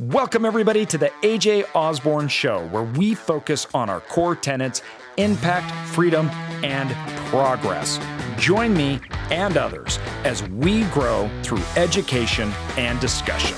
Welcome, 0.00 0.44
everybody, 0.44 0.86
to 0.86 0.96
the 0.98 1.10
AJ 1.22 1.74
Osborne 1.74 2.28
Show, 2.28 2.64
where 2.68 2.84
we 2.84 3.14
focus 3.14 3.66
on 3.74 3.90
our 3.90 3.98
core 3.98 4.36
tenets 4.36 4.80
impact, 5.16 5.74
freedom, 5.88 6.28
and 6.62 6.94
progress. 7.30 7.98
Join 8.38 8.74
me 8.74 9.00
and 9.30 9.56
others 9.56 9.98
as 10.22 10.44
we 10.50 10.84
grow 10.84 11.28
through 11.42 11.62
education 11.74 12.52
and 12.76 13.00
discussion. 13.00 13.56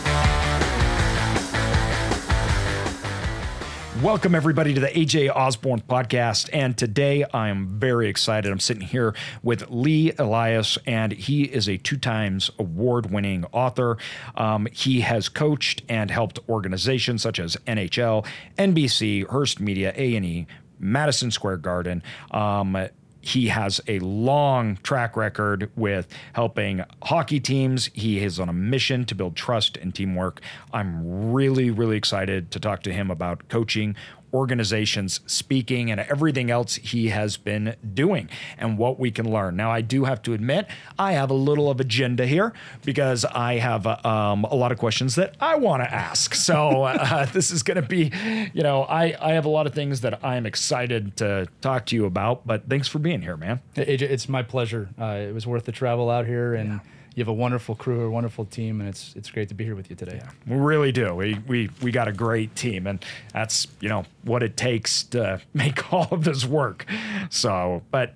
Welcome, 4.02 4.34
everybody, 4.34 4.72
to 4.72 4.80
the 4.80 4.86
AJ 4.86 5.28
Osborne 5.36 5.82
podcast. 5.82 6.48
And 6.54 6.74
today 6.74 7.22
I 7.34 7.50
am 7.50 7.78
very 7.78 8.08
excited. 8.08 8.50
I'm 8.50 8.58
sitting 8.58 8.86
here 8.86 9.14
with 9.42 9.68
Lee 9.68 10.12
Elias, 10.18 10.78
and 10.86 11.12
he 11.12 11.42
is 11.42 11.68
a 11.68 11.76
two 11.76 11.98
times 11.98 12.50
award 12.58 13.10
winning 13.10 13.44
author. 13.52 13.98
Um, 14.36 14.66
he 14.72 15.02
has 15.02 15.28
coached 15.28 15.82
and 15.90 16.10
helped 16.10 16.38
organizations 16.48 17.20
such 17.20 17.38
as 17.38 17.56
NHL, 17.66 18.24
NBC, 18.56 19.28
Hearst 19.28 19.60
Media, 19.60 19.92
A&E, 19.94 20.46
Madison 20.78 21.30
Square 21.30 21.58
Garden. 21.58 22.02
Um, 22.30 22.88
he 23.20 23.48
has 23.48 23.80
a 23.86 23.98
long 24.00 24.76
track 24.82 25.16
record 25.16 25.70
with 25.76 26.08
helping 26.32 26.84
hockey 27.02 27.40
teams. 27.40 27.90
He 27.92 28.22
is 28.22 28.40
on 28.40 28.48
a 28.48 28.52
mission 28.52 29.04
to 29.06 29.14
build 29.14 29.36
trust 29.36 29.76
and 29.76 29.94
teamwork. 29.94 30.40
I'm 30.72 31.32
really, 31.32 31.70
really 31.70 31.96
excited 31.96 32.50
to 32.52 32.60
talk 32.60 32.82
to 32.84 32.92
him 32.92 33.10
about 33.10 33.48
coaching 33.48 33.96
organizations 34.32 35.20
speaking 35.26 35.90
and 35.90 36.00
everything 36.00 36.50
else 36.50 36.76
he 36.76 37.08
has 37.08 37.36
been 37.36 37.76
doing 37.94 38.28
and 38.58 38.78
what 38.78 38.98
we 38.98 39.10
can 39.10 39.30
learn. 39.30 39.56
Now, 39.56 39.70
I 39.70 39.80
do 39.80 40.04
have 40.04 40.22
to 40.22 40.32
admit, 40.32 40.66
I 40.98 41.12
have 41.12 41.30
a 41.30 41.34
little 41.34 41.70
of 41.70 41.80
agenda 41.80 42.26
here 42.26 42.52
because 42.84 43.24
I 43.24 43.54
have 43.54 43.86
um, 43.86 44.44
a 44.44 44.54
lot 44.54 44.72
of 44.72 44.78
questions 44.78 45.14
that 45.16 45.36
I 45.40 45.56
want 45.56 45.82
to 45.82 45.92
ask. 45.92 46.34
So 46.34 46.82
uh, 46.84 47.26
this 47.26 47.50
is 47.50 47.62
going 47.62 47.80
to 47.80 47.86
be, 47.86 48.12
you 48.52 48.62
know, 48.62 48.82
I, 48.84 49.16
I 49.20 49.32
have 49.32 49.44
a 49.44 49.50
lot 49.50 49.66
of 49.66 49.74
things 49.74 50.00
that 50.02 50.24
I'm 50.24 50.46
excited 50.46 51.16
to 51.18 51.48
talk 51.60 51.86
to 51.86 51.96
you 51.96 52.06
about, 52.06 52.46
but 52.46 52.68
thanks 52.68 52.88
for 52.88 52.98
being 52.98 53.22
here, 53.22 53.36
man. 53.36 53.60
AJ, 53.76 54.02
it's 54.02 54.28
my 54.28 54.42
pleasure. 54.42 54.88
Uh, 55.00 55.26
it 55.28 55.34
was 55.34 55.46
worth 55.46 55.64
the 55.64 55.72
travel 55.72 56.10
out 56.10 56.26
here 56.26 56.54
and. 56.54 56.68
Yeah 56.70 56.78
you 57.14 57.20
have 57.22 57.28
a 57.28 57.32
wonderful 57.32 57.74
crew, 57.74 58.06
a 58.06 58.10
wonderful 58.10 58.44
team, 58.44 58.80
and 58.80 58.88
it's 58.88 59.14
it's 59.16 59.30
great 59.30 59.48
to 59.48 59.54
be 59.54 59.64
here 59.64 59.74
with 59.74 59.90
you 59.90 59.96
today. 59.96 60.20
Yeah, 60.22 60.30
we 60.46 60.56
really 60.56 60.92
do. 60.92 61.14
We 61.14 61.34
we 61.46 61.70
we 61.82 61.90
got 61.90 62.08
a 62.08 62.12
great 62.12 62.54
team, 62.54 62.86
and 62.86 63.04
that's 63.32 63.66
you 63.80 63.88
know 63.88 64.04
what 64.22 64.42
it 64.42 64.56
takes 64.56 65.02
to 65.04 65.40
make 65.54 65.92
all 65.92 66.08
of 66.10 66.24
this 66.24 66.44
work. 66.44 66.86
So, 67.30 67.82
but 67.90 68.14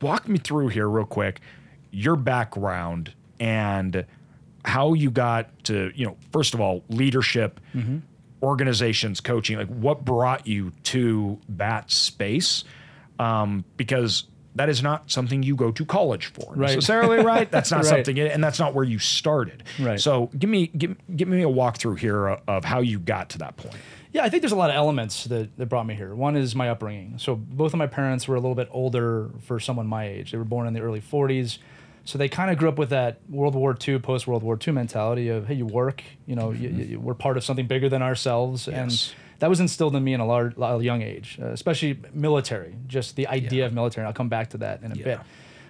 walk 0.00 0.28
me 0.28 0.38
through 0.38 0.68
here 0.68 0.88
real 0.88 1.04
quick, 1.04 1.40
your 1.90 2.16
background 2.16 3.12
and 3.40 4.04
how 4.64 4.92
you 4.92 5.10
got 5.10 5.64
to 5.64 5.90
you 5.94 6.06
know 6.06 6.16
first 6.32 6.54
of 6.54 6.60
all 6.60 6.84
leadership. 6.88 7.60
Mm-hmm. 7.74 7.98
Organizations, 8.40 9.20
coaching, 9.20 9.58
like 9.58 9.66
what 9.66 10.04
brought 10.04 10.46
you 10.46 10.70
to 10.84 11.40
that 11.48 11.90
space? 11.90 12.62
Um, 13.18 13.64
because 13.76 14.28
that 14.54 14.68
is 14.68 14.82
not 14.82 15.10
something 15.10 15.42
you 15.42 15.54
go 15.54 15.70
to 15.70 15.84
college 15.84 16.26
for 16.26 16.52
right. 16.54 16.74
necessarily, 16.74 17.18
right? 17.24 17.50
That's 17.50 17.70
not 17.70 17.84
right. 17.84 17.86
something, 17.86 18.18
and 18.18 18.42
that's 18.42 18.58
not 18.58 18.74
where 18.74 18.84
you 18.84 18.98
started. 18.98 19.62
Right. 19.78 20.00
So 20.00 20.30
give 20.38 20.50
me 20.50 20.68
give, 20.68 20.96
give 21.16 21.28
me 21.28 21.42
a 21.42 21.48
walkthrough 21.48 21.98
here 21.98 22.28
of 22.28 22.64
how 22.64 22.80
you 22.80 22.98
got 22.98 23.30
to 23.30 23.38
that 23.38 23.56
point. 23.56 23.76
Yeah, 24.12 24.24
I 24.24 24.30
think 24.30 24.42
there's 24.42 24.52
a 24.52 24.56
lot 24.56 24.70
of 24.70 24.76
elements 24.76 25.24
that, 25.24 25.56
that 25.58 25.66
brought 25.66 25.86
me 25.86 25.94
here. 25.94 26.14
One 26.14 26.34
is 26.34 26.54
my 26.54 26.70
upbringing. 26.70 27.18
So 27.18 27.36
both 27.36 27.74
of 27.74 27.78
my 27.78 27.86
parents 27.86 28.26
were 28.26 28.36
a 28.36 28.40
little 28.40 28.54
bit 28.54 28.68
older 28.70 29.30
for 29.40 29.60
someone 29.60 29.86
my 29.86 30.08
age. 30.08 30.32
They 30.32 30.38
were 30.38 30.44
born 30.44 30.66
in 30.66 30.72
the 30.72 30.80
early 30.80 31.00
40s. 31.00 31.58
So 32.04 32.16
they 32.16 32.28
kind 32.28 32.50
of 32.50 32.56
grew 32.56 32.70
up 32.70 32.78
with 32.78 32.88
that 32.88 33.20
World 33.28 33.54
War 33.54 33.76
II, 33.86 33.98
post 33.98 34.26
World 34.26 34.42
War 34.42 34.58
II 34.66 34.72
mentality 34.72 35.28
of, 35.28 35.46
hey, 35.46 35.54
you 35.54 35.66
work, 35.66 36.02
you 36.26 36.36
know, 36.36 36.48
mm-hmm. 36.48 36.80
you, 36.80 36.84
you, 36.86 37.00
we're 37.00 37.12
part 37.12 37.36
of 37.36 37.44
something 37.44 37.66
bigger 37.66 37.90
than 37.90 38.00
ourselves. 38.00 38.66
Yes. 38.66 38.74
And 38.74 39.14
that 39.38 39.48
was 39.48 39.60
instilled 39.60 39.94
in 39.94 40.02
me 40.02 40.14
in 40.14 40.20
a 40.20 40.26
large, 40.26 40.56
young 40.56 41.02
age, 41.02 41.38
uh, 41.40 41.46
especially 41.48 41.98
military, 42.12 42.74
just 42.86 43.16
the 43.16 43.26
idea 43.28 43.60
yeah. 43.60 43.66
of 43.66 43.72
military. 43.72 44.06
I'll 44.06 44.12
come 44.12 44.28
back 44.28 44.50
to 44.50 44.58
that 44.58 44.82
in 44.82 44.92
a 44.92 44.94
yeah. 44.96 45.04
bit. 45.04 45.20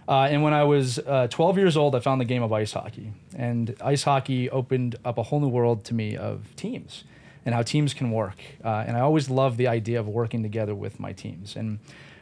Uh, 0.08 0.22
and 0.30 0.42
when 0.42 0.54
I 0.54 0.64
was 0.64 0.98
uh, 1.00 1.28
12 1.28 1.58
years 1.58 1.76
old, 1.76 1.94
I 1.94 2.00
found 2.00 2.18
the 2.18 2.24
game 2.24 2.42
of 2.42 2.50
ice 2.50 2.72
hockey. 2.72 3.12
And 3.36 3.76
ice 3.84 4.04
hockey 4.04 4.48
opened 4.48 4.96
up 5.04 5.18
a 5.18 5.22
whole 5.22 5.38
new 5.38 5.48
world 5.48 5.84
to 5.86 5.94
me 5.94 6.16
of 6.16 6.56
teams 6.56 7.04
and 7.44 7.54
how 7.54 7.62
teams 7.62 7.92
can 7.92 8.10
work. 8.10 8.38
Uh, 8.64 8.84
and 8.86 8.96
I 8.96 9.00
always 9.00 9.28
loved 9.28 9.58
the 9.58 9.68
idea 9.68 10.00
of 10.00 10.08
working 10.08 10.42
together 10.42 10.74
with 10.74 10.98
my 10.98 11.12
teams. 11.12 11.56
And 11.56 11.78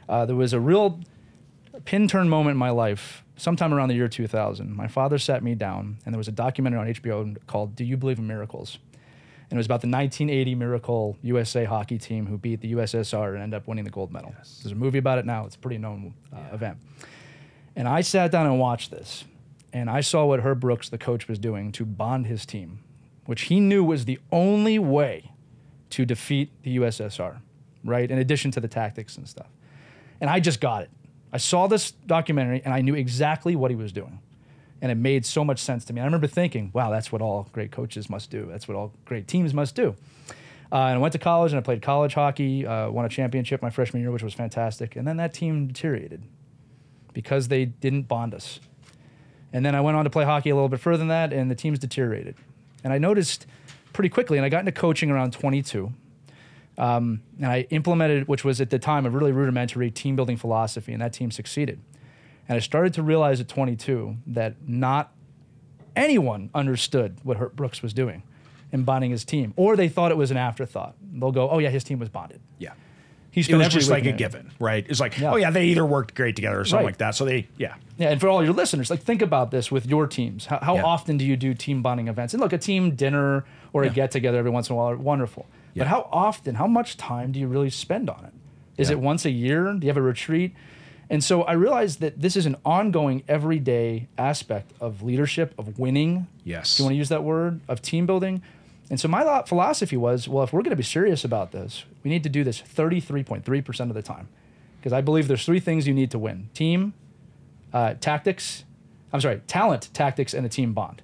uh, 0.08 0.26
there 0.26 0.34
was 0.34 0.52
a 0.52 0.58
real 0.58 1.00
pin 1.84 2.08
turn 2.08 2.28
moment 2.28 2.52
in 2.54 2.58
my 2.58 2.70
life, 2.70 3.22
sometime 3.36 3.72
around 3.72 3.88
the 3.88 3.94
year 3.94 4.08
2000. 4.08 4.74
My 4.74 4.88
father 4.88 5.18
sat 5.18 5.44
me 5.44 5.54
down, 5.54 5.98
and 6.04 6.12
there 6.12 6.18
was 6.18 6.28
a 6.28 6.32
documentary 6.32 6.80
on 6.80 6.86
HBO 6.86 7.36
called 7.46 7.76
Do 7.76 7.84
You 7.84 7.96
Believe 7.96 8.18
in 8.18 8.26
Miracles? 8.26 8.78
And 9.48 9.56
it 9.56 9.58
was 9.58 9.66
about 9.66 9.80
the 9.80 9.88
1980 9.88 10.54
Miracle 10.56 11.16
USA 11.22 11.64
hockey 11.64 11.98
team 11.98 12.26
who 12.26 12.36
beat 12.36 12.60
the 12.60 12.72
USSR 12.72 13.34
and 13.34 13.42
ended 13.42 13.56
up 13.56 13.68
winning 13.68 13.84
the 13.84 13.90
gold 13.90 14.12
medal. 14.12 14.34
Yes. 14.36 14.60
There's 14.62 14.72
a 14.72 14.76
movie 14.76 14.98
about 14.98 15.18
it 15.18 15.24
now. 15.24 15.46
It's 15.46 15.54
a 15.54 15.58
pretty 15.58 15.78
known 15.78 16.14
uh, 16.32 16.38
yeah. 16.38 16.54
event. 16.54 16.78
And 17.76 17.86
I 17.86 18.00
sat 18.00 18.32
down 18.32 18.46
and 18.46 18.58
watched 18.58 18.90
this, 18.90 19.24
and 19.72 19.88
I 19.88 20.00
saw 20.00 20.24
what 20.24 20.40
Herb 20.40 20.60
Brooks, 20.60 20.88
the 20.88 20.98
coach, 20.98 21.28
was 21.28 21.38
doing 21.38 21.70
to 21.72 21.84
bond 21.84 22.26
his 22.26 22.44
team, 22.44 22.80
which 23.26 23.42
he 23.42 23.60
knew 23.60 23.84
was 23.84 24.04
the 24.04 24.18
only 24.32 24.78
way 24.78 25.30
to 25.90 26.04
defeat 26.04 26.50
the 26.64 26.78
USSR, 26.78 27.40
right? 27.84 28.10
In 28.10 28.18
addition 28.18 28.50
to 28.52 28.60
the 28.60 28.68
tactics 28.68 29.16
and 29.16 29.28
stuff. 29.28 29.48
And 30.20 30.28
I 30.28 30.40
just 30.40 30.60
got 30.60 30.82
it. 30.82 30.90
I 31.32 31.36
saw 31.36 31.66
this 31.66 31.90
documentary 31.90 32.62
and 32.64 32.72
I 32.72 32.80
knew 32.80 32.94
exactly 32.94 33.54
what 33.54 33.70
he 33.70 33.76
was 33.76 33.92
doing 33.92 34.20
and 34.86 34.92
it 34.92 35.02
made 35.02 35.26
so 35.26 35.44
much 35.44 35.58
sense 35.58 35.84
to 35.84 35.92
me. 35.92 36.00
I 36.00 36.04
remember 36.04 36.28
thinking, 36.28 36.70
wow, 36.72 36.90
that's 36.90 37.10
what 37.10 37.20
all 37.20 37.48
great 37.52 37.72
coaches 37.72 38.08
must 38.08 38.30
do. 38.30 38.46
That's 38.48 38.68
what 38.68 38.76
all 38.76 38.92
great 39.04 39.26
teams 39.26 39.52
must 39.52 39.74
do. 39.74 39.96
Uh, 40.70 40.76
and 40.76 40.94
I 40.94 40.98
went 40.98 41.10
to 41.14 41.18
college 41.18 41.50
and 41.50 41.58
I 41.58 41.62
played 41.62 41.82
college 41.82 42.14
hockey, 42.14 42.64
uh, 42.64 42.88
won 42.88 43.04
a 43.04 43.08
championship 43.08 43.62
my 43.62 43.70
freshman 43.70 44.00
year, 44.00 44.12
which 44.12 44.22
was 44.22 44.32
fantastic. 44.32 44.94
And 44.94 45.04
then 45.04 45.16
that 45.16 45.34
team 45.34 45.66
deteriorated 45.66 46.22
because 47.12 47.48
they 47.48 47.64
didn't 47.64 48.04
bond 48.04 48.32
us. 48.32 48.60
And 49.52 49.66
then 49.66 49.74
I 49.74 49.80
went 49.80 49.96
on 49.96 50.04
to 50.04 50.10
play 50.10 50.24
hockey 50.24 50.50
a 50.50 50.54
little 50.54 50.68
bit 50.68 50.78
further 50.78 50.98
than 50.98 51.08
that, 51.08 51.32
and 51.32 51.50
the 51.50 51.56
teams 51.56 51.80
deteriorated. 51.80 52.36
And 52.84 52.92
I 52.92 52.98
noticed 52.98 53.44
pretty 53.92 54.08
quickly, 54.08 54.38
and 54.38 54.44
I 54.44 54.50
got 54.50 54.60
into 54.60 54.70
coaching 54.70 55.10
around 55.10 55.32
22. 55.32 55.92
Um, 56.78 57.22
and 57.38 57.46
I 57.46 57.66
implemented, 57.70 58.28
which 58.28 58.44
was 58.44 58.60
at 58.60 58.70
the 58.70 58.78
time 58.78 59.04
a 59.04 59.10
really 59.10 59.32
rudimentary 59.32 59.90
team 59.90 60.14
building 60.14 60.36
philosophy, 60.36 60.92
and 60.92 61.02
that 61.02 61.12
team 61.12 61.32
succeeded. 61.32 61.80
And 62.48 62.56
I 62.56 62.60
started 62.60 62.94
to 62.94 63.02
realize 63.02 63.40
at 63.40 63.48
22 63.48 64.16
that 64.28 64.56
not 64.66 65.12
anyone 65.96 66.50
understood 66.54 67.18
what 67.22 67.38
Herb 67.38 67.56
Brooks 67.56 67.82
was 67.82 67.92
doing 67.92 68.22
in 68.72 68.84
bonding 68.84 69.10
his 69.10 69.24
team, 69.24 69.54
or 69.56 69.76
they 69.76 69.88
thought 69.88 70.10
it 70.10 70.16
was 70.16 70.30
an 70.30 70.36
afterthought. 70.36 70.94
They'll 71.12 71.32
go, 71.32 71.48
"Oh 71.48 71.58
yeah, 71.58 71.70
his 71.70 71.84
team 71.84 71.98
was 71.98 72.08
bonded." 72.08 72.40
Yeah, 72.58 72.72
he's 73.30 73.48
it 73.48 73.54
was 73.54 73.68
just 73.68 73.90
like 73.90 74.06
a 74.06 74.12
given, 74.12 74.50
right? 74.58 74.84
It's 74.88 75.00
like, 75.00 75.18
yeah. 75.18 75.32
oh 75.32 75.36
yeah, 75.36 75.50
they 75.50 75.66
either 75.66 75.84
worked 75.84 76.14
great 76.14 76.36
together 76.36 76.60
or 76.60 76.64
something 76.64 76.84
right. 76.84 76.90
like 76.90 76.98
that. 76.98 77.14
So 77.14 77.24
they, 77.24 77.48
yeah, 77.56 77.74
yeah. 77.96 78.10
And 78.10 78.20
for 78.20 78.28
all 78.28 78.42
your 78.44 78.52
listeners, 78.52 78.90
like 78.90 79.02
think 79.02 79.22
about 79.22 79.50
this 79.50 79.70
with 79.70 79.86
your 79.86 80.06
teams. 80.06 80.46
How, 80.46 80.58
how 80.58 80.74
yeah. 80.76 80.84
often 80.84 81.16
do 81.16 81.24
you 81.24 81.36
do 81.36 81.54
team 81.54 81.82
bonding 81.82 82.08
events? 82.08 82.34
And 82.34 82.40
look, 82.40 82.52
a 82.52 82.58
team 82.58 82.94
dinner 82.94 83.44
or 83.72 83.84
a 83.84 83.90
get 83.90 84.10
together 84.10 84.38
every 84.38 84.50
once 84.50 84.68
in 84.68 84.74
a 84.74 84.76
while 84.76 84.90
are 84.90 84.96
wonderful. 84.96 85.46
But 85.76 85.86
how 85.86 86.08
often? 86.10 86.54
How 86.54 86.66
much 86.66 86.96
time 86.96 87.32
do 87.32 87.40
you 87.40 87.46
really 87.46 87.70
spend 87.70 88.08
on 88.08 88.24
it? 88.24 88.32
Is 88.80 88.90
it 88.90 88.98
once 88.98 89.24
a 89.24 89.30
year? 89.30 89.72
Do 89.72 89.86
you 89.86 89.88
have 89.88 89.96
a 89.96 90.02
retreat? 90.02 90.54
And 91.08 91.22
so 91.22 91.42
I 91.42 91.52
realized 91.52 92.00
that 92.00 92.20
this 92.20 92.36
is 92.36 92.46
an 92.46 92.56
ongoing, 92.64 93.22
everyday 93.28 94.08
aspect 94.18 94.72
of 94.80 95.02
leadership, 95.02 95.54
of 95.58 95.78
winning. 95.78 96.26
Yes. 96.44 96.76
Do 96.76 96.82
you 96.82 96.86
want 96.86 96.94
to 96.94 96.98
use 96.98 97.08
that 97.10 97.22
word? 97.22 97.60
Of 97.68 97.80
team 97.80 98.06
building. 98.06 98.42
And 98.90 99.00
so 99.00 99.08
my 99.08 99.42
philosophy 99.46 99.96
was 99.96 100.28
well, 100.28 100.44
if 100.44 100.52
we're 100.52 100.62
going 100.62 100.70
to 100.70 100.76
be 100.76 100.82
serious 100.82 101.24
about 101.24 101.52
this, 101.52 101.84
we 102.02 102.10
need 102.10 102.22
to 102.24 102.28
do 102.28 102.44
this 102.44 102.60
33.3% 102.60 103.80
of 103.88 103.94
the 103.94 104.02
time. 104.02 104.28
Because 104.78 104.92
I 104.92 105.00
believe 105.00 105.28
there's 105.28 105.44
three 105.44 105.60
things 105.60 105.86
you 105.86 105.94
need 105.94 106.10
to 106.12 106.18
win 106.18 106.48
team, 106.54 106.92
uh, 107.72 107.94
tactics, 107.94 108.64
I'm 109.12 109.20
sorry, 109.20 109.40
talent, 109.46 109.90
tactics, 109.92 110.34
and 110.34 110.46
a 110.46 110.48
team 110.48 110.72
bond. 110.72 111.02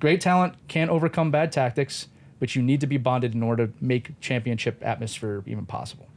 Great 0.00 0.20
talent 0.20 0.54
can't 0.68 0.90
overcome 0.90 1.30
bad 1.30 1.50
tactics, 1.52 2.08
but 2.38 2.54
you 2.54 2.62
need 2.62 2.80
to 2.80 2.86
be 2.86 2.98
bonded 2.98 3.34
in 3.34 3.42
order 3.42 3.68
to 3.68 3.72
make 3.80 4.20
championship 4.20 4.82
atmosphere 4.82 5.42
even 5.46 5.64
possible. 5.64 6.08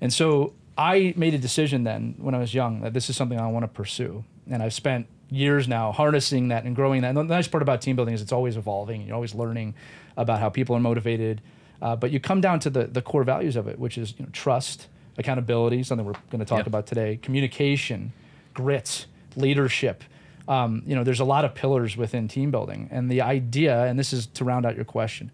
And 0.00 0.12
so 0.12 0.54
I 0.76 1.12
made 1.16 1.34
a 1.34 1.38
decision 1.38 1.84
then 1.84 2.14
when 2.18 2.34
I 2.34 2.38
was 2.38 2.54
young 2.54 2.80
that 2.80 2.94
this 2.94 3.10
is 3.10 3.16
something 3.16 3.38
I 3.38 3.46
want 3.48 3.64
to 3.64 3.68
pursue. 3.68 4.24
And 4.50 4.62
I've 4.62 4.74
spent 4.74 5.06
years 5.30 5.68
now 5.68 5.92
harnessing 5.92 6.48
that 6.48 6.64
and 6.64 6.76
growing 6.76 7.02
that. 7.02 7.08
And 7.08 7.16
the 7.16 7.24
nice 7.24 7.48
part 7.48 7.62
about 7.62 7.80
team 7.80 7.96
building 7.96 8.14
is 8.14 8.22
it's 8.22 8.32
always 8.32 8.56
evolving. 8.56 9.06
You're 9.06 9.14
always 9.14 9.34
learning 9.34 9.74
about 10.16 10.40
how 10.40 10.48
people 10.48 10.76
are 10.76 10.80
motivated. 10.80 11.40
Uh, 11.80 11.96
but 11.96 12.10
you 12.10 12.20
come 12.20 12.40
down 12.40 12.60
to 12.60 12.70
the, 12.70 12.84
the 12.84 13.02
core 13.02 13.24
values 13.24 13.56
of 13.56 13.66
it, 13.66 13.78
which 13.78 13.98
is 13.98 14.14
you 14.18 14.24
know, 14.24 14.30
trust, 14.32 14.86
accountability, 15.18 15.82
something 15.82 16.06
we're 16.06 16.12
going 16.30 16.38
to 16.38 16.44
talk 16.44 16.58
yep. 16.58 16.66
about 16.66 16.86
today, 16.86 17.18
communication, 17.20 18.12
grit, 18.54 19.06
leadership. 19.36 20.04
Um, 20.48 20.82
you 20.86 20.94
know, 20.94 21.04
there's 21.04 21.20
a 21.20 21.24
lot 21.24 21.44
of 21.44 21.54
pillars 21.54 21.96
within 21.96 22.28
team 22.28 22.50
building. 22.50 22.88
And 22.90 23.10
the 23.10 23.22
idea, 23.22 23.84
and 23.84 23.98
this 23.98 24.12
is 24.12 24.26
to 24.28 24.44
round 24.44 24.66
out 24.66 24.76
your 24.76 24.84
question, 24.84 25.30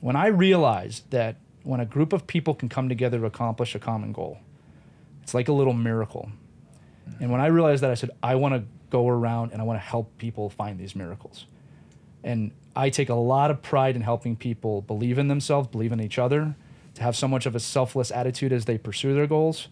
when 0.00 0.16
I 0.16 0.26
realized 0.26 1.10
that 1.10 1.36
when 1.62 1.80
a 1.80 1.86
group 1.86 2.12
of 2.12 2.26
people 2.26 2.54
can 2.54 2.68
come 2.68 2.88
together 2.88 3.18
to 3.18 3.26
accomplish 3.26 3.74
a 3.74 3.78
common 3.78 4.12
goal, 4.12 4.38
it's 5.26 5.34
like 5.34 5.48
a 5.48 5.52
little 5.52 5.72
miracle. 5.72 6.30
And 7.18 7.32
when 7.32 7.40
I 7.40 7.46
realized 7.46 7.82
that, 7.82 7.90
I 7.90 7.94
said, 7.94 8.10
I 8.22 8.36
want 8.36 8.54
to 8.54 8.62
go 8.90 9.08
around 9.08 9.50
and 9.50 9.60
I 9.60 9.64
want 9.64 9.76
to 9.76 9.84
help 9.84 10.16
people 10.18 10.48
find 10.48 10.78
these 10.78 10.94
miracles. 10.94 11.46
And 12.22 12.52
I 12.76 12.90
take 12.90 13.08
a 13.08 13.14
lot 13.16 13.50
of 13.50 13.60
pride 13.60 13.96
in 13.96 14.02
helping 14.02 14.36
people 14.36 14.82
believe 14.82 15.18
in 15.18 15.26
themselves, 15.26 15.66
believe 15.66 15.90
in 15.90 16.00
each 16.00 16.16
other, 16.16 16.54
to 16.94 17.02
have 17.02 17.16
so 17.16 17.26
much 17.26 17.44
of 17.44 17.56
a 17.56 17.58
selfless 17.58 18.12
attitude 18.12 18.52
as 18.52 18.66
they 18.66 18.78
pursue 18.78 19.14
their 19.14 19.26
goals. 19.26 19.66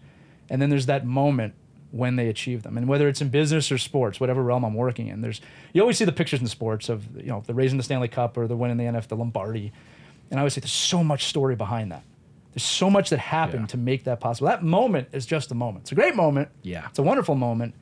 And 0.49 0.61
then 0.61 0.69
there's 0.69 0.87
that 0.87 1.05
moment 1.05 1.53
when 1.91 2.17
they 2.17 2.27
achieve 2.27 2.63
them. 2.63 2.75
And 2.75 2.89
whether 2.89 3.07
it's 3.07 3.21
in 3.21 3.29
business 3.29 3.71
or 3.71 3.77
sports, 3.77 4.19
whatever 4.19 4.43
realm 4.43 4.65
I'm 4.65 4.73
working 4.73 5.07
in, 5.07 5.21
there's 5.21 5.39
you 5.71 5.79
always 5.79 5.97
see 5.97 6.03
the 6.03 6.11
pictures 6.11 6.41
in 6.41 6.47
sports 6.47 6.89
of 6.89 7.15
you 7.15 7.27
know 7.27 7.45
the 7.47 7.53
raising 7.53 7.77
the 7.77 7.83
Stanley 7.85 8.09
Cup 8.09 8.35
or 8.35 8.45
the 8.45 8.57
winning 8.57 8.75
the 8.75 8.83
NF 8.83 9.07
the 9.07 9.15
Lombardi. 9.15 9.71
And 10.29 10.37
I 10.37 10.41
always 10.41 10.53
say 10.53 10.59
there's 10.59 10.73
so 10.73 11.01
much 11.01 11.27
story 11.27 11.55
behind 11.55 11.93
that. 11.93 12.03
There's 12.55 12.63
so 12.63 12.89
much 12.89 13.09
that 13.11 13.19
happened 13.19 13.63
Yeah. 13.63 13.67
to 13.67 13.77
make 13.77 14.05
that 14.05 14.19
possible. 14.21 14.47
That 14.47 14.63
moment 14.63 15.09
is 15.11 15.25
just 15.25 15.51
a 15.51 15.55
moment. 15.55 15.83
It's 15.83 15.91
a 15.91 15.95
great 15.95 16.15
moment. 16.15 16.47
Yeah. 16.63 16.87
It's 16.89 16.97
a 16.99 17.03
wonderful 17.03 17.35
moment, 17.35 17.75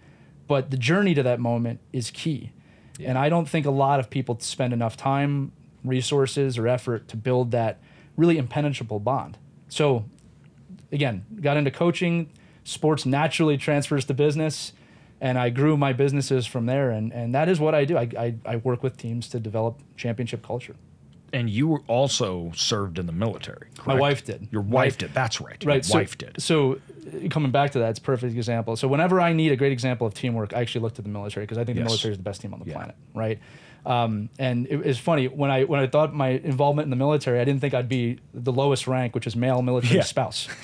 but 0.47 0.71
the 0.71 0.77
journey 0.77 1.13
to 1.13 1.23
that 1.23 1.39
moment 1.39 1.79
is 1.93 2.09
key. 2.11 2.51
And 2.99 3.17
I 3.17 3.29
don't 3.29 3.47
think 3.47 3.65
a 3.65 3.71
lot 3.71 3.99
of 3.99 4.09
people 4.09 4.37
spend 4.39 4.73
enough 4.73 4.97
time, 4.97 5.51
resources, 5.83 6.57
or 6.57 6.67
effort 6.67 7.07
to 7.09 7.17
build 7.17 7.51
that 7.51 7.79
really 8.17 8.37
impenetrable 8.37 8.99
bond. 8.99 9.37
So, 9.69 10.05
again, 10.91 11.25
got 11.41 11.55
into 11.57 11.71
coaching. 11.71 12.29
Sports 12.63 13.05
naturally 13.05 13.57
transfers 13.57 14.05
to 14.05 14.13
business, 14.13 14.73
and 15.19 15.37
I 15.37 15.49
grew 15.49 15.75
my 15.75 15.91
businesses 15.93 16.45
from 16.47 16.65
there. 16.65 16.91
And, 16.91 17.11
and 17.11 17.35
that 17.35 17.49
is 17.49 17.59
what 17.59 17.75
I 17.75 17.83
do. 17.85 17.97
I, 17.97 18.07
I, 18.17 18.35
I 18.45 18.55
work 18.57 18.81
with 18.83 18.95
teams 18.97 19.27
to 19.29 19.39
develop 19.39 19.79
championship 19.97 20.43
culture. 20.45 20.75
And 21.33 21.49
you 21.49 21.83
also 21.87 22.51
served 22.55 22.99
in 22.99 23.07
the 23.07 23.11
military. 23.11 23.67
My 23.87 23.95
wife 23.95 24.23
did. 24.23 24.47
Your 24.51 24.61
wife 24.61 24.97
did. 24.99 25.13
That's 25.15 25.41
right. 25.41 25.61
Right. 25.65 25.75
Your 25.77 25.83
so, 25.83 25.97
wife 25.97 26.15
did. 26.17 26.39
So, 26.41 26.73
uh, 26.73 27.27
coming 27.29 27.51
back 27.51 27.71
to 27.71 27.79
that, 27.79 27.89
it's 27.89 27.99
a 27.99 28.03
perfect 28.03 28.35
example. 28.35 28.75
So, 28.75 28.87
whenever 28.87 29.19
I 29.19 29.33
need 29.33 29.51
a 29.51 29.55
great 29.55 29.71
example 29.71 30.05
of 30.05 30.13
teamwork, 30.13 30.53
I 30.53 30.61
actually 30.61 30.81
look 30.81 30.93
to 30.93 31.01
the 31.01 31.09
military 31.09 31.43
because 31.45 31.57
I 31.57 31.63
think 31.65 31.77
Yes. 31.77 31.85
the 31.85 31.89
military 31.89 32.11
is 32.11 32.17
the 32.19 32.23
best 32.23 32.41
team 32.41 32.53
on 32.53 32.59
the 32.59 32.67
Yeah. 32.67 32.75
planet. 32.75 32.95
Right. 33.15 33.39
Um, 33.85 34.29
and 34.39 34.65
it, 34.67 34.77
it's 34.85 34.99
funny 34.99 35.27
when 35.27 35.51
I 35.51 35.63
when 35.65 35.79
I 35.81 35.87
thought 35.87 36.13
my 36.13 36.29
involvement 36.29 36.85
in 36.85 36.89
the 36.91 36.95
military, 36.95 37.39
I 37.41 37.43
didn't 37.43 37.59
think 37.59 37.73
I'd 37.73 37.89
be 37.89 38.19
the 38.33 38.51
lowest 38.53 38.87
rank, 38.87 39.13
which 39.15 39.27
is 39.27 39.35
male 39.35 39.61
military 39.61 39.95
Yeah. 39.97 40.03
spouse. 40.03 40.47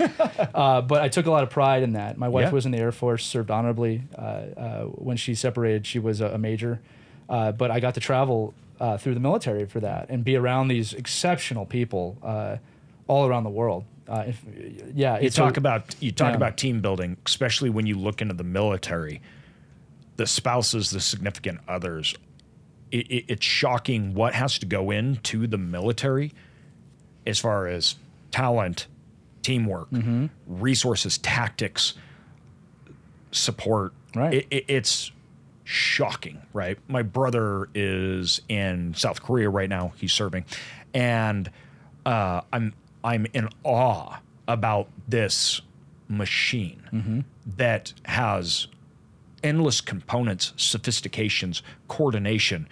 uh, 0.53 0.81
but 0.81 1.01
I 1.01 1.09
took 1.09 1.25
a 1.25 1.31
lot 1.31 1.43
of 1.43 1.49
pride 1.49 1.83
in 1.83 1.93
that. 1.93 2.17
My 2.17 2.29
wife 2.29 2.45
Yeah. 2.45 2.51
was 2.51 2.65
in 2.65 2.71
the 2.71 2.77
Air 2.77 2.91
Force, 2.93 3.25
served 3.25 3.51
honorably. 3.51 4.03
Uh, 4.17 4.21
uh, 4.21 4.83
when 4.85 5.17
she 5.17 5.35
separated, 5.35 5.85
she 5.85 5.99
was 5.99 6.21
a, 6.21 6.27
a 6.27 6.37
major. 6.37 6.79
Uh, 7.27 7.51
but 7.51 7.71
I 7.71 7.79
got 7.81 7.95
to 7.95 7.99
travel 7.99 8.53
uh, 8.79 8.97
through 8.97 9.13
the 9.13 9.19
military 9.19 9.65
for 9.65 9.79
that 9.79 10.09
and 10.09 10.23
be 10.23 10.35
around 10.35 10.67
these 10.69 10.93
exceptional 10.93 11.65
people 11.65 12.17
uh, 12.23 12.57
all 13.07 13.27
around 13.27 13.43
the 13.43 13.49
world. 13.49 13.83
Uh, 14.07 14.23
if, 14.27 14.43
yeah, 14.95 15.19
You 15.19 15.27
it's 15.27 15.37
a- 15.37 15.41
talk 15.41 15.57
about 15.57 15.95
you 16.01 16.11
talk 16.11 16.29
yeah. 16.31 16.35
about 16.37 16.57
team 16.57 16.81
building, 16.81 17.17
especially 17.25 17.69
when 17.69 17.85
you 17.85 17.95
look 17.97 18.21
into 18.21 18.33
the 18.33 18.43
military. 18.43 19.21
The 20.17 20.25
spouses, 20.27 20.89
the 20.89 20.99
significant 20.99 21.59
others, 21.67 22.13
it, 22.91 23.09
it, 23.09 23.25
it's 23.29 23.45
shocking 23.45 24.13
what 24.13 24.33
has 24.33 24.59
to 24.59 24.65
go 24.65 24.91
into 24.91 25.47
the 25.47 25.57
military 25.57 26.33
as 27.25 27.39
far 27.39 27.67
as 27.67 27.95
talent, 28.31 28.87
teamwork, 29.43 29.89
Mm-hmm. 29.91 30.25
resources, 30.47 31.17
tactics, 31.19 31.93
support. 33.31 33.93
Right. 34.15 34.45
It, 34.49 34.65
it's 34.67 35.11
shocking, 35.73 36.41
right? 36.51 36.79
My 36.87 37.03
brother 37.03 37.69
is 37.75 38.41
in 38.49 38.95
South 38.95 39.21
Korea 39.21 39.49
right 39.51 39.69
now. 39.69 39.93
He's 39.97 40.11
serving, 40.13 40.45
and 40.95 41.49
uh, 42.05 42.41
I'm 42.51 42.73
I'm 43.03 43.27
in 43.33 43.49
awe 43.63 44.17
about 44.47 44.87
this 45.07 45.61
machine 46.07 46.81
Mm-hmm. 46.91 47.19
that 47.57 47.93
has 48.05 48.67
endless 49.43 49.79
components, 49.79 50.53
sophistications, 50.57 51.61
coordination 51.87 52.67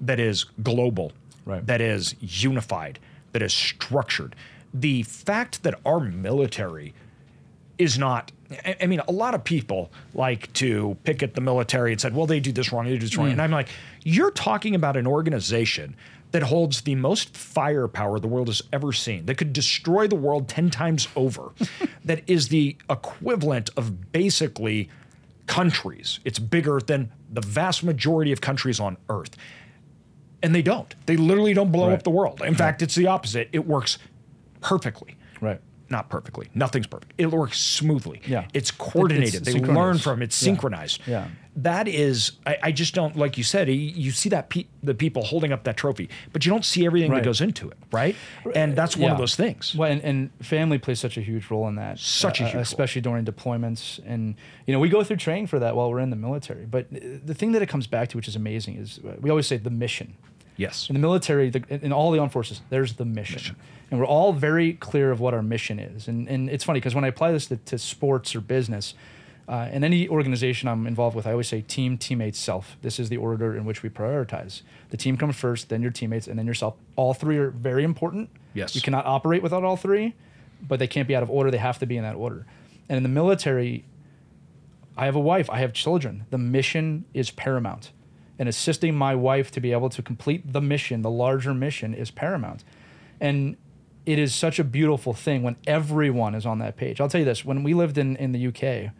that 0.00 0.18
is 0.18 0.44
global, 0.62 1.12
Right. 1.44 1.64
that 1.66 1.82
is 1.82 2.14
unified, 2.20 2.98
that 3.32 3.42
is 3.42 3.52
structured. 3.52 4.34
The 4.72 5.02
fact 5.02 5.62
that 5.64 5.74
our 5.84 6.00
military 6.00 6.94
is 7.78 7.98
not 7.98 8.32
I 8.80 8.86
mean, 8.86 9.00
a 9.06 9.12
lot 9.12 9.34
of 9.34 9.44
people 9.44 9.92
like 10.14 10.50
to 10.54 10.96
pick 11.04 11.22
at 11.22 11.34
the 11.34 11.40
military 11.42 11.92
and 11.92 12.00
said, 12.00 12.14
well, 12.16 12.24
they 12.24 12.40
do 12.40 12.50
this 12.50 12.72
wrong, 12.72 12.86
they 12.86 12.92
do 12.92 12.98
this 13.00 13.10
Mm. 13.10 13.18
wrong. 13.18 13.30
And 13.32 13.42
I'm 13.42 13.50
like, 13.50 13.68
you're 14.04 14.30
talking 14.30 14.74
about 14.74 14.96
an 14.96 15.06
organization 15.06 15.94
that 16.30 16.42
holds 16.44 16.80
the 16.80 16.94
most 16.94 17.36
firepower 17.36 18.18
the 18.18 18.26
world 18.26 18.48
has 18.48 18.62
ever 18.72 18.90
seen, 18.94 19.26
that 19.26 19.34
could 19.36 19.52
destroy 19.52 20.08
the 20.08 20.16
world 20.16 20.48
10 20.48 20.70
times 20.70 21.08
over, 21.14 21.52
that 22.06 22.22
is 22.26 22.48
the 22.48 22.74
equivalent 22.88 23.68
of 23.76 24.12
basically 24.12 24.88
countries. 25.46 26.20
It's 26.24 26.38
bigger 26.38 26.80
than 26.80 27.10
the 27.30 27.42
vast 27.42 27.84
majority 27.84 28.32
of 28.32 28.40
countries 28.40 28.80
on 28.80 28.96
earth. 29.10 29.36
And 30.42 30.54
they 30.54 30.62
don't. 30.62 30.94
They 31.04 31.18
literally 31.18 31.52
don't 31.52 31.70
blow 31.72 31.88
Right. 31.88 31.94
up 31.94 32.02
the 32.02 32.10
world. 32.10 32.40
In 32.42 32.54
fact, 32.54 32.80
it's 32.80 32.94
the 32.94 33.08
opposite. 33.08 33.50
It 33.52 33.66
works 33.66 33.98
perfectly 34.62 35.16
right. 35.42 35.60
Not 35.90 36.08
perfectly. 36.10 36.48
Nothing's 36.54 36.86
perfect. 36.86 37.12
It 37.18 37.30
works 37.30 37.58
smoothly. 37.60 38.20
Yeah. 38.26 38.46
It's 38.54 38.70
coordinated. 38.70 39.46
It's 39.46 39.54
they 39.54 39.60
learn 39.60 39.98
from 39.98 40.20
it. 40.22 40.26
It's 40.26 40.36
synchronized. 40.36 41.00
Yeah. 41.06 41.28
That 41.56 41.88
is, 41.88 42.32
I, 42.46 42.56
I 42.64 42.72
just 42.72 42.94
don't, 42.94 43.16
like 43.16 43.36
you 43.36 43.42
said, 43.42 43.68
you- 43.68 44.12
see 44.12 44.28
that 44.28 44.48
pe- 44.48 44.66
the 44.82 44.94
people 44.94 45.24
holding 45.24 45.52
up 45.52 45.64
that 45.64 45.76
trophy, 45.76 46.08
but 46.32 46.46
you 46.46 46.50
don't 46.52 46.64
see 46.64 46.86
everything 46.86 47.10
that 47.12 47.24
goes 47.24 47.40
into 47.40 47.68
it, 47.68 47.76
right? 47.90 48.14
And 48.54 48.76
that's 48.76 48.96
one 48.96 49.10
of 49.10 49.18
those 49.18 49.34
things. 49.34 49.74
Well, 49.74 49.90
and, 49.90 50.00
and 50.02 50.30
family 50.40 50.78
plays 50.78 51.00
such 51.00 51.16
a 51.16 51.20
huge 51.20 51.50
role 51.50 51.66
in 51.66 51.74
that. 51.74 51.98
Such 51.98 52.40
a 52.40 52.44
uh, 52.44 52.46
huge 52.46 52.54
role. 52.54 52.62
especially 52.62 53.00
during 53.02 53.24
deployments, 53.24 53.98
and 54.06 54.36
you 54.66 54.72
know 54.72 54.78
we 54.78 54.88
go 54.88 55.02
through 55.02 55.16
training 55.16 55.48
for 55.48 55.58
that 55.58 55.74
while 55.74 55.90
we're 55.90 55.98
in 56.00 56.10
the 56.10 56.16
military. 56.16 56.64
But 56.64 56.86
the 56.92 57.34
thing 57.34 57.50
that 57.52 57.62
it 57.62 57.68
comes 57.68 57.88
back 57.88 58.08
to, 58.10 58.16
which 58.16 58.28
is 58.28 58.36
amazing, 58.36 58.76
is 58.76 59.00
uh, 59.04 59.16
we 59.20 59.28
always 59.30 59.46
say 59.48 59.56
the 59.56 59.70
mission. 59.70 60.14
Yes. 60.58 60.90
In 60.90 60.94
the 60.94 61.00
military, 61.00 61.50
the, 61.50 61.62
in 61.70 61.92
all 61.92 62.10
the 62.10 62.18
armed 62.18 62.32
forces, 62.32 62.60
there's 62.68 62.94
the 62.94 63.04
mission. 63.04 63.56
And 63.90 63.98
we're 63.98 64.06
all 64.06 64.32
very 64.32 64.74
clear 64.74 65.10
of 65.10 65.20
what 65.20 65.32
our 65.32 65.40
mission 65.40 65.78
is. 65.78 66.08
And, 66.08 66.28
and 66.28 66.50
it's 66.50 66.64
funny 66.64 66.80
because 66.80 66.94
when 66.94 67.04
I 67.04 67.08
apply 67.08 67.32
this 67.32 67.46
to, 67.46 67.56
to 67.56 67.78
sports 67.78 68.34
or 68.34 68.40
business, 68.40 68.94
uh, 69.48 69.68
in 69.72 69.82
any 69.82 70.08
organization 70.08 70.68
I'm 70.68 70.86
involved 70.86 71.16
with, 71.16 71.26
I 71.26 71.30
always 71.30 71.48
say 71.48 71.62
team, 71.62 71.96
teammates, 71.96 72.38
self. 72.38 72.76
This 72.82 72.98
is 72.98 73.08
the 73.08 73.16
order 73.16 73.56
in 73.56 73.64
which 73.64 73.82
we 73.82 73.88
prioritize. 73.88 74.62
The 74.90 74.96
team 74.96 75.16
comes 75.16 75.36
first, 75.36 75.68
then 75.68 75.80
your 75.80 75.92
teammates, 75.92 76.26
and 76.26 76.38
then 76.38 76.46
yourself. 76.46 76.74
All 76.96 77.14
three 77.14 77.38
are 77.38 77.50
very 77.50 77.84
important. 77.84 78.28
Yes. 78.52 78.74
You 78.74 78.82
cannot 78.82 79.06
operate 79.06 79.42
without 79.42 79.62
all 79.64 79.76
three, 79.76 80.14
but 80.66 80.80
they 80.80 80.88
can't 80.88 81.06
be 81.06 81.14
out 81.16 81.22
of 81.22 81.30
order. 81.30 81.50
They 81.50 81.58
have 81.58 81.78
to 81.78 81.86
be 81.86 81.96
in 81.96 82.02
that 82.02 82.16
order. 82.16 82.44
And 82.88 82.96
in 82.96 83.04
the 83.04 83.08
military, 83.08 83.84
I 84.96 85.06
have 85.06 85.14
a 85.14 85.20
wife, 85.20 85.48
I 85.48 85.58
have 85.58 85.72
children. 85.72 86.26
The 86.30 86.38
mission 86.38 87.04
is 87.14 87.30
paramount. 87.30 87.92
And 88.38 88.48
assisting 88.48 88.94
my 88.94 89.14
wife 89.14 89.50
to 89.52 89.60
be 89.60 89.72
able 89.72 89.88
to 89.90 90.02
complete 90.02 90.52
the 90.52 90.60
mission, 90.60 91.02
the 91.02 91.10
larger 91.10 91.52
mission, 91.54 91.92
is 91.94 92.10
paramount. 92.10 92.62
And 93.20 93.56
it 94.06 94.18
is 94.18 94.34
such 94.34 94.58
a 94.58 94.64
beautiful 94.64 95.12
thing 95.12 95.42
when 95.42 95.56
everyone 95.66 96.34
is 96.34 96.46
on 96.46 96.58
that 96.60 96.76
page. 96.76 97.00
I'll 97.00 97.08
tell 97.08 97.18
you 97.18 97.24
this 97.24 97.44
when 97.44 97.62
we 97.62 97.74
lived 97.74 97.98
in, 97.98 98.16
in 98.16 98.32
the 98.32 98.46
UK, 98.46 98.92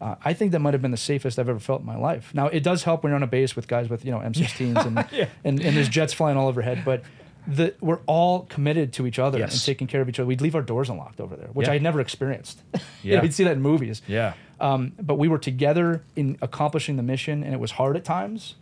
uh, 0.00 0.16
I 0.24 0.32
think 0.32 0.52
that 0.52 0.60
might 0.60 0.74
have 0.74 0.82
been 0.82 0.90
the 0.90 0.96
safest 0.96 1.38
I've 1.38 1.48
ever 1.48 1.60
felt 1.60 1.80
in 1.80 1.86
my 1.86 1.96
life. 1.96 2.32
Now, 2.34 2.46
it 2.46 2.62
does 2.62 2.82
help 2.84 3.02
when 3.02 3.10
you're 3.10 3.16
on 3.16 3.22
a 3.22 3.26
base 3.28 3.54
with 3.54 3.68
guys 3.68 3.88
with, 3.88 4.04
you 4.04 4.10
know, 4.10 4.18
M16s 4.18 4.84
and, 4.86 4.98
and, 5.44 5.60
and 5.60 5.76
there's 5.76 5.88
jets 5.88 6.12
flying 6.12 6.36
all 6.36 6.48
overhead, 6.48 6.82
but 6.84 7.02
the, 7.46 7.74
we're 7.80 8.00
all 8.06 8.42
committed 8.46 8.92
to 8.94 9.06
each 9.06 9.18
other 9.18 9.38
and 9.42 9.64
taking 9.64 9.86
care 9.88 10.00
of 10.00 10.08
each 10.08 10.18
other. 10.18 10.26
We'd 10.26 10.40
leave 10.40 10.54
our 10.54 10.62
doors 10.62 10.88
unlocked 10.88 11.20
over 11.20 11.36
there, 11.36 11.48
which 11.52 11.66
Yeah. 11.66 11.72
I 11.72 11.74
had 11.74 11.82
never 11.82 12.00
experienced. 12.00 12.62
You 12.72 12.78
know, 12.78 12.84
Yeah. 13.16 13.22
You'd 13.24 13.34
see 13.34 13.44
that 13.44 13.52
in 13.52 13.62
movies. 13.62 14.00
Yeah. 14.06 14.34
Um, 14.62 14.92
but 15.00 15.16
we 15.16 15.26
were 15.28 15.38
together 15.38 16.04
in 16.14 16.38
accomplishing 16.40 16.96
the 16.96 17.02
mission, 17.02 17.42
and 17.42 17.52
it 17.52 17.58
was 17.60 17.72
hard 17.72 17.96
at 17.96 18.04
times. 18.04 18.54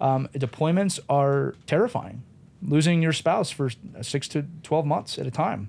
Um, 0.00 0.28
deployments 0.34 1.00
are 1.08 1.54
terrifying. 1.66 2.22
Losing 2.62 3.02
your 3.02 3.12
spouse 3.14 3.50
for 3.50 3.70
six 4.02 4.28
to 4.28 4.44
twelve 4.62 4.84
months 4.86 5.18
at 5.18 5.26
a 5.26 5.30
time, 5.30 5.68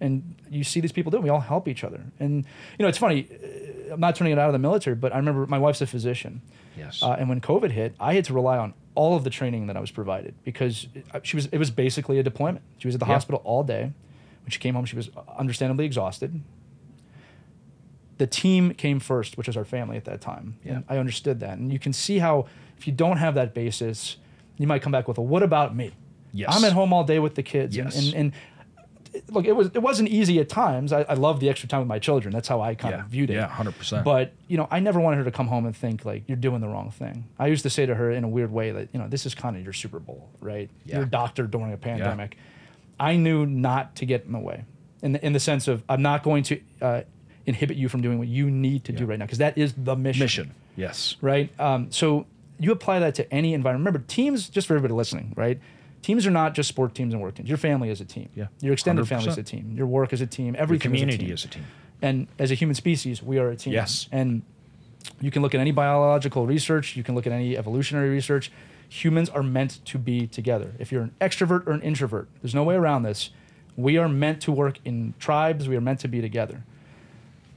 and 0.00 0.34
you 0.50 0.64
see 0.64 0.80
these 0.80 0.92
people 0.92 1.10
do. 1.10 1.18
it. 1.18 1.22
We 1.22 1.28
all 1.28 1.40
help 1.40 1.68
each 1.68 1.84
other, 1.84 2.00
and 2.18 2.44
you 2.78 2.82
know 2.82 2.88
it's 2.88 2.98
funny. 2.98 3.28
uh, 3.32 3.94
I'm 3.94 4.00
not 4.00 4.16
turning 4.16 4.32
it 4.32 4.38
out 4.38 4.48
of 4.48 4.52
the 4.52 4.58
military, 4.58 4.96
but 4.96 5.12
I 5.14 5.16
remember 5.18 5.46
my 5.46 5.58
wife's 5.58 5.80
a 5.80 5.86
physician. 5.86 6.42
Yes. 6.76 7.02
Uh, 7.02 7.12
and 7.18 7.28
when 7.28 7.40
COVID 7.40 7.70
hit, 7.70 7.94
I 7.98 8.14
had 8.14 8.24
to 8.26 8.34
rely 8.34 8.58
on 8.58 8.74
all 8.94 9.16
of 9.16 9.24
the 9.24 9.30
training 9.30 9.66
that 9.68 9.76
I 9.76 9.80
was 9.80 9.90
provided 9.90 10.34
because 10.44 10.86
it, 10.94 11.04
she 11.22 11.36
was. 11.36 11.46
It 11.46 11.58
was 11.58 11.70
basically 11.70 12.18
a 12.18 12.22
deployment. 12.22 12.64
She 12.78 12.86
was 12.88 12.94
at 12.94 13.00
the 13.00 13.06
Yeah. 13.06 13.14
hospital 13.14 13.40
all 13.44 13.62
day. 13.62 13.82
When 14.44 14.50
she 14.50 14.58
came 14.58 14.74
home, 14.74 14.84
she 14.84 14.96
was 14.96 15.10
understandably 15.36 15.84
exhausted 15.86 16.40
the 18.18 18.26
team 18.26 18.72
came 18.74 19.00
first, 19.00 19.36
which 19.38 19.46
was 19.46 19.56
our 19.56 19.64
family 19.64 19.96
at 19.96 20.04
that 20.04 20.20
time. 20.20 20.56
Yeah. 20.64 20.76
And 20.76 20.84
I 20.88 20.98
understood 20.98 21.40
that. 21.40 21.58
And 21.58 21.72
you 21.72 21.78
can 21.78 21.92
see 21.92 22.18
how 22.18 22.46
if 22.76 22.86
you 22.86 22.92
don't 22.92 23.16
have 23.16 23.34
that 23.34 23.54
basis, 23.54 24.16
you 24.56 24.66
might 24.66 24.82
come 24.82 24.92
back 24.92 25.08
with 25.08 25.18
a 25.18 25.22
what 25.22 25.42
about 25.42 25.74
me? 25.74 25.92
Yes. 26.32 26.54
I'm 26.54 26.64
at 26.64 26.72
home 26.72 26.92
all 26.92 27.04
day 27.04 27.18
with 27.18 27.34
the 27.36 27.42
kids. 27.42 27.74
Yes. 27.76 27.96
And, 27.96 28.14
and, 28.14 28.32
and 29.14 29.32
look, 29.34 29.46
it 29.46 29.52
was 29.52 29.68
it 29.74 29.78
wasn't 29.78 30.08
easy 30.10 30.38
at 30.40 30.48
times. 30.48 30.92
I, 30.92 31.02
I 31.02 31.14
love 31.14 31.40
the 31.40 31.48
extra 31.48 31.68
time 31.68 31.80
with 31.80 31.88
my 31.88 31.98
children. 31.98 32.32
That's 32.34 32.48
how 32.48 32.60
I 32.60 32.74
kind 32.74 32.92
Yeah. 32.94 33.04
of 33.04 33.08
viewed 33.08 33.30
it. 33.30 33.34
Yeah, 33.34 33.48
100%. 33.48 34.04
But 34.04 34.32
you 34.46 34.56
know, 34.56 34.68
I 34.70 34.80
never 34.80 35.00
wanted 35.00 35.16
her 35.18 35.24
to 35.24 35.30
come 35.30 35.46
home 35.46 35.64
and 35.64 35.74
think 35.76 36.04
like 36.04 36.24
you're 36.26 36.36
doing 36.36 36.60
the 36.60 36.68
wrong 36.68 36.90
thing. 36.90 37.24
I 37.38 37.46
used 37.46 37.62
to 37.62 37.70
say 37.70 37.86
to 37.86 37.94
her 37.94 38.10
in 38.10 38.24
a 38.24 38.28
weird 38.28 38.52
way 38.52 38.70
that 38.72 38.88
you 38.92 38.98
know 39.00 39.08
this 39.08 39.24
is 39.26 39.34
kind 39.34 39.56
of 39.56 39.62
your 39.64 39.72
Super 39.72 39.98
Bowl, 40.00 40.28
right? 40.40 40.68
Yeah. 40.84 40.96
You're 40.96 41.04
a 41.04 41.10
doctor 41.10 41.46
during 41.46 41.72
a 41.72 41.76
pandemic. 41.78 42.34
Yeah. 42.34 42.40
I 43.06 43.16
knew 43.16 43.46
not 43.46 43.94
to 43.96 44.06
get 44.06 44.24
in 44.24 44.32
the 44.32 44.38
way, 44.40 44.64
in 45.02 45.12
the, 45.12 45.24
in 45.24 45.32
the 45.32 45.40
sense 45.40 45.68
of 45.68 45.82
I'm 45.88 46.02
not 46.02 46.22
going 46.24 46.42
to 46.44 46.60
uh, 46.82 47.00
inhibit 47.48 47.76
you 47.76 47.88
from 47.88 48.02
doing 48.02 48.18
what 48.18 48.28
you 48.28 48.50
need 48.50 48.84
to 48.84 48.92
do 48.92 49.06
right 49.06 49.18
now 49.18 49.24
because 49.24 49.38
that 49.38 49.58
is 49.58 49.74
the 49.76 49.96
mission. 49.96 50.24
Mission. 50.24 50.54
Yes. 50.76 51.16
right? 51.20 51.50
Um, 51.58 51.90
so 51.90 52.26
you 52.60 52.70
apply 52.70 53.00
that 53.00 53.14
to 53.16 53.32
any 53.32 53.54
environment. 53.54 53.86
Remember, 53.86 54.06
teams. 54.06 54.48
Just 54.48 54.66
for 54.68 54.74
everybody 54.74 54.94
listening, 54.94 55.32
right? 55.36 55.60
teams 56.02 56.26
are 56.26 56.30
not 56.30 56.54
just 56.54 56.68
sport 56.68 56.94
teams 56.94 57.12
and 57.12 57.22
work 57.22 57.34
teams. 57.34 57.48
Your 57.48 57.58
family 57.58 57.90
is 57.90 58.00
a 58.00 58.04
team. 58.04 58.28
Yeah. 58.34 58.46
Your 58.60 58.72
extended 58.72 59.06
family 59.08 59.28
is 59.28 59.38
a 59.38 59.42
team. 59.42 59.72
Your 59.74 59.86
work 59.86 60.12
is 60.12 60.20
a 60.20 60.26
team. 60.26 60.54
Every 60.58 60.78
Community 60.78 61.32
is 61.32 61.44
a 61.44 61.48
team. 61.48 61.62
is 61.62 61.66
a 61.66 61.66
team. 61.66 61.66
And 62.00 62.28
as 62.38 62.50
a 62.50 62.54
human 62.54 62.74
species, 62.74 63.22
we 63.22 63.38
are 63.38 63.50
a 63.50 63.56
team. 63.56 63.72
Yes. 63.72 64.08
And 64.12 64.42
you 65.20 65.30
can 65.30 65.42
look 65.42 65.54
at 65.54 65.60
any 65.60 65.72
biological 65.72 66.46
research, 66.46 66.96
you 66.96 67.02
can 67.02 67.14
look 67.14 67.26
at 67.26 67.32
any 67.32 67.56
evolutionary 67.56 68.10
research. 68.10 68.52
Humans 68.88 69.28
are 69.30 69.42
meant 69.42 69.84
to 69.86 69.98
be 69.98 70.26
together. 70.26 70.72
If 70.78 70.90
you're 70.90 71.02
an 71.02 71.14
extrovert 71.20 71.66
or 71.66 71.72
an 71.72 71.82
introvert, 71.82 72.28
there's 72.40 72.54
no 72.54 72.62
way 72.62 72.74
around 72.74 73.02
this. 73.02 73.30
We 73.76 73.98
are 73.98 74.08
meant 74.08 74.40
to 74.42 74.52
work 74.52 74.78
in 74.84 75.14
tribes, 75.18 75.68
we 75.68 75.76
are 75.76 75.80
meant 75.80 76.00
to 76.00 76.08
be 76.08 76.20
together. 76.20 76.64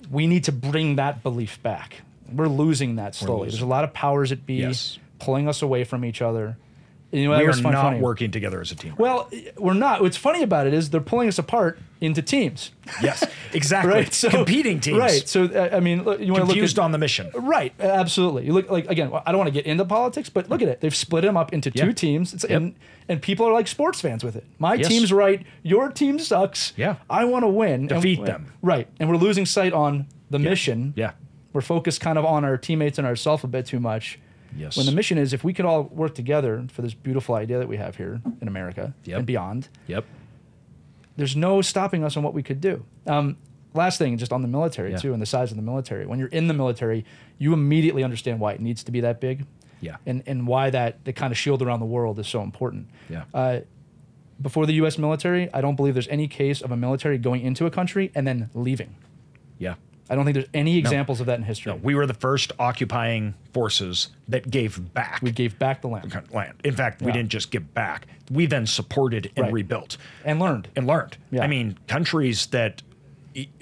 We 0.10 0.28
need 0.28 0.46
to 0.46 0.52
bring 0.52 0.96
that 0.98 1.24
belief 1.24 1.62
back. 1.64 2.02
We're 2.32 2.48
losing 2.48 2.96
that 2.96 3.16
slowly. 3.16 3.44
losing. 3.46 3.52
There's 3.60 3.62
a 3.62 3.68
lot 3.68 3.84
of 3.84 3.94
powers 3.94 4.32
at 4.32 4.46
be 4.46 4.56
Yes. 4.56 4.98
pulling 5.20 5.48
us 5.48 5.62
away 5.62 5.84
from 5.84 6.04
each 6.06 6.22
other. 6.22 6.58
You 7.12 7.26
know, 7.30 7.38
We 7.38 7.44
are 7.46 7.48
not 7.62 7.74
funny. 7.74 8.00
working 8.00 8.32
together 8.32 8.62
as 8.62 8.72
a 8.72 8.76
team. 8.76 8.96
Well, 8.98 9.30
we're 9.58 9.74
not. 9.74 10.02
What's 10.02 10.16
funny 10.16 10.44
about 10.44 10.66
it 10.66 10.74
is 10.74 10.92
they're 10.92 11.02
pulling 11.02 11.28
us 11.28 11.38
apart 11.38 11.78
into 12.00 12.22
teams. 12.22 12.72
yes, 13.02 13.24
exactly. 13.54 13.92
right? 13.94 14.14
So 14.14 14.30
Competing 14.30 14.80
teams. 14.80 14.98
Right. 14.98 15.28
So 15.28 15.44
uh, 15.46 15.70
I 15.76 15.82
mean, 15.82 16.04
look, 16.04 16.22
you 16.22 16.28
want 16.32 16.38
to 16.44 16.48
look 16.48 16.54
Confused 16.56 16.80
on 16.80 16.94
the 16.94 16.98
mission. 16.98 17.30
right? 17.36 17.74
Absolutely. 17.80 18.46
You 18.46 18.54
look 18.54 18.70
like 18.72 18.90
again. 18.90 19.12
I 19.26 19.32
don't 19.32 19.40
want 19.40 19.50
to 19.50 19.54
get 19.54 19.66
into 19.66 19.84
politics, 19.84 20.30
but 20.30 20.50
look 20.50 20.62
at 20.62 20.70
it. 20.70 20.80
They've 20.80 20.96
split 20.96 21.24
them 21.24 21.36
up 21.36 21.52
into 21.54 21.70
Yeah. 21.74 21.86
two 21.86 21.94
teams, 21.94 22.34
it's, 22.34 22.44
Yep. 22.48 22.52
and 22.58 22.76
and 23.10 23.22
people 23.22 23.46
are 23.46 23.52
like 23.54 23.68
sports 23.68 24.00
fans 24.00 24.24
with 24.24 24.38
it. 24.38 24.46
My 24.58 24.76
Yes. 24.76 24.88
team's 24.88 25.12
right. 25.12 25.46
Your 25.64 25.90
team 25.92 26.18
sucks. 26.18 26.72
Yeah. 26.78 26.96
I 27.10 27.26
want 27.26 27.44
to 27.44 27.50
win. 27.50 27.88
Defeat 27.88 28.20
and, 28.20 28.28
them. 28.28 28.54
Right. 28.62 28.88
And 29.02 29.10
we're 29.10 29.18
losing 29.18 29.46
sight 29.46 29.74
on 29.74 30.08
the 30.30 30.40
mission. 30.40 30.94
Yeah. 30.96 31.12
We're 31.52 31.60
focused 31.60 32.00
kind 32.00 32.18
of 32.18 32.24
on 32.24 32.46
our 32.46 32.56
teammates 32.56 32.98
and 32.98 33.06
ourselves 33.06 33.44
a 33.44 33.48
bit 33.48 33.66
too 33.66 33.82
much. 33.82 34.18
Yes. 34.56 34.78
When 34.78 34.86
the 34.86 34.92
mission 34.92 35.18
is, 35.18 35.34
if 35.34 35.44
we 35.44 35.54
could 35.54 35.66
all 35.66 35.84
work 35.84 36.14
together 36.16 36.66
for 36.72 36.82
this 36.82 36.94
beautiful 36.94 37.36
idea 37.36 37.58
that 37.60 37.68
we 37.68 37.78
have 37.78 37.96
here 37.96 38.22
in 38.42 38.48
America 38.48 38.94
Yep. 39.06 39.18
and 39.18 39.26
beyond, 39.26 39.70
Yep. 39.88 40.06
there's 41.18 41.36
no 41.36 41.62
stopping 41.62 42.04
us 42.04 42.18
on 42.18 42.24
what 42.24 42.34
we 42.34 42.44
could 42.44 42.62
do. 42.62 42.84
Um, 43.08 43.38
last 43.74 43.98
thing, 43.98 44.18
just 44.18 44.32
on 44.34 44.42
the 44.42 44.48
military 44.48 44.92
Yeah. 44.92 44.98
too, 44.98 45.14
and 45.14 45.22
the 45.22 45.26
size 45.26 45.52
of 45.52 45.58
the 45.58 45.64
military. 45.64 46.06
When 46.06 46.20
you're 46.20 46.28
in 46.30 46.48
the 46.48 46.54
military, 46.54 47.06
you 47.38 47.54
immediately 47.54 48.04
understand 48.04 48.40
why 48.40 48.54
it 48.54 48.60
needs 48.62 48.84
to 48.84 48.92
be 48.92 49.00
that 49.02 49.20
big, 49.22 49.46
Yeah. 49.82 49.98
and 50.06 50.24
and 50.28 50.46
why 50.48 50.70
that 50.70 51.04
the 51.06 51.14
kind 51.14 51.32
of 51.32 51.38
shield 51.38 51.62
around 51.62 51.80
the 51.80 51.86
world 51.86 52.20
is 52.20 52.28
so 52.28 52.42
important. 52.44 52.88
Yeah. 53.10 53.24
Uh, 53.34 53.60
before 54.42 54.66
the 54.66 54.74
U.S. 54.74 54.98
military, 54.98 55.54
I 55.54 55.62
don't 55.62 55.76
believe 55.76 55.94
there's 55.94 56.08
any 56.08 56.28
case 56.28 56.62
of 56.62 56.72
a 56.72 56.78
military 56.78 57.18
going 57.20 57.42
into 57.42 57.66
a 57.68 57.70
country 57.72 58.12
and 58.16 58.26
then 58.28 58.50
leaving. 58.54 58.96
yeah. 59.60 59.76
I 60.10 60.16
don't 60.16 60.26
think 60.26 60.34
there's 60.36 60.50
any 60.54 60.78
examples 60.78 61.22
of 61.22 61.28
that 61.28 61.38
in 61.40 61.44
history. 61.44 61.72
We 61.82 61.96
were 61.96 62.06
the 62.06 62.14
first 62.14 62.52
occupying 62.60 63.34
forces 63.54 64.10
that 64.28 64.50
gave 64.50 64.94
back 64.94 65.22
We 65.22 65.32
gave 65.32 65.58
back 65.58 65.82
the 65.82 65.88
land 65.88 66.14
land. 66.32 66.54
In 66.64 66.76
fact, 66.76 67.02
we 67.02 67.08
Yeah. 67.08 67.14
didn't 67.14 67.30
just 67.30 67.50
give 67.52 67.74
back. 67.74 68.08
We 68.30 68.46
then 68.46 68.66
supported 68.66 69.32
and 69.36 69.46
Right. 69.46 69.54
rebuilt 69.54 69.98
and 70.26 70.40
learned. 70.40 70.68
and 70.76 70.86
learned. 70.88 71.18
Yeah. 71.32 71.44
I 71.44 71.48
mean, 71.48 71.78
countries 71.88 72.48
that 72.48 72.82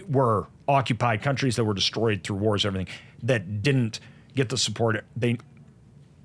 were 0.07 0.47
occupied, 0.67 1.21
countries 1.21 1.55
that 1.55 1.65
were 1.65 1.73
destroyed 1.75 2.23
through 2.23 2.37
wars, 2.37 2.65
everything 2.65 2.87
that 3.21 3.61
didn't 3.61 3.99
get 4.35 4.49
the 4.49 4.57
support, 4.57 5.03
they 5.15 5.37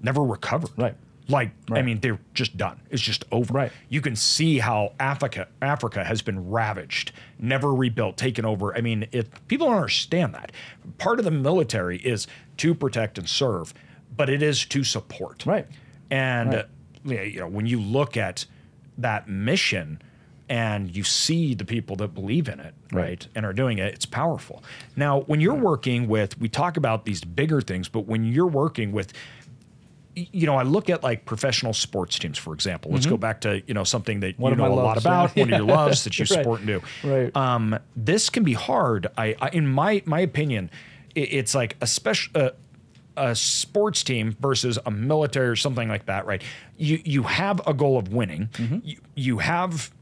never 0.00 0.23
recovered. 0.23 0.71
Right. 0.76 0.94
Like, 1.28 1.52
I 1.71 1.81
mean, 1.81 2.00
they're 2.00 2.19
just 2.35 2.57
done. 2.59 2.81
It's 2.90 3.00
just 3.00 3.25
over. 3.33 3.52
Right. 3.54 3.73
You 3.88 4.02
can 4.02 4.14
see 4.14 4.59
how 4.59 4.93
Africa 5.00 5.49
Africa 5.62 6.04
has 6.04 6.21
been 6.21 6.50
ravaged, 6.50 7.12
never 7.38 7.73
rebuilt, 7.73 8.16
taken 8.19 8.45
over. 8.45 8.76
I 8.76 8.83
mean, 8.83 9.07
if 9.11 9.26
people 9.49 9.69
don't 9.69 9.76
understand 9.76 10.35
that, 10.35 10.52
part 10.99 11.19
of 11.19 11.25
the 11.25 11.31
military 11.31 11.97
is 11.99 12.26
to 12.59 12.75
protect 12.75 13.16
and 13.16 13.26
serve, 13.28 13.73
but 14.14 14.28
it 14.28 14.43
is 14.43 14.66
to 14.66 14.85
support. 14.85 15.47
Right. 15.47 15.66
And 16.11 16.50
Right. 17.07 17.19
uh, 17.19 17.23
you 17.23 17.40
know, 17.40 17.49
when 17.49 17.64
you 17.66 17.81
look 17.81 18.16
at 18.19 18.45
that 18.99 19.26
mission 19.28 20.02
and 20.50 20.95
you 20.95 21.02
see 21.04 21.54
the 21.54 21.64
people 21.64 21.97
that 21.97 22.09
believe 22.14 22.49
in 22.49 22.61
it, 22.61 22.75
right, 22.93 23.02
Right. 23.02 23.28
and 23.35 23.47
are 23.47 23.54
doing 23.54 23.78
it, 23.78 23.95
it's 23.95 24.04
powerful. 24.04 24.62
Now, 24.95 25.21
when 25.23 25.40
you're 25.40 25.54
working 25.54 26.07
with, 26.07 26.38
we 26.38 26.50
talk 26.50 26.76
about 26.76 27.07
these 27.07 27.23
bigger 27.25 27.62
things, 27.62 27.88
but 27.88 28.00
when 28.00 28.25
you're 28.25 28.47
working 28.47 28.93
with, 28.93 29.14
you 30.16 30.47
know, 30.47 30.56
I 30.56 30.62
look 30.62 30.88
at 30.90 31.02
like 31.02 31.25
professional 31.25 31.73
sports 31.73 32.18
teams, 32.18 32.38
for 32.38 32.54
example. 32.54 32.90
Let's 32.92 33.06
go 33.06 33.16
back 33.16 33.40
to 33.42 33.62
you 33.66 33.75
know 33.75 33.85
something 33.85 34.21
that 34.21 34.35
Mm-hmm. 34.35 34.42
One 34.42 34.52
you 34.52 34.56
know 34.59 34.66
a 34.66 34.75
lot 34.75 34.97
about, 34.97 35.37
yeah. 35.37 35.42
one 35.44 35.52
of 35.52 35.59
your 35.59 35.66
loves 35.76 36.04
that 36.04 36.18
you 36.18 36.23
Right. 36.23 36.28
support 36.28 36.61
and 36.61 36.66
do. 36.68 36.83
Right. 37.02 37.37
Um, 37.37 37.78
this 37.97 38.30
can 38.30 38.44
be 38.44 38.52
hard. 38.52 39.09
I, 39.18 39.35
I 39.40 39.49
in 39.50 39.66
my 39.66 40.02
my 40.06 40.21
opinion, 40.21 40.71
i- 41.16 41.21
it's 41.21 41.54
like 41.54 41.76
a 41.80 41.87
special. 41.87 42.30
Uh, 42.35 42.50
a 43.16 43.33
sports 43.37 44.02
team 44.02 44.37
versus 44.40 44.76
a 44.87 44.90
military 44.90 45.47
or 45.47 45.54
something 45.54 45.88
like 45.88 46.06
that, 46.06 46.26
right? 46.26 46.42
You 46.76 47.00
you 47.04 47.23
have 47.23 47.61
a 47.64 47.73
goal 47.73 47.97
of 47.97 48.12
winning. 48.12 48.49
Mm-hmm. 48.54 48.78
You, 48.83 48.97
you 49.14 49.38
have 49.38 49.92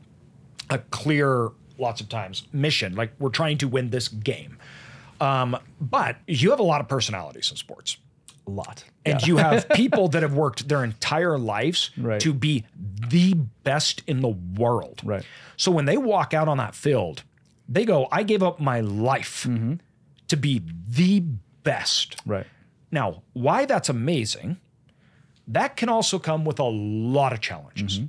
a 0.70 0.78
clear, 0.78 1.50
lots 1.76 2.00
of 2.00 2.08
times, 2.08 2.44
mission. 2.54 2.94
Like 2.94 3.12
we're 3.18 3.28
trying 3.28 3.58
to 3.58 3.68
win 3.68 3.90
this 3.90 4.08
game. 4.08 4.56
Um, 5.20 5.58
but 5.78 6.16
you 6.26 6.48
have 6.52 6.58
a 6.58 6.62
lot 6.62 6.80
of 6.80 6.88
personalities 6.88 7.50
in 7.50 7.58
sports. 7.58 7.98
A 8.46 8.50
lot. 8.50 8.84
And 9.04 9.24
you 9.26 9.36
have 9.36 9.68
people 9.74 10.08
that 10.08 10.22
have 10.22 10.34
worked 10.34 10.68
their 10.68 10.82
entire 10.84 11.38
lives 11.38 11.90
Right. 11.96 12.20
to 12.20 12.32
be 12.32 12.64
the 13.08 13.34
best 13.64 14.02
in 14.06 14.20
the 14.20 14.28
world. 14.28 15.00
Right. 15.04 15.24
So 15.56 15.70
when 15.70 15.84
they 15.84 15.96
walk 15.96 16.34
out 16.34 16.48
on 16.48 16.58
that 16.58 16.74
field, 16.74 17.22
they 17.68 17.84
go, 17.84 18.08
I 18.10 18.22
gave 18.22 18.42
up 18.42 18.60
my 18.60 18.80
life 18.80 19.46
mm-hmm. 19.48 19.74
to 20.28 20.36
be 20.36 20.62
the 20.88 21.20
best. 21.62 22.20
Right. 22.26 22.46
Now, 22.90 23.22
why 23.32 23.64
that's 23.64 23.88
amazing, 23.88 24.58
that 25.48 25.76
can 25.76 25.88
also 25.88 26.18
come 26.18 26.44
with 26.44 26.58
a 26.58 26.64
lot 26.64 27.32
of 27.32 27.40
challenges. 27.40 27.98
Mm-hmm. 27.98 28.06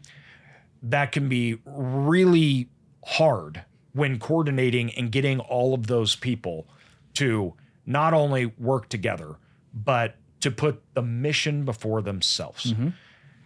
That 0.90 1.12
can 1.12 1.30
be 1.30 1.60
really 1.66 2.70
hard 3.06 3.64
when 3.94 4.20
coordinating 4.20 4.92
and 4.92 5.12
getting 5.12 5.40
all 5.40 5.74
of 5.74 5.88
those 5.88 6.16
people 6.16 6.68
to 7.14 7.54
not 7.86 8.14
only 8.14 8.48
work 8.58 8.90
together, 8.90 9.36
but 9.74 10.16
to 10.44 10.52
put 10.52 10.82
the 10.94 11.02
mission 11.02 11.66
before 11.66 12.02
themselves. 12.02 12.74
Mm-hmm. 12.74 12.90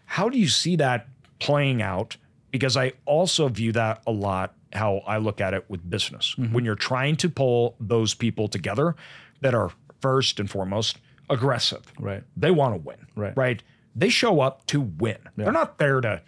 How 0.06 0.30
do 0.30 0.38
you 0.38 0.48
see 0.48 0.76
that 0.78 1.08
playing 1.40 1.82
out? 1.82 2.18
Because 2.52 2.76
I 2.76 2.94
also 3.06 3.48
view 3.48 3.72
that 3.74 4.02
a 4.08 4.12
lot 4.12 4.54
how 4.74 4.98
I 5.08 5.18
look 5.18 5.40
at 5.40 5.54
it 5.54 5.66
with 5.70 5.88
business. 5.90 6.36
Mm-hmm. 6.38 6.54
When 6.54 6.66
you're 6.66 6.76
trying 6.76 7.16
to 7.18 7.30
pull 7.30 7.76
those 7.80 8.14
people 8.14 8.48
together 8.48 8.96
that 9.42 9.54
are 9.54 9.72
first 10.02 10.40
and 10.40 10.50
foremost 10.50 10.98
aggressive. 11.30 11.92
Right. 12.00 12.24
They 12.36 12.52
want 12.52 12.76
to 12.76 12.82
win. 12.82 13.08
Right. 13.16 13.34
Right. 13.36 13.64
They 13.96 14.10
show 14.10 14.42
up 14.42 14.66
to 14.68 14.82
win. 14.82 15.18
They're 15.36 15.52
not 15.52 15.78
there 15.78 16.02
to 16.02 16.22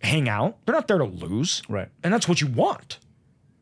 hang 0.00 0.28
out. 0.28 0.58
They're 0.64 0.74
not 0.74 0.88
there 0.88 0.98
to 0.98 1.04
lose. 1.04 1.62
Right. 1.68 1.88
And 2.02 2.12
that's 2.12 2.28
what 2.28 2.40
you 2.40 2.46
want. 2.46 2.98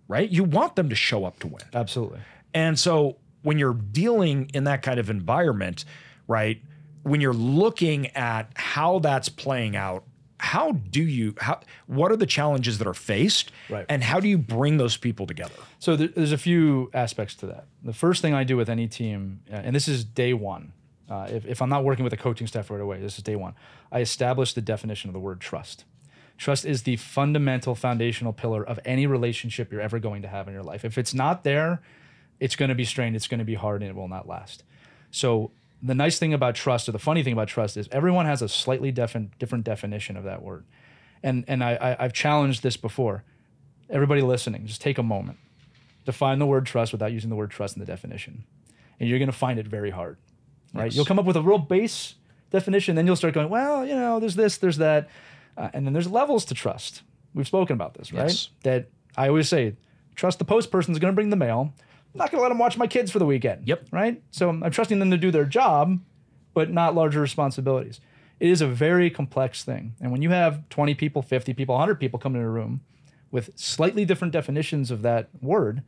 Right? 0.09 0.29
You 0.29 0.45
want 0.45 0.77
them 0.77 0.89
to 0.89 0.95
show 0.95 1.25
up 1.25 1.39
to 1.41 1.47
win. 1.47 1.63
Absolutely. 1.73 2.21
And 2.55 2.79
so 2.79 3.17
when 3.43 3.59
you're 3.59 3.75
dealing 3.75 4.51
in 4.55 4.65
that 4.65 4.83
kind 4.83 4.99
of 5.01 5.11
environment, 5.11 5.85
right? 6.33 6.61
When 7.03 7.21
you're 7.21 7.35
looking 7.35 8.09
at 8.17 8.51
how 8.55 8.99
that's 9.01 9.29
playing 9.29 9.77
out, 9.77 10.05
how 10.39 10.73
do 10.73 11.03
you 11.03 11.35
how 11.39 11.61
what 11.87 12.11
are 12.11 12.17
the 12.17 12.27
challenges 12.27 12.79
that 12.79 12.87
are 12.89 12.95
faced 12.95 13.53
Right. 13.71 13.87
and 13.89 14.03
how 14.03 14.19
do 14.19 14.27
you 14.29 14.39
bring 14.39 14.77
those 14.77 14.97
people 14.97 15.25
together? 15.27 15.55
So 15.79 15.95
there's 15.95 16.33
a 16.33 16.39
few 16.39 16.91
aspects 16.95 17.35
to 17.37 17.47
that. 17.47 17.67
The 17.85 17.93
first 17.93 18.23
thing 18.23 18.35
I 18.35 18.43
do 18.43 18.57
with 18.57 18.69
any 18.69 18.89
team, 18.89 19.41
uh, 19.53 19.57
and 19.57 19.77
this 19.77 19.87
is 19.87 20.05
day 20.05 20.33
one, 20.33 20.73
uh, 21.09 21.29
if, 21.31 21.47
if 21.47 21.63
I'm 21.63 21.69
not 21.69 21.85
working 21.85 22.03
with 22.03 22.13
a 22.13 22.17
coaching 22.17 22.47
staff 22.49 22.71
right 22.71 22.81
away, 22.81 22.99
this 23.01 23.19
is 23.19 23.23
day 23.23 23.37
one. 23.37 23.55
I 23.93 24.01
establish 24.01 24.53
the 24.55 24.63
definition 24.63 25.09
of 25.11 25.15
the 25.15 25.21
word 25.21 25.41
trust. 25.41 25.85
Trust 26.39 26.65
is 26.65 26.83
the 26.83 26.97
fundamental 26.97 27.75
foundational 27.77 28.33
pillar 28.33 28.65
of 28.67 28.81
any 28.85 29.07
relationship 29.07 29.71
you're 29.71 29.81
ever 29.81 30.01
going 30.01 30.23
to 30.23 30.29
have 30.29 30.49
in 30.49 30.55
your 30.55 30.65
life. 30.65 30.85
If 30.85 30.99
it's 30.99 31.15
not 31.15 31.45
there, 31.45 31.83
it's 32.41 32.57
going 32.57 32.71
to 32.71 32.75
be 32.75 32.85
strained, 32.85 33.15
it's 33.15 33.29
going 33.29 33.39
to 33.39 33.45
be 33.45 33.55
hard, 33.55 33.81
and 33.83 33.91
it 33.91 33.95
will 33.95 34.09
not 34.09 34.27
last. 34.27 34.65
So 35.13 35.53
the 35.83 35.95
nice 35.95 36.19
thing 36.19 36.33
about 36.33 36.55
trust, 36.55 36.89
or 36.89 36.93
the 36.93 36.99
funny 36.99 37.23
thing 37.23 37.33
about 37.33 37.49
trust, 37.49 37.77
is 37.77 37.89
everyone 37.91 38.27
has 38.27 38.43
a 38.43 38.49
slightly 38.49 38.93
different 38.93 39.39
different 39.39 39.65
definition 39.65 40.17
of 40.17 40.25
that 40.25 40.43
word. 40.43 40.65
And 41.23 41.45
and 41.49 41.63
I, 41.63 41.75
I 41.75 42.05
I've 42.05 42.13
challenged 42.13 42.63
this 42.63 42.77
before. 42.77 43.25
Everybody 43.91 44.23
listening, 44.23 44.67
just 44.67 44.81
take 44.81 44.97
a 44.97 45.03
moment 45.03 45.39
define 46.05 46.39
the 46.39 46.47
word 46.47 46.67
trust 46.67 46.93
without 46.93 47.13
using 47.13 47.31
the 47.31 47.37
word 47.37 47.51
trust 47.51 47.77
in 47.77 47.81
the 47.81 47.87
definition. 47.87 48.45
And 48.99 49.09
you're 49.09 49.19
going 49.19 49.31
to 49.31 49.37
find 49.37 49.59
it 49.59 49.67
very 49.67 49.91
hard, 49.91 50.19
right? 50.75 50.87
Yes. 50.87 50.97
You'll 50.97 51.05
come 51.05 51.19
up 51.19 51.25
with 51.25 51.37
a 51.37 51.43
real 51.43 51.59
base 51.59 52.15
definition, 52.51 52.97
then 52.97 53.07
you'll 53.07 53.17
start 53.17 53.35
going, 53.35 53.49
well, 53.49 53.87
you 53.87 53.95
know, 53.95 54.21
there's 54.21 54.37
this, 54.37 54.59
there's 54.59 54.79
that. 54.79 55.09
Uh, 55.57 55.71
and 55.73 55.87
then 55.87 55.93
there's 55.93 56.09
levels 56.09 56.45
to 56.47 56.55
trust. 56.55 57.03
We've 57.35 57.47
spoken 57.47 57.75
about 57.75 57.95
this, 57.95 58.13
right? 58.13 58.29
Yes. 58.29 58.51
That 58.63 58.89
I 59.17 59.29
always 59.29 59.49
say, 59.49 59.77
trust 60.15 60.39
the 60.39 60.45
post 60.45 60.71
person's 60.71 60.99
going 60.99 61.13
to 61.13 61.15
bring 61.15 61.31
the 61.31 61.37
mail. 61.37 61.73
I'm 62.15 62.19
not 62.19 62.31
going 62.31 62.39
to 62.39 62.43
let 62.43 62.49
them 62.51 62.59
watch 62.59 62.77
my 62.77 62.87
kids 62.87 63.11
for 63.11 63.19
the 63.19 63.27
weekend. 63.27 63.67
Yep. 63.67 63.89
Right? 63.91 64.23
So 64.31 64.49
I'm 64.49 64.71
trusting 64.71 64.99
them 64.99 65.11
to 65.11 65.17
do 65.17 65.31
their 65.31 65.45
job, 65.45 66.01
but 66.55 66.71
not 66.71 66.95
larger 66.95 67.21
responsibilities. 67.21 68.01
It 68.39 68.51
is 68.51 68.61
a 68.61 68.67
very 68.67 69.09
complex 69.09 69.65
thing. 69.65 69.95
And 70.01 70.11
when 70.11 70.21
you 70.21 70.31
have 70.31 70.69
20 70.69 70.95
people, 70.95 71.23
50 71.23 71.55
people, 71.55 71.75
100 71.75 71.95
people 71.97 72.19
come 72.19 72.35
in 72.35 72.43
a 72.43 72.51
room 72.51 72.81
with 73.31 73.51
slightly 73.59 74.05
different 74.05 74.33
definitions 74.33 74.91
of 74.91 75.03
that 75.03 75.29
word, 75.41 75.83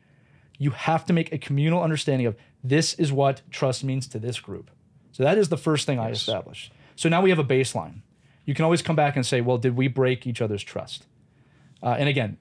you 0.59 0.71
have 0.71 1.05
to 1.07 1.13
make 1.13 1.33
a 1.33 1.39
communal 1.39 1.83
understanding 1.83 2.27
of 2.27 2.37
this 2.63 2.95
is 2.95 3.13
what 3.13 3.43
trust 3.51 3.85
means 3.85 4.07
to 4.07 4.19
this 4.19 4.41
group. 4.41 4.71
So 5.13 5.23
that 5.23 5.37
is 5.37 5.49
the 5.49 5.57
first 5.57 5.87
thing 5.87 5.99
I 5.99 6.11
establish. 6.11 6.71
So 6.97 7.09
now 7.09 7.21
we 7.23 7.31
have 7.31 7.39
a 7.39 7.45
baseline. 7.45 8.01
you 8.47 8.55
can 8.55 8.65
always 8.65 8.83
come 8.83 8.97
back 8.97 9.17
and 9.17 9.25
say, 9.25 9.41
well, 9.41 9.59
did 9.59 9.77
we 9.77 9.89
break 9.89 10.27
each 10.27 10.41
other's 10.41 10.63
trust? 10.63 11.07
Uh, 11.83 11.97
and 11.99 12.09
again, 12.09 12.39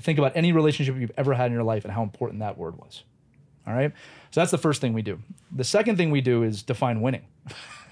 think 0.00 0.18
about 0.18 0.32
any 0.34 0.52
relationship 0.52 0.96
you've 0.96 1.12
ever 1.16 1.34
had 1.34 1.46
in 1.46 1.52
your 1.52 1.62
life 1.62 1.84
and 1.84 1.92
how 1.92 2.02
important 2.02 2.40
that 2.40 2.56
word 2.56 2.78
was. 2.78 3.04
All 3.66 3.74
right. 3.74 3.92
So 4.30 4.40
that's 4.40 4.50
the 4.50 4.58
first 4.58 4.80
thing 4.80 4.92
we 4.92 5.02
do. 5.02 5.20
The 5.54 5.64
second 5.64 5.96
thing 5.96 6.10
we 6.10 6.20
do 6.20 6.42
is 6.42 6.62
define 6.62 7.00
winning. 7.00 7.26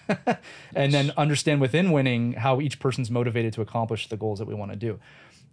and 0.74 0.92
then 0.92 1.12
understand 1.16 1.60
within 1.60 1.92
winning 1.92 2.32
how 2.32 2.60
each 2.60 2.80
person's 2.80 3.10
motivated 3.10 3.52
to 3.54 3.60
accomplish 3.60 4.08
the 4.08 4.16
goals 4.16 4.38
that 4.38 4.48
we 4.48 4.54
want 4.54 4.72
to 4.72 4.76
do. 4.76 4.98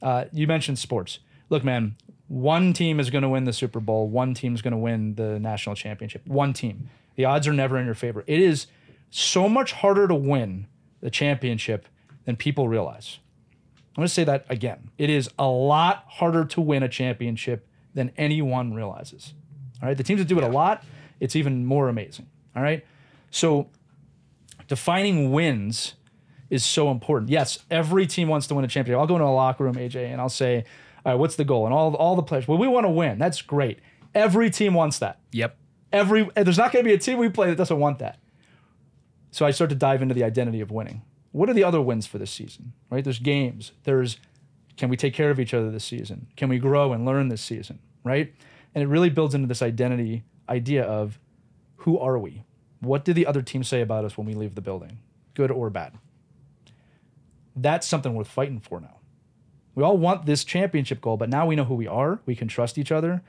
Uh, 0.01 0.25
you 0.31 0.47
mentioned 0.47 0.79
sports. 0.79 1.19
Look, 1.49 1.63
man, 1.63 1.95
one 2.27 2.73
team 2.73 2.99
is 2.99 3.09
going 3.09 3.21
to 3.21 3.29
win 3.29 3.45
the 3.45 3.53
Super 3.53 3.79
Bowl, 3.79 4.07
one 4.09 4.33
team 4.33 4.53
is 4.53 4.61
going 4.61 4.71
to 4.71 4.77
win 4.77 5.15
the 5.15 5.39
national 5.39 5.75
championship. 5.75 6.25
One 6.27 6.53
team. 6.53 6.89
The 7.15 7.25
odds 7.25 7.47
are 7.47 7.53
never 7.53 7.77
in 7.77 7.85
your 7.85 7.95
favor. 7.95 8.23
It 8.27 8.39
is 8.39 8.67
so 9.09 9.47
much 9.47 9.73
harder 9.73 10.07
to 10.07 10.15
win 10.15 10.67
the 11.01 11.09
championship 11.09 11.87
than 12.25 12.35
people 12.35 12.67
realize. 12.67 13.19
I'm 13.95 14.01
going 14.01 14.07
to 14.07 14.13
say 14.13 14.23
that 14.25 14.45
again. 14.49 14.91
It 14.97 15.09
is 15.09 15.29
a 15.39 15.47
lot 15.47 16.05
harder 16.07 16.45
to 16.45 16.61
win 16.61 16.83
a 16.83 16.89
championship 16.89 17.67
than 17.95 18.11
anyone 18.17 18.73
realizes. 18.73 19.33
All 19.81 19.87
right. 19.87 19.97
The 19.97 20.03
teams 20.03 20.19
that 20.19 20.27
do 20.27 20.37
it 20.37 20.43
a 20.43 20.49
lot, 20.49 20.83
it's 21.19 21.35
even 21.35 21.65
more 21.65 21.89
amazing. 21.89 22.27
All 22.55 22.63
right. 22.63 22.85
So 23.31 23.69
defining 24.67 25.31
wins 25.31 25.95
is 26.49 26.63
so 26.63 26.89
important. 26.91 27.29
Yes, 27.29 27.59
every 27.69 28.07
team 28.07 28.27
wants 28.27 28.47
to 28.47 28.55
win 28.55 28.63
a 28.65 28.67
championship. 28.67 28.99
I'll 28.99 29.07
go 29.07 29.15
into 29.15 29.25
a 29.25 29.29
locker 29.29 29.63
room, 29.63 29.75
AJ, 29.75 30.11
and 30.11 30.21
I'll 30.21 30.29
say, 30.29 30.63
all 31.05 31.13
right, 31.13 31.19
what's 31.19 31.35
the 31.35 31.43
goal? 31.43 31.65
And 31.65 31.73
all, 31.73 31.93
all 31.95 32.15
the 32.15 32.23
players, 32.23 32.47
well, 32.47 32.57
we 32.57 32.67
want 32.67 32.85
to 32.85 32.89
win. 32.89 33.17
That's 33.17 33.41
great. 33.41 33.79
Every 34.15 34.49
team 34.49 34.73
wants 34.73 34.99
that. 34.99 35.19
Yep. 35.31 35.57
Every 35.91 36.29
there's 36.35 36.57
not 36.57 36.71
going 36.71 36.83
to 36.83 36.89
be 36.89 36.93
a 36.93 36.97
team 36.97 37.17
we 37.17 37.29
play 37.29 37.47
that 37.49 37.55
doesn't 37.55 37.79
want 37.79 37.99
that. 37.99 38.19
So 39.31 39.45
I 39.45 39.51
start 39.51 39.69
to 39.69 39.75
dive 39.75 40.01
into 40.01 40.13
the 40.13 40.23
identity 40.23 40.59
of 40.59 40.71
winning. 40.71 41.01
What 41.31 41.49
are 41.49 41.53
the 41.53 41.63
other 41.63 41.81
wins 41.81 42.07
for 42.07 42.17
this 42.17 42.31
season? 42.31 42.73
Right? 42.89 43.03
There's 43.03 43.19
games. 43.19 43.71
There's 43.83 44.17
can 44.75 44.89
we 44.89 44.97
take 44.97 45.13
care 45.13 45.29
of 45.29 45.39
each 45.39 45.53
other 45.53 45.71
this 45.71 45.85
season? 45.85 46.27
Can 46.35 46.49
we 46.49 46.59
grow 46.59 46.93
and 46.93 47.05
learn 47.05 47.29
this 47.29 47.41
season? 47.41 47.79
Right? 48.03 48.33
And 48.77 48.83
it 48.83 48.89
really 48.89 49.09
builds 49.09 49.33
into 49.33 49.47
this 49.47 49.63
identity 49.63 50.21
idea 50.47 50.83
of 50.83 51.17
who 51.77 51.97
are 51.97 52.19
we? 52.19 52.43
What 52.79 53.03
do 53.03 53.11
the 53.11 53.25
other 53.25 53.41
team 53.41 53.63
say 53.63 53.81
about 53.81 54.05
us 54.05 54.19
when 54.19 54.27
we 54.27 54.35
leave 54.35 54.53
the 54.53 54.61
building, 54.61 54.99
good 55.33 55.49
or 55.49 55.71
bad? 55.71 55.93
That's 57.55 57.87
something 57.87 58.13
worth 58.13 58.27
fighting 58.27 58.59
for 58.59 58.79
now. 58.79 58.99
We 59.73 59.81
all 59.81 59.97
want 59.97 60.27
this 60.27 60.43
championship 60.43 61.01
goal, 61.01 61.17
but 61.17 61.27
now 61.27 61.47
we 61.47 61.55
know 61.55 61.63
who 61.63 61.73
we 61.73 61.87
are. 61.87 62.19
We 62.27 62.35
can 62.35 62.47
trust 62.47 62.77
each 62.77 62.91
other. 62.91 63.23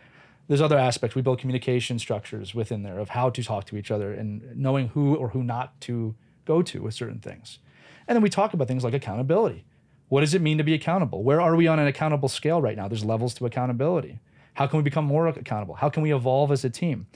There's 0.49 0.61
other 0.61 0.77
aspects. 0.77 1.17
We 1.17 1.23
build 1.23 1.39
communication 1.39 1.99
structures 1.99 2.55
within 2.55 2.83
there 2.83 2.99
of 2.99 3.09
how 3.09 3.31
to 3.31 3.43
talk 3.43 3.65
to 3.69 3.79
each 3.79 3.91
other 3.91 4.13
and 4.13 4.55
knowing 4.55 4.89
who 4.89 5.15
or 5.15 5.31
who 5.31 5.43
not 5.43 5.81
to 5.81 6.15
go 6.45 6.61
to 6.61 6.83
with 6.83 6.93
certain 6.93 7.21
things. 7.21 7.59
And 8.07 8.15
then 8.15 8.23
we 8.23 8.29
talk 8.29 8.53
about 8.53 8.69
things 8.69 8.85
like 8.85 8.93
accountability. 8.93 9.65
What 10.11 10.21
does 10.21 10.35
it 10.35 10.43
mean 10.43 10.59
to 10.59 10.65
be 10.65 10.75
accountable? 10.75 11.23
Where 11.23 11.41
are 11.41 11.57
we 11.57 11.69
on 11.69 11.79
an 11.79 11.87
accountable 11.87 12.29
scale 12.29 12.61
right 12.61 12.77
now? 12.77 12.87
There's 12.87 13.03
levels 13.03 13.33
to 13.37 13.47
accountability. 13.47 14.21
How 14.55 14.67
can 14.67 14.79
we 14.79 14.83
become 14.83 15.05
more 15.05 15.29
accountable? 15.29 15.75
How 15.75 15.89
can 15.89 16.03
we 16.03 16.13
evolve 16.13 16.51
as 16.51 16.65
a 16.65 16.71
team? 16.71 17.07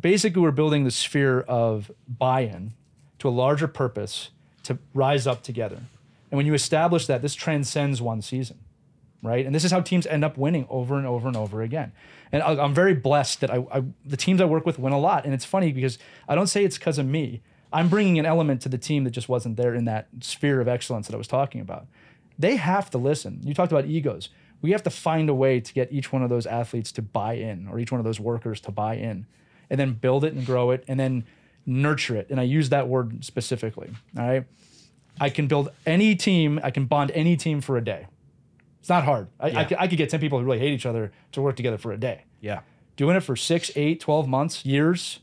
basically 0.00 0.42
we're 0.42 0.50
building 0.50 0.84
the 0.84 0.90
sphere 0.90 1.40
of 1.40 1.90
buy-in 2.08 2.72
to 3.18 3.28
a 3.28 3.30
larger 3.30 3.68
purpose 3.68 4.30
to 4.64 4.78
rise 4.94 5.26
up 5.26 5.42
together. 5.42 5.78
And 6.30 6.36
when 6.36 6.46
you 6.46 6.54
establish 6.54 7.06
that, 7.06 7.22
this 7.22 7.34
transcends 7.34 8.00
one 8.00 8.22
season, 8.22 8.58
right? 9.22 9.44
And 9.44 9.54
this 9.54 9.64
is 9.64 9.72
how 9.72 9.80
teams 9.80 10.06
end 10.06 10.24
up 10.24 10.38
winning 10.38 10.66
over 10.70 10.96
and 10.96 11.06
over 11.06 11.28
and 11.28 11.36
over 11.36 11.62
again. 11.62 11.92
And 12.32 12.42
I'm 12.42 12.74
very 12.74 12.94
blessed 12.94 13.40
that 13.40 13.50
I, 13.50 13.66
I 13.72 13.82
the 14.04 14.16
teams 14.16 14.40
I 14.40 14.44
work 14.44 14.64
with 14.64 14.78
win 14.78 14.92
a 14.92 14.98
lot. 14.98 15.24
And 15.24 15.34
it's 15.34 15.44
funny 15.44 15.72
because 15.72 15.98
I 16.28 16.34
don't 16.34 16.46
say 16.46 16.64
it's 16.64 16.78
because 16.78 16.98
of 16.98 17.06
me. 17.06 17.42
I'm 17.72 17.88
bringing 17.88 18.18
an 18.18 18.26
element 18.26 18.62
to 18.62 18.68
the 18.68 18.78
team 18.78 19.04
that 19.04 19.10
just 19.10 19.28
wasn't 19.28 19.56
there 19.56 19.74
in 19.74 19.84
that 19.84 20.08
sphere 20.20 20.60
of 20.60 20.68
excellence 20.68 21.06
that 21.06 21.14
I 21.14 21.18
was 21.18 21.28
talking 21.28 21.60
about. 21.60 21.86
They 22.38 22.56
have 22.56 22.90
to 22.90 22.98
listen. 22.98 23.40
You 23.44 23.54
talked 23.54 23.72
about 23.72 23.86
egos. 23.86 24.28
We 24.62 24.72
have 24.72 24.82
to 24.82 24.90
find 24.90 25.28
a 25.28 25.34
way 25.34 25.60
to 25.60 25.72
get 25.72 25.90
each 25.92 26.12
one 26.12 26.22
of 26.22 26.28
those 26.28 26.46
athletes 26.46 26.92
to 26.92 27.02
buy 27.02 27.34
in 27.34 27.68
or 27.68 27.78
each 27.78 27.90
one 27.90 27.98
of 27.98 28.04
those 28.04 28.20
workers 28.20 28.60
to 28.62 28.70
buy 28.70 28.94
in 28.94 29.26
and 29.70 29.80
then 29.80 29.94
build 29.94 30.24
it 30.24 30.34
and 30.34 30.44
grow 30.44 30.70
it 30.70 30.84
and 30.86 31.00
then 31.00 31.24
nurture 31.64 32.16
it. 32.16 32.28
And 32.30 32.38
I 32.38 32.42
use 32.42 32.68
that 32.70 32.88
word 32.88 33.24
specifically. 33.24 33.90
All 34.18 34.26
right. 34.26 34.44
I 35.20 35.30
can 35.30 35.46
build 35.46 35.70
any 35.86 36.14
team, 36.14 36.60
I 36.62 36.70
can 36.70 36.86
bond 36.86 37.10
any 37.12 37.36
team 37.36 37.60
for 37.60 37.76
a 37.76 37.84
day. 37.84 38.06
It's 38.80 38.88
not 38.88 39.04
hard. 39.04 39.28
I, 39.38 39.48
yeah. 39.48 39.58
I, 39.58 39.64
could, 39.64 39.76
I 39.80 39.88
could 39.88 39.98
get 39.98 40.10
10 40.10 40.20
people 40.20 40.38
who 40.38 40.44
really 40.44 40.58
hate 40.58 40.72
each 40.72 40.86
other 40.86 41.12
to 41.32 41.42
work 41.42 41.56
together 41.56 41.76
for 41.76 41.92
a 41.92 41.98
day. 41.98 42.24
Yeah. 42.40 42.60
Doing 42.96 43.16
it 43.16 43.20
for 43.20 43.36
six, 43.36 43.70
eight, 43.76 44.00
12 44.00 44.26
months, 44.26 44.64
years, 44.64 45.20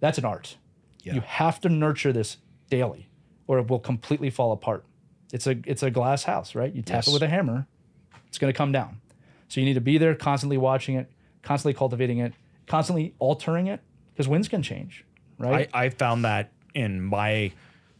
that's 0.00 0.18
an 0.18 0.24
art. 0.24 0.56
Yeah. 1.02 1.14
You 1.14 1.20
have 1.22 1.60
to 1.60 1.68
nurture 1.68 2.12
this 2.12 2.36
daily 2.68 3.08
or 3.46 3.58
it 3.58 3.68
will 3.68 3.78
completely 3.78 4.30
fall 4.30 4.52
apart. 4.52 4.84
It's 5.32 5.46
a 5.46 5.56
it's 5.64 5.82
a 5.82 5.90
glass 5.90 6.24
house, 6.24 6.54
right? 6.54 6.72
You 6.72 6.82
tap 6.82 6.96
yes. 6.96 7.08
it 7.08 7.12
with 7.12 7.22
a 7.22 7.28
hammer, 7.28 7.66
it's 8.32 8.38
going 8.38 8.50
to 8.50 8.56
come 8.56 8.72
down. 8.72 8.98
So 9.48 9.60
you 9.60 9.66
need 9.66 9.74
to 9.74 9.82
be 9.82 9.98
there 9.98 10.14
constantly 10.14 10.56
watching 10.56 10.94
it, 10.94 11.06
constantly 11.42 11.74
cultivating 11.74 12.16
it, 12.16 12.32
constantly 12.66 13.12
altering 13.18 13.66
it 13.66 13.80
because 14.14 14.26
winds 14.26 14.48
can 14.48 14.62
change, 14.62 15.04
right? 15.36 15.68
I, 15.74 15.84
I 15.84 15.88
found 15.90 16.24
that 16.24 16.50
in 16.72 17.02
my 17.02 17.52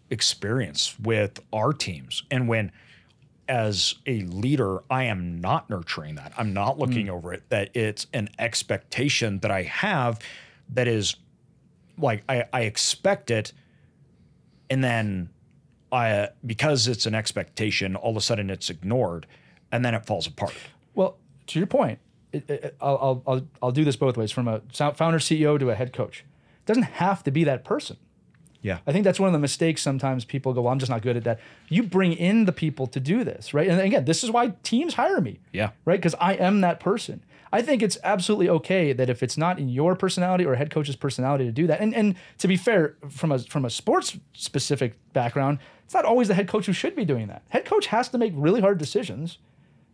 experience 0.08 0.98
with 0.98 1.38
our 1.52 1.74
teams. 1.74 2.22
And 2.30 2.48
when, 2.48 2.72
as 3.46 3.94
a 4.06 4.20
leader, 4.22 4.78
I 4.88 5.04
am 5.04 5.42
not 5.42 5.68
nurturing 5.68 6.14
that, 6.14 6.32
I'm 6.38 6.54
not 6.54 6.78
looking 6.78 7.08
mm. 7.08 7.12
over 7.12 7.34
it, 7.34 7.42
that 7.50 7.76
it's 7.76 8.06
an 8.14 8.30
expectation 8.38 9.40
that 9.40 9.50
I 9.50 9.64
have 9.64 10.18
that 10.70 10.88
is 10.88 11.16
like 11.98 12.24
I, 12.26 12.46
I 12.54 12.62
expect 12.62 13.30
it. 13.30 13.52
And 14.70 14.82
then 14.82 15.28
I, 15.92 16.30
because 16.46 16.88
it's 16.88 17.04
an 17.04 17.14
expectation, 17.14 17.96
all 17.96 18.12
of 18.12 18.16
a 18.16 18.22
sudden 18.22 18.48
it's 18.48 18.70
ignored 18.70 19.26
and 19.72 19.84
then 19.84 19.94
it 19.94 20.06
falls 20.06 20.26
apart. 20.26 20.54
Well, 20.94 21.16
to 21.48 21.58
your 21.58 21.66
point, 21.66 21.98
it, 22.32 22.48
it, 22.48 22.76
I'll, 22.80 23.22
I'll, 23.26 23.46
I'll 23.62 23.72
do 23.72 23.84
this 23.84 23.96
both 23.96 24.16
ways 24.16 24.30
from 24.30 24.46
a 24.46 24.60
founder 24.70 25.18
CEO 25.18 25.58
to 25.58 25.70
a 25.70 25.74
head 25.74 25.92
coach. 25.92 26.20
It 26.20 26.66
doesn't 26.66 26.84
have 26.84 27.24
to 27.24 27.30
be 27.30 27.44
that 27.44 27.64
person. 27.64 27.96
Yeah. 28.60 28.78
I 28.86 28.92
think 28.92 29.04
that's 29.04 29.18
one 29.18 29.26
of 29.26 29.32
the 29.32 29.40
mistakes 29.40 29.82
sometimes 29.82 30.24
people 30.24 30.52
go, 30.52 30.62
well, 30.62 30.72
I'm 30.72 30.78
just 30.78 30.90
not 30.90 31.02
good 31.02 31.16
at 31.16 31.24
that. 31.24 31.40
You 31.68 31.82
bring 31.82 32.12
in 32.12 32.44
the 32.44 32.52
people 32.52 32.86
to 32.86 33.00
do 33.00 33.24
this, 33.24 33.52
right? 33.52 33.66
And 33.66 33.80
again, 33.80 34.04
this 34.04 34.22
is 34.22 34.30
why 34.30 34.54
teams 34.62 34.94
hire 34.94 35.20
me. 35.20 35.40
Yeah. 35.52 35.70
Right? 35.84 35.98
Because 35.98 36.14
I 36.20 36.34
am 36.34 36.60
that 36.60 36.78
person. 36.78 37.24
I 37.52 37.60
think 37.60 37.82
it's 37.82 37.98
absolutely 38.02 38.48
okay 38.48 38.92
that 38.92 39.10
if 39.10 39.22
it's 39.22 39.36
not 39.36 39.58
in 39.58 39.68
your 39.68 39.94
personality 39.94 40.46
or 40.46 40.54
head 40.54 40.70
coach's 40.70 40.96
personality 40.96 41.44
to 41.44 41.52
do 41.52 41.66
that. 41.66 41.80
And 41.80 41.94
and 41.94 42.14
to 42.38 42.48
be 42.48 42.56
fair, 42.56 42.96
from 43.10 43.30
a 43.30 43.40
from 43.40 43.66
a 43.66 43.70
sports 43.70 44.16
specific 44.32 44.94
background, 45.12 45.58
it's 45.84 45.92
not 45.92 46.06
always 46.06 46.28
the 46.28 46.34
head 46.34 46.48
coach 46.48 46.64
who 46.64 46.72
should 46.72 46.96
be 46.96 47.04
doing 47.04 47.26
that. 47.26 47.42
Head 47.50 47.66
coach 47.66 47.86
has 47.86 48.08
to 48.10 48.18
make 48.18 48.32
really 48.34 48.62
hard 48.62 48.78
decisions 48.78 49.38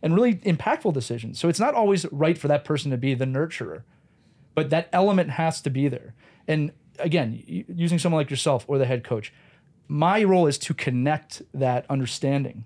and 0.01 0.15
really 0.15 0.35
impactful 0.35 0.93
decisions. 0.93 1.39
So 1.39 1.49
it's 1.49 1.59
not 1.59 1.73
always 1.73 2.05
right 2.11 2.37
for 2.37 2.47
that 2.47 2.65
person 2.65 2.91
to 2.91 2.97
be 2.97 3.13
the 3.13 3.25
nurturer, 3.25 3.83
but 4.55 4.69
that 4.69 4.89
element 4.93 5.31
has 5.31 5.61
to 5.61 5.69
be 5.69 5.87
there. 5.87 6.13
And 6.47 6.71
again, 6.99 7.43
using 7.45 7.99
someone 7.99 8.19
like 8.19 8.29
yourself 8.29 8.65
or 8.67 8.77
the 8.77 8.85
head 8.85 9.03
coach, 9.03 9.33
my 9.87 10.23
role 10.23 10.47
is 10.47 10.57
to 10.59 10.73
connect 10.73 11.41
that 11.53 11.85
understanding 11.89 12.65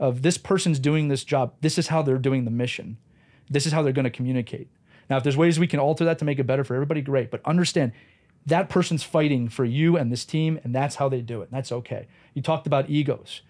of 0.00 0.22
this 0.22 0.38
person's 0.38 0.78
doing 0.78 1.08
this 1.08 1.24
job. 1.24 1.54
This 1.60 1.78
is 1.78 1.88
how 1.88 2.02
they're 2.02 2.18
doing 2.18 2.44
the 2.44 2.50
mission. 2.50 2.98
This 3.48 3.66
is 3.66 3.72
how 3.72 3.82
they're 3.82 3.92
going 3.92 4.04
to 4.04 4.10
communicate. 4.10 4.68
Now, 5.08 5.18
if 5.18 5.22
there's 5.22 5.36
ways 5.36 5.58
we 5.60 5.66
can 5.66 5.80
alter 5.80 6.04
that 6.04 6.18
to 6.20 6.24
make 6.24 6.38
it 6.38 6.44
better 6.44 6.64
for 6.64 6.74
everybody, 6.74 7.02
great. 7.02 7.30
But 7.30 7.42
understand 7.44 7.92
that 8.46 8.68
person's 8.68 9.02
fighting 9.02 9.48
for 9.48 9.64
you 9.64 9.96
and 9.96 10.10
this 10.10 10.24
team, 10.24 10.58
and 10.64 10.74
that's 10.74 10.96
how 10.96 11.08
they 11.08 11.20
do 11.20 11.42
it. 11.42 11.44
And 11.44 11.52
that's 11.52 11.72
okay. 11.72 12.06
You 12.32 12.42
talked 12.42 12.66
about 12.66 12.90
egos 12.90 13.42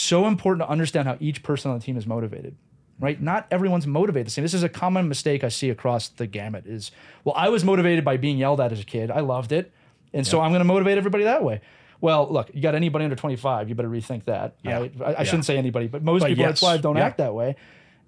so 0.00 0.26
important 0.26 0.66
to 0.66 0.70
understand 0.70 1.08
how 1.08 1.16
each 1.20 1.42
person 1.42 1.70
on 1.70 1.78
the 1.78 1.84
team 1.84 1.96
is 1.96 2.06
motivated 2.06 2.56
right? 2.98 3.20
Not 3.20 3.46
everyone's 3.50 3.86
motivated 3.86 4.26
the 4.26 4.30
same. 4.30 4.42
This 4.44 4.54
is 4.54 4.62
a 4.62 4.68
common 4.68 5.08
mistake 5.08 5.44
i 5.44 5.48
see 5.48 5.70
across 5.70 6.08
the 6.08 6.26
gamut 6.26 6.66
is 6.66 6.90
well 7.24 7.34
i 7.36 7.48
was 7.48 7.64
motivated 7.64 8.04
by 8.04 8.16
being 8.16 8.38
yelled 8.38 8.60
at 8.60 8.72
as 8.72 8.80
a 8.80 8.84
kid. 8.84 9.10
I 9.10 9.20
loved 9.20 9.52
it. 9.52 9.72
And 10.12 10.26
so 10.26 10.40
i'm 10.40 10.50
going 10.50 10.60
to 10.60 10.64
motivate 10.64 10.98
everybody 10.98 11.24
that 11.24 11.42
way. 11.42 11.60
Well 12.00 12.28
look 12.30 12.50
you 12.54 12.62
got 12.62 12.74
anybody 12.74 13.04
under 13.04 13.16
25 13.16 13.68
you 13.68 13.74
better 13.74 13.88
rethink 13.88 14.24
that 14.24 14.56
yeah. 14.62 14.80
I, 14.80 15.04
I, 15.04 15.20
I 15.20 15.24
shouldn't 15.24 15.44
say 15.44 15.56
anybody 15.56 15.88
but 15.88 16.02
most 16.02 16.22
but 16.22 16.28
people 16.28 16.44
yes. 16.44 16.62
at 16.62 16.66
25 16.66 16.82
don't 16.82 16.96
yeah. 16.96 17.04
act 17.04 17.18
that 17.18 17.34
way. 17.34 17.56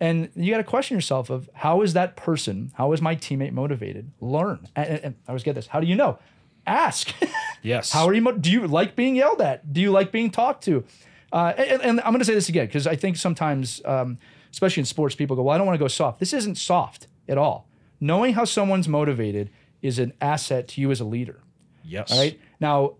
And 0.00 0.28
you 0.36 0.52
got 0.52 0.58
to 0.58 0.64
question 0.64 0.96
yourself 0.96 1.28
of 1.28 1.50
how 1.54 1.82
is 1.82 1.92
that 1.94 2.16
person 2.16 2.72
how 2.74 2.92
is 2.92 3.02
my 3.02 3.16
teammate 3.16 3.52
motivated? 3.52 4.10
Learn. 4.20 4.68
And, 4.76 4.88
and, 4.88 5.04
and 5.04 5.14
i 5.26 5.32
always 5.32 5.42
get 5.42 5.54
this 5.54 5.66
how 5.66 5.80
do 5.80 5.86
you 5.86 5.96
know? 5.96 6.18
Ask. 6.66 7.14
Yes. 7.60 7.90
How 7.90 8.06
are 8.06 8.14
you 8.14 8.22
mo- 8.22 8.38
do 8.38 8.52
you 8.52 8.68
like 8.68 8.94
being 8.94 9.16
yelled 9.16 9.40
at? 9.40 9.72
Do 9.72 9.80
you 9.80 9.90
like 9.90 10.12
being 10.12 10.30
talked 10.30 10.62
to 10.66 10.84
uh, 11.32 11.52
and, 11.56 11.82
and, 11.82 12.00
I'm 12.00 12.12
going 12.12 12.20
to 12.20 12.24
say 12.24 12.34
this 12.34 12.48
again 12.48 12.66
because 12.66 12.86
I 12.86 12.96
think 12.96 13.16
sometimes, 13.16 13.82
um, 13.84 14.18
especially 14.50 14.80
in 14.80 14.86
sports, 14.86 15.14
people 15.14 15.36
go, 15.36 15.42
"Well, 15.42 15.54
I 15.54 15.58
don't 15.58 15.66
want 15.66 15.78
to 15.78 15.84
go 15.84 15.88
soft." 15.88 16.20
This 16.20 16.32
isn't 16.32 16.56
soft 16.56 17.06
at 17.28 17.38
all. 17.38 17.68
Knowing 18.00 18.34
how 18.34 18.44
someone's 18.44 18.88
motivated 18.88 19.50
is 19.82 19.98
an 19.98 20.12
asset 20.20 20.68
to 20.68 20.80
you 20.80 20.90
as 20.90 21.00
a 21.00 21.04
leader. 21.04 21.40
Yes. 21.84 22.12
All 22.12 22.18
right. 22.18 22.38
Now, 22.60 22.94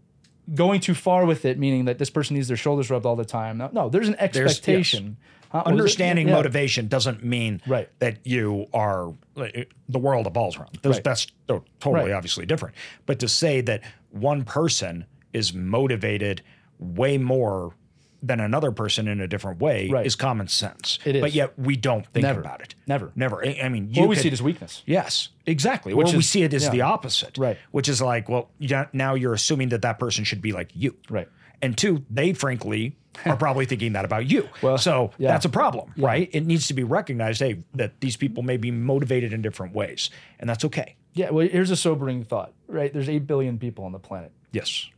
going 0.54 0.80
too 0.80 0.94
far 0.94 1.26
with 1.26 1.44
it, 1.44 1.58
meaning 1.58 1.86
that 1.86 1.98
this 1.98 2.10
person 2.10 2.34
needs 2.34 2.48
their 2.48 2.56
shoulders 2.56 2.90
rubbed 2.90 3.06
all 3.06 3.16
the 3.16 3.24
time. 3.24 3.58
No, 3.58 3.70
no 3.72 3.88
there's 3.88 4.08
an 4.08 4.16
expectation. 4.18 5.04
There's, 5.04 5.16
Yes. 5.52 5.62
Understanding 5.64 6.28
yeah. 6.28 6.34
motivation 6.34 6.88
doesn't 6.88 7.24
mean 7.24 7.62
right. 7.66 7.88
that 8.00 8.26
you 8.26 8.66
are 8.74 9.14
the 9.34 9.98
world 9.98 10.26
of 10.26 10.34
balls 10.34 10.58
around. 10.58 10.78
Those, 10.82 10.96
right. 10.96 11.04
That's 11.04 11.26
totally 11.48 12.10
right. 12.10 12.12
obviously 12.12 12.44
different. 12.44 12.74
But 13.06 13.18
to 13.20 13.28
say 13.28 13.62
that 13.62 13.82
one 14.10 14.44
person 14.44 15.06
is 15.32 15.54
motivated 15.54 16.42
way 16.78 17.16
more 17.16 17.74
than 18.22 18.40
another 18.40 18.72
person 18.72 19.06
in 19.06 19.20
a 19.20 19.28
different 19.28 19.60
way 19.60 19.88
Right. 19.88 20.04
is 20.06 20.16
common 20.16 20.48
sense. 20.48 20.98
It 21.04 21.16
is. 21.16 21.20
But 21.20 21.32
yet 21.32 21.58
we 21.58 21.76
don't 21.76 22.04
think 22.06 22.22
Never. 22.24 22.40
about 22.40 22.60
it. 22.60 22.74
Never. 22.86 23.12
Never. 23.14 23.44
I 23.46 23.58
I 23.64 23.68
mean, 23.68 23.90
you 23.92 24.02
Or 24.02 24.08
we 24.08 24.16
could- 24.16 24.22
see 24.22 24.28
it 24.28 24.32
as 24.32 24.42
weakness. 24.42 24.82
Yes, 24.86 25.28
exactly. 25.46 25.94
Which 25.94 26.12
or 26.12 26.16
we 26.16 26.22
see 26.22 26.42
it 26.42 26.52
as 26.52 26.64
yeah. 26.64 26.70
the 26.70 26.80
opposite. 26.82 27.38
Right. 27.38 27.56
Which 27.70 27.88
is 27.88 28.02
like, 28.02 28.28
well, 28.28 28.50
yeah, 28.58 28.86
now 28.92 29.14
you're 29.14 29.34
assuming 29.34 29.68
that 29.70 29.82
that 29.82 29.98
person 29.98 30.24
should 30.24 30.42
be 30.42 30.52
like 30.52 30.70
you. 30.74 30.96
Right. 31.08 31.28
And 31.62 31.76
two, 31.76 32.04
they 32.10 32.32
frankly 32.32 32.96
are 33.24 33.36
probably 33.46 33.66
thinking 33.66 33.92
that 33.94 34.04
about 34.04 34.30
you. 34.30 34.48
Well, 34.62 34.78
so 34.78 35.10
yeah. 35.18 35.28
that's 35.32 35.44
a 35.44 35.48
problem, 35.48 35.92
right? 35.96 36.28
It 36.32 36.46
needs 36.46 36.68
to 36.68 36.74
be 36.74 36.84
recognized, 36.84 37.40
hey, 37.40 37.62
that 37.74 38.00
these 38.00 38.16
people 38.16 38.42
may 38.44 38.56
be 38.56 38.70
motivated 38.70 39.32
in 39.32 39.42
different 39.42 39.74
ways, 39.74 40.10
and 40.38 40.48
that's 40.48 40.64
okay. 40.64 40.94
Yeah. 41.14 41.30
Well, 41.30 41.48
here's 41.48 41.72
a 41.72 41.76
sobering 41.76 42.22
thought, 42.22 42.52
right? 42.68 42.92
There's 42.92 43.08
8 43.08 43.26
billion 43.26 43.58
people 43.58 43.84
on 43.84 43.90
the 43.92 43.98
planet. 43.98 44.30
Yes. 44.52 44.88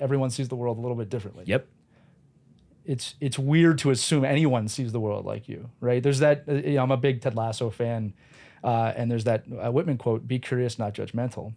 Everyone 0.00 0.30
sees 0.30 0.48
the 0.48 0.56
world 0.56 0.78
a 0.78 0.80
little 0.80 0.96
bit 0.96 1.10
differently. 1.10 1.44
Yep. 1.46 1.68
It's 2.92 3.14
it's 3.20 3.38
weird 3.38 3.78
to 3.78 3.90
assume 3.90 4.24
anyone 4.24 4.68
sees 4.68 4.90
the 4.92 5.00
world 5.00 5.24
like 5.32 5.48
you, 5.52 5.60
right? 5.80 6.02
There's 6.02 6.18
that. 6.20 6.44
uh, 6.48 6.54
You 6.54 6.74
know, 6.76 6.82
I'm 6.84 6.90
a 6.90 6.96
big 6.96 7.20
Ted 7.22 7.34
Lasso 7.34 7.70
fan, 7.70 8.12
uh, 8.64 8.92
and 8.98 9.10
there's 9.10 9.24
that 9.24 9.44
uh, 9.64 9.70
Whitman 9.74 9.98
quote: 9.98 10.26
"Be 10.26 10.38
curious, 10.38 10.78
not 10.78 10.94
judgmental." 10.94 11.54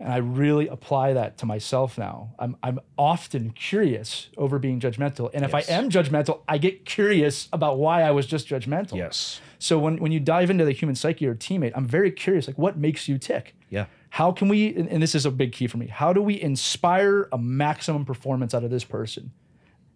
And 0.00 0.12
I 0.12 0.16
really 0.16 0.66
apply 0.66 1.12
that 1.12 1.38
to 1.38 1.46
myself 1.46 1.96
now. 1.98 2.16
I'm 2.38 2.56
I'm 2.62 2.78
often 2.96 3.50
curious 3.50 4.28
over 4.36 4.58
being 4.58 4.80
judgmental, 4.80 5.30
and 5.34 5.44
if 5.44 5.52
Yes. 5.52 5.68
I 5.70 5.72
am 5.78 5.90
judgmental, 5.90 6.40
I 6.48 6.58
get 6.58 6.84
curious 6.84 7.48
about 7.52 7.78
why 7.78 8.02
I 8.02 8.10
was 8.10 8.26
just 8.26 8.48
judgmental. 8.48 8.96
Yes. 8.96 9.40
So 9.58 9.78
when 9.78 9.98
when 9.98 10.10
you 10.12 10.20
dive 10.34 10.48
into 10.50 10.64
the 10.64 10.72
human 10.72 10.96
psyche 10.96 11.26
or 11.26 11.34
teammate, 11.36 11.72
I'm 11.76 11.86
very 11.86 12.10
curious. 12.10 12.46
Like, 12.48 12.58
what 12.58 12.76
makes 12.76 13.08
you 13.08 13.16
tick? 13.18 13.54
Yeah. 13.70 13.86
How 14.10 14.32
can 14.32 14.48
we, 14.48 14.74
and 14.78 14.88
and 14.92 15.02
this 15.02 15.14
is 15.14 15.24
a 15.26 15.30
big 15.30 15.52
key 15.52 15.66
for 15.68 15.78
me, 15.78 15.86
how 15.86 16.12
do 16.12 16.20
we 16.20 16.34
inspire 16.40 17.28
a 17.32 17.38
maximum 17.38 18.04
performance 18.04 18.54
out 18.56 18.64
of 18.64 18.70
this 18.70 18.84
person? 18.84 19.30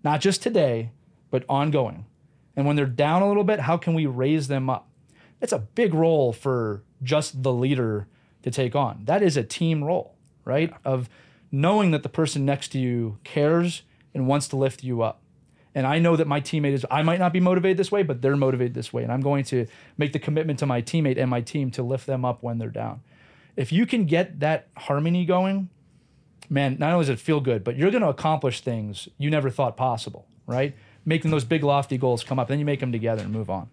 Not 0.07 0.21
just 0.21 0.41
today, 0.41 0.93
but 1.33 1.45
ongoing. 1.49 2.07
And 2.55 2.65
when 2.65 2.77
they're 2.77 2.87
down 2.87 3.23
a 3.23 3.27
little 3.27 3.43
bit, 3.43 3.59
how 3.59 3.77
can 3.77 3.93
we 3.93 4.07
raise 4.07 4.47
them 4.47 4.71
up? 4.71 4.89
That's 5.41 5.53
a 5.53 5.59
big 5.59 5.95
role 5.95 6.33
for 6.33 6.85
just 7.03 7.43
the 7.43 7.53
leader 7.53 8.07
to 8.45 8.53
take 8.53 8.77
on. 8.77 9.01
That 9.07 9.21
is 9.21 9.37
a 9.37 9.43
team 9.43 9.83
role, 9.83 10.15
right? 10.45 10.73
Of 10.85 11.09
knowing 11.51 11.91
that 11.91 12.05
the 12.05 12.09
person 12.09 12.45
next 12.45 12.69
to 12.69 12.79
you 12.79 13.19
cares 13.25 13.83
and 14.15 14.29
wants 14.29 14.47
to 14.47 14.57
lift 14.57 14.85
you 14.85 15.03
up. 15.03 15.23
And 15.75 15.89
I 15.89 15.99
know 15.99 16.15
that 16.15 16.29
my 16.29 16.41
teammate 16.41 16.75
is, 16.75 16.87
I 16.89 17.03
might 17.03 17.19
not 17.19 17.33
be 17.33 17.41
motivated 17.41 17.77
this 17.77 17.91
way, 17.91 18.05
but 18.05 18.23
they're 18.23 18.37
motivated 18.37 18.75
this 18.75 18.93
way. 18.93 19.03
And 19.03 19.11
I'm 19.11 19.23
going 19.23 19.43
to 19.47 19.67
make 19.99 20.13
the 20.13 20.21
commitment 20.21 20.61
to 20.61 20.67
my 20.67 20.83
teammate 20.83 21.19
and 21.19 21.29
my 21.29 21.41
team 21.41 21.73
to 21.73 21.83
lift 21.83 22.07
them 22.07 22.25
up 22.25 22.45
when 22.45 22.59
they're 22.59 22.69
down. 22.69 23.01
If 23.57 23.73
you 23.73 23.87
can 23.87 24.05
get 24.05 24.39
that 24.39 24.69
harmony 24.77 25.25
going, 25.25 25.69
man, 26.49 26.77
not 26.79 26.93
only 26.93 27.05
does 27.05 27.11
it 27.11 27.21
feel 27.21 27.41
good, 27.41 27.65
but 27.65 27.77
you're 27.77 27.91
going 27.91 28.03
to 28.03 28.09
accomplish 28.09 28.61
things 28.61 29.09
you 29.19 29.31
never 29.31 29.51
thought 29.51 29.77
possible, 29.77 30.27
right? 30.47 30.75
Making 31.05 31.31
those 31.31 31.45
big 31.45 31.63
lofty 31.63 31.99
goals 31.99 32.25
come 32.25 32.39
up, 32.39 32.49
then 32.49 32.59
you 32.59 32.65
make 32.65 32.81
them 32.81 32.93
together 32.93 33.23
and 33.23 33.33
move 33.33 33.49
on. 33.51 33.69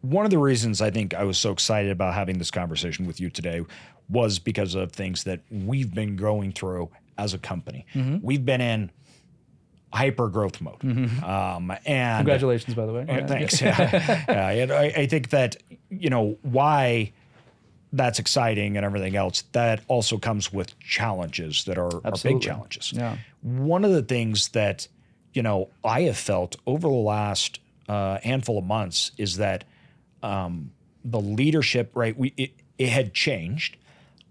One 0.00 0.24
of 0.24 0.30
the 0.30 0.38
reasons 0.38 0.80
I 0.80 0.90
think 0.90 1.14
I 1.14 1.24
was 1.24 1.38
so 1.38 1.50
excited 1.50 1.90
about 1.90 2.14
having 2.14 2.38
this 2.38 2.50
conversation 2.50 3.06
with 3.06 3.20
you 3.20 3.30
today 3.30 3.62
was 4.08 4.38
because 4.38 4.74
of 4.74 4.92
things 4.92 5.24
that 5.24 5.40
we've 5.50 5.92
been 5.92 6.16
going 6.16 6.52
through 6.52 6.90
as 7.18 7.34
a 7.34 7.38
company. 7.38 7.84
We've 8.22 8.44
been 8.44 8.60
in 8.60 8.90
hyper 9.92 10.28
growth 10.28 10.60
mode. 10.60 10.82
Um, 11.24 11.72
and 11.86 12.18
Congratulations, 12.18 12.74
by 12.74 12.86
the 12.86 12.92
way. 12.92 13.02
Uh, 13.02 13.16
Yeah. 13.16 13.26
Thanks. 13.26 13.60
Yeah. 13.60 14.24
yeah, 14.66 14.74
I, 14.74 14.84
I 15.02 15.06
think 15.06 15.30
that 15.30 15.56
you 15.90 16.10
know 16.10 16.38
why 16.42 17.12
that's 17.92 18.18
exciting 18.18 18.76
and 18.76 18.84
everything 18.84 19.16
else. 19.16 19.44
That 19.52 19.80
also 19.88 20.18
comes 20.18 20.52
with 20.52 20.78
challenges 20.80 21.64
that 21.64 21.78
are, 21.78 22.04
are 22.04 22.12
big 22.22 22.40
challenges. 22.40 22.92
Yeah. 22.92 23.16
One 23.42 23.84
of 23.84 23.92
the 23.92 24.02
things 24.02 24.48
that 24.48 24.88
you 25.32 25.42
know 25.42 25.68
I 25.84 26.02
have 26.02 26.16
felt 26.16 26.56
over 26.66 26.88
the 26.88 26.94
last 26.94 27.60
uh, 27.88 28.18
handful 28.22 28.58
of 28.58 28.64
months 28.64 29.12
is 29.16 29.36
that 29.38 29.64
um, 30.22 30.72
the 31.04 31.20
leadership, 31.20 31.90
right? 31.94 32.16
We 32.16 32.34
it, 32.36 32.52
it 32.78 32.88
had 32.90 33.14
changed. 33.14 33.76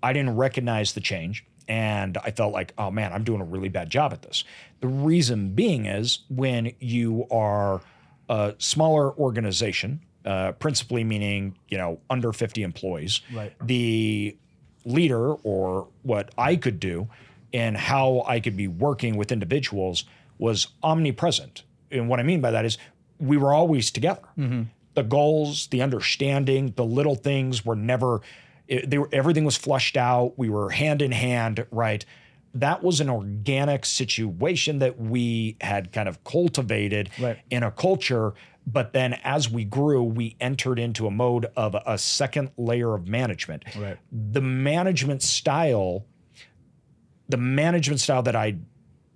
I 0.02 0.14
didn't 0.14 0.36
recognize 0.36 0.94
the 0.94 1.02
change. 1.02 1.46
And 1.70 2.18
I 2.24 2.32
felt 2.32 2.54
like, 2.54 2.74
oh 2.78 2.92
man, 2.92 3.12
I'm 3.12 3.26
doing 3.26 3.42
a 3.42 3.46
really 3.46 3.68
bad 3.68 3.90
job 3.90 4.14
at 4.14 4.22
this. 4.22 4.46
The 4.80 4.88
reason 4.88 5.50
being 5.50 5.86
is 5.86 6.20
when 6.30 6.72
you 6.80 7.28
are 7.30 7.82
a 8.30 8.56
smaller 8.58 9.14
organization, 9.14 10.02
uh, 10.28 10.52
principally 10.54 11.04
meaning, 11.04 11.56
you 11.70 11.78
know, 11.78 12.00
under 12.10 12.32
50 12.34 12.62
employees, 12.64 13.22
Right. 13.34 13.54
the 13.66 14.36
leader 14.86 15.34
or 15.34 15.88
what 16.04 16.30
I 16.38 16.56
could 16.58 16.80
do 16.80 17.08
and 17.54 17.78
how 17.78 18.24
I 18.28 18.40
could 18.40 18.56
be 18.58 18.68
working 18.68 19.16
with 19.18 19.32
individuals 19.32 20.04
was 20.38 20.68
omnipresent. 20.84 21.64
And 21.92 22.10
what 22.10 22.20
I 22.20 22.24
mean 22.24 22.42
by 22.42 22.52
that 22.52 22.66
is 22.66 22.78
we 23.20 23.38
were 23.38 23.54
always 23.54 23.90
together. 23.92 24.22
The 24.94 25.04
goals, 25.04 25.68
the 25.68 25.82
understanding, 25.82 26.74
the 26.76 26.84
little 26.86 27.16
things 27.16 27.64
were 27.66 27.76
never, 27.76 28.22
it, 28.68 28.90
they 28.90 28.98
were, 28.98 29.10
everything 29.14 29.46
was 29.46 29.56
flushed 29.58 29.96
out. 29.96 30.34
We 30.38 30.50
were 30.50 30.70
hand 30.72 31.02
in 31.02 31.12
hand, 31.12 31.66
right? 31.72 32.04
That 32.56 32.84
was 32.84 33.00
an 33.00 33.10
organic 33.10 33.86
situation 33.86 34.80
that 34.80 35.00
we 35.00 35.56
had 35.62 35.92
kind 35.92 36.10
of 36.10 36.24
cultivated 36.24 37.10
Right. 37.20 37.38
in 37.50 37.64
a 37.64 37.72
culture. 37.72 38.34
But 38.70 38.92
then 38.92 39.14
as 39.24 39.50
we 39.50 39.64
grew, 39.64 40.04
we 40.04 40.36
entered 40.42 40.78
into 40.78 41.08
a 41.08 41.12
mode 41.12 41.46
of 41.56 41.74
a 41.86 41.98
second 41.98 42.52
layer 42.58 42.94
of 42.94 43.08
management. 43.08 43.64
Right. 43.78 43.98
The 44.12 44.42
management 44.42 45.24
style, 45.24 46.06
the 47.30 47.38
management 47.38 48.02
style 48.02 48.22
that 48.24 48.36
I 48.36 48.58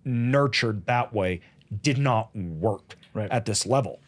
nurtured 0.05 0.85
that 0.85 1.13
way 1.13 1.41
did 1.83 1.97
not 1.97 2.33
work 2.35 2.95
Right. 3.13 3.29
at 3.29 3.43
this 3.45 3.65
level. 3.65 3.99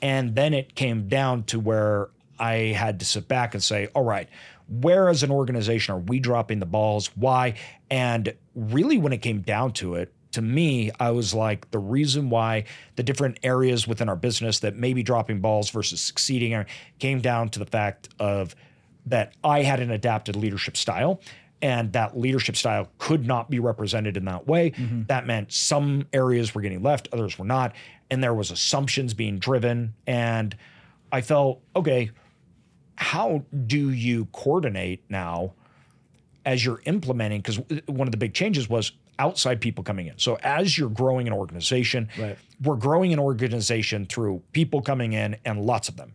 And 0.00 0.36
then 0.36 0.54
it 0.54 0.76
came 0.76 1.08
down 1.08 1.44
to 1.44 1.58
where 1.58 2.10
I 2.38 2.54
had 2.76 3.00
to 3.00 3.04
sit 3.04 3.26
back 3.26 3.54
and 3.54 3.62
say, 3.62 3.88
all 3.94 4.04
right, 4.04 4.28
where 4.68 5.08
as 5.08 5.24
an 5.24 5.32
organization 5.32 5.94
are 5.94 5.98
we 5.98 6.20
dropping 6.20 6.60
the 6.60 6.66
balls? 6.66 7.08
Why? 7.16 7.54
And 7.90 8.34
really, 8.54 8.98
when 8.98 9.12
it 9.12 9.18
came 9.18 9.40
down 9.40 9.72
to 9.74 9.96
it, 9.96 10.12
to 10.32 10.42
me, 10.42 10.90
I 10.98 11.10
was 11.10 11.34
like, 11.34 11.70
the 11.70 11.78
reason 11.78 12.30
why 12.30 12.64
the 12.96 13.02
different 13.02 13.38
areas 13.42 13.86
within 13.86 14.08
our 14.08 14.16
business 14.16 14.60
that 14.60 14.76
may 14.76 14.92
be 14.92 15.02
dropping 15.02 15.40
balls 15.40 15.70
versus 15.70 16.00
succeeding 16.00 16.64
came 16.98 17.20
down 17.20 17.48
to 17.50 17.58
the 17.58 17.66
fact 17.66 18.08
of 18.18 18.54
that 19.06 19.34
I 19.42 19.62
had 19.62 19.80
an 19.80 19.90
adapted 19.90 20.36
leadership 20.36 20.76
style 20.76 21.20
and 21.60 21.92
that 21.92 22.18
leadership 22.18 22.56
style 22.56 22.88
could 22.98 23.26
not 23.26 23.48
be 23.48 23.60
represented 23.60 24.16
in 24.16 24.24
that 24.24 24.46
way. 24.46 24.70
Mm-hmm. 24.70 25.04
That 25.04 25.26
meant 25.26 25.52
some 25.52 26.06
areas 26.12 26.54
were 26.54 26.60
getting 26.60 26.82
left, 26.82 27.08
others 27.12 27.38
were 27.38 27.44
not, 27.44 27.74
and 28.10 28.22
there 28.22 28.34
was 28.34 28.50
assumptions 28.50 29.14
being 29.14 29.38
driven 29.38 29.94
and 30.06 30.56
I 31.12 31.20
felt, 31.20 31.60
okay, 31.76 32.10
how 32.96 33.44
do 33.66 33.90
you 33.90 34.26
coordinate 34.32 35.02
now 35.10 35.52
as 36.44 36.64
you're 36.64 36.80
implementing 36.86 37.40
because 37.40 37.58
uh, 37.58 37.80
one 37.86 38.08
of 38.08 38.12
the 38.12 38.16
big 38.16 38.34
changes 38.34 38.68
was 38.68 38.92
outside 39.18 39.60
people 39.60 39.84
coming 39.84 40.06
in. 40.06 40.18
So 40.18 40.38
as 40.42 40.76
you're 40.76 40.88
growing 40.90 41.26
an 41.26 41.32
organization, 41.32 42.08
Right. 42.18 42.36
we're 42.62 42.76
growing 42.76 43.12
an 43.12 43.18
organization 43.18 44.06
through 44.06 44.42
people 44.52 44.80
coming 44.82 45.12
in 45.12 45.36
and 45.44 45.60
lots 45.64 45.88
of 45.88 45.96
them. 45.96 46.14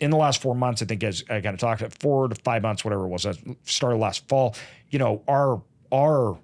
In 0.00 0.10
the 0.10 0.16
last 0.16 0.42
four 0.42 0.54
months, 0.54 0.82
I 0.82 0.86
think 0.86 1.02
as 1.04 1.24
I 1.30 1.40
kind 1.40 1.54
of 1.54 1.58
talked 1.60 1.80
about 1.80 1.94
four 1.94 2.28
to 2.28 2.34
five 2.42 2.62
months, 2.62 2.84
whatever 2.84 3.04
it 3.04 3.08
was, 3.08 3.26
started 3.64 3.96
last 3.96 4.28
fall, 4.28 4.54
you 4.90 4.98
know, 4.98 5.22
our 5.28 5.62
our 5.92 6.38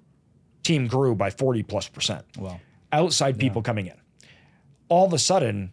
team 0.63 0.87
grew 0.87 1.13
by 1.13 1.29
40 1.29 1.63
plus 1.63 1.87
percent. 1.87 2.23
Wow. 2.37 2.59
Outside 2.91 3.37
people 3.37 3.61
coming 3.61 3.87
in. 3.87 3.95
All 4.87 5.05
of 5.05 5.13
a 5.13 5.19
sudden, 5.19 5.71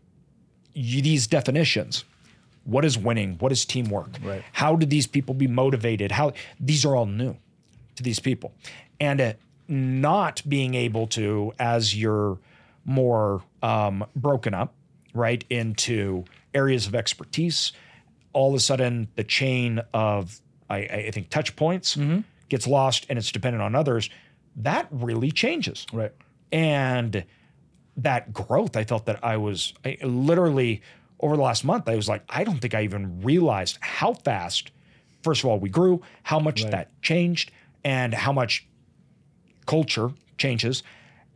you, 0.75 1.01
these 1.03 1.27
definitions, 1.27 2.05
what 2.65 2.85
is 2.85 2.99
winning? 2.99 3.37
What 3.39 3.53
is 3.53 3.65
teamwork? 3.65 4.19
Right. 4.23 4.43
How 4.53 4.75
do 4.77 4.85
these 4.87 5.07
people 5.07 5.35
be 5.35 5.47
motivated? 5.47 6.11
How 6.13 6.33
these 6.59 6.85
are 6.85 6.97
all 6.97 7.07
new 7.07 7.37
to 7.97 8.03
these 8.03 8.19
people, 8.19 8.53
and 9.01 9.21
uh, 9.21 9.33
not 9.71 10.43
being 10.49 10.75
able 10.75 11.07
to, 11.09 11.53
as 11.59 11.95
you're 11.97 12.39
more 12.85 13.43
um, 13.63 14.05
broken 14.17 14.53
up, 14.53 14.75
right 15.15 15.45
into 15.49 16.25
areas 16.53 16.87
of 16.87 16.95
expertise, 16.95 17.73
all 18.33 18.51
of 18.51 18.55
a 18.57 18.61
sudden 18.61 19.09
the 19.17 19.25
chain 19.25 19.81
of 19.95 20.41
I, 20.69 20.79
I 20.79 21.11
think 21.13 21.31
touch 21.31 21.57
points 21.57 21.97
gets 22.49 22.67
lost, 22.67 23.07
and 23.09 23.19
it's 23.19 23.33
dependent 23.33 23.63
on 23.63 23.75
others. 23.75 24.11
That 24.57 24.87
really 24.91 25.31
changes 25.31 25.87
Right. 25.93 26.13
and 26.53 27.25
that 27.97 28.33
growth 28.33 28.77
i 28.77 28.85
felt 28.85 29.05
that 29.07 29.23
i 29.25 29.37
was 29.37 29.75
I, 29.85 29.99
literally 30.03 30.81
over 31.19 31.37
the 31.37 31.43
last 31.43 31.65
month 31.65 31.89
i 31.89 31.97
was 31.97 32.09
like 32.09 32.23
i 32.29 32.45
don't 32.45 32.59
think 32.59 32.75
i 32.75 32.83
even 32.83 33.21
realized 33.23 33.79
how 33.81 34.15
fast 34.15 34.71
first 35.23 35.43
of 35.45 35.51
all 35.51 35.59
we 35.59 35.69
grew 35.69 36.01
how 36.23 36.39
much 36.39 36.63
Right. 36.63 36.71
that 36.71 37.03
changed 37.03 37.51
and 37.85 38.15
how 38.15 38.33
much 38.33 38.67
culture 39.71 40.09
changes 40.39 40.83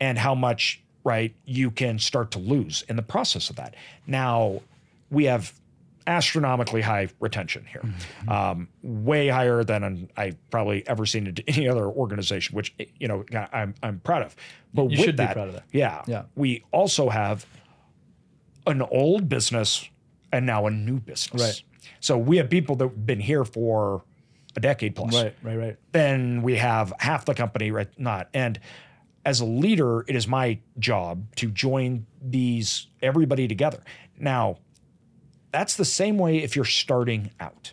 and 0.00 0.18
how 0.18 0.34
much 0.34 0.82
right 1.04 1.32
you 1.44 1.70
can 1.70 1.98
start 1.98 2.30
to 2.32 2.38
lose 2.38 2.82
in 2.88 2.96
the 2.96 3.02
process 3.14 3.50
of 3.50 3.56
that 3.56 3.74
now 4.06 4.60
we 5.10 5.24
have 5.24 5.52
astronomically 6.06 6.82
high 6.82 7.08
retention 7.20 7.64
here, 7.64 7.80
Mm-hmm. 7.82 8.28
um, 8.28 8.68
way 8.82 9.28
higher 9.28 9.64
than 9.64 10.10
I've 10.16 10.36
probably 10.50 10.86
ever 10.86 11.06
seen 11.06 11.26
in 11.26 11.34
any 11.46 11.66
other 11.66 11.86
organization, 11.86 12.54
which 12.54 12.74
you 13.00 13.08
know 13.08 13.24
I'm 13.52 13.74
I'm 13.82 14.00
proud 14.00 14.22
of. 14.22 14.36
But 14.74 14.82
You 14.90 14.98
with 14.98 15.00
should 15.06 15.16
be 15.16 15.24
that, 15.24 15.32
proud 15.34 15.48
of 15.48 15.54
that. 15.54 15.64
Yeah, 15.72 16.02
Yeah. 16.06 16.22
We 16.34 16.62
also 16.72 17.08
have 17.08 17.46
an 18.66 18.82
old 18.82 19.28
business 19.30 19.88
and 20.32 20.44
now 20.44 20.66
a 20.66 20.70
new 20.70 20.98
business. 21.00 21.42
Right. 21.42 21.62
So 22.00 22.18
we 22.18 22.36
have 22.38 22.50
people 22.50 22.76
that've 22.76 23.06
been 23.06 23.20
here 23.20 23.44
for 23.44 24.02
a 24.56 24.60
decade 24.60 24.94
plus. 24.94 25.14
Right, 25.14 25.34
right, 25.42 25.56
right. 25.56 25.76
then 25.92 26.42
we 26.42 26.56
have 26.56 26.92
half 26.98 27.24
the 27.24 27.34
company 27.34 27.70
right 27.70 27.88
not. 27.98 28.28
And 28.34 28.58
as 29.24 29.40
a 29.40 29.44
leader 29.44 30.04
it 30.06 30.16
is 30.16 30.28
my 30.28 30.58
job 30.78 31.24
to 31.36 31.50
join 31.50 32.06
these 32.22 32.88
everybody 33.02 33.48
together. 33.48 33.80
Now 34.18 34.58
that's 35.52 35.76
the 35.76 35.84
same 35.84 36.18
way 36.18 36.38
if 36.38 36.56
you're 36.56 36.64
starting 36.64 37.30
out. 37.40 37.72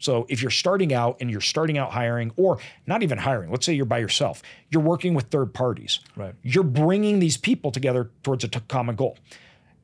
So 0.00 0.26
if 0.28 0.42
you're 0.42 0.50
starting 0.50 0.94
out 0.94 1.16
and 1.20 1.30
you're 1.30 1.40
starting 1.40 1.76
out 1.76 1.90
hiring 1.90 2.30
or 2.36 2.58
not 2.86 3.02
even 3.02 3.18
hiring 3.18 3.50
let's 3.50 3.66
say 3.66 3.72
you're 3.72 3.84
by 3.84 3.98
yourself 3.98 4.42
you're 4.70 4.82
working 4.82 5.14
with 5.14 5.26
third 5.26 5.52
parties. 5.52 6.00
Right. 6.16 6.34
you're 6.42 6.64
bringing 6.64 7.18
these 7.18 7.36
people 7.36 7.70
together 7.70 8.10
towards 8.22 8.44
a 8.44 8.48
t- 8.48 8.60
common 8.68 8.94
goal. 8.94 9.18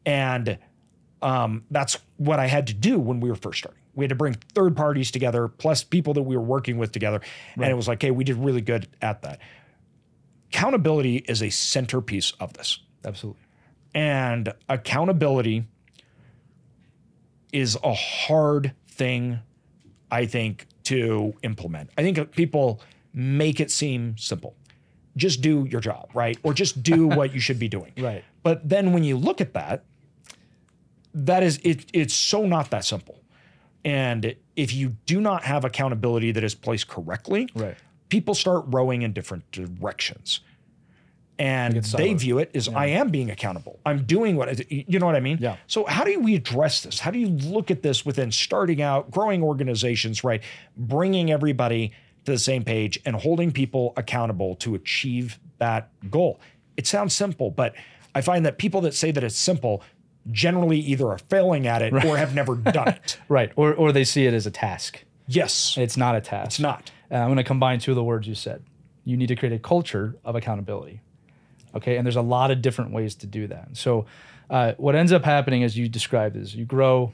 And 0.06 0.58
um, 1.22 1.64
that's 1.70 1.98
what 2.18 2.38
I 2.38 2.46
had 2.46 2.66
to 2.68 2.74
do 2.74 2.98
when 2.98 3.18
we 3.18 3.30
were 3.30 3.36
first 3.36 3.58
starting. 3.58 3.80
We 3.94 4.04
had 4.04 4.10
to 4.10 4.14
bring 4.14 4.34
third 4.54 4.76
parties 4.76 5.10
together, 5.10 5.48
plus 5.48 5.84
people 5.84 6.14
that 6.14 6.22
we 6.22 6.36
were 6.36 6.42
working 6.42 6.78
with 6.78 6.92
together. 6.92 7.20
And 7.54 7.64
it 7.64 7.74
was 7.74 7.88
like, 7.88 8.02
hey, 8.02 8.10
we 8.10 8.24
did 8.24 8.36
really 8.36 8.60
good 8.60 8.88
at 9.00 9.22
that. 9.22 9.40
Accountability 10.48 11.16
is 11.16 11.42
a 11.42 11.50
centerpiece 11.50 12.32
of 12.40 12.52
this. 12.54 12.80
Absolutely. 13.04 13.42
And 13.94 14.52
accountability 14.68 15.66
is 17.52 17.78
a 17.84 17.94
hard 17.94 18.72
thing, 18.88 19.38
I 20.10 20.26
think, 20.26 20.66
to 20.84 21.34
implement. 21.42 21.90
I 21.96 22.02
think 22.02 22.32
people 22.32 22.80
make 23.12 23.60
it 23.60 23.70
seem 23.70 24.18
simple. 24.18 24.56
Just 25.16 25.40
do 25.40 25.66
your 25.70 25.80
job, 25.80 26.10
right? 26.14 26.36
Or 26.42 26.52
just 26.52 26.82
do 26.82 27.06
what 27.18 27.32
you 27.32 27.40
should 27.40 27.58
be 27.58 27.68
doing. 27.68 27.92
Right. 27.96 28.24
But 28.42 28.68
then 28.68 28.92
when 28.92 29.04
you 29.04 29.16
look 29.16 29.40
at 29.40 29.54
that, 29.54 29.84
that 31.14 31.44
is 31.44 31.60
it 31.62 31.86
it's 31.92 32.14
so 32.14 32.44
not 32.44 32.70
that 32.70 32.84
simple. 32.84 33.20
And 33.84 34.34
if 34.56 34.72
you 34.72 34.96
do 35.06 35.20
not 35.20 35.44
have 35.44 35.64
accountability 35.64 36.32
that 36.32 36.42
is 36.44 36.54
placed 36.54 36.88
correctly, 36.88 37.48
Right. 37.54 37.76
people 38.08 38.34
start 38.34 38.64
rowing 38.68 39.02
in 39.02 39.12
different 39.12 39.50
directions. 39.52 40.40
And 41.36 41.82
they 41.82 42.14
view 42.14 42.38
it 42.38 42.52
as 42.54 42.68
I 42.68 42.86
am 42.86 43.08
being 43.08 43.28
accountable. 43.28 43.80
I'm 43.84 44.04
doing 44.04 44.36
what 44.36 44.48
I- 44.48 44.64
you 44.68 45.00
know 45.00 45.06
what 45.06 45.16
I 45.16 45.20
mean? 45.20 45.38
Yeah. 45.40 45.56
So 45.66 45.84
how 45.84 46.04
do 46.04 46.18
we 46.20 46.36
address 46.36 46.82
this? 46.82 47.00
How 47.00 47.10
do 47.10 47.18
you 47.18 47.26
look 47.28 47.72
at 47.72 47.82
this 47.82 48.06
within 48.06 48.30
starting 48.30 48.80
out, 48.80 49.10
growing 49.10 49.42
organizations, 49.42 50.22
right? 50.22 50.40
Bringing 50.76 51.32
everybody 51.32 51.90
to 52.24 52.32
the 52.32 52.38
same 52.38 52.62
page 52.62 53.00
and 53.04 53.16
holding 53.16 53.50
people 53.50 53.92
accountable 53.96 54.54
to 54.56 54.76
achieve 54.76 55.40
that 55.58 55.88
goal. 56.08 56.38
It 56.76 56.86
sounds 56.86 57.12
simple, 57.12 57.50
but 57.50 57.74
I 58.14 58.20
find 58.20 58.46
that 58.46 58.56
people 58.56 58.80
that 58.82 58.94
say 58.94 59.10
that 59.10 59.24
it's 59.24 59.36
simple 59.36 59.82
generally 60.30 60.78
either 60.78 61.08
are 61.08 61.18
failing 61.18 61.66
at 61.66 61.82
it 61.82 61.92
or 61.92 62.16
have 62.16 62.34
never 62.34 62.54
done 62.56 62.88
it. 62.88 63.18
Right. 63.28 63.52
Or 63.56 63.74
or 63.74 63.92
they 63.92 64.04
see 64.04 64.26
it 64.26 64.34
as 64.34 64.46
a 64.46 64.50
task. 64.50 65.04
Yes. 65.26 65.76
It's 65.78 65.96
not 65.96 66.14
a 66.16 66.20
task. 66.20 66.46
It's 66.46 66.60
not. 66.60 66.90
Uh, 67.10 67.16
I'm 67.16 67.26
going 67.28 67.36
to 67.36 67.44
combine 67.44 67.78
two 67.78 67.92
of 67.92 67.96
the 67.96 68.04
words 68.04 68.26
you 68.26 68.34
said. 68.34 68.62
You 69.04 69.16
need 69.16 69.28
to 69.28 69.36
create 69.36 69.52
a 69.54 69.58
culture 69.58 70.16
of 70.24 70.34
accountability. 70.36 71.00
Okay. 71.74 71.96
And 71.96 72.06
there's 72.06 72.16
a 72.16 72.22
lot 72.22 72.50
of 72.50 72.62
different 72.62 72.92
ways 72.92 73.14
to 73.16 73.26
do 73.26 73.46
that. 73.48 73.68
So, 73.76 74.06
uh, 74.50 74.72
what 74.76 74.94
ends 74.94 75.12
up 75.12 75.24
happening, 75.24 75.62
as 75.64 75.76
you 75.76 75.88
described, 75.88 76.36
is 76.36 76.54
you 76.54 76.64
grow, 76.66 77.12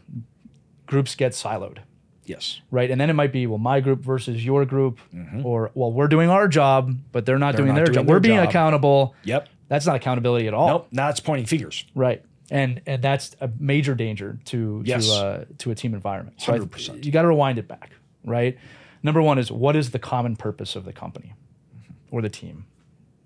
groups 0.86 1.14
get 1.14 1.32
siloed, 1.32 1.78
Yes. 2.26 2.60
right? 2.72 2.90
And 2.90 3.00
then 3.00 3.08
it 3.08 3.12
might 3.14 3.32
be, 3.32 3.46
well, 3.46 3.58
my 3.58 3.80
group 3.80 4.00
versus 4.00 4.44
your 4.44 4.64
group, 4.64 4.98
or, 5.44 5.70
well, 5.74 5.92
we're 5.92 6.08
doing 6.08 6.28
our 6.28 6.48
job, 6.48 6.92
but 7.12 7.26
they're 7.26 7.38
not 7.38 7.54
doing 7.56 7.68
not 7.68 7.74
their 7.76 7.84
doing 7.86 7.94
job. 7.94 8.06
their 8.06 8.14
We're 8.16 8.20
being 8.20 8.38
job. 8.40 8.48
accountable. 8.48 9.14
Yep. 9.24 9.48
That's 9.68 9.86
not 9.86 9.94
accountability 9.96 10.48
at 10.48 10.54
all. 10.54 10.66
Nope. 10.68 10.88
Now 10.90 11.08
it's 11.08 11.20
pointing 11.20 11.46
fingers. 11.46 11.84
Right. 11.94 12.24
And 12.50 12.80
and 12.86 13.00
that's 13.02 13.36
a 13.40 13.48
major 13.58 13.94
danger 13.94 14.38
to 14.46 14.82
Yes. 14.84 15.06
to 15.08 15.12
uh, 15.14 15.44
to 15.58 15.70
a 15.70 15.74
team 15.74 15.94
environment. 15.94 16.40
So 16.40 16.52
I- 16.52 16.58
100%. 16.58 17.04
you 17.04 17.12
got 17.12 17.22
to 17.22 17.28
rewind 17.28 17.58
it 17.58 17.68
back, 17.68 17.92
right? 18.24 18.58
Number 19.02 19.22
one 19.22 19.38
is 19.38 19.50
what 19.52 19.76
is 19.76 19.90
the 19.92 19.98
common 19.98 20.36
purpose 20.36 20.74
of 20.76 20.84
the 20.84 20.92
company 20.92 21.32
or 22.10 22.20
the 22.22 22.28
team? 22.28 22.64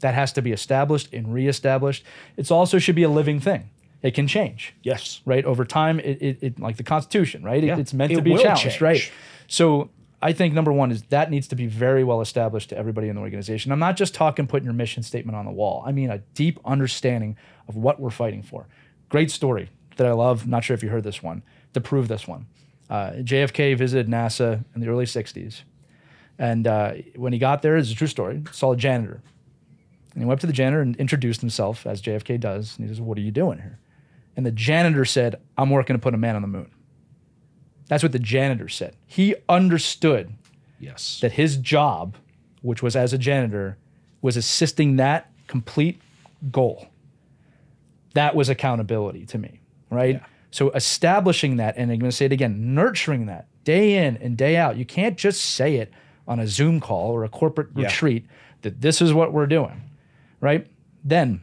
That 0.01 0.15
has 0.15 0.33
to 0.35 0.43
be 0.43 0.53
established 0.53 1.13
and 1.15 1.33
reestablished. 1.33 2.05
It's 2.37 2.51
also 2.51 2.79
should 2.79 2.95
be 2.97 3.03
a 3.05 3.09
living 3.09 3.41
thing. 3.41 3.71
It 4.03 4.13
can 4.15 4.27
change, 4.29 4.75
Yes. 4.83 5.23
right? 5.25 5.43
Over 5.47 5.65
time, 5.65 5.99
it, 6.01 6.21
it, 6.21 6.39
it 6.43 6.61
like 6.61 6.77
the 6.77 6.83
Constitution, 6.83 7.43
right? 7.43 7.65
It- 7.65 7.79
it's 7.79 7.95
meant 7.95 8.13
It 8.13 8.17
to 8.17 8.23
be 8.23 8.37
challenged, 8.37 8.63
change. 8.63 8.81
right? 8.83 9.11
So 9.47 9.89
I 10.21 10.35
think 10.35 10.53
number 10.53 10.73
one 10.73 10.91
is 10.93 11.03
that 11.05 11.31
needs 11.31 11.49
to 11.49 11.57
be 11.57 11.67
very 11.67 12.05
well 12.05 12.21
established 12.21 12.69
to 12.69 12.77
everybody 12.77 13.09
in 13.09 13.15
the 13.17 13.23
organization. 13.23 13.73
I'm 13.73 13.79
not 13.79 13.97
just 13.97 14.15
talking 14.15 14.47
putting 14.47 14.65
your 14.65 14.75
mission 14.75 15.03
statement 15.03 15.37
on 15.37 15.47
the 15.47 15.51
wall. 15.53 15.83
I 15.87 15.93
mean 15.93 16.11
a 16.11 16.19
deep 16.35 16.61
understanding 16.67 17.37
of 17.67 17.77
what 17.77 17.99
we're 17.99 18.11
fighting 18.11 18.43
for. 18.43 18.67
Great 19.15 19.31
story 19.31 19.71
that 19.95 20.09
I 20.09 20.11
love. 20.11 20.49
Not 20.49 20.65
sure 20.65 20.75
if 20.75 20.83
you 20.83 20.89
heard 20.89 21.05
this 21.05 21.23
one 21.23 21.45
to 21.73 21.81
prove 21.81 22.09
this 22.09 22.27
one. 22.27 22.47
Uh, 22.91 23.13
JFK 23.19 23.79
visited 23.79 24.09
NASA 24.09 24.65
in 24.75 24.81
the 24.81 24.89
early 24.89 25.05
60s. 25.05 25.63
And 26.37 26.67
uh, 26.67 26.95
when 27.15 27.33
he 27.33 27.39
got 27.39 27.63
there, 27.63 27.77
it's 27.77 27.93
a 27.93 27.95
true 27.95 28.09
story, 28.09 28.43
saw 28.51 28.73
a 28.73 28.77
janitor. 28.77 29.23
And 30.15 30.21
he 30.21 30.27
went 30.27 30.39
up 30.39 30.41
to 30.41 30.49
the 30.49 30.53
janitor 30.53 30.81
and 30.81 30.97
introduced 30.97 31.43
himself, 31.43 31.87
as 31.87 32.03
JFK 32.03 32.41
does. 32.41 32.77
And 32.77 32.89
he 32.89 32.93
says, 32.93 33.01
What 33.01 33.17
are 33.17 33.21
you 33.21 33.31
doing 33.31 33.59
here? 33.59 33.79
And 34.37 34.45
the 34.45 34.51
janitor 34.51 35.05
said, 35.05 35.37
I'm 35.57 35.71
working 35.71 35.95
to 35.95 36.01
put 36.01 36.13
a 36.15 36.19
man 36.19 36.35
on 36.35 36.43
the 36.43 36.49
moon. 36.49 36.73
That's 37.87 38.03
what 38.03 38.11
the 38.11 38.19
janitor 38.19 38.69
said. 38.69 38.97
He 39.07 39.37
understood 39.49 40.35
Yes. 40.81 41.21
that 41.21 41.31
his 41.31 41.57
job, 41.57 42.17
which 42.63 42.83
was 42.83 42.97
as 42.97 43.13
a 43.13 43.19
janitor, 43.19 43.79
was 44.23 44.37
assisting 44.37 44.97
that 44.97 45.31
complete 45.47 46.01
goal. 46.51 46.89
That 48.15 48.35
was 48.35 48.49
accountability 48.49 49.27
to 49.27 49.39
me, 49.39 49.61
right? 49.91 50.17
Yeah. 50.17 50.27
So 50.51 50.71
establishing 50.71 51.57
that, 51.57 51.77
and 51.77 51.91
I'm 51.91 51.99
going 51.99 52.11
to 52.11 52.17
say 52.17 52.27
it 52.27 52.33
again, 52.33 52.75
nurturing 52.75 53.27
that 53.27 53.49
day 53.65 54.07
in 54.07 54.17
and 54.19 54.37
day 54.37 54.57
out. 54.57 54.77
You 54.77 54.85
can't 54.85 55.17
just 55.19 55.41
say 55.41 55.77
it 55.77 55.93
on 56.29 56.39
a 56.39 56.47
Zoom 56.47 56.81
call 56.81 57.11
or 57.11 57.25
a 57.25 57.29
corporate 57.29 57.69
Yeah. 57.75 57.87
retreat 57.87 58.27
that 58.63 58.81
this 58.81 59.03
is 59.03 59.13
what 59.13 59.33
we're 59.33 59.47
doing, 59.47 59.83
right? 60.41 60.67
Then, 61.03 61.41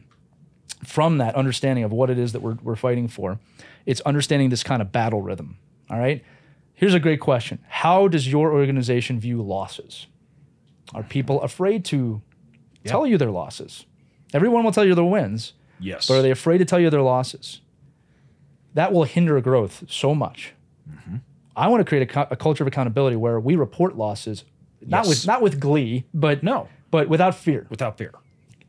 from 0.84 1.18
that 1.18 1.34
understanding 1.34 1.84
of 1.84 1.92
what 1.92 2.10
it 2.10 2.18
is 2.18 2.32
that 2.32 2.40
we're, 2.40 2.56
we're 2.62 2.74
fighting 2.76 3.06
for, 3.06 3.38
it's 3.86 4.00
understanding 4.00 4.48
this 4.48 4.62
kind 4.64 4.82
of 4.82 4.90
battle 4.90 5.22
rhythm. 5.22 5.58
All 5.90 5.98
right. 5.98 6.24
Here's 6.74 6.94
a 6.94 7.00
great 7.00 7.20
question 7.20 7.58
How 7.68 8.08
does 8.08 8.26
your 8.26 8.52
organization 8.52 9.20
view 9.20 9.42
losses? 9.42 10.06
Are 10.94 11.02
people 11.02 11.40
afraid 11.42 11.84
to 11.86 12.22
tell 12.84 13.06
you 13.06 13.18
their 13.18 13.30
losses? 13.30 13.84
Everyone 14.34 14.64
will 14.64 14.72
tell 14.72 14.84
you 14.84 14.94
their 14.94 15.04
wins, 15.04 15.52
yes. 15.82 16.06
but 16.08 16.14
are 16.14 16.22
they 16.22 16.30
afraid 16.30 16.58
to 16.58 16.64
tell 16.64 16.80
you 16.80 16.88
their 16.90 17.02
losses? 17.02 17.60
That 18.74 18.92
will 18.92 19.04
hinder 19.04 19.38
growth 19.40 19.84
so 19.88 20.14
much. 20.14 20.54
Mm-hmm. 20.90 21.16
I 21.54 21.68
want 21.68 21.80
to 21.80 21.84
create 21.84 22.02
a, 22.02 22.06
cu- 22.06 22.32
a 22.32 22.36
culture 22.36 22.64
of 22.64 22.68
accountability 22.68 23.16
where 23.16 23.38
we 23.38 23.56
report 23.56 23.96
losses, 23.98 24.44
not 24.80 25.04
Yes. 25.04 25.08
with 25.08 25.26
not 25.26 25.42
with 25.42 25.60
glee, 25.60 26.04
but 26.14 26.42
No. 26.42 26.68
but 26.90 27.08
without 27.08 27.34
fear 27.34 27.66
Without 27.70 27.98
fear. 27.98 28.12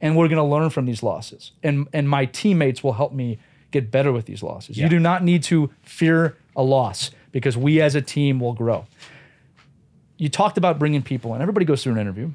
and 0.02 0.18
we're 0.18 0.28
going 0.28 0.38
to 0.38 0.44
learn 0.44 0.70
from 0.70 0.86
these 0.86 1.02
losses 1.02 1.52
and 1.64 1.88
and 1.94 2.10
my 2.10 2.26
teammates 2.26 2.84
will 2.84 2.94
help 2.94 3.14
me 3.14 3.40
get 3.72 3.90
better 3.90 4.12
with 4.12 4.26
these 4.26 4.44
losses 4.44 4.78
Yeah. 4.78 4.84
you 4.84 4.90
do 4.90 5.00
not 5.00 5.24
need 5.24 5.42
to 5.44 5.70
fear 5.82 6.36
a 6.56 6.62
loss 6.62 7.10
because 7.32 7.56
we 7.58 7.82
as 7.82 7.96
a 7.96 8.02
team 8.02 8.40
will 8.40 8.54
grow 8.54 8.86
you 10.18 10.30
talked 10.30 10.58
about 10.58 10.78
bringing 10.78 11.02
people 11.02 11.34
in 11.36 11.42
everybody 11.42 11.66
goes 11.66 11.82
through 11.84 11.94
an 11.94 12.00
interview 12.00 12.32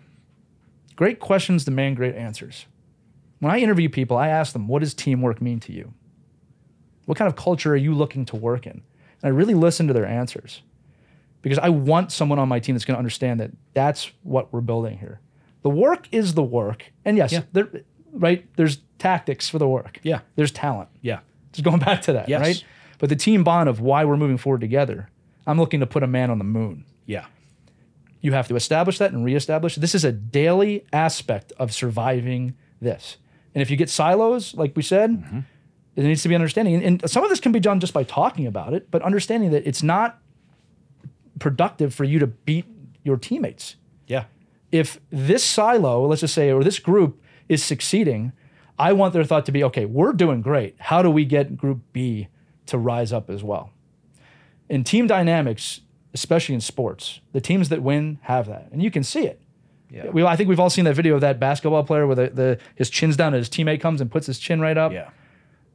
great 0.97 1.21
questions 1.21 1.65
demand 1.65 1.97
great 1.97 2.15
answers 2.17 2.67
when 3.41 3.53
i 3.53 3.59
interview 3.59 3.89
people 3.89 4.17
i 4.17 4.29
ask 4.29 4.53
them 4.53 4.67
what 4.69 4.81
does 4.81 4.95
teamwork 4.95 5.41
mean 5.43 5.61
to 5.61 5.73
you 5.73 5.93
what 7.07 7.17
kind 7.19 7.29
of 7.29 7.37
culture 7.37 7.73
are 7.73 7.77
you 7.77 7.95
looking 7.95 8.25
to 8.25 8.37
work 8.37 8.67
in 8.67 8.73
and 8.73 8.83
i 9.25 9.29
really 9.29 9.55
listen 9.55 9.87
to 9.87 9.93
their 9.93 10.07
answers 10.07 10.63
because 11.41 11.59
I 11.61 11.69
want 11.69 12.11
someone 12.11 12.41
on 12.41 12.49
my 12.49 12.59
team 12.59 12.75
that's 12.75 12.85
going 12.85 12.97
to 12.97 12.99
understand 12.99 13.39
that 13.39 13.53
that's 13.73 14.11
what 14.25 14.53
we're 14.53 14.61
building 14.61 14.99
here. 14.99 15.21
The 15.63 15.71
work 15.71 16.09
is 16.11 16.35
the 16.35 16.43
work, 16.43 16.93
and 17.05 17.17
yes, 17.17 17.31
Yeah. 17.31 17.43
there, 17.53 17.69
right? 18.13 18.45
There's 18.57 18.79
tactics 18.99 19.49
for 19.49 19.61
the 19.61 19.69
work. 19.69 20.01
Yeah. 20.03 20.21
there's 20.35 20.51
talent. 20.51 20.89
Yeah. 21.01 21.21
Just 21.53 21.63
going 21.65 21.79
back 21.79 22.03
to 22.03 22.13
that, 22.15 22.29
Yes. 22.29 22.41
right? 22.41 22.65
But 22.99 23.09
the 23.09 23.15
team 23.17 23.45
bond 23.45 23.69
of 23.69 23.81
why 23.81 24.05
we're 24.05 24.17
moving 24.17 24.37
forward 24.37 24.61
together. 24.61 25.11
I'm 25.47 25.59
looking 25.61 25.79
to 25.79 25.87
put 25.87 26.03
a 26.03 26.09
man 26.09 26.29
on 26.33 26.39
the 26.39 26.45
moon. 26.45 26.85
Yeah. 27.07 27.27
You 28.21 28.33
have 28.33 28.49
to 28.49 28.57
establish 28.57 28.99
that 28.99 29.13
and 29.13 29.25
reestablish. 29.25 29.77
This 29.77 29.95
is 29.95 30.05
a 30.05 30.11
daily 30.11 30.87
aspect 30.93 31.53
of 31.57 31.73
surviving 31.73 32.55
this. 32.81 33.17
And 33.59 33.63
if 33.63 33.71
you 33.71 33.77
get 33.77 33.91
silos, 33.91 34.55
like 34.55 34.77
we 34.77 34.83
said, 34.83 35.11
Mm-hmm. 35.11 35.41
there 35.97 36.05
needs 36.07 36.23
to 36.23 36.29
be 36.29 36.37
understanding. 36.37 36.75
And, 36.77 37.03
and 37.03 37.11
some 37.11 37.25
of 37.25 37.29
this 37.31 37.41
can 37.41 37.51
be 37.51 37.59
done 37.59 37.81
just 37.81 37.93
by 37.93 38.05
talking 38.05 38.47
about 38.47 38.73
it, 38.73 38.89
but 38.89 39.03
understanding 39.03 39.51
that 39.51 39.67
it's 39.67 39.83
not 39.83 40.21
productive 41.41 41.93
for 41.93 42.05
you 42.05 42.21
to 42.21 42.27
beat 42.29 42.67
your 43.03 43.17
teammates. 43.17 43.75
Yeah. 44.07 44.25
If 44.71 45.01
this 45.11 45.43
silo, 45.43 46.07
let's 46.07 46.21
just 46.21 46.35
say, 46.35 46.53
or 46.53 46.63
this 46.63 46.79
group 46.79 47.21
is 47.49 47.65
succeeding, 47.65 48.33
I 48.79 48.93
want 48.93 49.13
their 49.13 49.25
thought 49.25 49.45
to 49.47 49.53
be 49.53 49.65
okay, 49.65 49.87
we're 49.87 50.13
doing 50.13 50.41
great. 50.41 50.77
How 50.79 51.03
do 51.03 51.11
we 51.11 51.25
get 51.25 51.57
group 51.57 51.81
B 51.93 52.29
to 52.67 52.79
rise 52.79 53.13
up 53.13 53.29
as 53.29 53.43
well? 53.43 53.71
In 54.69 54.85
team 54.85 55.07
dynamics, 55.09 55.81
especially 56.15 56.55
in 56.55 56.61
sports, 56.61 57.21
the 57.33 57.41
teams 57.41 57.71
that 57.71 57.83
win 57.83 58.19
have 58.23 58.47
that, 58.47 58.69
and 58.71 58.83
you 58.83 58.91
can 58.91 59.03
see 59.03 59.27
it. 59.27 59.41
Yeah. 59.91 60.11
We, 60.11 60.23
I 60.25 60.37
think 60.37 60.49
we've 60.49 60.61
all 60.61 60.71
seen 60.71 60.85
that 60.85 60.95
video 60.95 61.15
of 61.15 61.23
that 61.23 61.41
basketball 61.41 61.83
player 61.85 62.07
where 62.07 62.17
the, 62.17 62.29
the 62.29 62.59
his 62.75 62.91
chin's 62.91 63.17
down 63.17 63.35
and 63.35 63.39
his 63.39 63.49
teammate 63.49 63.81
comes 63.81 64.01
and 64.01 64.11
puts 64.11 64.27
his 64.27 64.39
chin 64.39 64.61
right 64.61 64.77
up. 64.77 64.93
Yeah. 64.93 65.11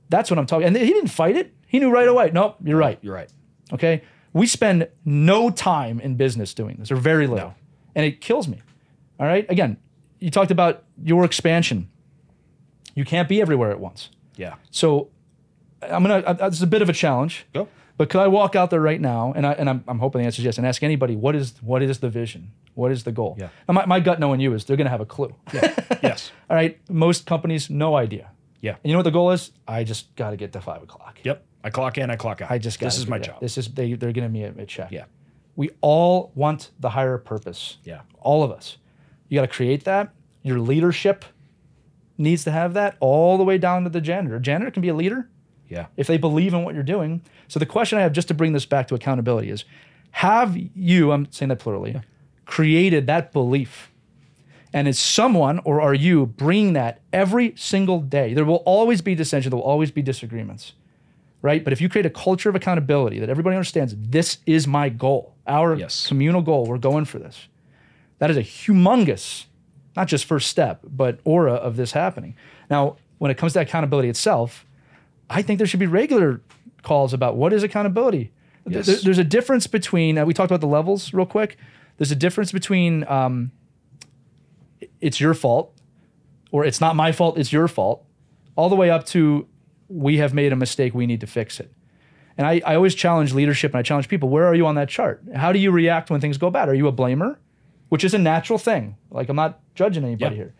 That's 0.10 0.30
what 0.30 0.38
I'm 0.38 0.46
talking. 0.46 0.68
And 0.68 0.76
he 0.76 0.88
didn't 0.88 1.10
fight 1.10 1.36
it. 1.36 1.54
He 1.68 1.80
knew 1.80 1.90
right 1.90 2.08
away. 2.08 2.30
Nope, 2.32 2.58
you're 2.64 2.78
right. 2.78 3.00
You're 3.02 3.16
right. 3.16 3.32
Okay. 3.72 4.04
We 4.34 4.48
spend 4.48 4.88
no 5.06 5.50
time 5.50 6.00
in 6.00 6.16
business 6.16 6.54
doing 6.54 6.78
this, 6.78 6.92
or 6.92 6.96
very 6.96 7.28
little. 7.28 7.50
No. 7.50 7.56
And 7.96 8.06
it 8.06 8.22
kills 8.22 8.48
me. 8.48 8.62
All 9.20 9.26
right. 9.28 9.50
Again, 9.50 9.78
you 10.20 10.30
talked 10.30 10.52
about 10.52 10.84
your 11.04 11.24
expansion. 11.26 11.90
You 12.96 13.06
can't 13.06 13.30
be 13.30 13.42
everywhere 13.42 13.72
at 13.72 13.80
once. 13.80 14.10
Yeah. 14.36 14.56
So 14.72 15.10
I'm 15.82 16.04
gonna. 16.04 16.20
Uh, 16.26 16.48
it's 16.48 16.62
a 16.62 16.68
bit 16.68 16.82
of 16.82 16.90
a 16.90 16.94
challenge. 16.94 17.46
Go. 17.54 17.68
But 17.96 18.10
could 18.10 18.22
I 18.22 18.28
walk 18.28 18.56
out 18.56 18.70
there 18.72 18.82
right 18.82 19.00
now, 19.00 19.34
and 19.36 19.46
I 19.46 19.54
and 19.54 19.70
I'm, 19.70 19.84
I'm 19.88 20.00
hoping 20.00 20.22
the 20.22 20.26
answer 20.26 20.42
is 20.42 20.46
yes, 20.46 20.58
and 20.58 20.66
ask 20.66 20.82
anybody 20.82 21.16
what 21.16 21.36
is 21.36 21.54
what 21.62 21.84
is 21.84 22.00
the 22.00 22.10
vision, 22.10 22.52
what 22.74 22.92
is 22.92 23.04
the 23.04 23.12
goal? 23.12 23.36
Yeah. 23.40 23.50
And 23.68 23.76
my, 23.76 23.86
my 23.86 24.00
gut 24.00 24.20
knowing 24.20 24.40
you 24.40 24.54
is 24.54 24.66
they're 24.66 24.78
gonna 24.78 24.90
have 24.90 25.02
a 25.02 25.06
clue. 25.06 25.36
Yeah. 25.54 25.76
yes. 26.04 26.32
All 26.50 26.56
right. 26.56 26.80
Most 26.90 27.26
companies, 27.26 27.70
no 27.70 27.96
idea. 27.96 28.32
Yeah. 28.62 28.72
And 28.72 28.80
you 28.86 28.94
know 28.94 29.00
what 29.00 29.04
the 29.04 29.12
goal 29.12 29.32
is? 29.32 29.52
I 29.68 29.84
just 29.84 30.16
got 30.16 30.32
to 30.32 30.38
get 30.38 30.54
to 30.54 30.62
five 30.62 30.82
o'clock. 30.82 31.20
Yep. 31.24 31.46
I 31.64 31.70
clock 31.70 31.98
in, 31.98 32.10
I 32.10 32.16
clock 32.16 32.42
out. 32.42 32.50
I 32.50 32.58
just 32.58 32.80
got. 32.80 32.88
This 32.88 32.98
is 32.98 33.08
my 33.08 33.20
job. 33.20 33.40
This 33.42 33.58
is 33.58 33.68
they. 33.68 33.94
They're 33.94 34.12
giving 34.12 34.32
me 34.32 34.44
a, 34.44 34.54
a 34.58 34.66
check. 34.66 34.92
Yeah. 34.92 35.06
We 35.56 35.70
all 35.82 36.32
want 36.34 36.72
the 36.80 36.90
higher 36.90 37.18
purpose. 37.20 37.78
Yeah. 37.84 38.02
All 38.22 38.44
of 38.44 38.52
us. 38.52 38.78
You 39.30 39.38
got 39.38 39.44
to 39.44 39.56
create 39.56 39.84
that. 39.84 40.14
Your 40.42 40.60
leadership 40.60 41.26
needs 42.18 42.44
to 42.46 42.52
have 42.52 42.74
that 42.74 42.96
all 43.00 43.38
the 43.38 43.44
way 43.44 43.58
down 43.58 43.84
to 43.84 43.90
the 43.90 44.02
janitor. 44.02 44.40
Janitor 44.40 44.72
can 44.72 44.82
be 44.82 44.90
a 44.90 44.94
leader 44.94 45.30
Yeah. 45.70 45.88
if 45.98 46.08
they 46.08 46.18
believe 46.18 46.54
in 46.54 46.64
what 46.64 46.76
you're 46.76 46.84
doing. 46.84 47.22
So 47.48 47.60
the 47.60 47.66
question 47.66 47.98
I 47.98 48.02
have 48.02 48.14
just 48.14 48.28
to 48.28 48.34
bring 48.34 48.54
this 48.54 48.66
back 48.66 48.88
to 48.90 48.96
accountability 48.96 49.50
is 49.50 49.66
have 50.12 50.56
you, 50.76 51.12
I'm 51.12 51.32
saying 51.32 51.50
that 51.50 51.60
plurally, 51.60 51.94
yeah. 51.94 52.02
created 52.46 53.08
that 53.08 53.32
belief? 53.32 53.92
And 54.72 54.88
is 54.88 55.00
someone 55.00 55.60
or 55.66 55.82
are 55.82 55.94
you 55.94 56.26
bringing 56.28 56.74
that 56.74 57.02
every 57.12 57.54
single 57.56 58.00
day? 58.02 58.34
There 58.34 58.46
will 58.46 58.64
always 58.66 59.02
be 59.02 59.16
dissension, 59.16 59.50
there 59.52 59.58
will 59.58 59.64
always 59.66 59.92
be 59.92 60.02
disagreements, 60.02 60.74
right? 61.42 61.64
But 61.64 61.74
if 61.74 61.82
you 61.82 61.90
create 61.90 62.06
a 62.06 62.10
culture 62.12 62.50
of 62.50 62.56
accountability 62.56 63.20
that 63.20 63.30
everybody 63.30 63.56
understands, 63.56 63.96
this 63.98 64.40
is 64.46 64.68
my 64.68 64.90
goal, 64.90 65.36
our 65.48 65.76
Yes. 65.76 66.08
communal 66.08 66.42
goal, 66.42 66.66
we're 66.66 66.78
going 66.80 67.06
for 67.06 67.20
this. 67.20 67.48
That 68.20 68.30
is 68.32 68.38
a 68.38 68.42
humongous, 68.44 69.46
not 69.96 70.08
just 70.08 70.26
first 70.26 70.50
step, 70.50 70.82
but 70.88 71.20
aura 71.24 71.54
of 71.54 71.76
this 71.76 71.92
happening. 71.92 72.36
Now, 72.70 72.98
when 73.20 73.30
it 73.32 73.38
comes 73.38 73.54
to 73.54 73.62
accountability 73.62 74.10
itself, 74.10 74.66
I 75.30 75.42
think 75.42 75.58
there 75.58 75.68
should 75.68 75.80
be 75.80 75.88
regular 75.88 76.42
calls 76.82 77.14
about 77.14 77.36
what 77.38 77.54
is 77.54 77.64
accountability. 77.64 78.32
Yes. 78.68 78.86
there- 78.86 78.98
there's 79.04 79.18
a 79.18 79.24
difference 79.24 79.68
between, 79.68 80.18
uh, 80.18 80.26
we 80.26 80.34
talked 80.34 80.52
about 80.52 80.62
the 80.62 80.68
levels 80.68 81.14
real 81.14 81.26
quick. 81.26 81.58
There's 81.98 82.12
a 82.12 82.16
difference 82.16 82.52
between 82.52 83.06
um, 83.08 83.52
it's 85.02 85.20
your 85.20 85.34
fault 85.34 85.74
or 86.52 86.66
it's 86.66 86.80
not 86.82 86.96
my 86.96 87.12
fault, 87.12 87.38
it's 87.38 87.52
your 87.52 87.68
fault, 87.68 88.06
all 88.56 88.70
the 88.70 88.76
way 88.76 88.90
up 88.90 89.06
to 89.08 89.48
we 89.90 90.18
have 90.18 90.34
made 90.34 90.52
a 90.52 90.56
mistake, 90.56 90.94
we 90.94 91.06
need 91.08 91.20
to 91.22 91.28
fix 91.28 91.60
it. 91.60 91.72
And 92.38 92.48
I, 92.48 92.62
I 92.66 92.76
always 92.76 92.96
challenge 92.96 93.34
leadership 93.34 93.72
and 93.74 93.80
I 93.80 93.84
challenge 93.84 94.08
people 94.08 94.30
where 94.30 94.46
are 94.46 94.56
you 94.56 94.66
on 94.66 94.76
that 94.76 94.90
chart? 94.90 95.24
How 95.36 95.52
do 95.52 95.60
you 95.60 95.72
react 95.72 96.10
when 96.10 96.20
things 96.22 96.38
go 96.38 96.50
bad? 96.50 96.68
Are 96.70 96.74
you 96.74 96.88
a 96.88 96.92
blamer? 96.94 97.38
Which 97.90 98.04
is 98.04 98.14
a 98.16 98.18
natural 98.18 98.58
thing. 98.58 98.96
Like, 99.12 99.30
I'm 99.30 99.36
not 99.36 99.60
judging 99.76 100.04
anybody 100.04 100.36
Yeah. 100.36 100.42
here. 100.44 100.54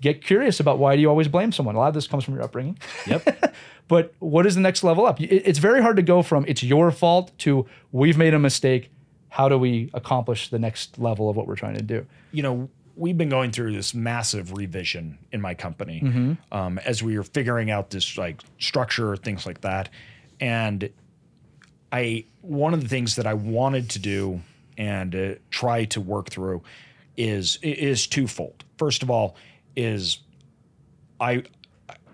Get 0.00 0.24
curious 0.24 0.60
about 0.60 0.78
why 0.78 0.94
do 0.94 1.02
you 1.02 1.08
always 1.08 1.28
blame 1.28 1.50
someone? 1.52 1.74
A 1.74 1.78
lot 1.78 1.88
of 1.88 1.94
this 1.94 2.06
comes 2.06 2.24
from 2.24 2.34
your 2.34 2.42
upbringing. 2.44 2.78
Yep. 3.06 3.54
But 3.88 4.12
what 4.18 4.46
is 4.46 4.54
the 4.54 4.60
next 4.60 4.84
level 4.84 5.06
up? 5.06 5.18
It's 5.18 5.58
very 5.58 5.80
hard 5.80 5.96
to 5.96 6.02
go 6.02 6.22
from 6.22 6.44
it's 6.46 6.62
your 6.62 6.90
fault 6.90 7.32
to 7.38 7.66
we've 7.90 8.18
made 8.18 8.34
a 8.34 8.38
mistake. 8.38 8.90
How 9.30 9.48
do 9.48 9.58
we 9.58 9.90
accomplish 9.94 10.50
the 10.50 10.58
next 10.58 10.98
level 10.98 11.30
of 11.30 11.36
what 11.36 11.46
we're 11.46 11.56
trying 11.56 11.76
to 11.76 11.82
do? 11.82 12.06
you 12.30 12.42
know, 12.42 12.68
we've 12.96 13.16
been 13.16 13.30
going 13.30 13.50
through 13.50 13.72
this 13.72 13.94
massive 13.94 14.52
revision 14.52 15.18
in 15.32 15.40
my 15.40 15.54
company 15.54 16.36
um, 16.52 16.78
as 16.84 17.02
we 17.02 17.16
were 17.16 17.24
figuring 17.24 17.70
out 17.70 17.88
this 17.90 18.18
like 18.18 18.42
structure, 18.58 19.16
things 19.16 19.46
like 19.46 19.62
that. 19.62 19.88
And 20.40 20.90
I, 21.90 22.26
one 22.42 22.74
of 22.74 22.82
the 22.82 22.88
things 22.88 23.16
that 23.16 23.26
I 23.26 23.34
wanted 23.34 23.88
to 23.90 23.98
do 23.98 24.42
and 24.76 25.14
uh, 25.14 25.34
try 25.50 25.84
to 25.86 26.00
work 26.00 26.28
through 26.28 26.62
is 27.16 27.58
is 27.62 28.06
twofold. 28.06 28.64
First 28.76 29.02
of 29.02 29.10
all, 29.10 29.34
is 29.78 30.18
I 31.20 31.44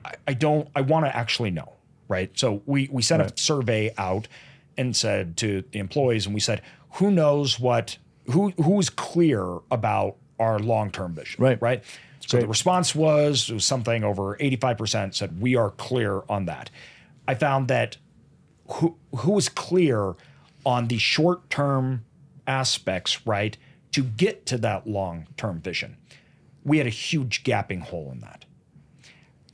I- 0.05 0.15
I 0.29 0.35
don't 0.35 0.69
I 0.77 0.83
want 0.83 1.07
to 1.07 1.17
actually 1.17 1.51
know, 1.51 1.73
right? 2.09 2.31
So 2.39 2.63
we 2.67 2.89
we 2.93 3.03
sent 3.03 3.23
a 3.23 3.33
survey 3.37 3.93
out 3.97 4.29
and 4.77 4.95
said 4.95 5.37
to 5.39 5.65
the 5.73 5.79
employees 5.79 6.27
and 6.27 6.35
we 6.35 6.41
said 6.41 6.61
who 6.97 7.11
knows 7.11 7.59
what 7.59 7.97
who 8.31 8.51
who's 8.63 8.91
clear 8.91 9.59
about 9.71 10.17
our 10.39 10.59
long-term 10.59 11.15
vision, 11.15 11.43
Right. 11.43 11.61
Right? 11.63 11.83
So 12.27 12.39
the 12.41 12.49
response 12.49 12.95
was, 12.95 13.51
it 13.51 13.55
was 13.55 13.67
something 13.67 14.03
over 14.03 14.37
85% 14.39 15.15
said 15.15 15.41
we 15.41 15.57
are 15.57 15.71
clear 15.71 16.23
on 16.29 16.47
that. 16.47 16.71
I 17.29 17.35
found 17.35 17.69
that 17.69 17.99
who 18.69 18.97
who 19.17 19.33
was 19.33 19.49
clear 19.49 20.15
on 20.67 20.89
the 20.89 20.99
short-term 20.99 22.05
aspects, 22.47 23.27
right, 23.27 23.57
to 23.93 24.03
get 24.03 24.47
to 24.47 24.59
that 24.59 24.87
long-term 24.87 25.61
vision. 25.61 25.97
We 26.65 26.79
had 26.79 26.87
a 26.87 26.91
huge 26.91 27.45
gapping 27.45 27.83
hole 27.83 28.11
in 28.13 28.21
that 28.21 28.45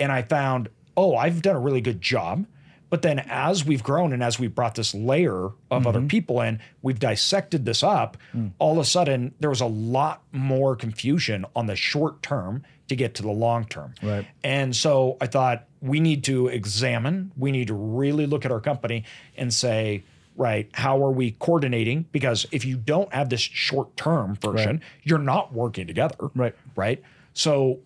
and 0.01 0.11
I 0.11 0.23
found, 0.23 0.71
oh, 0.97 1.15
I've 1.15 1.43
done 1.43 1.55
a 1.55 1.61
really 1.61 1.83
good 1.83 2.01
job. 2.01 2.47
But 2.89 3.03
then 3.03 3.21
as 3.21 3.65
we've 3.65 3.85
grown 3.85 4.13
and 4.13 4.21
as 4.21 4.41
we've 4.41 4.53
brought 4.53 4.75
this 4.75 4.95
layer 4.97 5.51
of 5.71 5.87
other 5.87 6.01
mm-hmm. 6.01 6.09
people 6.09 6.41
in, 6.41 6.59
we've 6.83 6.99
dissected 6.99 7.65
this 7.65 7.85
up. 7.85 8.17
Hmm. 8.33 8.49
All 8.59 8.73
of 8.73 8.79
a 8.79 8.85
sudden, 8.85 9.33
there 9.39 9.51
was 9.51 9.61
a 9.61 9.67
lot 9.67 10.25
more 10.33 10.75
confusion 10.75 11.45
on 11.55 11.67
the 11.67 11.77
short 11.77 12.21
term 12.21 12.65
to 12.89 12.97
get 12.97 13.15
to 13.15 13.23
the 13.23 13.31
long 13.31 13.65
term. 13.67 13.95
Right. 14.03 14.27
And 14.43 14.75
so 14.75 15.19
I 15.21 15.29
thought 15.29 15.69
we 15.81 16.01
need 16.01 16.25
to 16.25 16.49
examine, 16.49 17.31
we 17.37 17.53
need 17.53 17.69
to 17.69 17.75
really 17.75 18.27
look 18.27 18.45
at 18.45 18.51
our 18.51 18.61
company 18.61 19.05
and 19.37 19.55
say, 19.55 20.03
right, 20.41 20.71
how 20.73 21.05
are 21.05 21.11
we 21.11 21.33
coordinating? 21.33 22.07
Because 22.13 22.47
if 22.51 22.65
you 22.65 22.77
don't 22.79 23.13
have 23.13 23.29
this 23.29 23.43
short 23.43 23.95
term 23.97 24.37
version, 24.37 24.81
you're 25.03 25.19
not 25.19 25.53
working 25.53 25.87
together. 25.87 26.17
Right. 26.35 26.55
Right. 26.75 27.03
So 27.35 27.81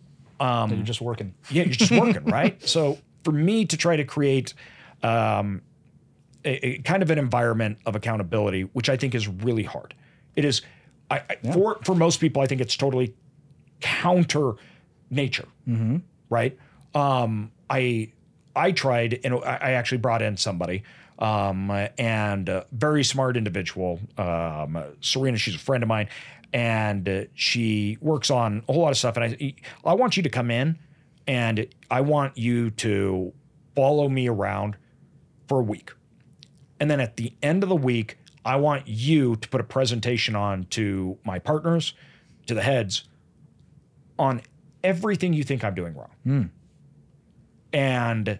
That 0.71 0.71
you're 0.71 0.85
just 0.85 1.01
working. 1.01 1.35
yeah, 1.51 1.65
you're 1.65 1.75
just 1.75 1.91
working, 1.91 2.25
right? 2.41 2.63
So 2.67 2.99
for 3.25 3.33
me 3.33 3.65
to 3.67 3.77
try 3.77 3.97
to 3.97 4.05
create 4.05 4.55
um, 5.03 5.63
a, 6.45 6.67
a 6.67 6.79
kind 6.79 7.03
of 7.03 7.11
an 7.11 7.19
environment 7.19 7.79
of 7.87 7.97
accountability, 7.97 8.63
which 8.73 8.89
I 8.89 8.97
think 8.97 9.15
is 9.15 9.27
really 9.27 9.65
hard. 9.65 9.93
It 10.37 10.45
is 10.45 10.63
I, 11.11 11.23
I, 11.29 11.53
for 11.53 11.79
for 11.83 11.95
most 11.95 12.21
people. 12.21 12.41
I 12.41 12.47
think 12.47 12.61
it's 12.61 12.77
totally 12.77 13.15
counter 13.81 14.53
nature, 15.11 15.49
right? 16.31 16.57
Um, 16.95 17.51
I 17.69 18.13
I 18.57 18.71
tried, 18.73 19.21
and 19.25 19.35
I 19.45 19.73
actually 19.73 19.99
brought 19.99 20.23
in 20.23 20.37
somebody. 20.37 20.85
Um, 21.19 21.71
and 21.97 22.49
a 22.49 22.67
very 22.73 23.05
smart 23.05 23.37
individual, 23.37 24.01
um, 24.19 24.83
Serena. 25.01 25.39
She's 25.39 25.55
a 25.55 25.59
friend 25.59 25.83
of 25.83 25.89
mine, 25.89 26.09
and 26.53 27.29
she 27.35 27.99
works 28.01 28.31
on 28.31 28.65
a 28.69 28.73
whole 28.73 28.83
lot 28.83 28.91
of 28.91 28.97
stuff. 28.97 29.17
And 29.17 29.37
I, 29.41 29.55
I 29.85 29.95
want 29.95 30.17
you 30.17 30.25
to 30.25 30.29
come 30.29 30.51
in, 30.51 30.79
and 31.27 31.67
I 31.91 32.01
want 32.01 32.37
you 32.37 32.71
to 32.71 33.33
follow 33.77 34.09
me 34.09 34.29
around 34.29 34.77
for 35.49 35.61
a 35.61 35.63
week. 35.63 35.93
And 36.81 36.91
then 36.91 37.01
at 37.01 37.17
the 37.17 37.33
end 37.43 37.63
of 37.63 37.69
the 37.69 37.77
week, 37.77 38.19
I 38.45 38.57
want 38.57 38.89
you 38.89 39.37
to 39.37 39.49
put 39.49 39.61
a 39.61 39.65
presentation 39.65 40.35
on 40.35 40.65
to 40.71 41.17
my 41.25 41.39
partners, 41.39 41.95
to 42.47 42.55
the 42.55 42.63
heads, 42.63 43.05
on 44.19 44.43
everything 44.83 45.33
you 45.33 45.45
think 45.45 45.65
I'm 45.65 45.75
doing 45.75 45.95
wrong. 45.95 46.11
And 47.73 48.39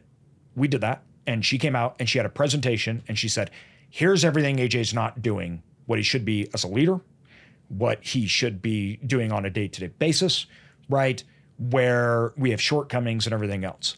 we 0.55 0.69
did 0.69 0.81
that. 0.83 1.03
And 1.27 1.45
she 1.45 1.59
came 1.59 1.75
out 1.75 1.97
and 1.99 2.09
she 2.09 2.19
had 2.19 2.27
a 2.27 2.31
presentation 2.31 3.03
and 3.09 3.19
she 3.19 3.29
said, 3.29 3.51
Here's 3.89 4.25
everything 4.25 4.57
AJ's 4.57 4.93
not 4.93 5.23
doing, 5.23 5.63
what 5.87 5.99
he 5.99 6.03
should 6.03 6.25
be 6.25 6.49
as 6.53 6.65
a 6.65 6.69
leader, 6.69 7.01
what 7.69 8.03
he 8.05 8.27
should 8.27 8.61
be 8.61 8.97
doing 9.07 9.31
on 9.33 9.45
a 9.45 9.51
day 9.51 9.69
to 9.69 9.81
day 9.81 9.87
basis, 9.99 10.47
right? 10.89 11.23
Where 11.59 12.33
we 12.37 12.51
have 12.51 12.61
shortcomings 12.61 13.27
and 13.27 13.33
everything 13.33 13.65
else. 13.65 13.97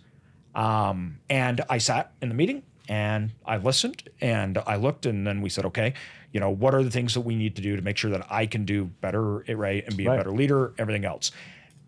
Um, 0.55 1.19
and 1.31 1.63
I 1.69 1.79
sat 1.79 2.13
in 2.21 2.29
the 2.29 2.35
meeting 2.35 2.63
and 2.89 3.33
I 3.45 3.57
listened 3.57 4.09
and 4.21 4.59
I 4.67 4.77
looked 4.77 5.07
and 5.07 5.27
then 5.27 5.41
we 5.41 5.49
said, 5.49 5.65
okay, 5.67 5.95
you 6.33 6.41
know, 6.41 6.51
what 6.51 6.75
are 6.75 6.83
the 6.83 6.91
things 6.91 7.15
that 7.15 7.23
we 7.23 7.35
need 7.35 7.57
to 7.57 7.63
do 7.63 7.77
to 7.77 7.83
make 7.83 7.97
sure 7.97 8.11
that 8.11 8.27
I 8.31 8.47
can 8.47 8.65
do 8.65 8.85
better, 9.01 9.39
right, 9.49 9.85
and 9.87 9.97
be 9.97 10.07
Right. 10.07 10.15
a 10.15 10.19
better 10.19 10.33
leader, 10.33 10.75
everything 10.79 11.05
else. 11.05 11.31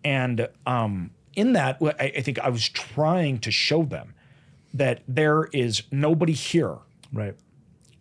And 0.04 0.48
um, 0.66 1.10
in 1.34 1.52
that, 1.52 1.78
I, 1.82 2.12
I 2.16 2.20
think 2.22 2.38
I 2.38 2.48
was 2.48 2.68
trying 2.68 3.38
to 3.40 3.50
show 3.50 3.82
them 3.82 4.14
that 4.74 5.02
there 5.08 5.44
is 5.52 5.82
nobody 5.90 6.32
here 6.32 6.76
Right. 7.12 7.34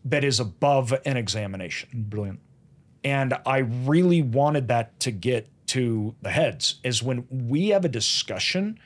that 0.05 0.23
is 0.23 0.39
above 0.39 0.93
an 1.05 1.17
examination. 1.17 1.89
Brilliant. 2.09 2.39
And 3.03 3.33
I 3.45 3.59
really 3.59 4.21
wanted 4.21 4.67
that 4.67 4.99
to 5.01 5.11
get 5.11 5.47
to 5.67 6.15
the 6.21 6.29
heads 6.29 6.75
is 6.83 7.01
when 7.03 7.25
we 7.29 7.69
have 7.69 7.85
a 7.85 7.89
discussion 7.89 8.79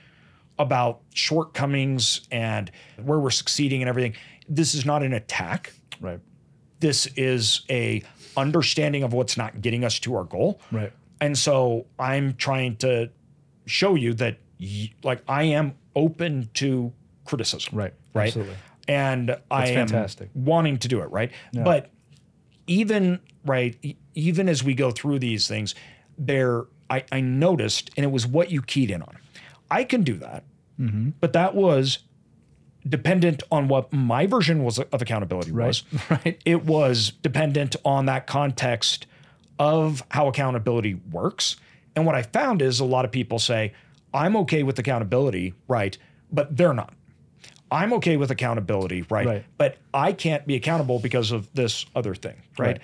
about 0.59 1.01
shortcomings 1.13 2.21
and 2.31 2.69
where 3.01 3.19
we're 3.19 3.29
succeeding 3.31 3.81
and 3.81 3.89
everything. 3.89 4.13
This 4.47 4.73
is 4.75 4.85
not 4.85 5.01
an 5.03 5.13
attack. 5.13 5.73
Right. 5.99 6.19
this 6.79 7.05
is 7.15 7.61
a 7.69 8.01
understanding 8.35 9.03
of 9.03 9.13
what's 9.13 9.37
not 9.37 9.61
getting 9.61 9.83
us 9.85 9.99
to 9.99 10.15
our 10.15 10.23
goal. 10.23 10.59
Right. 10.71 10.91
And 11.19 11.37
so 11.37 11.85
I'm 11.99 12.33
trying 12.35 12.77
to 12.77 13.09
show 13.67 13.93
you 13.95 14.13
that 14.15 14.37
like 15.03 15.21
I 15.27 15.43
am 15.43 15.75
open 15.95 16.49
to 16.55 16.91
criticism. 17.25 17.77
Right. 17.77 17.93
Right. 18.13 18.27
Absolutely. 18.27 18.55
And 18.87 19.37
I 19.49 19.67
am 19.67 19.87
fantastic. 19.87 20.29
wanting 20.33 20.77
to 20.79 20.87
do 20.87 21.01
it, 21.01 21.11
right? 21.11 21.31
But 21.53 21.91
even 22.67 23.19
right, 23.45 23.75
e- 23.81 23.95
even 24.15 24.49
as 24.49 24.63
we 24.63 24.73
go 24.73 24.91
through 24.91 25.19
these 25.19 25.47
things, 25.47 25.75
there 26.17 26.63
I, 26.89 27.03
I 27.11 27.21
noticed, 27.21 27.89
and 27.95 28.03
it 28.03 28.11
was 28.11 28.27
what 28.27 28.51
you 28.51 28.61
keyed 28.61 28.91
in 28.91 29.01
on. 29.01 29.17
I 29.69 29.83
can 29.83 30.03
do 30.03 30.15
that, 30.17 30.43
Mm-hmm. 30.79 31.11
but 31.19 31.33
that 31.33 31.53
was 31.53 31.99
dependent 32.87 33.43
on 33.51 33.67
what 33.67 33.93
my 33.93 34.25
version 34.25 34.63
was 34.63 34.79
of 34.79 35.01
accountability 35.01 35.51
was. 35.51 35.83
Right. 36.09 36.41
It 36.45 36.65
was 36.65 37.11
dependent 37.21 37.75
on 37.85 38.07
that 38.07 38.25
context 38.25 39.05
of 39.59 40.03
how 40.09 40.27
accountability 40.27 40.95
works. 41.11 41.55
And 41.95 42.05
what 42.05 42.15
I 42.15 42.23
found 42.23 42.61
is 42.63 42.79
a 42.79 42.85
lot 42.85 43.05
of 43.05 43.11
people 43.11 43.37
say, 43.37 43.73
I'm 44.13 44.35
okay 44.37 44.63
with 44.63 44.79
accountability, 44.79 45.53
right? 45.67 45.95
But 46.31 46.57
they're 46.57 46.73
not. 46.73 46.93
I'm 47.71 47.93
okay 47.93 48.17
with 48.17 48.31
accountability, 48.31 49.03
right? 49.09 49.25
Right. 49.25 49.45
But 49.57 49.77
I 49.93 50.11
can't 50.11 50.45
be 50.45 50.55
accountable 50.55 50.99
because 50.99 51.31
of 51.31 51.51
this 51.53 51.85
other 51.95 52.13
thing, 52.13 52.35
right? 52.57 52.67
Right. 52.67 52.81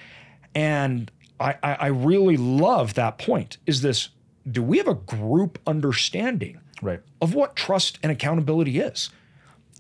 And 0.56 1.12
I, 1.40 1.56
I, 1.62 1.74
I 1.74 1.88
really 1.88 2.38
love 2.38 2.94
that 2.96 3.18
point. 3.18 3.58
Is 3.66 3.82
this 3.82 4.10
do 4.50 4.64
we 4.64 4.78
have 4.78 4.88
a 4.88 4.96
group 4.96 5.60
understanding 5.68 6.60
Right. 6.82 7.02
of 7.22 7.34
what 7.34 7.56
trust 7.56 8.00
and 8.02 8.12
accountability 8.12 8.80
is? 8.80 9.10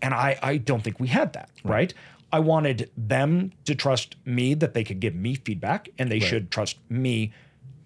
And 0.01 0.13
I, 0.13 0.37
I 0.43 0.57
don't 0.57 0.83
think 0.83 0.99
we 0.99 1.07
had 1.07 1.33
that, 1.33 1.49
right? 1.63 1.93
I 2.33 2.39
wanted 2.39 2.91
them 2.97 3.53
to 3.65 3.75
trust 3.75 4.15
me 4.25 4.53
that 4.55 4.73
they 4.73 4.83
could 4.83 4.99
give 4.99 5.15
me 5.15 5.35
feedback 5.35 5.89
and 5.97 6.11
they 6.11 6.19
should 6.19 6.51
trust 6.51 6.77
me 6.89 7.31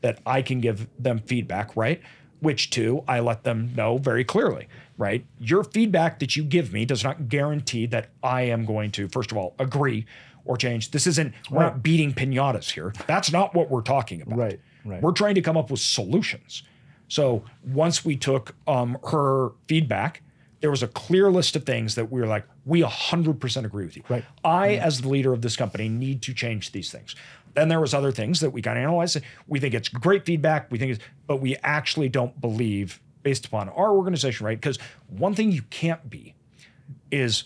that 0.02 0.20
I 0.26 0.42
can 0.42 0.60
give 0.60 0.88
them 0.98 1.20
feedback, 1.20 1.76
right? 1.76 2.02
Which 2.40 2.72
too, 2.72 3.04
I 3.08 3.20
let 3.20 3.44
them 3.44 3.74
know 3.76 3.98
very 3.98 4.24
clearly, 4.24 4.68
right? 5.02 5.26
Your 5.40 5.64
feedback 5.64 6.20
that 6.20 6.36
you 6.36 6.44
give 6.44 6.72
me 6.72 6.86
does 6.86 7.04
not 7.04 7.28
guarantee 7.28 7.88
that 7.88 8.10
I 8.22 8.44
am 8.44 8.66
going 8.66 8.92
to, 8.92 9.08
first 9.08 9.32
of 9.32 9.38
all, 9.38 9.56
agree 9.58 10.06
or 10.46 10.58
change. 10.58 10.92
This 10.92 11.08
isn't, 11.08 11.34
we're 11.50 11.64
not 11.64 11.82
beating 11.82 12.14
pinatas 12.14 12.70
here. 12.70 12.94
That's 13.08 13.32
not 13.32 13.56
what 13.56 13.72
we're 13.72 13.82
talking 13.82 14.22
about. 14.22 14.38
Right, 14.38 14.60
right. 14.86 15.02
We're 15.02 15.12
trying 15.12 15.34
to 15.36 15.42
come 15.42 15.58
up 15.58 15.72
with 15.72 15.80
solutions. 15.80 16.62
So 17.08 17.44
once 17.66 18.06
we 18.06 18.16
took 18.16 18.56
um, 18.68 18.96
her 19.10 19.50
feedback, 19.68 20.22
there 20.60 20.70
was 20.70 20.84
a 20.84 20.88
clear 20.88 21.32
list 21.32 21.56
of 21.56 21.66
things 21.66 21.96
that 21.96 22.12
we 22.12 22.22
were 22.22 22.28
like, 22.28 22.46
we 22.66 22.84
100% 22.84 23.66
agree 23.66 23.86
with 23.86 23.98
you. 23.98 24.04
Right. 24.08 24.24
I, 24.44 24.76
as 24.76 25.02
the 25.02 25.10
leader 25.10 25.34
of 25.34 25.42
this 25.42 25.56
company, 25.56 25.90
need 25.90 26.22
to 26.22 26.34
change 26.36 26.74
these 26.74 26.92
things. 26.92 27.16
Then 27.56 27.70
there 27.70 27.82
was 27.82 27.96
other 27.96 28.12
things 28.12 28.40
that 28.42 28.52
we 28.52 28.62
got 28.62 28.76
to 28.76 28.80
analyze. 28.80 29.18
We 29.48 29.60
think 29.60 29.74
it's 29.74 29.90
great 29.90 30.28
feedback. 30.28 30.72
We 30.72 30.78
think 30.78 30.92
it's, 30.92 31.04
but 31.26 31.38
we 31.38 31.58
actually 31.64 32.08
don't 32.08 32.40
believe 32.40 33.02
based 33.24 33.46
upon 33.46 33.70
our 33.70 33.92
organization, 33.92 34.46
right? 34.46 34.60
Because 34.60 34.78
one 35.08 35.34
thing 35.36 35.52
you 35.52 35.62
can't 35.70 36.10
be 36.10 36.36
is 37.12 37.46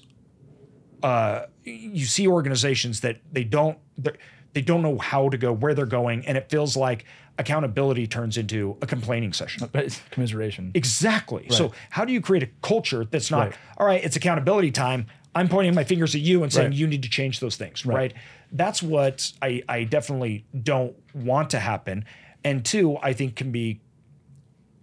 uh, 1.04 1.46
you 1.64 2.06
see 2.06 2.28
organizations 2.28 3.02
that 3.02 3.18
they 3.32 3.44
don't 3.44 3.78
they're- 3.98 4.18
don't 4.64 4.82
know 4.82 4.98
how 4.98 5.28
to 5.28 5.38
go 5.38 5.52
where 5.52 5.74
they're 5.74 5.86
going, 5.86 6.26
and 6.26 6.38
it 6.38 6.50
feels 6.50 6.78
like 6.78 7.04
accountability 7.38 8.08
turns 8.08 8.38
into 8.38 8.78
a 8.82 8.88
complaining 8.88 9.34
session. 9.34 9.68
But 9.72 9.84
it's 9.84 10.02
commiseration. 10.12 10.72
Exactly. 10.74 11.48
So 11.50 11.74
how 11.90 12.06
do 12.06 12.14
you 12.14 12.22
create 12.22 12.44
a 12.44 12.48
culture 12.62 13.04
that's 13.04 13.30
not 13.30 13.48
Right. 13.50 13.56
all 13.78 13.86
right? 13.86 14.02
It's 14.02 14.16
accountability 14.16 14.72
time. 14.72 15.08
I'm 15.36 15.50
pointing 15.50 15.76
my 15.76 15.84
fingers 15.84 16.16
at 16.16 16.22
you 16.22 16.42
and 16.44 16.54
saying 16.54 16.70
Right. 16.70 16.78
you 16.78 16.88
need 16.88 17.04
to 17.04 17.10
change 17.10 17.42
those 17.42 17.58
things. 17.58 17.86
Right. 17.86 18.14
That's 18.54 18.82
what 18.82 19.34
I, 19.42 19.62
I 19.68 19.84
definitely 19.84 20.46
don't 20.64 20.96
want 21.14 21.50
to 21.50 21.60
happen. 21.60 22.06
And 22.46 22.64
two, 22.64 22.96
I 23.04 23.12
think 23.12 23.36
can 23.36 23.52
be 23.52 23.82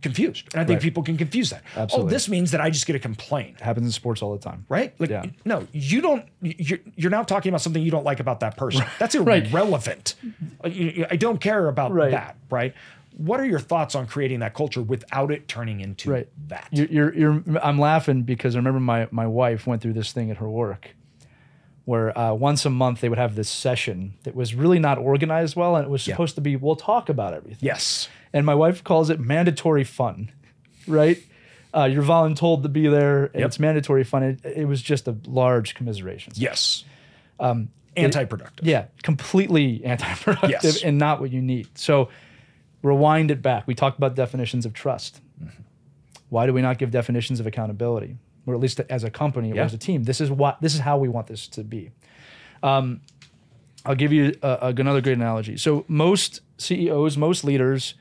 confused. 0.02 0.48
And 0.52 0.60
I 0.60 0.64
think 0.64 0.76
Right. 0.76 0.82
people 0.82 1.02
can 1.02 1.16
confuse 1.16 1.50
that. 1.50 1.62
Oh, 1.92 2.02
this 2.04 2.28
means 2.28 2.50
that 2.50 2.60
I 2.60 2.70
just 2.70 2.86
get 2.86 2.92
to 2.94 2.98
complain 2.98 3.56
happens 3.60 3.86
in 3.86 3.92
sports 3.92 4.20
all 4.22 4.32
the 4.32 4.38
time. 4.38 4.66
right? 4.68 4.94
Like, 4.98 5.10
Yeah. 5.10 5.24
no, 5.44 5.66
you 5.72 6.00
don't. 6.00 6.24
You're 6.42 6.80
you're 6.96 7.10
now 7.10 7.22
talking 7.22 7.50
about 7.50 7.60
something 7.62 7.82
you 7.82 7.90
don't 7.90 8.04
like 8.04 8.20
about 8.20 8.40
that 8.40 8.56
person. 8.56 8.84
That's 8.98 9.14
irrelevant. 9.52 10.14
You- 10.64 11.06
I 11.10 11.16
don't 11.16 11.40
care 11.40 11.68
about 11.68 11.92
Right. 11.92 12.10
that, 12.10 12.36
right? 12.50 12.74
What 13.16 13.40
are 13.40 13.44
your 13.44 13.58
thoughts 13.60 13.94
on 13.94 14.06
creating 14.06 14.40
that 14.40 14.54
culture 14.54 14.80
without 14.80 15.30
it 15.30 15.46
turning 15.46 15.80
into 15.80 16.10
Right. 16.10 16.28
that? 16.48 16.68
You're, 16.72 16.86
you're, 16.86 17.14
you're, 17.14 17.42
I'm 17.62 17.78
laughing 17.78 18.22
because 18.22 18.54
I 18.56 18.58
remember 18.58 18.80
my, 18.80 19.06
my 19.10 19.26
wife 19.26 19.66
went 19.66 19.82
through 19.82 19.92
this 19.92 20.12
thing 20.12 20.30
at 20.30 20.38
her 20.38 20.48
work 20.48 20.94
where 21.84 22.16
uh, 22.16 22.32
once 22.32 22.64
a 22.64 22.70
month 22.70 23.00
they 23.00 23.08
would 23.08 23.18
have 23.18 23.34
this 23.34 23.48
session 23.48 24.14
that 24.22 24.34
was 24.36 24.54
really 24.54 24.78
not 24.78 24.98
organized 24.98 25.56
well. 25.56 25.74
And 25.76 25.84
it 25.84 25.90
was 25.90 26.02
supposed 26.02 26.34
to 26.36 26.40
be, 26.40 26.54
we'll 26.56 26.76
talk 26.76 27.08
about 27.08 27.34
everything. 27.34 27.58
yes. 27.60 28.08
And 28.32 28.46
my 28.46 28.54
wife 28.54 28.82
calls 28.84 29.10
it 29.10 29.20
mandatory 29.20 29.84
fun, 29.84 30.30
right? 30.86 31.18
Uh, 31.74 31.84
you're 31.84 32.02
voluntold 32.02 32.62
to 32.62 32.68
be 32.68 32.86
there 32.88 33.24
and 33.26 33.34
Yep. 33.40 33.46
it's 33.46 33.58
mandatory 33.58 34.04
fun. 34.04 34.22
It, 34.22 34.40
it 34.44 34.64
was 34.66 34.80
just 34.80 35.08
a 35.08 35.16
large 35.26 35.74
commiseration. 35.74 36.32
Yes. 36.36 36.84
Um, 37.40 37.68
Anti-productive. 37.96 38.66
Yeah, 38.66 38.86
completely 39.02 39.84
anti-productive 39.84 40.50
Yes. 40.62 40.82
and 40.82 40.96
not 40.98 41.20
what 41.20 41.30
you 41.30 41.42
need. 41.42 41.68
So 41.76 42.08
rewind 42.82 43.30
it 43.30 43.42
back. 43.42 43.66
We 43.66 43.74
talked 43.74 43.98
about 43.98 44.14
definitions 44.14 44.64
of 44.64 44.72
trust. 44.72 45.20
Why 46.30 46.46
do 46.46 46.54
we 46.54 46.62
not 46.62 46.78
give 46.78 46.90
definitions 46.90 47.38
of 47.40 47.46
accountability? 47.46 48.16
Or 48.46 48.54
at 48.54 48.60
least 48.60 48.80
as 48.90 49.04
a 49.04 49.10
company 49.10 49.52
or 49.52 49.56
Yeah. 49.56 49.64
as 49.64 49.74
a 49.74 49.78
team, 49.78 50.02
this 50.04 50.20
is 50.20 50.30
what 50.30 50.60
this 50.60 50.74
is 50.74 50.80
how 50.80 50.98
we 50.98 51.08
want 51.08 51.26
this 51.28 51.46
to 51.48 51.62
be. 51.62 51.90
Um, 52.62 53.00
I'll 53.86 53.94
give 53.94 54.12
you 54.12 54.34
a, 54.42 54.58
a- 54.62 54.68
another 54.76 55.00
great 55.00 55.16
analogy. 55.16 55.56
So 55.56 55.84
most 55.88 56.40
CEOs, 56.58 57.16
most 57.16 57.44
leaders 57.44 57.94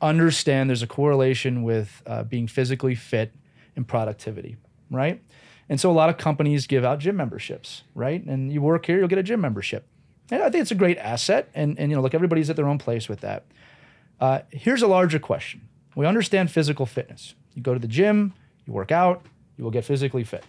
understand 0.00 0.70
there's 0.70 0.82
a 0.82 0.86
correlation 0.86 1.62
with 1.62 2.02
uh, 2.06 2.22
being 2.24 2.46
physically 2.46 2.94
fit 2.94 3.32
and 3.76 3.86
productivity, 3.86 4.56
right? 4.90 5.20
And 5.68 5.80
so 5.80 5.90
a 5.90 5.92
lot 5.92 6.08
of 6.08 6.16
companies 6.16 6.66
give 6.66 6.84
out 6.84 6.98
gym 6.98 7.16
memberships, 7.16 7.82
right? 7.94 8.24
And 8.24 8.52
you 8.52 8.62
work 8.62 8.86
here, 8.86 8.98
you'll 8.98 9.08
get 9.08 9.18
a 9.18 9.22
gym 9.22 9.40
membership. 9.40 9.86
And 10.30 10.42
I 10.42 10.50
think 10.50 10.62
it's 10.62 10.70
a 10.70 10.74
great 10.76 10.98
asset. 10.98 11.48
And, 11.54 11.78
and 11.78 11.90
you 11.90 11.96
know, 11.96 12.02
look, 12.02 12.14
everybody's 12.14 12.48
at 12.50 12.56
their 12.56 12.68
own 12.68 12.78
place 12.78 13.08
with 13.08 13.20
that. 13.20 13.44
Uh, 14.20 14.40
here's 14.50 14.82
a 14.82 14.86
larger 14.86 15.18
question. 15.18 15.68
We 15.94 16.06
understand 16.06 16.50
physical 16.50 16.86
fitness. 16.86 17.34
You 17.54 17.62
go 17.62 17.74
to 17.74 17.80
the 17.80 17.88
gym, 17.88 18.34
you 18.66 18.72
work 18.72 18.90
out, 18.92 19.24
you 19.58 19.64
will 19.64 19.70
get 19.70 19.84
physically 19.84 20.24
fit. 20.24 20.44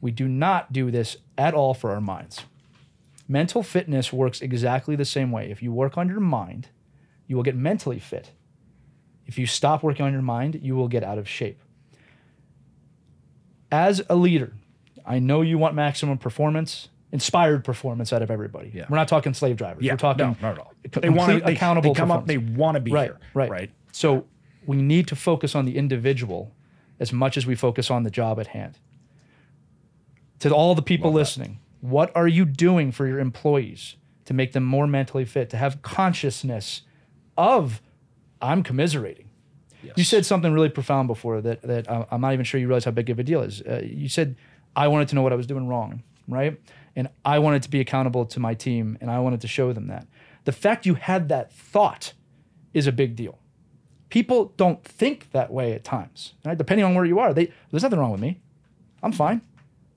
We 0.00 0.10
do 0.10 0.28
not 0.28 0.72
do 0.72 0.90
this 0.90 1.16
at 1.38 1.54
all 1.54 1.72
for 1.72 1.92
our 1.92 2.00
minds. 2.00 2.42
Mental 3.28 3.62
fitness 3.62 4.12
works 4.12 4.42
exactly 4.42 4.96
the 4.96 5.04
same 5.04 5.30
way. 5.30 5.50
If 5.50 5.62
you 5.62 5.72
work 5.72 5.96
on 5.96 6.08
your 6.08 6.20
mind, 6.20 6.68
you 7.28 7.36
will 7.36 7.44
get 7.44 7.56
mentally 7.56 8.00
fit. 8.00 8.32
If 9.26 9.38
you 9.38 9.46
stop 9.46 9.82
working 9.82 10.04
on 10.04 10.12
your 10.12 10.22
mind, 10.22 10.58
you 10.60 10.74
will 10.74 10.88
get 10.88 11.04
out 11.04 11.16
of 11.16 11.28
shape. 11.28 11.60
As 13.70 14.02
a 14.10 14.16
leader, 14.16 14.52
I 15.06 15.20
know 15.20 15.40
you 15.40 15.56
want 15.56 15.74
maximum 15.74 16.18
performance, 16.18 16.88
inspired 17.12 17.64
performance 17.64 18.12
out 18.12 18.20
of 18.20 18.30
everybody. 18.30 18.72
Yeah. 18.74 18.86
We're 18.90 18.98
not 18.98 19.08
talking 19.08 19.32
slave 19.32 19.56
drivers. 19.56 19.84
Yeah. 19.84 19.92
We're 19.92 19.98
talking 19.98 20.26
no, 20.26 20.36
not 20.42 20.52
at 20.54 20.58
all. 20.58 20.74
They 21.00 21.08
want 21.08 21.48
accountable 21.48 21.94
They 21.94 21.98
come 21.98 22.10
up. 22.10 22.26
They 22.26 22.38
want 22.38 22.74
to 22.74 22.80
be 22.80 22.90
right, 22.90 23.04
here. 23.04 23.20
right, 23.34 23.50
Right. 23.50 23.70
So 23.92 24.26
we 24.66 24.76
need 24.76 25.06
to 25.08 25.16
focus 25.16 25.54
on 25.54 25.64
the 25.64 25.76
individual 25.76 26.52
as 27.02 27.12
much 27.12 27.36
as 27.36 27.44
we 27.44 27.56
focus 27.56 27.90
on 27.90 28.04
the 28.04 28.10
job 28.10 28.38
at 28.38 28.46
hand. 28.46 28.78
To 30.38 30.54
all 30.54 30.74
the 30.76 30.82
people 30.82 31.12
listening, 31.12 31.58
what 31.80 32.14
are 32.16 32.28
you 32.28 32.44
doing 32.44 32.92
for 32.92 33.08
your 33.08 33.18
employees 33.18 33.96
to 34.24 34.32
make 34.32 34.52
them 34.52 34.62
more 34.62 34.86
mentally 34.86 35.24
fit, 35.24 35.50
to 35.50 35.56
have 35.56 35.82
consciousness 35.82 36.82
of 37.36 37.82
I'm 38.40 38.62
commiserating? 38.62 39.28
You 39.96 40.04
said 40.04 40.24
something 40.24 40.52
really 40.52 40.68
profound 40.68 41.08
before 41.08 41.40
that 41.40 41.60
that 41.62 41.90
uh, 41.90 42.06
I'm 42.12 42.20
not 42.20 42.34
even 42.34 42.44
sure 42.44 42.60
you 42.60 42.68
realize 42.68 42.84
how 42.84 42.92
big 42.92 43.10
of 43.10 43.18
a 43.18 43.24
deal 43.24 43.42
is. 43.42 43.60
Uh, 43.62 43.82
you 43.84 44.08
said 44.08 44.36
I 44.76 44.86
wanted 44.86 45.08
to 45.08 45.16
know 45.16 45.22
what 45.22 45.32
I 45.32 45.36
was 45.36 45.48
doing 45.48 45.66
wrong, 45.66 46.04
right? 46.28 46.60
And 46.94 47.08
I 47.24 47.40
wanted 47.40 47.64
to 47.64 47.70
be 47.70 47.80
accountable 47.80 48.24
to 48.26 48.38
my 48.38 48.54
team, 48.54 48.96
and 49.00 49.10
I 49.10 49.18
wanted 49.18 49.40
to 49.40 49.48
show 49.48 49.72
them 49.72 49.88
that. 49.88 50.06
The 50.44 50.52
fact 50.52 50.86
you 50.86 50.94
had 50.94 51.28
that 51.30 51.52
thought 51.52 52.12
is 52.72 52.86
a 52.86 52.92
big 52.92 53.16
deal. 53.16 53.40
People 54.12 54.52
don't 54.58 54.84
think 54.84 55.30
that 55.32 55.50
way 55.50 55.72
at 55.72 55.84
times, 55.84 56.34
right? 56.44 56.58
Depending 56.58 56.84
on 56.84 56.94
where 56.94 57.06
you 57.06 57.18
are, 57.18 57.32
they, 57.32 57.50
there's 57.70 57.82
nothing 57.82 57.98
wrong 57.98 58.12
with 58.12 58.20
me. 58.20 58.42
I'm 59.02 59.10
fine, 59.10 59.40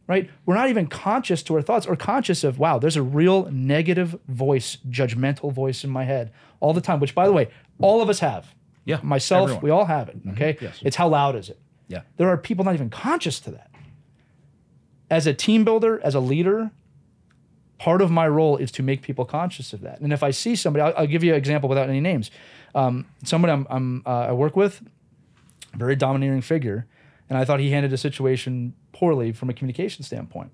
right? 0.08 0.30
We're 0.46 0.56
not 0.56 0.70
even 0.70 0.88
conscious 0.88 1.44
to 1.44 1.56
our 1.56 1.62
thoughts 1.62 1.86
or 1.86 1.98
conscious 1.98 2.46
of, 2.46 2.58
wow, 2.58 2.80
there's 2.80 2.96
a 2.96 3.04
real 3.04 3.52
negative 3.52 4.18
voice, 4.30 4.78
judgmental 4.90 5.52
voice 5.52 5.84
in 5.84 5.90
my 5.90 6.06
head 6.06 6.32
all 6.62 6.72
the 6.72 6.80
time, 6.80 7.02
which, 7.02 7.14
by 7.14 7.28
the 7.28 7.34
way, 7.34 7.50
all 7.82 8.02
of 8.02 8.08
us 8.08 8.20
have. 8.20 8.56
Yeah. 8.86 9.02
Myself, 9.04 9.50
everyone. 9.50 9.64
we 9.64 9.70
all 9.72 9.84
have 9.84 10.08
it, 10.08 10.20
mm-hmm. 10.20 10.30
okay? 10.30 10.58
Yes. 10.62 10.80
It's 10.82 10.96
how 10.96 11.10
loud 11.10 11.36
is 11.36 11.50
it? 11.50 11.60
Yeah. 11.90 12.04
There 12.16 12.30
are 12.30 12.38
people 12.38 12.64
not 12.64 12.74
even 12.74 12.90
conscious 12.90 13.42
to 13.42 13.52
that. 13.52 13.70
As 15.10 15.28
a 15.28 15.34
team 15.34 15.66
builder, 15.66 16.00
as 16.06 16.16
a 16.16 16.22
leader, 16.22 16.72
part 17.78 18.02
of 18.02 18.12
my 18.12 18.28
role 18.28 18.58
is 18.58 18.72
to 18.72 18.84
make 18.84 19.02
people 19.02 19.26
conscious 19.26 19.74
of 19.74 19.82
that. 19.82 20.00
And 20.00 20.14
if 20.14 20.24
I 20.24 20.32
see 20.32 20.56
somebody, 20.56 20.82
I'll, 20.84 20.94
I'll 20.98 21.08
give 21.08 21.24
you 21.24 21.34
an 21.34 21.38
example 21.38 21.70
without 21.70 21.90
any 21.90 22.02
names. 22.02 22.32
Um, 22.74 23.08
somebody 23.24 23.54
I'm, 23.54 23.68
I'm, 23.70 24.04
uh, 24.06 24.28
I 24.28 24.32
work 24.32 24.56
with, 24.56 24.82
very 25.74 25.96
domineering 25.96 26.42
figure, 26.42 26.88
and 27.30 27.38
I 27.38 27.46
thought 27.46 27.60
he 27.60 27.72
handled 27.72 27.94
a 27.94 27.98
situation 27.98 28.74
poorly 28.94 29.32
from 29.32 29.50
a 29.50 29.54
communication 29.54 30.04
standpoint. 30.04 30.52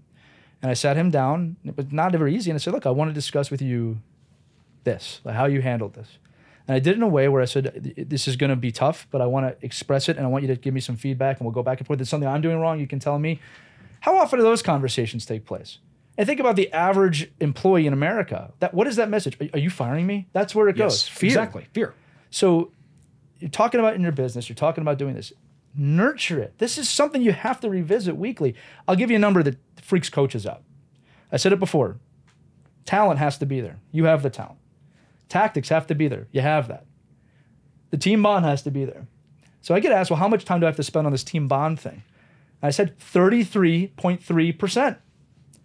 And 0.62 0.70
I 0.70 0.74
sat 0.74 0.96
him 0.96 1.10
down. 1.10 1.58
It 1.66 1.76
was 1.76 1.92
not 1.92 2.12
very 2.12 2.36
easy. 2.36 2.52
And 2.52 2.56
I 2.56 2.60
said, 2.60 2.74
look, 2.74 2.86
I 2.86 2.92
want 2.92 3.10
to 3.10 3.14
discuss 3.14 3.50
with 3.50 3.62
you 3.62 4.00
this, 4.84 5.20
like 5.24 5.36
how 5.36 5.46
you 5.46 5.62
handled 5.62 5.96
this. 5.96 6.18
And 6.68 6.76
I 6.76 6.80
did 6.80 6.92
it 6.92 6.96
in 6.98 7.02
a 7.02 7.08
way 7.08 7.28
where 7.28 7.42
I 7.42 7.46
said, 7.46 7.96
this 8.08 8.28
is 8.28 8.36
going 8.36 8.52
to 8.52 8.56
be 8.56 8.72
tough, 8.72 9.08
but 9.10 9.22
I 9.22 9.26
want 9.26 9.48
to 9.48 9.66
express 9.66 10.08
it 10.08 10.18
and 10.18 10.26
I 10.26 10.30
want 10.30 10.44
you 10.44 10.48
to 10.50 10.56
give 10.56 10.74
me 10.74 10.80
some 10.80 10.96
feedback 10.96 11.40
and 11.40 11.46
we'll 11.46 11.54
go 11.54 11.64
back 11.64 11.80
and 11.80 11.88
forth. 11.88 11.98
There's 11.98 12.10
something 12.10 12.30
I'm 12.30 12.42
doing 12.42 12.60
wrong. 12.60 12.80
You 12.80 12.88
can 12.88 13.00
tell 13.00 13.18
me. 13.18 13.40
How 14.02 14.16
often 14.18 14.40
do 14.40 14.44
those 14.44 14.62
conversations 14.62 15.26
take 15.26 15.46
place? 15.46 15.80
And 16.22 16.28
think 16.28 16.40
about 16.40 16.56
the 16.56 16.72
average 16.72 17.32
employee 17.40 17.88
in 17.88 17.94
America. 17.94 18.54
That 18.60 18.76
what 18.76 18.86
is 18.86 18.98
that 18.98 19.10
message? 19.10 19.42
Are, 19.42 19.48
are 19.54 19.60
you 19.60 19.72
firing 19.72 20.06
me? 20.06 20.28
That's 20.34 20.54
where 20.54 20.68
it 20.68 20.78
goes. 20.78 21.08
Fear. 21.08 21.30
Exactly. 21.30 21.66
Fear. 21.74 21.96
So 22.30 22.72
you're 23.40 23.50
talking 23.50 23.80
about 23.80 23.96
in 23.96 24.04
your 24.04 24.12
business, 24.12 24.48
you're 24.48 24.56
talking 24.56 24.84
about 24.84 25.00
doing 25.00 25.16
this. 25.16 25.34
Nurture 25.76 26.40
it. 26.40 26.60
This 26.60 26.78
is 26.78 26.88
something 26.88 27.24
you 27.24 27.32
have 27.32 27.60
to 27.62 27.72
revisit 27.72 28.18
weekly. 28.18 28.54
I'll 28.88 28.96
give 28.96 29.10
you 29.10 29.16
a 29.16 29.20
number 29.20 29.42
that 29.42 29.58
freaks 29.82 30.12
coaches 30.12 30.46
out. 30.46 30.62
I 31.32 31.38
said 31.38 31.54
it 31.54 31.60
before. 31.60 31.98
Talent 32.86 33.18
has 33.18 33.40
to 33.40 33.48
be 33.48 33.60
there. 33.60 33.80
You 33.92 34.06
have 34.06 34.22
the 34.22 34.30
talent. 34.30 34.60
Tactics 35.28 35.70
have 35.70 35.88
to 35.88 35.96
be 35.96 36.08
there. 36.08 36.28
You 36.32 36.42
have 36.42 36.68
that. 36.68 36.86
The 37.90 37.98
team 37.98 38.22
bond 38.22 38.46
has 38.46 38.62
to 38.62 38.70
be 38.70 38.86
there. 38.86 39.08
So 39.62 39.74
I 39.74 39.80
get 39.80 39.92
asked, 39.92 40.12
well, 40.12 40.20
how 40.20 40.28
much 40.28 40.46
time 40.46 40.60
do 40.60 40.68
I 40.68 40.70
have 40.70 40.76
to 40.76 40.84
spend 40.84 41.08
on 41.08 41.12
this 41.14 41.24
team 41.24 41.48
bond 41.48 41.80
thing? 41.80 42.04
And 42.62 42.68
I 42.68 42.70
said 42.70 43.00
33.3%. 43.00 44.98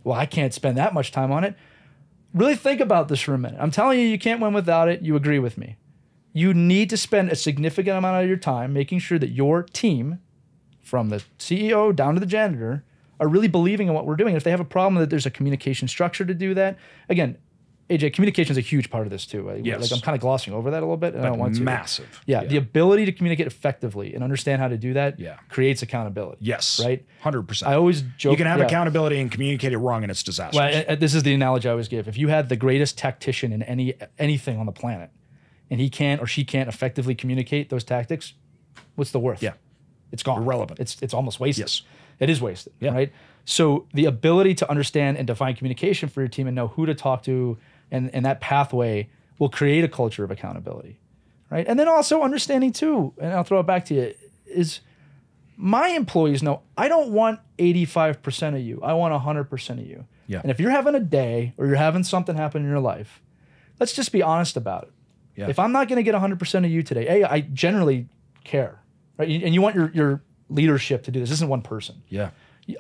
Well, 0.07 0.17
I 0.17 0.25
can't 0.25 0.55
spend 0.55 0.79
that 0.79 0.95
much 0.95 1.11
time 1.11 1.33
on 1.33 1.43
it. 1.43 1.57
Really 2.33 2.55
think 2.55 2.81
about 2.81 3.09
this 3.09 3.21
for 3.21 3.35
a 3.35 3.39
minute. 3.39 3.59
I'm 3.61 3.73
telling 3.73 3.99
you, 3.99 4.07
you 4.07 4.21
can't 4.21 4.41
win 4.41 4.53
without 4.53 4.89
it. 4.89 5.03
You 5.03 5.17
agree 5.17 5.41
with 5.41 5.59
me. 5.59 5.79
You 6.33 6.55
need 6.55 6.91
to 6.91 6.97
spend 6.97 7.29
a 7.29 7.35
significant 7.35 7.99
amount 7.99 8.23
of 8.23 8.29
your 8.29 8.37
time 8.37 8.73
making 8.73 9.01
sure 9.01 9.19
that 9.19 9.31
your 9.31 9.65
team, 9.65 10.21
from 10.81 11.09
the 11.09 11.25
CEO 11.41 11.95
down 11.95 12.15
to 12.15 12.21
the 12.21 12.27
janitor, 12.27 12.85
are 13.19 13.27
really 13.27 13.49
believing 13.49 13.89
in 13.89 13.95
what 13.95 14.07
we're 14.07 14.15
doing. 14.15 14.37
If 14.37 14.45
they 14.45 14.53
have 14.53 14.61
a 14.61 14.65
problem, 14.65 15.01
that 15.01 15.11
there's 15.11 15.27
a 15.27 15.31
communication 15.31 15.89
structure 15.89 16.25
to 16.25 16.35
do 16.35 16.55
that. 16.55 16.79
Again, 17.09 17.37
AJ, 17.89 18.15
communication 18.15 18.51
is 18.51 18.59
a 18.59 18.63
huge 18.63 18.91
part 18.91 19.07
of 19.07 19.11
this 19.11 19.27
too. 19.27 19.43
Right? 19.43 19.65
Yes. 19.65 19.81
Like 19.81 19.93
I'm 19.93 20.01
kind 20.01 20.15
of 20.17 20.21
glossing 20.21 20.53
over 20.53 20.71
that 20.73 20.79
a 20.79 20.87
little 20.87 20.97
bit, 20.97 21.15
and 21.15 21.25
I 21.25 21.29
don't 21.29 21.39
want 21.39 21.55
to. 21.55 21.63
Massive. 21.63 22.21
Yeah, 22.27 22.45
the 22.45 22.57
ability 22.57 23.05
to 23.05 23.13
communicate 23.13 23.47
effectively 23.47 24.15
and 24.15 24.25
understand 24.25 24.61
how 24.61 24.69
to 24.69 24.77
do 24.77 24.95
that 24.95 25.21
Yeah. 25.21 25.37
creates 25.49 25.83
accountability. 25.83 26.39
Yes. 26.41 26.81
Right? 26.85 27.05
Hundred 27.21 27.43
percent. 27.45 27.71
I 27.71 27.75
always 27.77 28.03
joke. 28.17 28.33
You 28.33 28.37
can 28.37 28.47
have 28.47 28.59
yeah. 28.59 28.67
accountability 28.67 29.21
and 29.21 29.31
communicate 29.31 29.73
it 29.73 29.79
wrong, 29.79 30.03
and 30.03 30.11
it's 30.11 30.23
disastrous. 30.23 30.57
Well, 30.57 30.85
uh, 30.89 30.97
this 30.97 31.15
is 31.15 31.23
the 31.23 31.33
analogy 31.33 31.69
I 31.69 31.73
always 31.73 31.89
give. 31.89 32.09
If 32.09 32.19
you 32.19 32.29
had 32.29 32.49
the 32.49 32.57
greatest 32.57 32.99
tactician 32.99 33.53
in 33.53 33.63
any 33.63 33.95
anything 34.19 34.59
on 34.59 34.67
the 34.67 34.73
planet, 34.73 35.11
and 35.71 35.81
he 35.81 35.89
can't 35.89 36.21
or 36.21 36.27
she 36.27 36.45
can't 36.45 36.69
effectively 36.69 37.15
communicate 37.15 37.71
those 37.71 37.85
tactics, 37.85 38.35
what's 38.97 39.13
the 39.13 39.21
worth? 39.21 39.43
Yeah. 39.43 39.53
it's 40.11 40.23
gone. 40.25 40.43
Irrelevant. 40.43 40.81
It's 40.81 41.01
it's 41.03 41.15
almost 41.15 41.39
wasted. 41.39 41.63
Yes. 41.63 41.83
it 42.19 42.31
is 42.31 42.41
wasted. 42.41 42.73
Yeah. 42.81 42.93
Right. 42.93 43.13
So 43.45 43.87
the 43.95 44.07
ability 44.07 44.57
to 44.57 44.69
understand 44.69 45.19
and 45.19 45.27
define 45.27 45.55
communication 45.55 46.09
for 46.09 46.21
your 46.21 46.29
team 46.29 46.49
and 46.49 46.57
know 46.57 46.67
who 46.67 46.85
to 46.85 46.95
talk 46.97 47.23
to, 47.25 47.57
and 47.91 48.15
and 48.15 48.25
that 48.25 48.41
pathway 48.41 49.09
will 49.39 49.49
create 49.51 49.85
a 49.85 49.89
culture 49.89 50.25
of 50.25 50.31
accountability, 50.31 50.99
right? 51.51 51.67
And 51.69 51.79
then 51.79 51.89
also 51.89 52.23
understanding 52.23 52.73
too, 52.73 53.13
and 53.21 53.33
I'll 53.33 53.45
throw 53.45 53.61
it 53.61 53.67
back 53.67 53.85
to 53.87 53.95
you 53.95 54.15
is 54.47 54.81
my 55.57 55.89
employees 55.89 56.43
know 56.43 56.63
I 56.77 56.89
don't 56.89 57.11
want 57.11 57.41
85% 57.59 58.55
of 58.57 58.61
you. 58.61 58.81
I 58.83 58.93
want 58.95 59.13
100% 59.15 59.71
of 59.71 59.87
you. 59.87 60.07
Yeah. 60.27 60.41
And 60.43 60.51
if 60.51 60.59
you're 60.61 60.71
having 60.71 60.95
a 60.95 61.01
day 61.01 61.55
or 61.57 61.67
you're 61.67 61.77
having 61.77 62.05
something 62.05 62.35
happen 62.37 62.63
in 62.63 62.69
your 62.69 62.81
life, 62.81 63.23
let's 63.81 63.93
just 63.93 64.13
be 64.13 64.23
honest 64.23 64.57
about 64.57 64.85
it. 64.85 64.93
Yeah. 65.37 65.49
If 65.49 65.59
I'm 65.59 65.73
not 65.73 65.89
going 65.89 65.97
to 65.97 66.03
get 66.03 66.15
100% 66.15 66.65
of 66.65 66.71
you 66.71 66.83
today, 66.83 67.21
A, 67.23 67.31
I 67.31 67.41
generally 67.43 68.09
care, 68.45 68.81
right? 69.19 69.29
And 69.29 69.55
you 69.55 69.61
want 69.63 69.77
your, 69.77 69.91
your 69.93 70.23
leadership 70.49 71.05
to 71.05 71.11
do 71.11 71.21
this. 71.21 71.29
This 71.31 71.39
isn't 71.39 71.49
one 71.49 71.63
person. 71.63 72.03
yeah. 72.09 72.31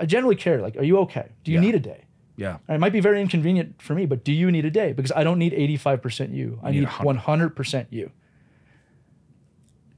I 0.00 0.04
generally 0.06 0.34
care. 0.36 0.60
Like, 0.60 0.76
are 0.76 0.82
you 0.82 0.98
okay? 1.00 1.28
Do 1.44 1.52
you 1.52 1.58
Yeah. 1.58 1.64
need 1.66 1.74
a 1.76 1.80
day? 1.80 2.05
Yeah. 2.36 2.58
It 2.68 2.78
might 2.78 2.92
be 2.92 3.00
very 3.00 3.20
inconvenient 3.20 3.80
for 3.80 3.94
me, 3.94 4.06
but 4.06 4.24
do 4.24 4.32
you 4.32 4.50
need 4.50 4.64
a 4.64 4.70
day? 4.70 4.92
Because 4.92 5.12
I 5.12 5.24
don't 5.24 5.38
need 5.38 5.52
85% 5.52 6.34
you. 6.34 6.60
I 6.62 6.70
need 6.70 6.80
need 6.80 6.88
100. 6.88 7.54
100% 7.54 7.86
you. 7.90 8.10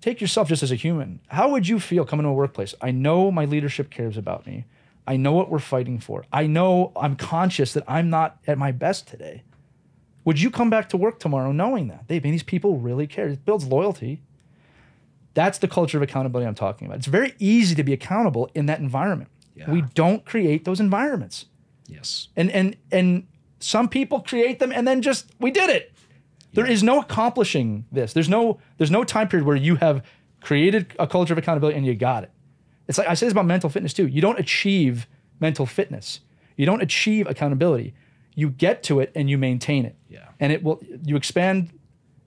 Take 0.00 0.20
yourself 0.20 0.48
just 0.48 0.62
as 0.62 0.70
a 0.70 0.76
human. 0.76 1.20
How 1.28 1.50
would 1.50 1.66
you 1.66 1.80
feel 1.80 2.04
coming 2.04 2.24
to 2.24 2.30
a 2.30 2.32
workplace? 2.32 2.74
I 2.80 2.92
know 2.92 3.30
my 3.32 3.44
leadership 3.44 3.90
cares 3.90 4.16
about 4.16 4.46
me. 4.46 4.66
I 5.06 5.16
know 5.16 5.32
what 5.32 5.50
we're 5.50 5.58
fighting 5.58 5.98
for. 5.98 6.24
I 6.32 6.46
know 6.46 6.92
I'm 6.94 7.16
conscious 7.16 7.72
that 7.72 7.82
I'm 7.88 8.08
not 8.08 8.38
at 8.46 8.58
my 8.58 8.70
best 8.70 9.08
today. 9.08 9.42
Would 10.24 10.40
you 10.40 10.50
come 10.50 10.70
back 10.70 10.90
to 10.90 10.96
work 10.96 11.18
tomorrow 11.18 11.50
knowing 11.50 11.88
that? 11.88 12.06
They, 12.06 12.20
man, 12.20 12.32
these 12.32 12.42
people 12.42 12.76
really 12.78 13.06
care. 13.06 13.28
It 13.28 13.44
builds 13.44 13.66
loyalty. 13.66 14.22
That's 15.34 15.58
the 15.58 15.68
culture 15.68 15.96
of 15.96 16.02
accountability 16.02 16.46
I'm 16.46 16.54
talking 16.54 16.86
about. 16.86 16.98
It's 16.98 17.06
very 17.06 17.34
easy 17.38 17.74
to 17.74 17.82
be 17.82 17.92
accountable 17.92 18.50
in 18.54 18.66
that 18.66 18.80
environment. 18.80 19.30
Yeah. 19.54 19.70
We 19.70 19.82
don't 19.94 20.24
create 20.24 20.64
those 20.64 20.78
environments 20.78 21.46
Yes. 21.88 22.28
and 22.36 22.50
and 22.50 22.76
and 22.92 23.26
some 23.60 23.88
people 23.88 24.20
create 24.20 24.58
them 24.58 24.70
and 24.72 24.86
then 24.86 25.02
just 25.02 25.32
we 25.40 25.50
did 25.50 25.68
it 25.70 25.92
There 26.52 26.66
is 26.66 26.82
no 26.82 27.00
accomplishing 27.00 27.86
this 27.90 28.12
there's 28.12 28.28
no 28.28 28.60
there's 28.76 28.90
no 28.90 29.04
time 29.04 29.28
period 29.28 29.46
where 29.46 29.56
you 29.56 29.76
have 29.76 30.04
created 30.40 30.92
a 30.98 31.06
culture 31.06 31.32
of 31.34 31.38
accountability 31.38 31.76
and 31.76 31.84
you 31.86 31.94
got 31.94 32.22
it 32.24 32.30
it's 32.86 32.98
like 32.98 33.08
i 33.08 33.14
say 33.14 33.26
this 33.26 33.32
about 33.32 33.46
mental 33.46 33.68
fitness 33.70 33.92
too 33.92 34.06
you 34.06 34.20
don't 34.20 34.38
achieve 34.38 35.06
mental 35.40 35.66
fitness 35.66 36.20
you 36.56 36.64
don't 36.66 36.82
achieve 36.82 37.26
accountability 37.26 37.94
you 38.36 38.50
get 38.50 38.82
to 38.84 39.00
it 39.00 39.10
and 39.16 39.28
you 39.28 39.36
maintain 39.38 39.84
it 39.84 39.96
Yeah. 40.08 40.28
and 40.40 40.52
it 40.52 40.62
will 40.62 40.80
you 41.04 41.16
expand 41.16 41.70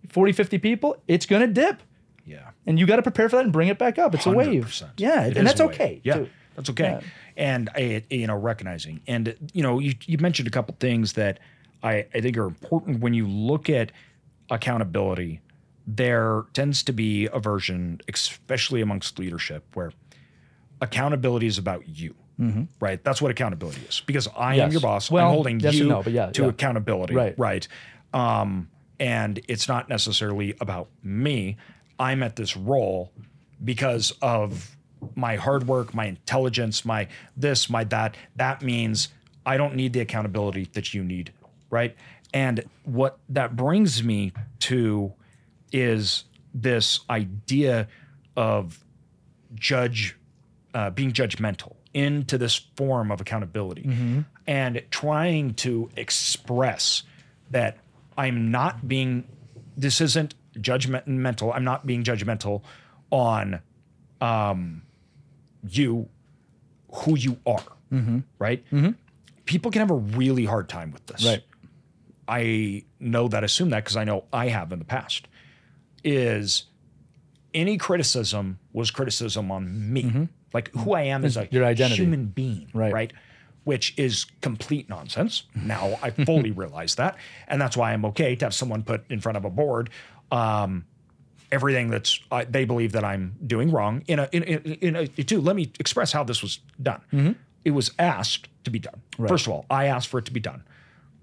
40 0.10 0.34
50 0.34 0.58
people 0.58 1.02
it's 1.08 1.26
going 1.26 1.42
to 1.42 1.48
dip 1.48 1.82
Yeah. 2.26 2.50
and 2.66 2.78
you 2.80 2.86
got 2.86 2.98
to 2.98 3.02
prepare 3.04 3.30
for 3.30 3.38
that 3.38 3.44
and 3.46 3.54
bring 3.54 3.70
it 3.70 3.78
back 3.78 3.98
up 3.98 4.14
it's 4.16 4.26
a 4.26 4.32
wave 4.32 4.66
100%. 4.66 4.90
yeah 4.98 5.26
It 5.28 5.38
and 5.38 5.48
that's 5.48 5.62
wave. 5.62 5.70
okay 5.72 6.02
Yeah, 6.04 6.16
too. 6.18 6.30
that's 6.56 6.70
okay. 6.72 6.84
Yeah. 7.02 7.08
And 7.38 7.70
I, 7.76 8.04
you 8.10 8.28
know, 8.28 8.36
recognizing 8.36 9.02
and 9.08 9.36
you 9.54 9.64
know, 9.64 9.80
you 9.80 9.94
you 10.06 10.18
mentioned 10.18 10.48
a 10.48 10.52
couple 10.52 10.76
things 10.80 11.14
that 11.14 11.40
I 11.84 12.06
I 12.14 12.22
think 12.22 12.38
are 12.38 12.46
important 12.46 13.00
when 13.00 13.14
you 13.14 13.28
look 13.28 13.70
at 13.70 13.92
accountability. 14.50 15.42
There 15.88 16.46
tends 16.54 16.84
to 16.84 16.94
be 16.94 17.28
a 17.34 17.40
version, 17.40 18.02
especially 18.08 18.82
amongst 18.82 19.18
leadership, 19.18 19.66
where 19.74 19.92
accountability 20.80 21.48
is 21.48 21.58
about 21.58 21.88
you. 21.88 22.16
Right. 22.80 23.04
That's 23.04 23.22
what 23.22 23.30
accountability 23.30 23.82
is 23.88 24.02
because 24.02 24.28
I 24.36 24.56
am 24.56 24.62
Mm-hmm. 24.62 24.72
Your 24.72 24.82
boss. 24.82 25.12
Well, 25.12 25.28
I'm 25.28 25.34
holding 25.34 25.60
yes 25.60 25.76
you 25.76 25.88
no, 25.88 26.04
yeah, 26.08 26.32
to 26.32 26.44
yeah. 26.44 26.50
accountability. 26.50 27.14
Right. 27.14 27.38
Right. 27.38 27.68
Um, 28.14 28.70
and 29.00 29.40
it's 29.48 29.68
not 29.68 29.90
necessarily 29.90 30.56
about 30.60 30.90
me. 31.04 31.58
I'm 32.00 32.24
at 32.24 32.36
this 32.36 32.58
role 32.58 33.12
because 33.64 34.12
of 34.22 34.76
my 35.16 35.36
hard 35.36 35.68
work, 35.68 35.94
my 35.94 36.06
intelligence, 36.06 36.86
my 36.86 37.08
this, 37.36 37.70
my 37.70 37.84
that. 37.86 38.16
That 38.36 38.62
means 38.62 39.10
I 39.46 39.58
don't 39.58 39.76
need 39.76 39.94
the 39.94 40.00
accountability 40.00 40.70
that 40.74 40.94
you 40.94 41.04
need. 41.04 41.34
Right. 41.70 41.96
And 42.34 42.64
what 42.84 43.20
that 43.30 43.56
brings 43.56 44.04
me 44.04 44.34
to 44.60 45.14
is 45.72 46.26
this 46.54 47.00
idea 47.10 47.88
of 48.36 48.84
judge 49.56 50.18
uh, 50.74 50.90
being 50.90 51.12
judgmental 51.12 51.76
into 51.94 52.38
this 52.38 52.56
form 52.76 53.12
of 53.12 53.20
accountability 53.20 53.84
and 54.48 54.82
trying 54.92 55.54
to 55.56 55.90
express 55.98 57.04
that 57.50 57.78
I'm 58.18 58.50
not 58.52 58.88
being 58.88 59.28
this 59.76 60.00
isn't 60.00 60.36
judgmental 60.56 61.54
I'm 61.54 61.66
not 61.66 61.86
being 61.86 62.04
judgmental 62.04 62.62
on 63.10 63.60
um, 64.22 64.84
you 65.68 66.08
who 66.94 67.18
you 67.18 67.38
are 67.46 67.64
right 68.40 68.64
people 69.46 69.70
can 69.72 69.80
have 69.82 69.92
a 69.92 69.96
really 69.96 70.46
hard 70.46 70.68
time 70.70 70.92
with 70.92 71.06
this 71.08 71.26
Right. 71.26 71.44
I 72.28 72.84
know 73.00 73.28
that 73.28 73.44
assume 73.44 73.70
that 73.72 73.84
because 73.84 73.98
I 73.98 74.04
know 74.06 74.24
I 74.32 74.48
have 74.48 74.72
in 74.72 74.80
the 74.80 74.86
past 74.86 75.28
is 76.04 76.66
any 77.54 77.78
criticism 77.78 78.60
was 78.72 78.92
criticism 78.92 79.52
on 79.52 79.92
me. 79.92 80.30
Like 80.54 80.72
who 80.74 80.94
I 80.94 81.04
am 81.04 81.26
as 81.26 81.36
a 81.38 81.42
Mm-hmm. 81.44 81.56
your 81.56 81.66
identity. 81.66 82.02
human 82.04 82.26
being, 82.28 82.70
Right. 82.74 82.94
right? 82.94 83.14
Which 83.66 83.94
is 83.98 84.26
complete 84.42 84.88
nonsense. 84.90 85.44
Now 85.54 86.00
I 86.02 86.12
fully 86.12 86.52
realize 86.64 86.96
that. 86.96 87.18
And 87.48 87.60
that's 87.62 87.76
why 87.76 87.92
I'm 87.92 88.06
okay 88.06 88.36
to 88.38 88.46
have 88.46 88.54
someone 88.54 88.84
put 88.84 89.10
in 89.12 89.20
front 89.20 89.38
of 89.38 89.44
a 89.46 89.50
board 89.50 89.90
um, 90.32 90.86
everything 91.52 91.90
that's 91.90 92.20
uh, 92.32 92.46
they 92.50 92.66
believe 92.66 92.92
that 92.94 93.04
I'm 93.04 93.36
doing 93.46 93.72
wrong 93.72 94.04
in 94.08 94.20
a 94.20 94.30
in, 94.32 94.44
in, 94.44 94.62
in 94.82 94.96
a 94.96 95.08
too. 95.08 95.42
Let 95.42 95.56
me 95.56 95.72
express 95.80 96.12
how 96.12 96.24
this 96.24 96.42
was 96.42 96.60
done. 96.82 97.02
Mm-hmm. 97.12 97.32
It 97.66 97.72
was 97.72 97.92
asked 98.00 98.48
to 98.64 98.72
be 98.72 98.80
done. 98.80 99.02
First 99.28 99.46
of 99.48 99.54
all, 99.54 99.66
I 99.70 99.86
asked 99.86 100.08
for 100.08 100.18
it 100.20 100.26
to 100.26 100.32
be 100.32 100.40
done. 100.40 100.64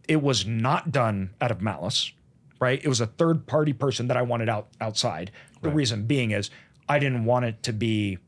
It 0.07 0.23
was 0.23 0.47
not 0.47 0.93
done 0.93 1.31
out 1.41 1.51
of 1.51 1.61
malice, 1.61 2.13
right? 2.61 2.81
It 2.83 2.89
was 2.89 3.01
a 3.01 3.07
third 3.07 3.47
party 3.47 3.73
person 3.73 4.09
that 4.09 4.17
I 4.17 4.23
wanted 4.23 4.49
out 4.49 4.69
outside. 4.81 5.31
The 5.63 5.71
reason 5.71 6.05
being 6.05 6.31
is 6.31 6.51
I 6.89 6.99
didn't 7.01 7.25
want 7.25 7.45
it 7.45 7.63
to 7.65 7.73
be 7.73 8.19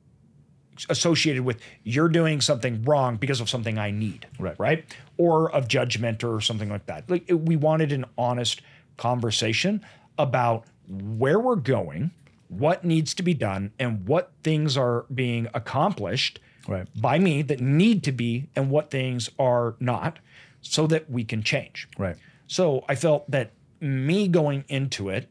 associated 0.89 1.43
with 1.45 1.61
you're 1.85 2.09
doing 2.09 2.41
something 2.41 2.83
wrong 2.85 3.17
because 3.17 3.41
of 3.41 3.49
something 3.51 3.79
I 3.79 3.91
need, 3.91 4.27
Right. 4.39 4.59
right? 4.59 4.97
Or 5.19 5.51
of 5.53 5.69
judgment 5.69 6.25
or 6.25 6.41
something 6.41 6.69
like 6.71 6.87
that. 6.87 7.09
Like 7.11 7.25
it- 7.29 7.35
we 7.35 7.55
wanted 7.57 7.93
an 7.93 8.07
honest 8.17 8.63
conversation 8.97 9.85
about 10.19 10.65
where 10.91 11.39
we're 11.39 11.57
going, 11.57 12.11
what 12.49 12.85
needs 12.85 13.15
to 13.15 13.23
be 13.23 13.35
done, 13.35 13.73
and 13.79 14.07
what 14.07 14.33
things 14.43 14.77
are 14.77 15.07
being 15.15 15.47
accomplished 15.55 16.41
Right. 16.69 16.87
by 17.01 17.19
me 17.19 17.43
that 17.43 17.61
need 17.61 18.03
to 18.05 18.13
be 18.13 18.49
and 18.55 18.71
what 18.71 18.91
things 18.91 19.31
are 19.39 19.77
not 19.81 20.19
so 20.61 20.87
that 20.89 21.11
we 21.11 21.25
can 21.25 21.43
change. 21.43 21.89
Right. 21.99 22.17
So 22.49 22.85
I 22.89 22.95
felt 22.97 23.31
that 23.31 23.53
me 23.81 24.29
going 24.29 24.65
into 24.69 25.09
it 25.09 25.29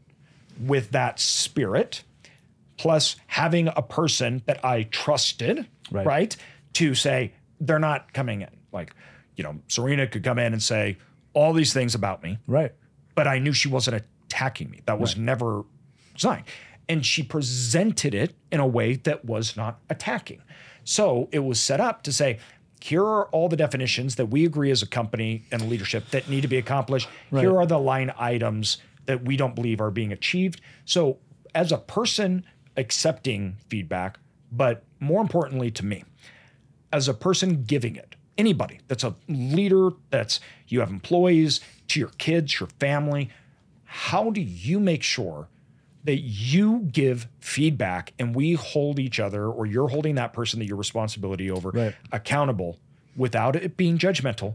with 0.60 0.92
that 0.92 1.20
spirit, 1.20 2.04
plus 2.78 3.16
having 3.28 3.68
a 3.68 3.82
person 3.82 4.42
that 4.48 4.64
I 4.66 4.84
trusted, 4.84 5.68
Right. 5.92 6.06
right, 6.06 6.38
to 6.74 6.96
say, 6.96 7.34
they're 7.60 7.80
not 7.80 8.14
coming 8.14 8.42
in. 8.42 8.50
Like, 8.72 8.94
you 9.36 9.44
know, 9.44 9.60
Serena 9.68 10.08
could 10.08 10.24
come 10.24 10.40
in 10.40 10.54
and 10.54 10.64
say 10.64 10.98
all 11.34 11.54
these 11.54 11.74
things 11.74 11.94
about 11.96 12.24
me, 12.24 12.40
Right. 12.48 12.72
but 13.16 13.28
I 13.28 13.38
knew 13.40 13.54
she 13.54 13.68
wasn't 13.68 14.04
attacking 14.40 14.70
me. 14.70 14.82
That 14.86 15.00
was 15.00 15.18
never 15.18 15.64
designed. 16.16 16.46
And 16.88 17.06
she 17.06 17.24
presented 17.24 18.16
it 18.16 18.36
in 18.52 18.60
a 18.60 18.68
way 18.68 18.96
that 18.96 19.26
was 19.26 19.58
not 19.58 19.80
attacking. 19.90 20.42
So 20.84 21.28
it 21.32 21.40
was 21.40 21.60
set 21.60 21.80
up 21.80 22.04
to 22.04 22.14
say, 22.14 22.40
here 22.82 23.04
are 23.04 23.26
all 23.28 23.50
the 23.50 23.58
definitions 23.58 24.16
that 24.16 24.28
we 24.28 24.46
agree 24.46 24.72
as 24.72 24.82
a 24.82 24.88
company 24.88 25.44
and 25.52 25.70
leadership 25.70 26.10
that 26.12 26.30
need 26.30 26.42
to 26.42 26.48
be 26.48 26.58
accomplished. 26.58 27.10
Here 27.32 27.56
are 27.58 27.66
the 27.66 27.78
line 27.78 28.14
items 28.18 28.78
that 29.06 29.26
we 29.26 29.36
don't 29.36 29.56
believe 29.56 29.82
are 29.82 29.92
being 29.92 30.14
achieved. 30.14 30.62
So, 30.86 31.18
as 31.54 31.72
a 31.72 31.78
person 31.78 32.46
accepting 32.78 33.58
feedback, 33.68 34.20
but 34.52 34.84
more 35.00 35.22
importantly 35.22 35.72
to 35.72 35.86
me, 35.86 36.06
as 36.94 37.10
a 37.10 37.14
person 37.14 37.64
giving 37.64 37.96
it, 37.96 38.16
anybody 38.38 38.80
that's 38.88 39.04
a 39.04 39.16
leader, 39.28 39.90
that's 40.12 40.40
you 40.68 40.80
have 40.80 40.90
employees, 40.90 41.60
to 41.90 42.00
your 42.00 42.10
kids, 42.18 42.60
your 42.60 42.70
family, 42.80 43.30
how 43.92 44.30
do 44.30 44.40
you 44.42 44.80
make 44.80 45.02
sure 45.04 45.48
that 46.04 46.20
you 46.20 46.80
give 46.92 47.28
feedback 47.40 48.14
and 48.20 48.36
we 48.36 48.54
hold 48.54 49.00
each 49.00 49.20
other 49.20 49.48
or 49.48 49.66
you're 49.66 49.88
holding 49.90 50.16
that 50.16 50.32
person 50.32 50.60
that 50.60 50.66
your 50.66 50.78
responsibility 50.78 51.50
over 51.52 51.72
Right. 51.72 51.96
accountable 52.12 52.78
without 53.18 53.56
it 53.56 53.76
being 53.76 53.98
judgmental 53.98 54.54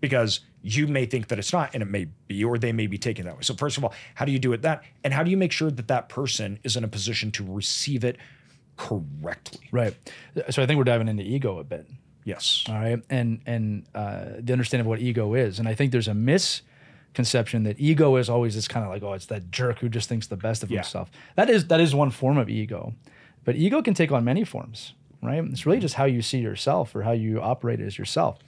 because 0.00 0.40
you 0.62 0.86
may 0.86 1.06
think 1.06 1.28
that 1.28 1.38
it's 1.38 1.52
not 1.52 1.70
and 1.74 1.82
it 1.82 1.86
may 1.86 2.06
be 2.28 2.44
or 2.44 2.58
they 2.58 2.70
may 2.72 2.86
be 2.86 2.98
taken 2.98 3.24
that 3.24 3.34
way 3.34 3.40
so 3.42 3.54
first 3.54 3.78
of 3.78 3.84
all 3.84 3.94
how 4.14 4.24
do 4.26 4.30
you 4.32 4.38
do 4.38 4.52
it 4.52 4.62
that 4.62 4.82
and 5.02 5.12
how 5.14 5.22
do 5.22 5.30
you 5.30 5.36
make 5.36 5.52
sure 5.52 5.70
that 5.70 5.88
that 5.88 6.08
person 6.08 6.58
is 6.62 6.76
in 6.76 6.84
a 6.84 6.88
position 6.88 7.30
to 7.32 7.44
receive 7.44 8.04
it 8.04 8.16
correctly 8.76 9.66
Right. 9.72 9.94
So 10.50 10.62
I 10.62 10.66
think 10.66 10.76
we're 10.78 10.84
diving 10.84 11.08
into 11.08 11.22
ego 11.24 11.58
a 11.58 11.64
bit. 11.64 11.86
yes 12.24 12.64
All 12.68 12.74
right. 12.74 13.02
And 13.10 13.40
and 13.46 13.84
uh, 13.94 14.24
the 14.38 14.52
understanding 14.52 14.82
of 14.82 14.88
what 14.88 15.00
ego 15.00 15.34
is. 15.34 15.58
And 15.58 15.66
I 15.68 15.74
think 15.74 15.92
there's 15.92 16.08
a 16.08 16.14
misconception 17.16 17.62
that 17.64 17.76
ego 17.80 18.16
is 18.16 18.28
always 18.28 18.54
this 18.54 18.68
kind 18.68 18.84
of 18.84 18.90
like, 18.92 19.02
oh, 19.02 19.14
it's 19.14 19.26
that 19.26 19.50
jerk 19.50 19.78
who 19.78 19.88
just 19.88 20.08
thinks 20.08 20.26
the 20.26 20.36
best 20.36 20.62
of 20.62 20.70
Yeah. 20.70 20.78
himself. 20.80 21.10
That 21.34 21.48
is 21.48 21.68
that 21.68 21.80
is 21.80 21.94
one 21.94 22.10
form 22.10 22.36
of 22.38 22.48
ego. 22.50 22.94
But 23.44 23.56
ego 23.56 23.80
can 23.82 23.94
take 23.94 24.12
on 24.12 24.24
many 24.24 24.44
forms, 24.44 24.92
right? 25.22 25.42
It's 25.44 25.64
really 25.66 25.80
just 25.80 25.94
how 25.94 26.04
you 26.04 26.20
see 26.20 26.38
yourself 26.40 26.94
or 26.94 27.02
how 27.02 27.12
you 27.12 27.40
operate 27.40 27.80
as 27.80 27.96
yourself. 27.98 28.38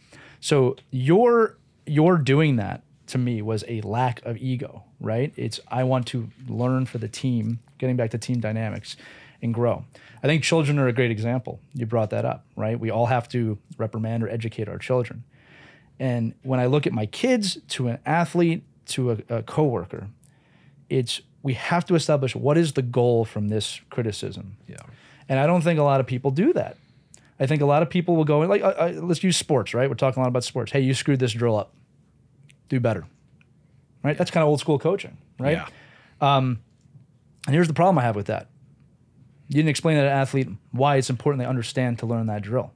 So 0.40 0.76
your 0.90 1.56
your 1.86 2.18
doing 2.18 2.56
that 2.56 2.82
to 3.06 3.16
me 3.18 3.40
was 3.40 3.64
a 3.68 3.80
lack 3.80 4.20
of 4.26 4.36
ego, 4.36 4.84
right? 5.00 5.32
It's 5.36 5.60
I 5.68 5.84
want 5.84 6.06
to 6.08 6.28
learn 6.46 6.84
for 6.86 6.98
the 6.98 7.08
team, 7.08 7.60
getting 7.78 7.96
back 7.96 8.10
to 8.10 8.18
team 8.18 8.40
dynamics 8.40 8.96
and 9.40 9.54
grow. 9.54 9.84
I 10.22 10.26
think 10.26 10.42
children 10.42 10.78
are 10.78 10.88
a 10.88 10.92
great 10.92 11.10
example. 11.12 11.60
You 11.72 11.86
brought 11.86 12.10
that 12.10 12.24
up, 12.24 12.44
right? 12.56 12.78
We 12.78 12.90
all 12.90 13.06
have 13.06 13.28
to 13.30 13.56
reprimand 13.78 14.22
or 14.24 14.28
educate 14.28 14.68
our 14.68 14.78
children. 14.78 15.22
And 16.00 16.34
when 16.42 16.60
I 16.60 16.66
look 16.66 16.86
at 16.86 16.92
my 16.92 17.06
kids 17.06 17.58
to 17.68 17.88
an 17.88 17.98
athlete 18.06 18.62
to 18.86 19.12
a, 19.12 19.18
a 19.28 19.42
coworker, 19.42 20.08
it's 20.88 21.20
we 21.42 21.54
have 21.54 21.84
to 21.86 21.94
establish 21.94 22.34
what 22.34 22.58
is 22.58 22.72
the 22.72 22.82
goal 22.82 23.24
from 23.24 23.48
this 23.48 23.80
criticism. 23.90 24.56
yeah 24.66 24.76
And 25.28 25.38
I 25.38 25.46
don't 25.46 25.62
think 25.62 25.78
a 25.78 25.82
lot 25.82 26.00
of 26.00 26.06
people 26.06 26.30
do 26.30 26.52
that. 26.52 26.76
I 27.40 27.46
think 27.46 27.62
a 27.62 27.66
lot 27.66 27.82
of 27.82 27.90
people 27.90 28.16
will 28.16 28.24
go 28.24 28.40
like, 28.40 28.62
uh, 28.62 28.66
uh, 28.66 28.92
let's 29.02 29.22
use 29.22 29.36
sports, 29.36 29.72
right? 29.72 29.88
We're 29.88 29.94
talking 29.94 30.20
a 30.20 30.24
lot 30.24 30.28
about 30.28 30.44
sports. 30.44 30.72
Hey, 30.72 30.80
you 30.80 30.94
screwed 30.94 31.20
this 31.20 31.32
drill 31.32 31.56
up. 31.56 31.72
Do 32.68 32.80
better, 32.80 33.06
right? 34.02 34.18
That's 34.18 34.30
kind 34.30 34.42
of 34.42 34.48
old 34.48 34.60
school 34.60 34.78
coaching, 34.78 35.16
right? 35.38 35.58
yeah 35.58 35.68
And 37.46 37.54
here's 37.54 37.68
the 37.68 37.74
problem 37.74 37.98
I 37.98 38.02
have 38.02 38.16
with 38.16 38.26
that. 38.26 38.48
You 39.48 39.54
didn't 39.54 39.70
explain 39.70 39.96
to 39.96 40.02
an 40.02 40.08
athlete 40.08 40.48
why 40.72 40.96
it's 40.96 41.08
important 41.08 41.40
they 41.40 41.46
understand 41.46 42.00
to 42.00 42.06
learn 42.06 42.26
that 42.26 42.42
drill. 42.42 42.72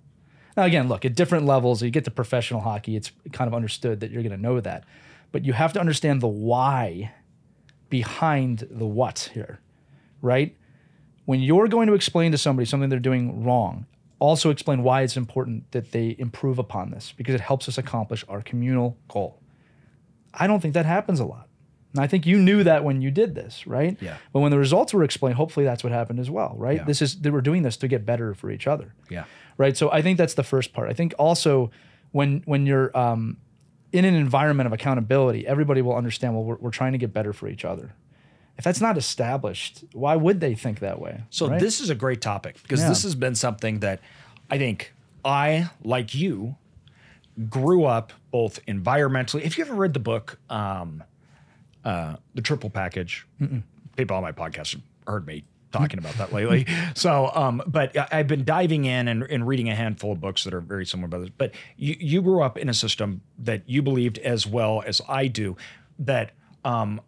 Now, 0.56 0.64
again, 0.64 0.88
look, 0.88 1.04
at 1.04 1.14
different 1.14 1.46
levels, 1.46 1.82
you 1.82 1.90
get 1.90 2.04
to 2.04 2.10
professional 2.10 2.60
hockey, 2.60 2.96
it's 2.96 3.12
kind 3.32 3.48
of 3.48 3.54
understood 3.54 4.00
that 4.00 4.10
you're 4.10 4.22
going 4.22 4.36
to 4.36 4.42
know 4.42 4.60
that. 4.60 4.84
But 5.30 5.44
you 5.44 5.54
have 5.54 5.72
to 5.72 5.80
understand 5.80 6.20
the 6.20 6.28
why 6.28 7.12
behind 7.88 8.66
the 8.70 8.86
what 8.86 9.30
here, 9.32 9.60
right? 10.20 10.56
When 11.24 11.40
you're 11.40 11.68
going 11.68 11.86
to 11.86 11.94
explain 11.94 12.32
to 12.32 12.38
somebody 12.38 12.66
something 12.66 12.90
they're 12.90 12.98
doing 12.98 13.44
wrong, 13.44 13.86
also 14.18 14.50
explain 14.50 14.82
why 14.82 15.02
it's 15.02 15.16
important 15.16 15.70
that 15.72 15.92
they 15.92 16.16
improve 16.18 16.58
upon 16.58 16.90
this 16.90 17.12
because 17.16 17.34
it 17.34 17.40
helps 17.40 17.68
us 17.68 17.78
accomplish 17.78 18.24
our 18.28 18.42
communal 18.42 18.96
goal. 19.08 19.40
I 20.34 20.46
don't 20.46 20.60
think 20.60 20.74
that 20.74 20.86
happens 20.86 21.18
a 21.18 21.24
lot. 21.24 21.48
And 21.92 22.02
I 22.02 22.06
think 22.06 22.24
you 22.24 22.38
knew 22.38 22.64
that 22.64 22.84
when 22.84 23.02
you 23.02 23.10
did 23.10 23.34
this, 23.34 23.66
right? 23.66 23.96
Yeah. 24.00 24.16
But 24.32 24.40
when 24.40 24.50
the 24.50 24.58
results 24.58 24.94
were 24.94 25.04
explained, 25.04 25.36
hopefully 25.36 25.64
that's 25.64 25.84
what 25.84 25.92
happened 25.92 26.20
as 26.20 26.30
well, 26.30 26.54
right? 26.56 26.78
Yeah. 26.78 26.84
This 26.84 27.02
is 27.02 27.20
that 27.20 27.32
we're 27.32 27.42
doing 27.42 27.62
this 27.62 27.76
to 27.78 27.88
get 27.88 28.06
better 28.06 28.34
for 28.34 28.50
each 28.50 28.66
other, 28.66 28.94
yeah 29.10 29.24
right? 29.58 29.76
So 29.76 29.90
I 29.90 30.02
think 30.02 30.18
that's 30.18 30.34
the 30.34 30.42
first 30.42 30.72
part. 30.72 30.88
I 30.90 30.92
think 30.92 31.14
also 31.18 31.70
when 32.12 32.42
when 32.44 32.66
you're 32.66 32.96
um, 32.96 33.36
in 33.92 34.04
an 34.04 34.14
environment 34.14 34.66
of 34.66 34.72
accountability, 34.72 35.46
everybody 35.46 35.82
will 35.82 35.96
understand. 35.96 36.34
Well, 36.34 36.44
we're, 36.44 36.56
we're 36.56 36.70
trying 36.70 36.92
to 36.92 36.98
get 36.98 37.12
better 37.12 37.32
for 37.32 37.48
each 37.48 37.64
other. 37.64 37.94
If 38.58 38.64
that's 38.64 38.80
not 38.80 38.98
established, 38.98 39.84
why 39.92 40.14
would 40.16 40.40
they 40.40 40.54
think 40.54 40.80
that 40.80 41.00
way? 41.00 41.22
So 41.30 41.48
right? 41.48 41.58
this 41.60 41.80
is 41.80 41.88
a 41.90 41.94
great 41.94 42.20
topic 42.20 42.62
because 42.62 42.80
Yeah. 42.80 42.88
this 42.90 43.02
has 43.02 43.14
been 43.14 43.34
something 43.34 43.80
that 43.80 44.00
I 44.50 44.58
think 44.58 44.92
I, 45.24 45.70
like 45.82 46.14
you, 46.14 46.56
grew 47.48 47.84
up 47.84 48.12
both 48.30 48.64
environmentally. 48.66 49.42
If 49.42 49.56
you 49.56 49.64
ever 49.64 49.74
read 49.74 49.94
the 49.94 50.00
book, 50.00 50.38
um, 50.50 51.02
uh, 51.84 52.16
The 52.34 52.42
Triple 52.42 52.68
Package, 52.70 53.26
people 53.96 54.16
on 54.16 54.22
my 54.22 54.32
podcast 54.32 54.72
have 54.74 54.82
heard 55.06 55.26
me 55.26 55.44
talking 55.72 55.98
about 55.98 56.14
that 56.14 56.32
lately. 56.32 56.66
So, 56.94 57.30
um, 57.34 57.62
but 57.66 57.96
I- 57.96 58.08
I've 58.12 58.26
been 58.28 58.44
diving 58.44 58.84
in 58.84 59.08
and, 59.08 59.22
and 59.24 59.46
reading 59.46 59.68
a 59.68 59.74
handful 59.74 60.12
of 60.12 60.20
books 60.20 60.44
that 60.44 60.52
are 60.54 60.60
very 60.60 60.84
similar 60.86 61.06
about 61.06 61.20
this. 61.22 61.30
But 61.36 61.54
you, 61.76 61.96
you 61.98 62.22
grew 62.22 62.42
up 62.42 62.58
in 62.58 62.68
a 62.68 62.74
system 62.74 63.22
that 63.38 63.62
you 63.66 63.82
believed 63.82 64.18
as 64.18 64.46
well 64.46 64.82
as 64.86 65.00
I 65.08 65.26
do 65.28 65.56
that 66.00 66.32
um, 66.64 67.00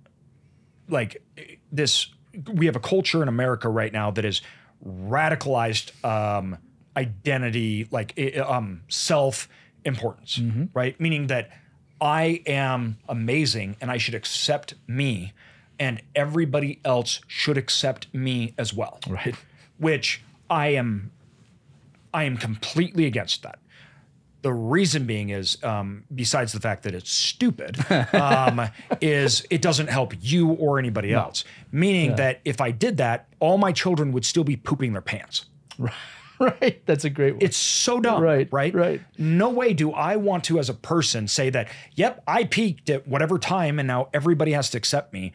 like 0.89 1.23
this 1.71 2.09
we 2.53 2.67
have 2.67 2.75
a 2.77 2.81
culture 2.81 3.23
in 3.23 3.29
america 3.29 3.69
right 3.69 3.93
now 3.93 4.11
that 4.11 4.25
is 4.25 4.43
radicalized 4.85 6.05
um 6.05 6.59
identity 6.97 7.87
like 7.91 8.19
um 8.45 8.83
self 8.89 9.49
importance 9.85 10.41
right 10.75 10.99
meaning 11.01 11.29
that 11.29 11.51
i 12.01 12.43
am 12.47 12.99
amazing 13.09 13.77
and 13.81 13.91
i 13.91 13.97
should 13.99 14.15
accept 14.15 14.75
me 14.87 15.33
and 15.79 16.01
everybody 16.14 16.81
else 16.85 17.20
should 17.27 17.57
accept 17.59 18.12
me 18.14 18.55
as 18.59 18.72
well 18.75 18.99
Right. 19.09 19.35
which 19.79 20.22
i 20.51 20.68
am 20.68 21.11
i 22.12 22.25
am 22.25 22.37
completely 22.37 23.07
against 23.07 23.43
that 23.43 23.59
the 24.43 24.53
reason 24.53 25.07
being 25.07 25.31
is, 25.31 25.57
um, 25.64 26.05
besides 26.14 26.53
the 26.53 26.61
fact 26.61 26.83
that 26.83 26.95
it's 26.95 27.11
stupid, 27.11 27.79
um, 28.12 28.68
is 29.01 29.43
it 29.49 29.62
doesn't 29.62 29.87
help 29.87 30.12
you 30.20 30.51
or 30.51 30.79
anybody 30.79 31.14
else. 31.14 31.45
Meaning 31.72 32.16
that 32.16 32.43
if 32.45 32.61
I 32.61 32.70
did 32.70 32.99
that, 32.99 33.27
all 33.41 33.57
my 33.57 33.72
children 33.72 34.12
would 34.12 34.27
still 34.27 34.45
be 34.45 34.55
pooping 34.57 34.93
their 34.93 35.01
pants. 35.01 35.47
right. 36.39 36.83
That's 36.85 37.07
a 37.07 37.09
great 37.09 37.37
one. 37.37 37.43
It's 37.43 37.57
so 37.57 38.01
dumb, 38.01 38.22
Right, 38.22 38.47
Right, 38.53 38.75
right. 38.75 39.01
No 39.16 39.49
way 39.49 39.72
do 39.72 39.93
I 39.93 40.16
want 40.16 40.45
to, 40.45 40.59
as 40.59 40.68
a 40.68 40.75
person, 40.75 41.27
say 41.27 41.49
that. 41.49 41.68
Yep, 41.95 42.22
I 42.27 42.45
peaked 42.45 42.91
at 42.91 43.09
whatever 43.09 43.39
time, 43.39 43.79
and 43.79 43.89
now 43.89 44.11
everybody 44.12 44.53
has 44.53 44.68
to 44.70 44.77
accept 44.77 45.14
me 45.14 45.33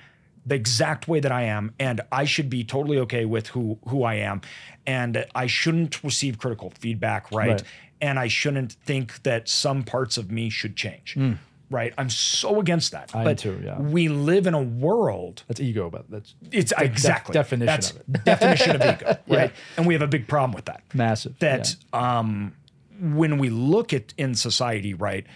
the 0.50 0.56
exact 0.56 1.08
way 1.08 1.20
that 1.20 1.32
I 1.32 1.44
am, 1.44 1.74
and 1.80 2.02
I 2.12 2.26
should 2.26 2.50
be 2.50 2.64
totally 2.64 2.98
okay 3.00 3.26
with 3.26 3.48
who 3.48 3.78
who 3.88 4.04
I 4.04 4.16
am, 4.16 4.42
and 4.86 5.26
I 5.36 5.48
shouldn't 5.48 6.04
receive 6.04 6.38
critical 6.38 6.72
feedback, 6.80 7.32
right? 7.32 7.52
Right. 7.52 7.64
And 8.02 8.18
I 8.18 8.28
shouldn't 8.28 8.74
think 8.74 9.24
that 9.24 9.48
some 9.50 9.84
parts 9.84 10.18
of 10.18 10.32
me 10.32 10.50
should 10.50 10.76
change. 10.76 11.18
Right, 11.72 11.94
I'm 12.00 12.10
so 12.10 12.60
against 12.60 12.94
that. 12.94 13.16
I 13.16 13.24
but 13.24 13.38
too, 13.38 13.62
yeah. 13.64 13.80
we 13.80 14.08
live 14.10 14.48
in 14.48 14.56
a 14.56 14.62
world 14.62 15.44
that's 15.48 15.60
ego, 15.60 15.92
but 15.92 16.10
that's 16.10 16.34
it's 16.52 16.74
exactly 16.76 17.34
definition 17.34 17.68
that's 17.68 17.92
of 17.92 17.98
it. 17.98 18.24
definition 18.26 18.76
of 18.76 18.82
ego, 18.82 19.18
Yeah. 19.28 19.38
right? 19.38 19.52
And 19.78 19.86
we 19.86 19.94
have 19.94 20.02
a 20.02 20.08
big 20.08 20.28
problem 20.28 20.54
with 20.54 20.66
that 20.66 20.82
massive. 20.96 21.38
that 21.40 21.76
um, 21.94 22.56
when 23.00 23.38
we 23.38 23.52
look 23.52 23.94
at 23.94 24.16
in 24.18 24.34
society, 24.34 24.96
right, 24.96 25.28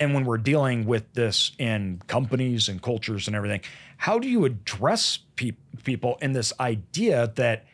and 0.00 0.14
when 0.14 0.24
we're 0.24 0.38
dealing 0.38 0.86
with 0.86 1.12
this 1.12 1.52
in 1.58 2.00
companies 2.06 2.70
and 2.70 2.80
cultures 2.80 3.26
and 3.26 3.36
everything, 3.36 3.60
how 4.02 4.18
do 4.18 4.28
you 4.28 4.44
address 4.44 5.18
pe- 5.36 5.52
people 5.84 6.18
in 6.20 6.32
this 6.32 6.52
idea 6.58 7.30
that, 7.36 7.64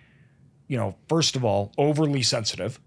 you 0.67 0.77
know, 0.77 0.95
first 1.09 1.37
of 1.37 1.45
all, 1.45 1.73
overly 1.79 2.23
sensitive, 2.23 2.79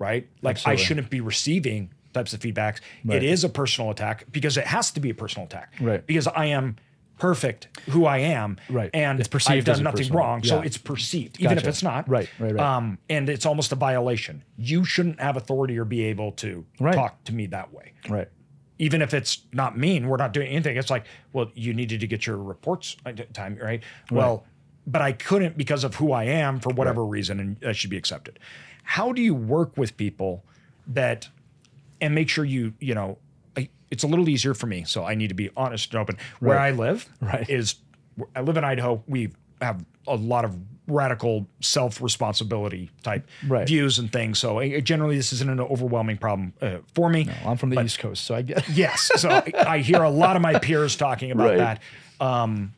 right? 0.00 0.26
Like 0.42 0.56
Absolutely. 0.56 0.82
I 0.82 0.84
shouldn't 0.84 1.10
be 1.10 1.20
receiving 1.20 1.90
types 2.12 2.32
of 2.32 2.40
feedbacks. 2.40 2.80
Right. 3.04 3.22
It 3.22 3.22
is 3.22 3.44
a 3.44 3.48
personal 3.48 3.90
attack 3.92 4.24
because 4.32 4.56
it 4.56 4.66
has 4.66 4.90
to 4.92 5.00
be 5.00 5.10
a 5.10 5.14
personal 5.14 5.46
attack, 5.46 5.74
Right. 5.80 6.04
Because 6.04 6.26
I 6.26 6.46
am 6.46 6.74
perfect 7.18 7.68
who 7.90 8.04
I 8.04 8.18
am. 8.18 8.56
Right. 8.68 8.90
And 8.94 9.20
It's 9.20 9.28
perceived 9.28 9.68
I've 9.68 9.76
done 9.76 9.84
nothing 9.84 9.98
personal- 9.98 10.18
wrong. 10.18 10.42
So 10.42 10.60
it's 10.60 10.78
perceived, 10.78 11.40
even 11.40 11.56
if 11.58 11.66
it's 11.68 11.82
not. 11.82 12.08
Right, 12.08 12.28
right, 12.40 12.52
right. 12.54 12.60
Um, 12.76 12.98
and 13.08 13.28
it's 13.28 13.46
almost 13.46 13.70
a 13.70 13.76
violation. 13.76 14.42
You 14.56 14.84
shouldn't 14.84 15.20
have 15.20 15.36
authority 15.36 15.78
or 15.78 15.84
be 15.84 16.02
able 16.04 16.32
to 16.32 16.64
Right. 16.80 16.94
talk 16.94 17.22
to 17.24 17.32
me 17.34 17.46
that 17.46 17.72
way. 17.72 17.92
Right. 18.08 18.28
Even 18.78 19.02
if 19.02 19.12
it's 19.12 19.42
not 19.52 19.76
mean, 19.76 20.06
we're 20.08 20.16
not 20.16 20.32
doing 20.32 20.48
anything. 20.48 20.76
It's 20.76 20.90
like, 20.90 21.04
well, 21.32 21.50
you 21.54 21.74
needed 21.74 22.00
to 22.00 22.06
get 22.06 22.26
your 22.26 22.36
reports 22.36 22.96
uh, 23.04 23.12
time, 23.32 23.58
right? 23.60 23.82
Well, 24.10 24.44
but 24.86 25.02
I 25.02 25.12
couldn't 25.12 25.58
because 25.58 25.84
of 25.84 25.96
who 25.96 26.12
I 26.12 26.24
am 26.24 26.60
for 26.60 26.70
whatever 26.70 27.04
reason, 27.04 27.40
and 27.40 27.58
that 27.60 27.74
should 27.76 27.90
be 27.90 27.96
accepted. 27.96 28.38
How 28.84 29.12
do 29.12 29.20
you 29.20 29.34
work 29.34 29.76
with 29.76 29.96
people 29.96 30.44
that 30.86 31.28
and 32.00 32.14
make 32.14 32.28
sure 32.28 32.44
you, 32.44 32.72
you 32.80 32.94
know, 32.94 33.18
I, 33.56 33.68
it's 33.90 34.04
a 34.04 34.06
little 34.06 34.28
easier 34.28 34.54
for 34.54 34.66
me. 34.66 34.84
So 34.84 35.04
I 35.04 35.14
need 35.14 35.28
to 35.28 35.34
be 35.34 35.50
honest 35.56 35.92
and 35.92 36.00
open. 36.00 36.16
Where 36.40 36.58
I 36.58 36.70
live 36.70 37.08
Right. 37.20 37.48
is 37.50 37.74
I 38.34 38.40
live 38.40 38.56
in 38.56 38.64
Idaho. 38.64 39.02
We 39.06 39.32
have 39.60 39.84
a 40.06 40.14
lot 40.14 40.44
of 40.44 40.56
radical 40.88 41.46
self 41.60 42.00
responsibility 42.02 42.90
type 43.02 43.26
Right. 43.46 43.66
views 43.66 43.98
and 43.98 44.10
things. 44.10 44.38
So 44.38 44.58
uh, 44.60 44.80
generally, 44.80 45.16
this 45.16 45.32
isn't 45.34 45.48
an 45.50 45.60
overwhelming 45.60 46.16
problem 46.16 46.54
uh, 46.60 46.78
for 46.94 47.08
me. 47.10 47.24
Well, 47.26 47.52
I'm 47.52 47.56
from 47.56 47.70
the 47.70 47.80
East 47.82 47.98
Coast, 47.98 48.24
so 48.24 48.34
I 48.34 48.42
get 48.42 48.68
Yes. 48.68 49.10
So 49.16 49.28
I, 49.28 49.52
I 49.54 49.78
hear 49.78 50.02
a 50.02 50.10
lot 50.10 50.34
of 50.36 50.42
my 50.42 50.58
peers 50.58 50.96
talking 50.96 51.30
about 51.30 51.50
Right. 51.50 51.58
that. 51.58 51.82
Um, 52.20 52.72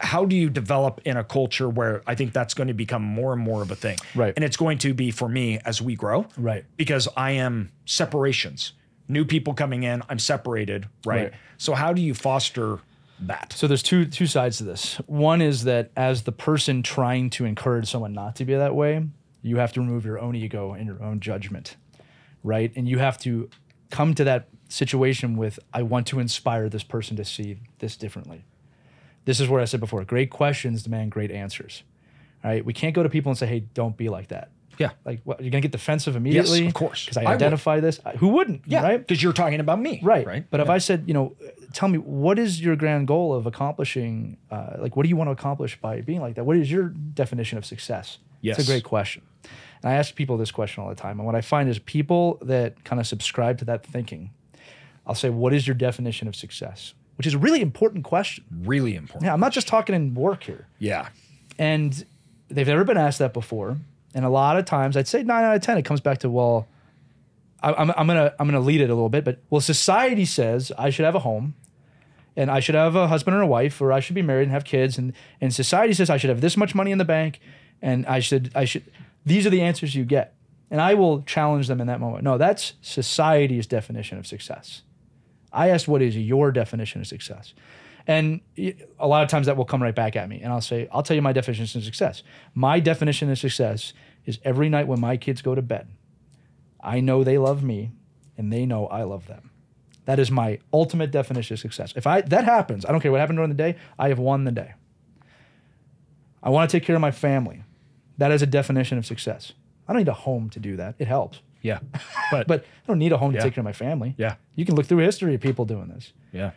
how 0.00 0.24
do 0.24 0.36
you 0.36 0.50
develop 0.50 1.00
in 1.04 1.16
a 1.16 1.24
culture 1.24 1.68
where 1.68 2.02
I 2.06 2.14
think 2.14 2.32
that's 2.32 2.52
going 2.52 2.68
to 2.68 2.74
become 2.74 3.02
more 3.02 3.32
and 3.32 3.40
more 3.40 3.62
of 3.62 3.70
a 3.70 3.76
thing? 3.76 3.96
Right. 4.14 4.34
And 4.36 4.44
it's 4.44 4.56
going 4.56 4.78
to 4.78 4.92
be 4.92 5.10
for 5.10 5.28
me 5.28 5.60
as 5.64 5.80
we 5.80 5.94
grow. 5.94 6.26
Right. 6.36 6.64
Because 6.76 7.08
I 7.16 7.30
am 7.32 7.70
separations. 7.86 8.72
New 9.08 9.24
people 9.24 9.54
coming 9.54 9.82
in, 9.84 10.02
I'm 10.08 10.18
separated. 10.18 10.88
Right. 11.06 11.22
Right. 11.24 11.32
So 11.58 11.74
how 11.74 11.92
do 11.92 12.02
you 12.02 12.12
foster 12.14 12.80
that? 13.20 13.52
So 13.56 13.66
there's 13.66 13.82
two 13.82 14.04
two 14.04 14.26
sides 14.26 14.58
to 14.58 14.64
this. 14.64 14.96
One 15.06 15.40
is 15.40 15.64
that 15.64 15.90
as 15.96 16.22
the 16.22 16.32
person 16.32 16.82
trying 16.82 17.30
to 17.30 17.44
encourage 17.44 17.90
someone 17.90 18.12
not 18.12 18.36
to 18.36 18.44
be 18.44 18.54
that 18.54 18.74
way, 18.74 19.06
you 19.42 19.56
have 19.56 19.72
to 19.74 19.80
remove 19.80 20.04
your 20.04 20.18
own 20.18 20.34
ego 20.34 20.72
and 20.72 20.86
your 20.86 21.02
own 21.02 21.20
judgment, 21.20 21.76
right? 22.42 22.72
And 22.76 22.88
you 22.88 22.98
have 22.98 23.18
to 23.18 23.48
come 23.90 24.14
to 24.14 24.24
that 24.24 24.48
situation 24.68 25.36
with 25.36 25.58
I 25.72 25.82
want 25.82 26.06
to 26.08 26.18
inspire 26.18 26.68
this 26.68 26.82
person 26.82 27.16
to 27.16 27.24
see 27.24 27.60
this 27.78 27.96
differently. 27.96 28.44
This 29.24 29.40
is 29.40 29.48
where 29.48 29.60
I 29.60 29.64
said 29.64 29.80
before, 29.80 30.04
great 30.04 30.30
questions 30.30 30.82
demand 30.82 31.12
great 31.12 31.30
answers. 31.30 31.82
All 32.42 32.50
right? 32.50 32.64
We 32.64 32.72
can't 32.72 32.94
go 32.94 33.02
to 33.02 33.08
people 33.08 33.30
and 33.30 33.38
say, 33.38 33.46
"Hey, 33.46 33.60
don't 33.60 33.96
be 33.96 34.08
like 34.08 34.28
that." 34.28 34.50
Yeah. 34.78 34.90
Like 35.04 35.20
what, 35.24 35.40
you're 35.40 35.50
going 35.50 35.62
to 35.62 35.68
get 35.68 35.72
defensive 35.72 36.16
immediately? 36.16 36.60
Yes, 36.60 36.68
of 36.68 36.74
course. 36.74 37.04
Because 37.04 37.16
I 37.16 37.22
I 37.22 37.24
would. 37.24 37.34
identify 37.34 37.80
this. 37.80 38.00
Who 38.18 38.28
wouldn't? 38.28 38.62
Yeah. 38.66 38.82
Right? 38.82 38.98
Because 38.98 39.22
you're 39.22 39.32
talking 39.32 39.60
about 39.60 39.80
me. 39.80 40.00
Right. 40.02 40.26
Right. 40.26 40.44
But 40.50 40.60
if 40.60 40.68
I 40.68 40.78
said, 40.78 41.04
you 41.06 41.14
know, 41.14 41.36
tell 41.72 41.88
me 41.88 41.98
what 41.98 42.38
is 42.38 42.60
your 42.60 42.76
grand 42.76 43.06
goal 43.06 43.32
of 43.34 43.46
accomplishing? 43.46 44.36
Uh, 44.50 44.76
like, 44.78 44.96
what 44.96 45.02
do 45.04 45.08
you 45.08 45.16
want 45.16 45.28
to 45.28 45.32
accomplish 45.32 45.80
by 45.80 46.00
being 46.00 46.20
like 46.20 46.34
that? 46.36 46.44
What 46.44 46.56
is 46.56 46.70
your 46.70 46.88
definition 46.88 47.58
of 47.58 47.64
success? 47.64 48.18
Yes. 48.40 48.58
It's 48.58 48.68
a 48.68 48.70
great 48.70 48.84
question. 48.84 49.22
And 49.82 49.92
I 49.92 49.96
ask 49.96 50.14
people 50.14 50.36
this 50.36 50.50
question 50.50 50.82
all 50.82 50.88
the 50.88 50.94
time. 50.94 51.18
And 51.18 51.26
what 51.26 51.34
I 51.34 51.40
find 51.40 51.68
is 51.68 51.78
people 51.78 52.38
that 52.42 52.84
kind 52.84 53.00
of 53.00 53.06
subscribe 53.06 53.58
to 53.58 53.64
that 53.66 53.84
thinking, 53.84 54.30
I'll 55.06 55.14
say, 55.14 55.30
what 55.30 55.52
is 55.52 55.66
your 55.66 55.74
definition 55.74 56.28
of 56.28 56.34
success? 56.34 56.94
Which 57.16 57.26
is 57.26 57.34
a 57.34 57.38
really 57.38 57.60
important 57.60 58.04
question. 58.04 58.44
really 58.62 58.96
important. 58.96 59.24
Yeah, 59.24 59.34
I'm 59.34 59.40
not 59.40 59.52
just 59.52 59.68
talking 59.68 59.94
in 59.94 60.14
work 60.14 60.42
here. 60.42 60.66
Yeah. 60.78 61.08
And 61.58 62.04
they've 62.48 62.66
never 62.66 62.84
been 62.84 62.96
asked 62.96 63.18
that 63.20 63.32
before. 63.32 63.76
And 64.14 64.24
a 64.24 64.28
lot 64.28 64.56
of 64.56 64.64
times, 64.64 64.96
I'd 64.96 65.08
say 65.08 65.22
nine 65.22 65.44
out 65.44 65.56
of 65.56 65.62
ten, 65.62 65.76
it 65.76 65.84
comes 65.84 66.00
back 66.00 66.18
to 66.18 66.30
well, 66.30 66.68
I, 67.62 67.72
I'm, 67.72 67.90
I'm 67.96 68.06
gonna 68.06 68.32
I'm 68.38 68.46
gonna 68.46 68.60
lead 68.60 68.80
it 68.80 68.90
a 68.90 68.94
little 68.94 69.08
bit, 69.08 69.24
but 69.24 69.40
well, 69.50 69.60
society 69.60 70.24
says 70.24 70.70
I 70.78 70.90
should 70.90 71.04
have 71.04 71.14
a 71.14 71.20
home, 71.20 71.54
and 72.36 72.50
I 72.50 72.60
should 72.60 72.74
have 72.74 72.94
a 72.94 73.08
husband 73.08 73.36
or 73.36 73.40
a 73.40 73.46
wife, 73.46 73.80
or 73.80 73.92
I 73.92 74.00
should 74.00 74.14
be 74.14 74.22
married 74.22 74.44
and 74.44 74.52
have 74.52 74.64
kids, 74.64 74.98
and 74.98 75.12
and 75.40 75.52
society 75.52 75.94
says 75.94 76.10
I 76.10 76.16
should 76.16 76.30
have 76.30 76.40
this 76.40 76.56
much 76.56 76.74
money 76.74 76.92
in 76.92 76.98
the 76.98 77.04
bank, 77.04 77.40
and 77.82 78.06
I 78.06 78.20
should 78.20 78.52
I 78.54 78.64
should. 78.64 78.84
These 79.26 79.46
are 79.46 79.50
the 79.50 79.62
answers 79.62 79.94
you 79.94 80.04
get, 80.04 80.34
and 80.70 80.80
I 80.80 80.94
will 80.94 81.22
challenge 81.22 81.66
them 81.66 81.80
in 81.80 81.86
that 81.88 82.00
moment. 82.00 82.22
No, 82.24 82.38
that's 82.38 82.74
society's 82.82 83.66
definition 83.66 84.18
of 84.18 84.26
success. 84.26 84.82
I 85.52 85.70
asked, 85.70 85.88
what 85.88 86.02
is 86.02 86.16
your 86.16 86.50
definition 86.50 87.00
of 87.00 87.06
success? 87.06 87.54
And 88.06 88.40
a 88.98 89.06
lot 89.06 89.22
of 89.22 89.30
times 89.30 89.46
that 89.46 89.56
will 89.56 89.64
come 89.64 89.82
right 89.82 89.94
back 89.94 90.14
at 90.14 90.28
me. 90.28 90.40
And 90.42 90.52
I'll 90.52 90.60
say, 90.60 90.88
I'll 90.92 91.02
tell 91.02 91.14
you 91.14 91.22
my 91.22 91.32
definition 91.32 91.64
of 91.78 91.84
success. 91.84 92.22
My 92.54 92.78
definition 92.80 93.30
of 93.30 93.38
success 93.38 93.94
is 94.26 94.38
every 94.44 94.68
night 94.68 94.86
when 94.86 95.00
my 95.00 95.16
kids 95.16 95.40
go 95.42 95.54
to 95.54 95.62
bed, 95.62 95.88
I 96.82 97.00
know 97.00 97.24
they 97.24 97.38
love 97.38 97.62
me 97.62 97.92
and 98.36 98.52
they 98.52 98.66
know 98.66 98.86
I 98.88 99.04
love 99.04 99.26
them. 99.26 99.50
That 100.04 100.18
is 100.18 100.30
my 100.30 100.58
ultimate 100.70 101.10
definition 101.10 101.54
of 101.54 101.60
success. 101.60 101.94
If 101.96 102.06
I 102.06 102.20
that 102.20 102.44
happens, 102.44 102.84
I 102.84 102.92
don't 102.92 103.00
care 103.00 103.10
what 103.10 103.20
happened 103.20 103.38
during 103.38 103.48
the 103.48 103.54
day, 103.56 103.76
I 103.98 104.08
have 104.08 104.18
won 104.18 104.44
the 104.44 104.52
day. 104.52 104.74
I 106.42 106.50
want 106.50 106.68
to 106.70 106.76
take 106.76 106.84
care 106.86 106.94
of 106.94 107.00
my 107.00 107.10
family. 107.10 107.62
That 108.18 108.30
is 108.30 108.42
a 108.42 108.46
definition 108.46 108.98
of 108.98 109.06
success. 109.06 109.52
I 109.88 109.92
don't 109.94 110.00
need 110.00 110.08
a 110.08 110.12
home 110.14 110.50
to 110.50 110.60
do 110.60 110.76
that. 110.76 110.94
It 110.98 111.08
helps. 111.08 111.40
Yeah. 111.62 111.78
But, 112.30 112.46
But 112.46 112.60
I 112.64 112.86
don't 112.86 112.98
need 112.98 113.12
a 113.12 113.16
home 113.18 113.32
to 113.32 113.40
take 113.40 113.54
care 113.54 113.62
of 113.62 113.64
my 113.64 113.72
family. 113.72 114.14
yeah. 114.18 114.34
You 114.56 114.64
can 114.66 114.74
look 114.74 114.86
through 114.86 114.98
history 114.98 115.34
of 115.34 115.40
people 115.40 115.64
doing 115.64 115.88
this. 115.88 116.12
Yeah. 116.32 116.50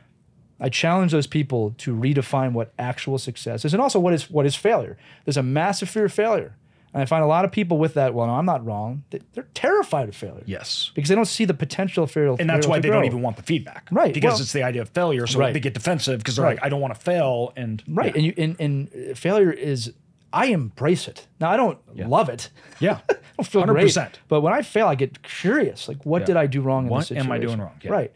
I 0.59 0.69
challenge 0.69 1.11
those 1.11 1.27
people 1.27 1.75
to 1.79 1.95
redefine 1.95 2.53
what 2.53 2.73
actual 2.79 3.17
success 3.17 3.63
is 3.65 3.73
and 3.73 3.81
also 3.81 3.99
what 3.99 4.13
is 4.13 4.29
what 4.29 4.45
is 4.45 4.55
failure. 4.55 4.97
There's 5.25 5.37
a 5.37 5.43
massive 5.43 5.89
fear 5.89 6.05
of 6.05 6.13
failure. 6.13 6.55
And 6.93 7.03
I 7.03 7.05
find 7.05 7.23
a 7.23 7.27
lot 7.27 7.43
of 7.45 7.51
people 7.51 7.77
with 7.77 7.93
that, 7.95 8.13
well, 8.13 8.25
no, 8.27 8.33
I'm 8.33 8.45
not 8.45 8.65
wrong. 8.65 9.03
They- 9.11 9.19
They're 9.33 9.45
terrified 9.53 10.07
of 10.09 10.15
failure. 10.15 10.41
Yes. 10.47 10.89
Because 10.95 11.09
they 11.09 11.15
don't 11.15 11.25
see 11.25 11.43
the 11.45 11.53
potential 11.53 12.05
of 12.05 12.11
failure. 12.11 12.35
And 12.39 12.49
that's 12.49 12.65
why 12.65 12.79
they 12.79 12.89
don't 12.89 13.05
even 13.05 13.21
want 13.21 13.35
the 13.35 13.43
feedback. 13.43 13.87
Right, 13.91 14.13
Because 14.13 14.33
well- 14.35 14.41
it's 14.41 14.53
the 14.53 14.63
idea 14.63 14.81
of 14.83 14.89
failure. 14.89 15.27
So 15.27 15.37
Right. 15.37 15.53
they 15.53 15.59
get 15.59 15.73
defensive 15.73 16.19
because 16.19 16.37
they're 16.37 16.45
Right. 16.45 16.57
like, 16.57 16.65
I 16.65 16.69
don't 16.69 16.79
want 16.81 16.95
to 16.95 16.99
fail. 16.99 17.51
And 17.55 17.83
Right. 17.87 18.15
And 18.15 18.25
you 18.25 18.33
and, 18.37 18.55
and 18.59 18.89
uh, 19.11 19.13
failure 19.15 19.51
is 19.51 19.93
I 20.33 20.47
embrace 20.47 21.07
it. 21.07 21.27
Now 21.39 21.51
I 21.51 21.57
don't 21.57 21.77
love 22.09 22.29
it. 22.29 22.49
Yeah. 22.79 22.99
I 23.09 23.15
don't 23.37 23.47
feel 23.47 23.61
100%. 23.63 23.93
great. 23.93 24.19
But 24.29 24.41
when 24.41 24.53
I 24.53 24.61
fail, 24.61 24.87
I 24.87 24.95
get 24.95 25.21
curious. 25.23 25.87
Like, 25.87 26.05
what 26.05 26.21
Yeah. 26.21 26.25
did 26.27 26.37
I 26.37 26.47
do 26.47 26.61
wrong 26.61 26.85
in 26.85 26.89
What 26.89 26.99
this 26.99 27.07
situation? 27.09 27.27
am 27.31 27.31
I 27.31 27.37
doing 27.39 27.59
wrong? 27.59 27.73
Yeah. 27.81 27.91
Right. 27.91 28.11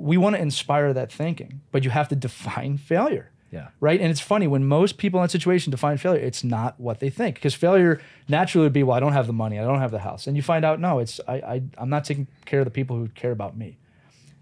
We 0.00 0.16
want 0.16 0.36
to 0.36 0.42
inspire 0.42 0.92
that 0.92 1.12
thinking, 1.12 1.60
but 1.72 1.84
you 1.84 1.90
have 1.90 2.08
to 2.08 2.16
define 2.16 2.78
failure. 2.78 3.30
Yeah. 3.50 3.68
Right. 3.80 4.00
And 4.00 4.10
it's 4.10 4.20
funny 4.20 4.46
when 4.46 4.64
most 4.64 4.96
people 4.96 5.18
in 5.20 5.24
that 5.24 5.30
situation 5.30 5.72
define 5.72 5.98
failure, 5.98 6.20
it's 6.20 6.44
not 6.44 6.78
what 6.78 7.00
they 7.00 7.10
think. 7.10 7.34
Because 7.34 7.54
failure 7.54 8.00
naturally 8.28 8.64
would 8.66 8.72
be, 8.72 8.84
well, 8.84 8.96
I 8.96 9.00
don't 9.00 9.12
have 9.12 9.26
the 9.26 9.32
money, 9.32 9.58
I 9.58 9.64
don't 9.64 9.80
have 9.80 9.90
the 9.90 9.98
house. 9.98 10.26
And 10.26 10.36
you 10.36 10.42
find 10.42 10.64
out, 10.64 10.78
no, 10.78 11.00
it's 11.00 11.20
I, 11.26 11.34
I 11.34 11.62
I'm 11.76 11.90
not 11.90 12.04
taking 12.04 12.28
care 12.44 12.60
of 12.60 12.64
the 12.64 12.70
people 12.70 12.96
who 12.96 13.08
care 13.08 13.32
about 13.32 13.56
me. 13.56 13.76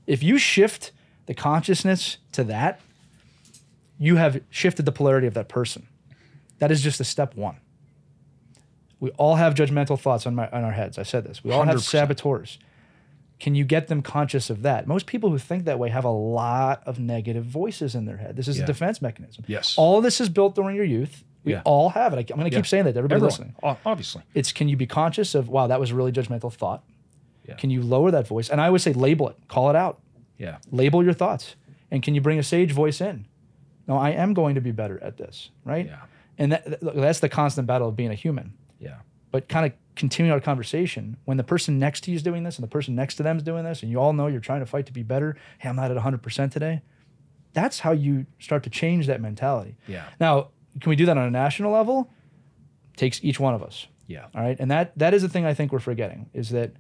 If 0.07 0.23
you 0.23 0.37
shift 0.39 0.93
the 1.27 1.35
consciousness 1.35 2.19
to 2.33 2.45
that, 2.45 2.81
you 3.99 4.17
have 4.17 4.43
shifted 4.51 4.85
the 4.85 4.93
polarity 4.93 5.27
of 5.27 5.35
that 5.35 5.49
person. 5.49 5.87
That 6.59 6.71
is 6.71 6.83
just 6.83 7.01
a 7.01 7.05
step 7.05 7.35
one. 7.35 7.57
We 9.01 9.11
all 9.11 9.37
have 9.37 9.55
judgmental 9.55 9.99
thoughts 9.99 10.27
on, 10.27 10.35
my, 10.35 10.49
on 10.51 10.65
our 10.65 10.73
heads. 10.73 10.99
I 10.99 11.03
said 11.03 11.25
this. 11.25 11.45
We 11.45 11.53
all 11.53 11.63
have 11.63 11.77
100%. 11.77 11.81
saboteurs. 11.83 12.59
Can 13.39 13.55
you 13.55 13.65
get 13.65 13.87
them 13.89 14.03
conscious 14.03 14.51
of 14.51 14.63
that? 14.63 14.87
Most 14.87 15.07
people 15.07 15.31
who 15.31 15.39
think 15.39 15.65
that 15.65 15.79
way 15.79 15.91
have 15.91 16.05
a 16.05 16.11
lot 16.11 16.83
of 16.87 16.99
negative 16.99 17.45
voices 17.45 17.95
in 17.95 18.05
their 18.05 18.17
head. 18.17 18.35
This 18.37 18.49
is 18.49 18.59
Yeah. 18.59 18.65
a 18.65 18.67
defense 18.67 19.01
mechanism. 19.01 19.45
Yes. 19.47 19.75
All 19.79 20.01
this 20.01 20.21
is 20.21 20.29
built 20.29 20.55
during 20.57 20.75
your 20.75 20.85
youth. 20.85 21.25
We 21.45 21.53
Yeah. 21.53 21.63
all 21.65 21.91
have 21.91 22.13
it. 22.13 22.17
I, 22.17 22.21
am 22.33 22.39
going 22.39 22.51
to 22.51 22.57
keep 22.57 22.67
saying 22.67 22.85
that 22.85 22.93
to 22.95 22.99
everybody 22.99 23.19
Everyone, 23.25 23.55
listening. 23.63 23.79
obviously. 23.87 24.23
It's 24.35 24.51
can 24.53 24.69
you 24.69 24.77
be 24.77 24.87
conscious 24.87 25.35
of, 25.37 25.49
wow, 25.49 25.69
that 25.69 25.79
was 25.79 25.93
a 25.93 25.95
really 25.95 26.11
judgmental 26.11 26.53
thought? 26.53 26.83
Yeah. 27.47 27.55
Can 27.55 27.71
you 27.71 27.81
lower 27.83 28.11
that 28.11 28.27
voice? 28.27 28.49
And 28.51 28.61
I 28.61 28.67
always 28.67 28.83
say 28.83 28.93
label 28.93 29.29
it, 29.29 29.37
call 29.47 29.71
it 29.71 29.77
out, 29.77 30.01
Yeah. 30.37 30.57
label 30.73 31.05
your 31.05 31.15
thoughts. 31.15 31.55
And 31.93 32.03
can 32.03 32.15
you 32.17 32.21
bring 32.21 32.39
a 32.39 32.43
sage 32.43 32.73
voice 32.73 33.01
in? 33.01 33.27
No, 33.87 33.97
I 33.97 34.11
am 34.11 34.35
going 34.35 34.57
to 34.57 34.61
be 34.61 34.73
better 34.73 35.03
at 35.03 35.17
this, 35.17 35.51
right? 35.65 35.87
Yeah. 35.87 36.01
And 36.37 36.53
that- 36.53 36.81
that's 36.95 37.21
the 37.21 37.29
constant 37.29 37.67
battle 37.69 37.89
of 37.89 37.97
being 37.97 38.11
a 38.11 38.15
human 38.15 38.53
Yeah. 38.81 38.97
But 39.31 39.49
kind 39.49 39.67
of 39.67 39.73
continue 39.95 40.33
our 40.33 40.41
conversation 40.41 41.17
when 41.25 41.37
the 41.37 41.45
person 41.45 41.79
next 41.79 42.03
to 42.05 42.11
you 42.11 42.17
is 42.17 42.23
doing 42.23 42.45
this 42.45 42.57
and 42.57 42.63
the 42.63 42.69
person 42.69 42.95
next 42.95 43.17
to 43.17 43.23
them 43.23 43.37
is 43.37 43.43
doing 43.43 43.65
this 43.65 43.83
and 43.83 43.91
you 43.91 43.99
all 43.99 44.13
know 44.13 44.27
you're 44.29 44.41
trying 44.41 44.61
to 44.61 44.67
fight 44.67 44.87
to 44.87 44.93
be 44.93 45.03
better 45.03 45.37
hey 45.59 45.69
i'm 45.69 45.75
not 45.77 45.91
at 45.91 45.97
100% 45.97 46.51
today 46.53 46.81
that's 47.53 47.81
how 47.81 47.91
you 47.91 48.25
start 48.39 48.63
to 48.63 48.71
change 48.71 49.07
that 49.09 49.21
mentality 49.21 49.77
Yeah. 49.89 50.05
now 50.21 50.49
can 50.81 50.91
we 50.91 50.97
do 50.97 51.07
that 51.07 51.19
on 51.19 51.27
a 51.27 51.31
national 51.31 51.73
level 51.73 52.11
takes 52.97 53.23
each 53.25 53.41
one 53.41 53.55
of 53.55 53.63
us 53.63 53.87
Yeah. 54.07 54.27
all 54.35 54.41
right 54.43 54.57
and 54.61 54.71
that 54.71 54.97
that 54.99 55.15
is 55.15 55.23
the 55.23 55.29
thing 55.29 55.45
i 55.45 55.53
think 55.55 55.73
we're 55.73 55.79
forgetting 55.81 56.31
is 56.33 56.51
that 56.51 56.73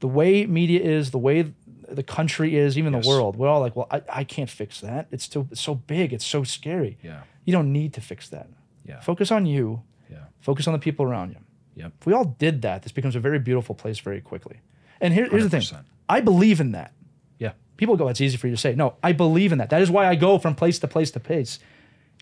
the 0.00 0.08
way 0.08 0.44
media 0.46 0.80
is 0.80 1.10
the 1.10 1.18
way 1.18 1.52
the 1.88 2.02
country 2.02 2.56
is 2.56 2.76
even 2.76 2.92
Yes. 2.92 3.04
the 3.04 3.08
world 3.08 3.36
we're 3.36 3.48
all 3.48 3.60
like 3.60 3.74
well 3.76 3.88
i, 3.90 4.02
I 4.12 4.24
can't 4.24 4.50
fix 4.50 4.80
that 4.80 5.06
it's 5.10 5.26
too 5.26 5.48
it's 5.50 5.60
so 5.60 5.74
big 5.74 6.12
it's 6.12 6.26
so 6.26 6.44
scary 6.44 6.98
Yeah. 7.02 7.22
you 7.46 7.52
don't 7.52 7.72
need 7.72 7.94
to 7.94 8.00
fix 8.02 8.28
that 8.28 8.48
Yeah. 8.84 9.00
focus 9.00 9.30
on 9.30 9.46
you 9.46 9.82
Yeah. 10.10 10.24
focus 10.40 10.66
on 10.66 10.72
the 10.74 10.78
people 10.78 11.06
around 11.06 11.30
you 11.30 11.36
Yep. 11.74 11.92
if 12.00 12.06
we 12.06 12.12
all 12.12 12.24
did 12.38 12.62
that, 12.62 12.82
this 12.82 12.92
becomes 12.92 13.16
a 13.16 13.20
very 13.20 13.38
beautiful 13.38 13.74
place 13.74 13.98
very 13.98 14.20
quickly. 14.20 14.60
And 15.00 15.12
here, 15.14 15.26
here's 15.28 15.44
the 15.44 15.50
thing 15.50 15.60
100%. 15.62 15.84
I 16.08 16.20
believe 16.20 16.60
in 16.60 16.72
that. 16.72 16.92
Yeah. 17.38 17.52
People 17.76 17.96
go, 17.96 18.08
it's 18.08 18.20
easy 18.20 18.36
for 18.36 18.46
you 18.46 18.54
to 18.54 18.60
say. 18.60 18.74
No, 18.74 18.94
I 19.02 19.12
believe 19.12 19.52
in 19.52 19.58
that. 19.58 19.70
That 19.70 19.80
is 19.82 19.90
why 19.90 20.06
I 20.06 20.14
go 20.14 20.38
from 20.38 20.54
place 20.54 20.78
to 20.80 20.88
place 20.88 21.10
to 21.12 21.20
place, 21.20 21.58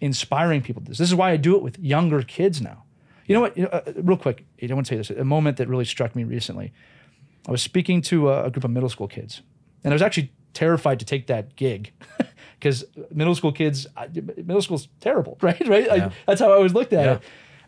inspiring 0.01 0.63
people. 0.63 0.83
to 0.83 0.89
This, 0.89 0.99
this 0.99 1.09
is 1.09 1.15
why 1.15 1.31
I 1.33 1.37
do 1.37 1.57
it 1.57 1.63
with 1.63 1.79
younger 1.79 2.23
kids 2.23 2.61
now. 2.63 2.85
You 3.27 3.35
know 3.35 3.41
what? 3.43 3.57
You 3.57 3.65
know, 3.65 3.69
uh, 3.71 3.93
real 3.97 4.17
quick, 4.17 4.45
I 4.63 4.67
don't 4.67 4.77
want 4.77 4.87
to 4.89 4.95
say 4.95 4.97
this. 4.97 5.11
A 5.11 5.25
moment 5.25 5.57
that 5.59 5.69
really 5.69 5.85
struck 5.85 6.17
me 6.17 6.25
recently. 6.25 6.73
I 7.47 7.51
was 7.51 7.63
speaking 7.63 8.03
to 8.03 8.31
a, 8.31 8.45
a 8.47 8.51
group 8.51 8.65
of 8.65 8.71
middle 8.71 8.89
school 8.89 9.09
kids, 9.09 9.43
and 9.85 9.93
I 9.93 9.95
was 9.95 10.03
actually 10.03 10.33
terrified 10.53 10.99
to 10.99 11.05
take 11.05 11.27
that 11.29 11.55
gig 11.57 11.93
because 12.59 12.85
middle 13.13 13.35
school 13.35 13.53
kids, 13.53 13.87
I- 13.97 14.09
middle 14.09 14.63
school's 14.63 14.89
terrible, 15.01 15.39
right? 15.43 15.67
Right? 15.69 15.85
Yeah. 15.87 16.07
I, 16.07 16.13
that's 16.27 16.41
how 16.41 16.51
I 16.51 16.55
always 16.57 16.75
looked 16.75 16.93
at 16.93 17.05
Yeah. 17.05 17.13
it. 17.15 17.23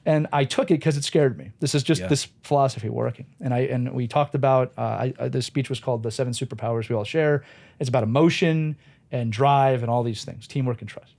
And 0.04 0.26
I 0.32 0.44
took 0.44 0.70
it 0.70 0.74
because 0.74 0.96
it 0.96 1.04
scared 1.04 1.38
me. 1.38 1.52
This 1.60 1.74
is 1.76 1.82
just 1.84 2.00
Yeah. 2.00 2.08
this 2.08 2.26
philosophy 2.42 2.88
working. 2.88 3.26
And 3.40 3.54
I 3.54 3.60
and 3.60 3.92
we 3.92 4.08
talked 4.08 4.34
about 4.34 4.72
uh, 4.76 4.80
I, 4.80 5.14
I, 5.20 5.28
the 5.28 5.42
speech 5.42 5.68
was 5.68 5.78
called 5.80 6.02
"The 6.02 6.10
Seven 6.10 6.32
Superpowers 6.32 6.88
We 6.88 6.96
All 6.96 7.04
Share." 7.04 7.44
It's 7.78 7.88
about 7.88 8.02
emotion 8.02 8.76
and 9.12 9.30
drive 9.32 9.82
and 9.82 9.90
all 9.90 10.02
these 10.02 10.24
things, 10.24 10.46
teamwork 10.48 10.80
and 10.80 10.88
trust. 10.88 11.14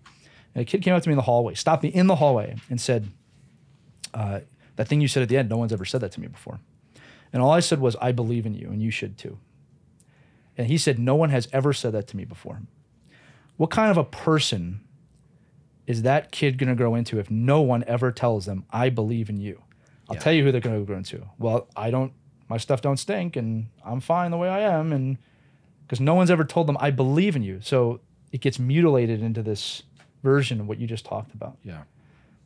And 0.54 0.62
a 0.62 0.66
kid 0.66 0.82
came 0.82 0.94
up 0.94 1.02
to 1.04 1.10
me 1.10 1.14
in 1.14 1.18
the 1.18 1.24
hallway, 1.24 1.54
stopped 1.54 1.84
me 1.84 1.90
in 1.90 2.08
the 2.08 2.16
hallway, 2.16 2.56
and 2.70 2.80
said, 2.82 3.08
uh, 4.14 4.42
"That 4.76 4.88
thing 4.90 5.00
you 5.00 5.08
said 5.08 5.24
at 5.24 5.30
the 5.30 5.38
end, 5.38 5.50
no 5.50 5.58
one's 5.58 5.72
ever 5.74 5.86
said 5.86 6.02
that 6.02 6.12
to 6.14 6.20
me 6.22 6.28
before." 6.28 6.60
And 7.32 7.42
all 7.42 7.52
I 7.52 7.62
said 7.62 7.80
was, 7.80 7.96
"I 8.02 8.12
believe 8.12 8.46
in 8.46 8.54
you, 8.54 8.68
and 8.68 8.82
you 8.84 8.92
should 8.92 9.18
too." 9.18 9.38
And 10.58 10.68
he 10.68 10.78
said, 10.78 11.00
"No 11.00 11.16
one 11.16 11.30
has 11.30 11.48
ever 11.54 11.72
said 11.72 11.94
that 11.94 12.08
to 12.10 12.18
me 12.18 12.26
before." 12.26 12.62
What 13.56 13.70
kind 13.72 13.90
of 13.92 13.98
a 13.98 14.04
person 14.04 14.82
is 15.88 16.04
that 16.04 16.32
kid 16.32 16.58
going 16.58 16.70
to 16.70 16.76
grow 16.76 16.96
into 16.96 17.20
if 17.20 17.30
no 17.30 17.62
one 17.62 17.84
ever 17.88 18.12
tells 18.12 18.46
them, 18.46 18.66
"I 18.72 18.90
believe 18.90 19.30
in 19.30 19.40
you"? 19.40 19.62
I'll 20.10 20.16
Yeah. 20.16 20.22
tell 20.22 20.34
you 20.34 20.44
who 20.44 20.52
they're 20.52 20.62
going 20.62 20.80
to 20.80 20.86
grow 20.86 20.98
into. 20.98 21.26
Well, 21.40 21.68
I 21.76 21.92
don't. 21.92 22.14
My 22.50 22.58
stuff 22.58 22.82
don't 22.82 22.98
stink, 22.98 23.36
and 23.36 23.68
I'm 23.86 24.00
fine 24.00 24.32
the 24.32 24.38
way 24.38 24.50
I 24.50 24.60
am, 24.62 24.92
and 24.94 25.18
because 25.86 26.00
no 26.00 26.14
one's 26.14 26.30
ever 26.32 26.44
told 26.44 26.68
them, 26.68 26.78
"I 26.80 26.92
believe 26.92 27.36
in 27.36 27.44
you." 27.44 27.60
So 27.62 28.00
it 28.32 28.42
gets 28.42 28.60
mutilated 28.60 29.22
into 29.24 29.42
this 29.44 29.84
version 30.24 30.60
of 30.62 30.68
what 30.68 30.78
you 30.80 30.88
just 30.88 31.06
talked 31.06 31.34
about. 31.34 31.58
Yeah. 31.64 31.84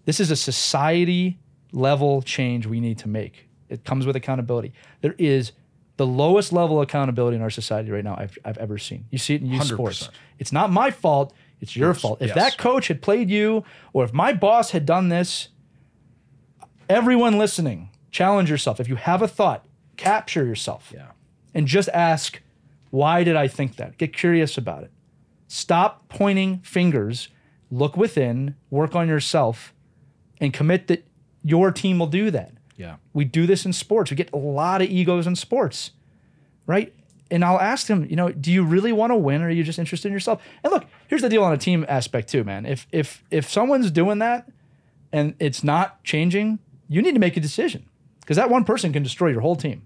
This 0.06 0.20
is 0.20 0.32
a 0.32 0.36
society 0.36 1.38
level 1.72 2.22
change 2.22 2.66
we 2.66 2.80
need 2.80 2.98
to 3.00 3.08
make. 3.08 3.48
It 3.70 3.84
comes 3.84 4.06
with 4.06 4.16
accountability. 4.16 4.72
There 5.02 5.16
is 5.18 5.52
the 5.98 6.06
lowest 6.08 6.54
level 6.54 6.78
of 6.80 6.84
accountability 6.84 7.36
in 7.36 7.42
our 7.42 7.50
society 7.50 7.90
right 7.92 8.04
now 8.04 8.16
I've, 8.18 8.38
I've 8.46 8.58
ever 8.58 8.78
seen. 8.78 9.06
You 9.12 9.18
see 9.18 9.36
it 9.36 9.42
in 9.42 9.48
youth 9.48 9.64
100%. 9.64 9.74
sports. 9.74 10.10
It's 10.40 10.52
not 10.52 10.72
my 10.72 10.92
fault. 10.92 11.34
It's 11.60 11.76
your 11.76 11.90
Yours, 11.90 12.02
fault. 12.02 12.22
If 12.22 12.28
yes. 12.30 12.36
that 12.36 12.58
coach 12.58 12.88
had 12.88 13.02
played 13.02 13.30
you, 13.30 13.64
or 13.94 14.04
if 14.04 14.14
my 14.14 14.32
boss 14.34 14.72
had 14.72 14.86
done 14.86 15.10
this, 15.10 15.50
everyone 16.90 17.38
listening, 17.38 17.90
challenge 18.12 18.50
yourself. 18.50 18.80
If 18.80 18.88
you 18.88 18.96
have 18.96 19.22
a 19.22 19.28
thought, 19.28 19.66
capture 19.98 20.46
yourself 20.46 20.92
Yeah. 20.94 21.08
and 21.54 21.68
just 21.68 21.90
ask, 21.90 22.42
why 22.92 23.24
did 23.24 23.36
I 23.36 23.48
think 23.48 23.76
that? 23.78 23.98
Get 23.98 24.16
curious 24.16 24.58
about 24.58 24.84
it. 24.84 24.92
Stop 25.48 26.10
pointing 26.10 26.60
fingers, 26.60 27.30
look 27.72 27.98
within, 27.98 28.56
work 28.70 28.96
on 28.96 29.08
yourself, 29.08 29.74
and 30.40 30.54
commit 30.54 30.88
that 30.88 31.06
your 31.42 31.72
team 31.72 32.00
will 32.00 32.08
do 32.08 32.30
that. 32.32 32.52
Yeah. 32.76 32.98
We 33.14 33.26
do 33.26 33.48
this 33.48 33.66
in 33.66 33.74
sports. 33.74 34.12
We 34.12 34.18
get 34.18 34.32
a 34.34 34.38
lot 34.38 34.82
of 34.82 34.90
egos 34.90 35.26
in 35.26 35.36
sports, 35.36 35.92
right? 36.68 36.94
And 37.30 37.44
I'll 37.44 37.60
ask 37.60 37.88
him, 37.88 38.06
you 38.10 38.16
know, 38.16 38.30
do 38.30 38.52
you 38.52 38.64
really 38.64 38.94
want 38.94 39.12
to 39.12 39.16
win 39.16 39.42
or 39.42 39.48
are 39.48 39.52
you 39.52 39.64
just 39.64 39.80
interested 39.80 40.08
in 40.08 40.14
yourself? 40.14 40.42
And 40.64 40.72
look, 40.72 40.86
here's 41.08 41.22
the 41.22 41.30
deal 41.30 41.44
on 41.44 41.54
a 41.54 41.58
team 41.58 41.86
aspect 41.90 42.30
too, 42.30 42.44
man. 42.44 42.66
If 42.66 42.88
if 42.92 43.24
if 43.32 43.50
someone's 43.50 43.92
doing 43.92 44.20
that 44.20 44.50
and 45.12 45.36
it's 45.40 45.64
not 45.64 46.04
changing, 46.04 46.60
you 46.88 47.02
need 47.02 47.14
to 47.14 47.20
make 47.20 47.36
a 47.38 47.42
decision 47.42 47.86
because 48.22 48.38
that 48.38 48.50
one 48.50 48.64
person 48.64 48.94
can 48.94 49.04
destroy 49.04 49.30
your 49.30 49.42
whole 49.42 49.56
team. 49.56 49.86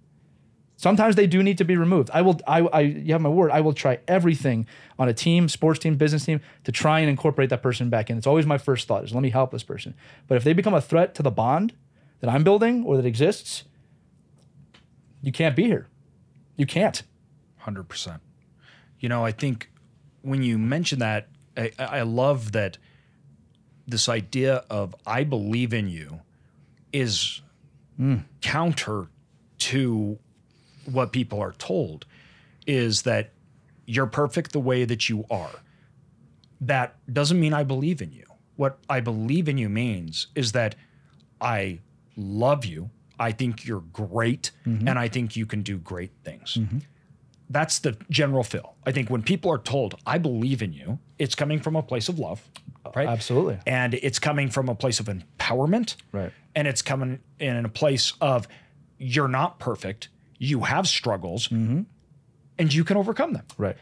Sometimes 0.82 1.16
they 1.16 1.28
do 1.28 1.44
need 1.44 1.60
to 1.60 1.64
be 1.64 1.78
removed. 1.78 2.10
I 2.12 2.24
will. 2.24 2.40
I, 2.48 2.62
I. 2.62 2.80
You 2.80 3.14
have 3.14 3.22
my 3.22 3.30
word. 3.30 3.52
I 3.52 3.62
will 3.62 3.74
try 3.74 4.00
everything 4.08 4.66
on 4.98 5.08
a 5.08 5.14
team, 5.14 5.48
sports 5.48 5.78
team, 5.78 5.96
business 5.96 6.26
team, 6.26 6.42
to 6.64 6.72
try 6.72 7.02
and 7.02 7.08
incorporate 7.08 7.52
that 7.52 7.62
person 7.62 7.92
back 7.92 8.10
in. 8.10 8.18
It's 8.18 8.26
always 8.26 8.48
my 8.48 8.58
first 8.58 8.88
thought 8.88 9.04
is 9.04 9.14
let 9.14 9.22
me 9.22 9.30
help 9.30 9.52
this 9.52 9.62
person. 9.62 9.94
But 10.28 10.38
if 10.38 10.44
they 10.44 10.54
become 10.54 10.74
a 10.74 10.82
threat 10.82 11.14
to 11.16 11.22
the 11.22 11.30
bond 11.30 11.74
that 12.20 12.32
I'm 12.32 12.44
building 12.44 12.84
or 12.84 12.98
that 12.98 13.06
exists, 13.06 13.66
you 15.22 15.32
can't 15.32 15.56
be 15.56 15.66
here. 15.66 15.86
You 16.58 16.66
can't. 16.66 17.04
Hundred 17.62 17.88
percent. 17.88 18.22
You 19.00 19.10
know, 19.10 19.24
I 19.24 19.32
think 19.32 19.70
when 20.24 20.42
you 20.42 20.58
mention 20.58 20.98
that, 21.00 21.28
I, 21.56 21.72
I 21.78 22.02
love 22.02 22.54
that 22.54 22.80
this 23.88 24.10
idea 24.10 24.64
of 24.70 24.96
"I 25.06 25.24
believe 25.24 25.72
in 25.72 25.88
you" 25.88 26.22
is 26.92 27.42
counter 28.42 29.10
to 29.60 30.18
what 30.92 31.12
people 31.12 31.40
are 31.40 31.52
told. 31.54 32.08
Is 32.66 33.04
that 33.04 33.32
you're 33.86 34.08
perfect 34.08 34.54
the 34.54 34.60
way 34.60 34.86
that 34.86 35.08
you 35.08 35.26
are. 35.30 35.62
That 36.60 36.96
doesn't 37.14 37.40
mean 37.40 37.54
I 37.54 37.64
believe 37.64 38.02
in 38.02 38.12
you. 38.12 38.26
What 38.56 38.80
I 38.90 39.02
believe 39.02 39.48
in 39.48 39.60
you 39.60 39.70
means 39.70 40.28
is 40.34 40.52
that 40.54 40.76
I 41.40 41.80
love 42.16 42.66
you. 42.66 42.90
I 43.20 43.32
think 43.32 43.68
you're 43.68 43.84
great, 43.94 44.50
mm-hmm. 44.66 44.88
and 44.88 44.98
I 44.98 45.08
think 45.08 45.36
you 45.36 45.46
can 45.46 45.62
do 45.62 45.78
great 45.78 46.12
things 46.24 46.58
mm-hmm. 46.60 46.80
That's 47.52 47.80
the 47.80 47.98
general 48.10 48.44
feel. 48.44 48.76
I 48.86 48.92
think 48.92 49.10
when 49.10 49.22
people 49.24 49.52
are 49.52 49.58
told, 49.58 49.96
I 50.06 50.18
believe 50.18 50.62
in 50.62 50.74
you, 50.74 51.00
it's 51.20 51.36
coming 51.36 51.60
from 51.60 51.76
a 51.76 51.84
place 51.84 52.08
of 52.10 52.18
love, 52.18 52.42
right? 52.96 53.08
Absolutely. 53.08 53.60
And 53.68 53.94
it's 53.94 54.20
coming 54.20 54.50
from 54.50 54.70
a 54.70 54.76
place 54.76 55.00
of 55.00 55.08
empowerment. 55.08 55.96
Right. 56.12 56.32
And 56.56 56.68
it's 56.68 56.82
coming 56.82 57.20
in 57.40 57.66
a 57.66 57.70
place 57.70 58.14
of 58.22 58.48
you're 58.98 59.28
not 59.28 59.60
perfect, 59.60 60.10
you 60.38 60.62
have 60.62 60.88
struggles, 60.88 61.48
Mm-hmm. 61.50 61.82
and 62.58 62.74
you 62.74 62.84
can 62.84 62.98
overcome 62.98 63.34
them. 63.34 63.46
Right. 63.58 63.76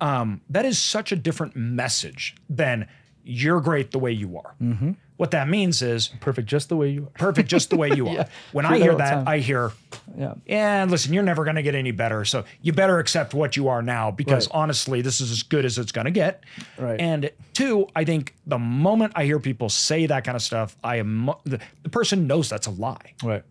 Um, 0.00 0.40
that 0.48 0.64
is 0.64 0.78
such 0.78 1.12
a 1.12 1.16
different 1.16 1.54
message 1.56 2.34
than 2.48 2.88
you're 3.22 3.60
great 3.60 3.90
the 3.90 3.98
way 3.98 4.12
you 4.12 4.38
are. 4.38 4.54
Mm-hmm. 4.62 4.92
What 5.20 5.32
that 5.32 5.48
means 5.48 5.82
is 5.82 6.08
Perfect, 6.20 6.48
just 6.48 6.70
the 6.70 6.76
way 6.76 6.88
you 6.88 7.02
are. 7.02 7.10
perfect 7.18 7.46
just 7.50 7.68
the 7.68 7.76
way 7.76 7.90
you 7.94 8.08
are. 8.08 8.14
Yeah, 8.14 8.28
when 8.52 8.64
I 8.64 8.78
hear 8.78 8.94
that, 8.94 9.10
time. 9.10 9.28
I 9.28 9.36
hear, 9.38 9.70
Yeah. 10.16 10.32
and 10.46 10.90
listen, 10.90 11.12
you're 11.12 11.22
never 11.22 11.44
going 11.44 11.56
to 11.56 11.62
get 11.62 11.74
any 11.74 11.90
better. 11.90 12.24
So 12.24 12.44
you 12.62 12.72
better 12.72 12.98
accept 12.98 13.34
what 13.34 13.54
you 13.54 13.68
are 13.68 13.82
now 13.82 14.10
because 14.10 14.46
Right. 14.48 14.54
honestly, 14.62 15.02
this 15.02 15.20
is 15.20 15.30
as 15.30 15.42
good 15.42 15.66
as 15.66 15.76
it's 15.76 15.92
going 15.92 16.06
to 16.06 16.10
get. 16.10 16.42
Right. 16.78 16.98
And 16.98 17.30
two, 17.52 17.86
I 17.94 18.04
think 18.06 18.34
the 18.46 18.58
moment 18.58 19.12
I 19.14 19.26
hear 19.26 19.38
people 19.38 19.68
say 19.68 20.06
that 20.06 20.24
kind 20.24 20.36
of 20.36 20.42
stuff, 20.42 20.74
I 20.82 20.96
am 20.96 21.30
the, 21.44 21.60
the 21.82 21.90
person 21.90 22.26
knows 22.26 22.48
that's 22.48 22.66
a 22.66 22.70
lie. 22.70 23.12
Right. 23.22 23.42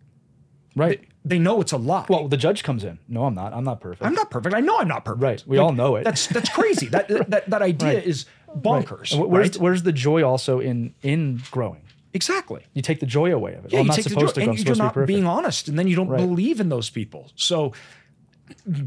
Right. 0.74 1.04
They 1.24 1.38
know 1.38 1.60
it's 1.60 1.72
a 1.72 1.76
lie. 1.76 2.06
Well, 2.08 2.28
the 2.28 2.36
judge 2.36 2.62
comes 2.62 2.82
in. 2.82 2.98
No, 3.06 3.24
I'm 3.26 3.34
not. 3.34 3.52
I'm 3.52 3.64
not 3.64 3.80
perfect. 3.80 4.02
I'm 4.04 4.14
not 4.14 4.30
perfect. 4.30 4.54
I 4.54 4.60
know 4.60 4.78
I'm 4.78 4.88
not 4.88 5.04
perfect. 5.04 5.22
Right. 5.22 5.44
We 5.46 5.58
all 5.58 5.72
know 5.72 5.96
it. 5.96 6.04
That's 6.04 6.26
that's 6.28 6.48
crazy. 6.48 6.86
that, 6.86 7.08
that 7.30 7.50
that 7.50 7.62
idea 7.62 7.88
Right. 7.94 8.04
is. 8.06 8.24
Bonkers. 8.58 9.14
Wh- 9.14 9.28
Where's, 9.28 9.48
right? 9.50 9.56
where's 9.58 9.82
the 9.82 9.92
joy 9.92 10.22
also 10.22 10.60
in 10.60 10.94
in 11.02 11.40
growing? 11.50 11.82
exactly. 12.12 12.62
You 12.74 12.82
take 12.82 12.98
the 12.98 13.06
joy 13.06 13.32
away 13.32 13.54
of 13.54 13.64
it. 13.64 13.72
Yeah, 13.72 13.80
Well, 13.80 13.82
I'm 13.82 13.84
you 13.86 13.88
not 13.90 14.02
supposed 14.02 14.34
to. 14.34 14.40
go. 14.40 14.44
I'm 14.44 14.48
and 14.50 14.58
you're 14.58 14.74
to 14.74 14.80
be 14.80 15.00
not 15.00 15.06
being 15.06 15.26
honest, 15.26 15.68
and 15.68 15.78
then 15.78 15.86
you 15.86 15.94
don't 15.94 16.08
Right. 16.08 16.18
believe 16.18 16.58
in 16.60 16.68
those 16.68 16.90
people. 16.90 17.30
So, 17.36 17.72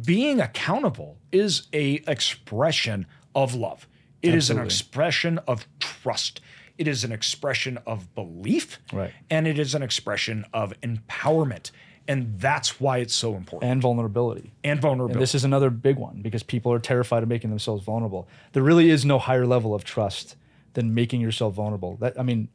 being 0.05 0.39
accountable 0.41 1.17
is 1.31 1.67
a 1.73 2.03
expression 2.07 3.05
of 3.33 3.55
love. 3.55 3.87
It 4.21 4.33
is 4.35 4.49
an 4.49 4.59
expression 4.59 5.37
of 5.47 5.65
trust. 5.79 6.41
It 6.77 6.87
is 6.87 7.03
an 7.03 7.11
expression 7.11 7.77
of 7.85 8.13
belief, 8.15 8.79
Right. 8.91 9.11
and 9.29 9.47
it 9.47 9.59
is 9.59 9.73
an 9.75 9.83
expression 9.83 10.45
of 10.53 10.73
empowerment, 10.81 11.71
and 12.07 12.37
that's 12.39 12.79
why 12.81 12.97
it's 12.97 13.13
so 13.13 13.35
important. 13.35 13.71
and 13.71 13.81
vulnerability. 13.81 14.51
And, 14.63 14.81
vulnerability. 14.81 15.13
And 15.13 15.21
this 15.21 15.35
is 15.35 15.43
another 15.43 15.69
big 15.69 15.97
one 15.97 16.21
because 16.21 16.43
people 16.43 16.71
are 16.73 16.79
terrified 16.79 17.23
of 17.23 17.29
making 17.29 17.49
themselves 17.49 17.83
vulnerable. 17.83 18.27
There 18.51 18.63
really 18.63 18.89
is 18.89 19.05
no 19.05 19.19
higher 19.19 19.45
level 19.45 19.73
of 19.73 19.83
trust 19.83 20.35
than 20.73 20.93
making 20.93 21.21
yourself 21.21 21.53
vulnerable. 21.53 21.97
That 21.97 22.19
I 22.19 22.23
mean, 22.23 22.49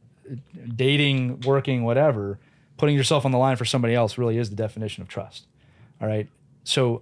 dating, 0.75 1.41
working, 1.41 1.83
whatever, 1.83 2.39
putting 2.77 2.95
yourself 2.95 3.25
on 3.25 3.31
the 3.31 3.37
line 3.37 3.55
for 3.55 3.65
somebody 3.65 3.95
else 3.95 4.17
really 4.17 4.37
is 4.37 4.49
the 4.49 4.55
definition 4.55 5.01
of 5.01 5.07
trust. 5.07 5.47
All 6.01 6.07
right. 6.07 6.27
So 6.63 7.01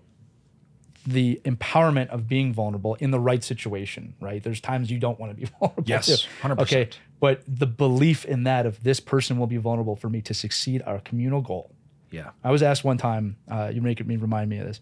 the 1.05 1.39
empowerment 1.45 2.09
of 2.09 2.27
being 2.27 2.53
vulnerable 2.53 2.95
in 2.95 3.11
the 3.11 3.19
right 3.19 3.43
situation, 3.43 4.13
right? 4.19 4.43
There's 4.43 4.59
times 4.59 4.91
you 4.91 4.99
don't 4.99 5.19
want 5.19 5.31
to 5.31 5.37
be 5.37 5.45
vulnerable. 5.59 5.83
Yes, 5.85 6.27
100%. 6.41 6.59
Okay. 6.61 6.89
But 7.19 7.41
the 7.47 7.65
belief 7.65 8.25
in 8.25 8.43
that 8.43 8.65
of 8.65 8.83
this 8.83 8.99
person 8.99 9.37
will 9.37 9.47
be 9.47 9.57
vulnerable 9.57 9.95
for 9.95 10.09
me 10.09 10.21
to 10.21 10.33
succeed 10.33 10.83
our 10.85 10.99
communal 10.99 11.41
goal. 11.41 11.71
Yeah. 12.11 12.31
I 12.43 12.51
was 12.51 12.63
asked 12.63 12.83
one 12.83 12.97
time, 12.97 13.37
uh, 13.49 13.71
you 13.73 13.81
make 13.81 14.05
me 14.05 14.15
remind 14.15 14.49
me 14.49 14.57
of 14.59 14.67
this. 14.67 14.79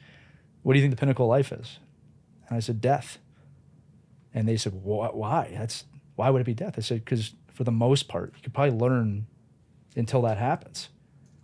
What 0.63 0.73
do 0.73 0.79
you 0.79 0.83
think 0.83 0.93
the 0.95 0.99
pinnacle 0.99 1.25
of 1.25 1.29
life 1.29 1.51
is? 1.51 1.79
And 2.47 2.57
I 2.57 2.59
said, 2.59 2.81
death. 2.81 3.17
And 4.33 4.47
they 4.47 4.57
said, 4.57 4.73
why? 4.73 5.53
That's 5.57 5.85
why 6.15 6.29
would 6.29 6.41
it 6.41 6.45
be 6.45 6.53
death? 6.53 6.75
I 6.77 6.81
said, 6.81 7.03
because 7.05 7.33
for 7.53 7.63
the 7.63 7.71
most 7.71 8.07
part, 8.07 8.33
you 8.35 8.41
could 8.43 8.53
probably 8.53 8.77
learn 8.77 9.27
until 9.95 10.21
that 10.23 10.37
happens. 10.37 10.89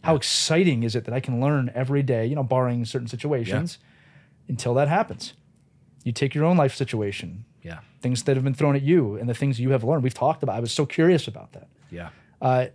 How 0.03 0.15
exciting 0.15 0.83
is 0.83 0.95
it 0.95 1.05
that 1.05 1.13
I 1.13 1.19
can 1.19 1.39
learn 1.39 1.71
every 1.75 2.03
day, 2.03 2.25
you 2.25 2.35
know, 2.35 2.43
barring 2.43 2.83
certain 2.85 3.07
situations, 3.07 3.77
until 4.47 4.73
that 4.73 4.87
happens? 4.87 5.33
You 6.03 6.11
take 6.11 6.33
your 6.33 6.43
own 6.45 6.57
life 6.57 6.75
situation, 6.75 7.45
Yeah. 7.61 7.79
things 8.01 8.23
that 8.23 8.35
have 8.35 8.43
been 8.43 8.55
thrown 8.55 8.75
at 8.75 8.81
you, 8.81 9.15
and 9.15 9.29
the 9.29 9.33
things 9.35 9.59
you 9.59 9.69
have 9.71 9.83
learned. 9.83 10.03
We've 10.03 10.13
talked 10.13 10.41
about. 10.43 10.55
I 10.55 10.59
was 10.59 10.71
so 10.71 10.85
curious 10.85 11.27
about 11.27 11.51
that 11.53 11.67
Yeah. 11.91 12.09
uh, 12.41 12.67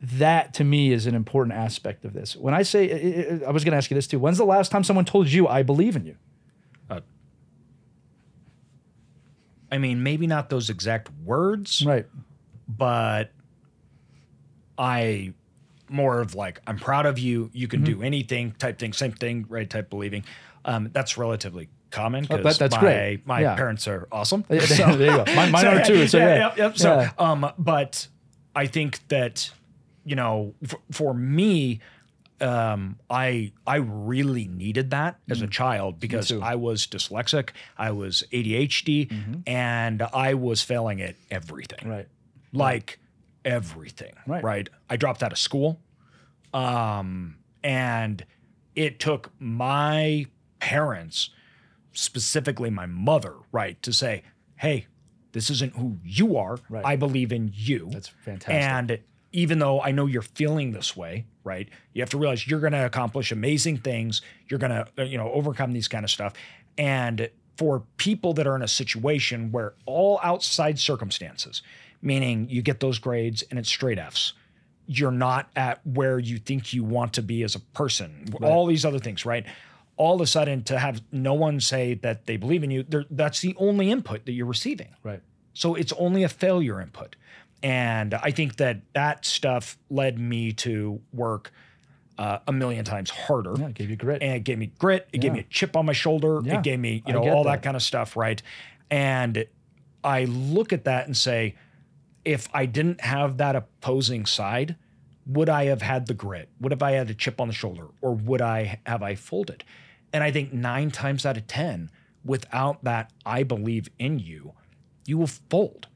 that 0.00 0.54
to 0.54 0.64
me 0.64 0.92
is 0.92 1.06
an 1.06 1.14
important 1.14 1.56
aspect 1.56 2.04
of 2.04 2.12
this. 2.12 2.36
When 2.36 2.54
I 2.54 2.62
say, 2.62 3.40
I- 3.46 3.50
was 3.50 3.64
going 3.64 3.72
to 3.72 3.76
ask 3.78 3.90
you 3.90 3.94
this 3.96 4.06
too. 4.06 4.18
When's 4.18 4.38
the 4.38 4.44
last 4.44 4.70
time 4.70 4.84
someone 4.84 5.04
told 5.04 5.28
you, 5.28 5.48
I 5.48 5.62
believe 5.62 5.96
in 5.96 6.04
you? 6.06 6.16
I 9.70 9.76
mean, 9.78 10.02
maybe 10.02 10.26
not 10.26 10.48
those 10.48 10.70
exact 10.70 11.10
words, 11.24 11.84
Right. 11.84 12.06
but 12.66 13.30
I 14.78 15.34
more 15.90 16.20
of 16.20 16.34
like 16.34 16.60
I'm 16.66 16.78
proud 16.78 17.04
of 17.06 17.18
you. 17.18 17.50
You 17.52 17.68
can 17.68 17.80
Mm-hmm. 17.82 17.98
do 18.00 18.02
anything 18.02 18.52
type 18.52 18.78
thing. 18.78 18.92
Same 18.92 19.12
thing, 19.12 19.44
right? 19.48 19.68
Type 19.68 19.90
believing. 19.90 20.24
Um, 20.64 20.90
that's 20.92 21.18
relatively 21.18 21.68
common 21.90 22.24
Oh, 22.30 22.36
because 22.38 22.56
but 22.56 22.58
that's 22.70 22.74
my, 22.76 22.80
great. 22.80 23.26
my 23.26 23.40
Yeah. 23.40 23.54
parents 23.56 23.86
are 23.88 24.06
awesome. 24.12 24.44
Yeah, 24.48 24.60
So- 24.60 24.96
there 24.96 25.10
you 25.18 25.24
go. 25.24 25.34
Mine, 25.34 25.50
mine 25.50 25.66
are 25.78 25.84
too. 25.84 26.06
So 26.08 26.18
yeah, 26.18 26.34
yep, 26.48 26.56
yep. 26.58 26.78
So, 26.78 27.00
Yeah. 27.00 27.10
um, 27.18 27.50
but 27.58 28.08
I 28.56 28.66
think 28.66 29.06
that 29.08 29.50
you 30.08 30.16
know, 30.16 30.54
f- 30.62 30.74
for 30.90 31.12
me, 31.14 31.80
um, 32.40 32.98
I 33.10 33.52
I 33.66 33.76
really 33.76 34.46
needed 34.46 34.90
that 34.90 35.18
as 35.28 35.42
a 35.42 35.46
child 35.48 35.98
because 36.00 36.30
Mm. 36.30 36.42
I 36.42 36.54
was 36.54 36.86
dyslexic, 36.86 37.50
I 37.76 37.90
was 37.90 38.22
ADHD, 38.32 39.10
and 39.46 40.02
I 40.02 40.34
was 40.34 40.62
failing 40.62 41.00
at 41.02 41.16
everything 41.30 41.80
Mm-hmm. 41.80 41.90
right. 41.90 42.08
like 42.52 42.98
everything. 43.44 44.14
Right. 44.26 44.68
I 44.88 44.96
dropped 44.96 45.22
out 45.22 45.32
of 45.32 45.38
school. 45.38 45.80
Um, 46.54 47.36
and 47.64 48.24
it 48.74 49.00
took 49.00 49.32
my 49.38 50.26
parents, 50.60 51.30
specifically 51.92 52.70
my 52.70 52.86
mother, 52.86 53.34
right, 53.52 53.80
to 53.82 53.92
say, 53.92 54.22
hey, 54.56 54.86
this 55.32 55.50
isn't 55.50 55.76
who 55.76 55.98
you 56.04 56.36
are. 56.36 56.58
Right. 56.68 56.84
I 56.84 56.96
believe 56.96 57.32
in 57.32 57.50
you. 57.54 57.88
That's 57.92 58.08
fantastic. 58.08 58.54
And 58.54 58.98
even 59.32 59.58
though 59.58 59.80
I 59.80 59.90
know 59.90 60.06
you're 60.06 60.22
feeling 60.22 60.72
this 60.72 60.96
way, 60.96 61.26
right, 61.44 61.68
you 61.92 62.02
have 62.02 62.10
to 62.10 62.18
realize 62.18 62.46
you're 62.46 62.60
going 62.60 62.72
to 62.72 62.84
accomplish 62.84 63.30
amazing 63.32 63.78
things. 63.78 64.22
You're 64.48 64.58
going 64.58 64.70
to, 64.70 64.86
uh, 64.98 65.02
you 65.02 65.18
know, 65.18 65.30
overcome 65.32 65.72
these 65.72 65.88
kind 65.88 66.04
of 66.04 66.10
stuff. 66.10 66.32
And 66.76 67.28
for 67.56 67.82
people 67.96 68.32
that 68.34 68.46
are 68.46 68.56
in 68.56 68.62
a 68.62 68.68
situation 68.68 69.50
where 69.50 69.74
all 69.84 70.20
outside 70.22 70.78
circumstances, 70.78 71.62
meaning 72.00 72.48
you 72.48 72.62
get 72.62 72.80
those 72.80 72.98
grades 72.98 73.42
and 73.50 73.58
it's 73.58 73.68
straight 73.68 73.98
Fs, 73.98 74.32
you're 74.86 75.10
not 75.10 75.50
at 75.56 75.86
where 75.86 76.18
you 76.18 76.38
think 76.38 76.72
you 76.72 76.82
want 76.82 77.12
to 77.14 77.22
be 77.22 77.42
as 77.42 77.54
a 77.54 77.60
person, 77.60 78.24
all 78.42 78.64
these 78.66 78.84
other 78.84 78.98
things, 78.98 79.26
right? 79.26 79.44
All 79.96 80.14
of 80.14 80.20
a 80.20 80.26
sudden, 80.26 80.62
to 80.64 80.78
have 80.78 81.02
no 81.12 81.34
one 81.34 81.60
say 81.60 81.94
that 81.94 82.26
they 82.26 82.36
believe 82.36 82.62
in 82.62 82.70
you, 82.70 82.84
that's 83.10 83.40
the 83.40 83.54
only 83.58 83.90
input 83.90 84.24
that 84.24 84.32
you're 84.32 84.46
receiving. 84.46 84.94
Right. 85.02 85.20
So 85.52 85.74
it's 85.74 85.92
only 85.94 86.22
a 86.22 86.28
failure 86.28 86.80
input. 86.80 87.16
And 87.62 88.14
I 88.14 88.30
think 88.30 88.56
that 88.56 88.82
that 88.94 89.24
stuff 89.24 89.78
led 89.90 90.18
me 90.18 90.52
to 90.54 91.00
work 91.12 91.52
uh, 92.18 92.38
a 92.46 92.52
million 92.52 92.84
times 92.84 93.10
harder. 93.10 93.54
Yeah, 93.58 93.68
it 93.68 93.74
gave 93.74 93.90
you 93.90 93.96
grit. 93.96 94.22
And 94.22 94.34
it 94.34 94.44
gave 94.44 94.58
me 94.58 94.72
grit. 94.78 95.08
It 95.12 95.20
gave 95.20 95.32
me 95.32 95.40
a 95.40 95.44
chip 95.44 95.76
on 95.76 95.86
my 95.86 95.92
shoulder. 95.92 96.40
Yeah, 96.44 96.58
It 96.58 96.62
gave 96.62 96.78
me, 96.80 97.02
you 97.06 97.12
know, 97.12 97.28
all 97.28 97.44
that. 97.44 97.50
that. 97.50 97.62
kind 97.62 97.76
of 97.76 97.82
stuff, 97.82 98.16
right? 98.16 98.40
And 98.90 99.44
I 100.02 100.24
look 100.24 100.72
at 100.72 100.84
that 100.84 101.06
and 101.06 101.16
say, 101.16 101.56
if 102.24 102.48
I 102.52 102.66
didn't 102.66 103.00
have 103.00 103.38
that 103.38 103.56
opposing 103.56 104.26
side, 104.26 104.76
would 105.26 105.48
I 105.48 105.66
have 105.66 105.82
had 105.82 106.06
the 106.06 106.14
grit? 106.14 106.48
Would 106.60 106.72
have 106.72 106.82
I 106.82 106.92
had 106.92 107.10
a 107.10 107.14
chip 107.14 107.40
on 107.40 107.48
the 107.48 107.54
shoulder? 107.54 107.88
Or 108.00 108.14
would 108.14 108.42
I 108.42 108.80
have 108.86 109.02
I 109.02 109.14
folded? 109.14 109.64
And 110.12 110.24
I 110.24 110.30
think 110.30 110.52
nine 110.52 110.90
times 110.90 111.26
out 111.26 111.36
of 111.36 111.46
10, 111.46 111.90
without 112.24 112.82
that 112.84 113.12
I 113.24 113.42
believe 113.42 113.88
in 113.98 114.18
you, 114.18 114.54
you 115.06 115.18
will 115.18 115.26
fold. 115.26 115.88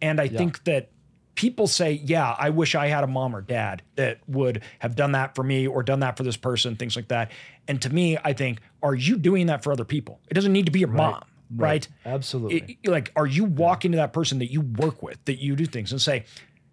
And 0.00 0.20
I 0.20 0.28
think 0.28 0.64
that 0.64 0.90
people 1.36 1.66
say, 1.68 1.92
yeah, 2.04 2.34
I 2.38 2.50
wish 2.50 2.74
I 2.74 2.88
had 2.88 3.04
a 3.04 3.06
mom 3.06 3.36
or 3.36 3.40
dad 3.42 3.82
that 3.94 4.18
would 4.26 4.62
have 4.80 4.96
done 4.96 5.12
that 5.12 5.34
for 5.36 5.44
me 5.44 5.66
or 5.68 5.82
done 5.84 6.00
that 6.00 6.16
for 6.16 6.22
this 6.24 6.36
person, 6.36 6.74
things 6.76 6.96
like 6.96 7.08
that. 7.08 7.30
And 7.68 7.80
to 7.82 7.90
me, 7.90 8.18
I 8.24 8.32
think, 8.32 8.60
are 8.82 8.94
you 8.94 9.16
doing 9.16 9.46
that 9.46 9.62
for 9.62 9.70
other 9.70 9.84
people? 9.84 10.18
It 10.28 10.34
doesn't 10.34 10.52
need 10.52 10.66
to 10.66 10.72
be 10.72 10.80
your 10.80 10.88
mom, 10.88 11.22
right? 11.54 11.86
Absolutely. 12.04 12.78
It- 12.82 12.90
like, 12.90 13.12
are 13.14 13.26
you 13.26 13.44
walking 13.44 13.92
to 13.92 13.96
that 13.98 14.12
person 14.12 14.38
that 14.40 14.50
you 14.50 14.62
work 14.62 15.02
with, 15.02 15.24
that 15.26 15.36
you 15.40 15.54
do 15.54 15.66
things 15.66 15.92
and 15.92 16.00
say, 16.02 16.24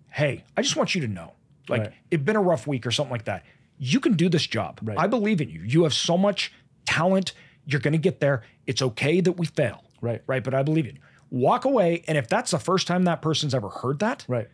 hey, 0.09 0.43
I 0.57 0.61
just 0.61 0.75
want 0.75 0.95
you 0.95 1.01
to 1.01 1.07
know, 1.07 1.33
like, 1.67 1.81
Right. 1.81 1.93
it's 2.09 2.23
been 2.23 2.35
a 2.37 2.41
rough 2.41 2.65
week 2.65 2.87
or 2.87 2.91
something 2.91 3.11
like 3.11 3.25
that. 3.25 3.45
You 3.79 3.99
can 3.99 4.13
do 4.13 4.29
this 4.29 4.47
job. 4.47 4.79
Right. 4.81 4.97
I 4.97 5.07
believe 5.07 5.41
in 5.41 5.49
you. 5.49 5.61
You 5.63 5.83
have 5.83 5.93
so 5.93 6.17
much 6.17 6.53
talent. 6.85 7.33
You're 7.65 7.81
going 7.81 7.93
to 7.93 7.97
get 7.97 8.19
there. 8.21 8.43
It's 8.65 8.81
okay 8.81 9.19
that 9.21 9.33
we 9.33 9.45
fail. 9.45 9.83
Right. 9.99 10.21
Right. 10.27 10.43
But 10.43 10.53
I 10.53 10.63
believe 10.63 10.85
in 10.87 10.95
you. 10.95 11.01
Walk 11.33 11.65
away. 11.65 12.03
And 12.07 12.15
if 12.15 12.27
that's 12.27 12.51
the 12.51 12.59
first 12.59 12.85
time 12.85 13.05
that 13.05 13.23
person's 13.23 13.55
ever 13.55 13.67
heard 13.67 13.97
that, 13.99 14.23
right. 14.27 14.47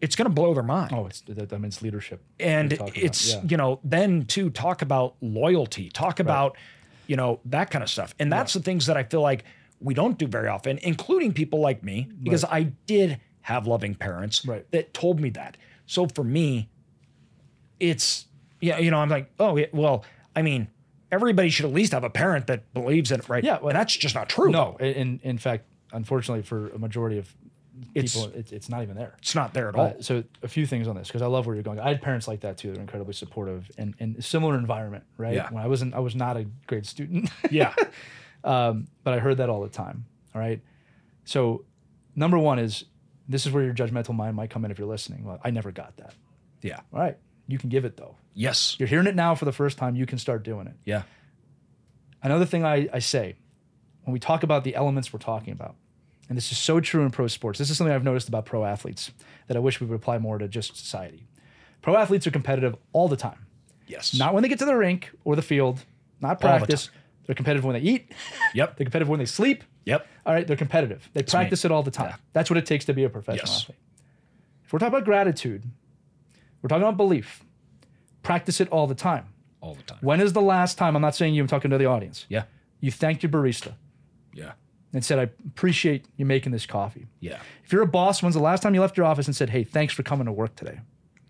it's 0.00 0.14
going 0.14 0.28
to 0.28 0.32
blow 0.32 0.54
their 0.54 0.62
mind. 0.62 0.92
Oh, 0.94 1.06
it's 1.06 1.20
that, 1.22 1.48
that 1.48 1.58
means 1.60 1.82
leadership. 1.82 2.22
and 2.38 2.70
we're 2.70 2.76
talking 2.76 2.92
about, 2.94 3.04
it's, 3.04 3.34
yeah. 3.34 3.40
you 3.48 3.56
know, 3.56 3.80
then 3.82 4.24
to 4.26 4.48
talk 4.50 4.82
about 4.82 5.16
loyalty, 5.20 5.90
talk 5.90 6.20
about, 6.20 6.56
you 7.08 7.16
know, 7.16 7.40
that 7.46 7.72
kind 7.72 7.82
of 7.82 7.90
stuff. 7.90 8.14
And 8.20 8.30
that's 8.32 8.52
the 8.52 8.60
things 8.60 8.86
that 8.86 8.96
I 8.96 9.02
feel 9.02 9.20
like 9.20 9.44
we 9.80 9.94
don't 9.94 10.16
do 10.16 10.28
very 10.28 10.46
often, 10.46 10.78
including 10.78 11.32
people 11.32 11.58
like 11.58 11.82
me, 11.82 12.08
because 12.22 12.44
I 12.44 12.72
did 12.86 13.20
have 13.40 13.66
loving 13.66 13.96
parents 13.96 14.46
Right. 14.46 14.64
that 14.70 14.94
told 14.94 15.18
me 15.18 15.30
that. 15.30 15.56
So 15.86 16.06
for 16.06 16.22
me, 16.22 16.68
it's, 17.80 18.26
yeah, 18.60 18.78
you 18.78 18.90
know, 18.92 18.98
I'm 18.98 19.08
like, 19.08 19.32
oh, 19.40 19.56
yeah, 19.56 19.66
well, 19.72 20.04
I 20.34 20.42
mean, 20.42 20.68
everybody 21.10 21.50
should 21.50 21.64
at 21.66 21.72
least 21.72 21.92
have 21.92 22.04
a 22.04 22.10
parent 22.10 22.46
that 22.46 22.72
believes 22.74 23.10
in 23.10 23.20
it, 23.20 23.28
right? 23.28 23.42
Yeah, 23.44 23.58
well- 23.58 23.70
and 23.70 23.76
that's 23.76 23.96
just 23.96 24.14
not 24.14 24.28
true. 24.28 24.50
No, 24.50 24.76
in 24.78 25.20
in 25.22 25.38
fact, 25.38 25.64
unfortunately, 25.92 26.42
for 26.42 26.68
a 26.70 26.78
majority 26.78 27.18
of 27.18 27.32
It's- 27.94 28.14
people, 28.14 28.32
it's, 28.38 28.52
it's 28.52 28.68
not 28.68 28.82
even 28.82 28.96
there. 28.96 29.14
It's 29.18 29.34
not 29.34 29.52
there 29.54 29.68
at 29.68 29.74
all. 29.74 29.86
Uh, 29.86 29.92
so 30.00 30.24
a 30.42 30.48
few 30.48 30.66
things 30.66 30.88
on 30.88 30.96
this 30.96 31.08
because 31.08 31.22
I 31.22 31.26
love 31.26 31.46
where 31.46 31.54
you're 31.54 31.62
going. 31.62 31.78
I 31.80 31.88
had 31.88 32.00
parents 32.02 32.26
like 32.26 32.40
that 32.40 32.56
too. 32.56 32.72
They're 32.72 32.80
incredibly 32.80 33.14
supportive 33.14 33.70
and 33.78 33.94
and 34.00 34.24
similar 34.24 34.56
environment, 34.56 35.04
right? 35.18 35.34
Yeah. 35.34 35.50
When 35.50 35.62
I 35.62 35.66
wasn't, 35.66 35.94
I 35.94 35.98
was 36.00 36.14
not 36.14 36.36
a 36.36 36.46
great 36.66 36.86
student, 36.86 37.30
yeah. 37.50 37.74
um, 38.44 38.86
but 39.04 39.14
I 39.14 39.18
heard 39.18 39.36
that 39.38 39.50
all 39.50 39.62
the 39.62 39.68
time. 39.68 40.06
All 40.34 40.40
right. 40.40 40.60
So 41.24 41.64
number 42.14 42.38
one 42.38 42.58
is 42.58 42.84
this 43.28 43.44
is 43.46 43.52
where 43.52 43.62
your 43.64 43.74
judgmental 43.74 44.14
mind 44.14 44.36
might 44.36 44.50
come 44.50 44.64
in 44.64 44.70
if 44.70 44.78
you're 44.78 44.88
listening. 44.88 45.24
Well, 45.24 45.40
I 45.44 45.50
never 45.50 45.72
got 45.72 45.96
that. 45.98 46.14
Yeah. 46.62 46.80
All 46.92 47.00
right. 47.00 47.18
You 47.48 47.58
can 47.58 47.68
give 47.68 47.84
it 47.84 47.96
though. 47.96 48.16
Yes. 48.34 48.76
You're 48.78 48.88
hearing 48.88 49.06
it 49.06 49.14
now 49.14 49.34
for 49.34 49.44
the 49.44 49.52
first 49.52 49.78
time. 49.78 49.96
You 49.96 50.06
can 50.06 50.18
start 50.18 50.42
doing 50.44 50.66
it. 50.66 50.74
Yeah. 50.84 51.02
Another 52.22 52.44
thing 52.46 52.64
I, 52.64 52.88
I 52.92 52.98
say 53.00 53.36
when 54.06 54.12
we 54.12 54.20
talk 54.20 54.42
about 54.44 54.62
the 54.62 54.76
elements 54.76 55.12
we're 55.12 55.18
talking 55.18 55.52
about, 55.52 55.74
and 56.28 56.36
this 56.38 56.52
is 56.52 56.58
so 56.58 56.78
true 56.80 57.02
in 57.04 57.10
pro 57.10 57.26
sports, 57.26 57.58
this 57.58 57.70
is 57.70 57.76
something 57.76 57.92
I've 57.94 58.04
noticed 58.04 58.28
about 58.28 58.46
pro 58.46 58.64
athletes 58.64 59.10
that 59.48 59.56
I 59.56 59.60
wish 59.60 59.80
we 59.80 59.86
would 59.88 59.96
apply 59.96 60.18
more 60.18 60.38
to 60.38 60.46
just 60.46 60.76
society. 60.76 61.26
Pro 61.82 61.96
athletes 61.96 62.24
are 62.26 62.30
competitive 62.30 62.76
all 62.92 63.08
the 63.08 63.16
time. 63.16 63.46
Yes. 63.88 64.14
Not 64.14 64.32
when 64.32 64.42
they 64.44 64.48
get 64.48 64.60
to 64.60 64.64
the 64.64 64.76
rink 64.76 65.10
or 65.24 65.34
the 65.34 65.42
field, 65.42 65.84
not 66.20 66.28
All 66.28 66.34
the 66.52 66.58
practice. 66.58 66.90
They're 67.26 67.34
competitive 67.34 67.64
when 67.64 67.74
they 67.74 67.80
eat, 67.80 68.12
Yep. 68.54 68.76
they're 68.76 68.84
competitive 68.84 69.08
when 69.08 69.18
they 69.18 69.26
sleep. 69.26 69.64
Yep. 69.86 70.06
All 70.24 70.32
right, 70.34 70.46
they're 70.46 70.56
competitive. 70.56 71.08
They 71.12 71.24
practice 71.24 71.64
it 71.64 71.72
all 71.72 71.82
the 71.82 71.90
time. 71.90 72.10
Yeah. 72.10 72.16
That's 72.32 72.48
what 72.48 72.56
it 72.56 72.66
takes 72.66 72.84
to 72.84 72.94
be 72.94 73.02
a 73.02 73.08
professional 73.08 73.46
Yes. 73.48 73.62
athlete. 73.62 73.78
If 74.64 74.72
we're 74.72 74.78
talking 74.78 74.94
about 74.94 75.04
gratitude, 75.04 75.64
we're 76.62 76.68
talking 76.68 76.82
about 76.84 76.96
belief. 76.96 77.44
Practice 78.22 78.60
it 78.60 78.68
all 78.68 78.86
the 78.86 78.94
time. 78.94 79.26
All 79.60 79.74
the 79.74 79.82
time. 79.82 79.98
When 80.00 80.20
is 80.20 80.32
the 80.32 80.40
last 80.40 80.78
time, 80.78 80.94
I'm 80.94 81.02
not 81.02 81.14
saying 81.16 81.34
you, 81.34 81.42
I'm 81.42 81.48
talking 81.48 81.70
to 81.72 81.78
the 81.78 81.86
audience, 81.86 82.26
Yeah. 82.28 82.44
you 82.80 82.90
thanked 82.92 83.22
your 83.24 83.30
barista 83.30 83.74
Yeah. 84.36 84.52
and 84.92 85.04
said, 85.04 85.18
I 85.18 85.22
appreciate 85.46 86.04
you 86.16 86.24
making 86.26 86.52
this 86.52 86.66
coffee. 86.66 87.06
Yeah. 87.20 87.38
If 87.64 87.72
you're 87.72 87.82
a 87.82 87.86
boss, 87.86 88.22
when's 88.22 88.34
the 88.34 88.40
last 88.42 88.62
time 88.62 88.74
you 88.74 88.80
left 88.80 88.96
your 88.96 89.06
office 89.06 89.26
and 89.26 89.34
said, 89.34 89.50
Hey, 89.50 89.64
thanks 89.64 89.92
for 89.94 90.02
coming 90.02 90.26
to 90.26 90.32
work 90.32 90.54
today? 90.56 90.80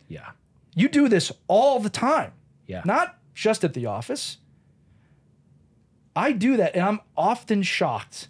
Yeah. 0.09 0.31
You 0.75 0.89
do 0.89 1.09
this 1.09 1.33
all 1.49 1.81
the 1.81 1.89
time, 1.91 2.33
Yeah. 2.67 2.83
not 2.85 3.19
just 3.35 3.65
at 3.65 3.73
the 3.75 3.87
office. 3.87 4.39
I 6.15 6.33
do 6.33 6.57
that, 6.57 6.75
and 6.75 6.85
I'm 6.85 7.01
often 7.17 7.63
shocked. 7.63 8.29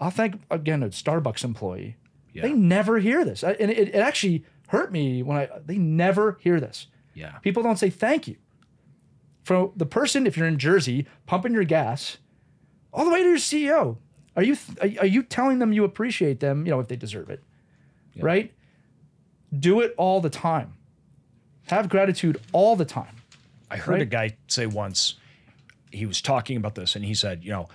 I'll 0.00 0.10
thank 0.10 0.40
again 0.50 0.82
a 0.82 0.88
Starbucks 0.88 1.44
employee. 1.44 1.96
Yeah. 2.32 2.42
They 2.42 2.52
never 2.52 2.98
hear 2.98 3.24
this, 3.24 3.42
I- 3.44 3.52
and 3.52 3.70
it, 3.70 3.88
it 3.88 3.94
actually 3.96 4.44
hurt 4.68 4.92
me 4.92 5.22
when 5.22 5.36
I. 5.38 5.48
They 5.64 5.78
never 5.78 6.38
hear 6.40 6.60
this. 6.60 6.88
Yeah. 7.14 7.38
People 7.38 7.62
don't 7.62 7.78
say 7.78 7.90
thank 7.90 8.26
you. 8.28 8.36
For 9.44 9.72
the 9.76 9.86
person, 9.86 10.26
if 10.26 10.36
you're 10.36 10.48
in 10.48 10.58
Jersey, 10.58 11.06
pumping 11.26 11.52
your 11.52 11.64
gas, 11.64 12.18
all 12.92 13.04
the 13.04 13.10
way 13.10 13.22
to 13.22 13.28
your 13.28 13.36
CEO, 13.38 13.98
are 14.36 14.42
you 14.42 14.56
are, 14.82 14.88
are 15.00 15.06
you 15.06 15.22
telling 15.22 15.58
them 15.58 15.72
you 15.72 15.84
appreciate 15.84 16.40
them? 16.40 16.66
You 16.66 16.72
know 16.72 16.80
if 16.80 16.88
they 16.88 16.96
deserve 16.96 17.30
it, 17.30 17.42
right? 18.20 18.52
Do 19.56 19.80
it 19.80 19.94
all 19.96 20.20
the 20.20 20.30
time. 20.30 20.74
Have 21.68 21.88
gratitude 21.88 22.40
all 22.52 22.76
the 22.76 22.84
time. 22.84 23.16
I 23.70 23.76
heard 23.76 24.00
a 24.02 24.04
guy 24.06 24.36
say 24.48 24.66
once, 24.66 25.14
he 25.90 26.06
was 26.06 26.20
talking 26.20 26.56
about 26.56 26.74
this 26.74 26.96
and 26.96 27.04
he 27.04 27.14
said, 27.14 27.42
you 27.44 27.50
know, 27.50 27.68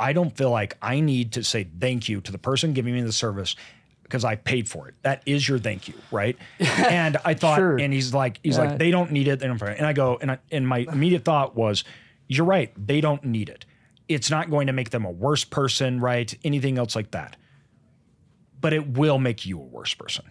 I 0.00 0.12
don't 0.12 0.36
feel 0.36 0.50
like 0.50 0.76
I 0.82 1.00
need 1.00 1.32
to 1.32 1.44
say 1.44 1.66
thank 1.78 2.08
you 2.08 2.20
to 2.22 2.32
the 2.32 2.38
person 2.38 2.72
giving 2.72 2.92
me 2.94 3.00
the 3.02 3.12
service 3.12 3.54
because 4.02 4.24
I 4.24 4.36
paid 4.36 4.68
for 4.68 4.88
it. 4.88 4.94
That 5.02 5.22
is 5.26 5.48
your 5.48 5.58
thank 5.58 5.88
you, 5.88 5.94
right? 6.10 6.36
and 6.60 7.16
I 7.24 7.34
thought, 7.34 7.56
Sure. 7.58 7.78
and 7.78 7.92
he's 7.92 8.12
like, 8.14 8.40
he's 8.42 8.56
Yeah. 8.56 8.64
like, 8.64 8.78
they 8.78 8.90
don't 8.90 9.10
need 9.12 9.28
it. 9.28 9.38
They 9.40 9.46
don't. 9.46 9.60
And 9.62 9.86
I 9.86 9.92
go, 9.92 10.18
and 10.20 10.32
I, 10.32 10.38
and 10.50 10.66
my 10.66 10.78
immediate 10.78 11.24
thought 11.24 11.54
was, 11.56 11.84
you're 12.28 12.46
right. 12.46 12.72
They 12.76 13.00
don't 13.00 13.24
need 13.24 13.48
it. 13.48 13.64
It's 14.08 14.30
not 14.30 14.50
going 14.50 14.66
to 14.68 14.72
make 14.72 14.90
them 14.90 15.04
a 15.04 15.10
worse 15.10 15.44
person, 15.44 16.00
right? 16.00 16.32
Anything 16.44 16.78
else 16.78 16.94
like 16.94 17.10
that. 17.12 17.36
But 18.60 18.72
it 18.72 18.88
will 18.96 19.18
make 19.18 19.44
you 19.46 19.58
a 19.58 19.64
worse 19.64 19.94
person. 19.94 20.24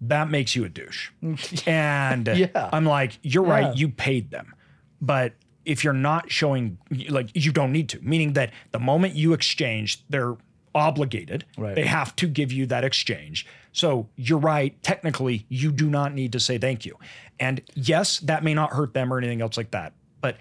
That 0.00 0.30
makes 0.30 0.54
you 0.56 0.64
a 0.64 0.68
douche. 0.68 1.10
and 1.66 2.28
Yeah. 2.28 2.70
I'm 2.72 2.84
like, 2.84 3.18
you're 3.22 3.44
Yeah. 3.46 3.50
right. 3.52 3.76
You 3.76 3.88
paid 3.88 4.30
them. 4.30 4.54
But 5.00 5.34
if 5.64 5.84
you're 5.84 5.92
not 5.92 6.30
showing, 6.30 6.78
like, 7.08 7.28
you 7.34 7.52
don't 7.52 7.72
need 7.72 7.88
to, 7.90 8.00
meaning 8.00 8.32
that 8.34 8.52
the 8.72 8.78
moment 8.78 9.14
you 9.14 9.32
exchange, 9.34 10.02
they're 10.08 10.36
obligated. 10.74 11.44
Right. 11.56 11.74
They 11.74 11.84
have 11.84 12.14
to 12.16 12.26
give 12.28 12.52
you 12.52 12.66
that 12.66 12.84
exchange. 12.84 13.46
So 13.72 14.08
you're 14.16 14.38
right. 14.38 14.80
Technically, 14.82 15.44
you 15.48 15.72
do 15.72 15.90
not 15.90 16.14
need 16.14 16.32
to 16.32 16.40
say 16.40 16.58
thank 16.58 16.86
you. 16.86 16.96
And 17.38 17.60
yes, 17.74 18.18
that 18.20 18.42
may 18.44 18.54
not 18.54 18.72
hurt 18.72 18.94
them 18.94 19.12
or 19.12 19.18
anything 19.18 19.42
else 19.42 19.56
like 19.56 19.70
that, 19.72 19.92
but 20.20 20.36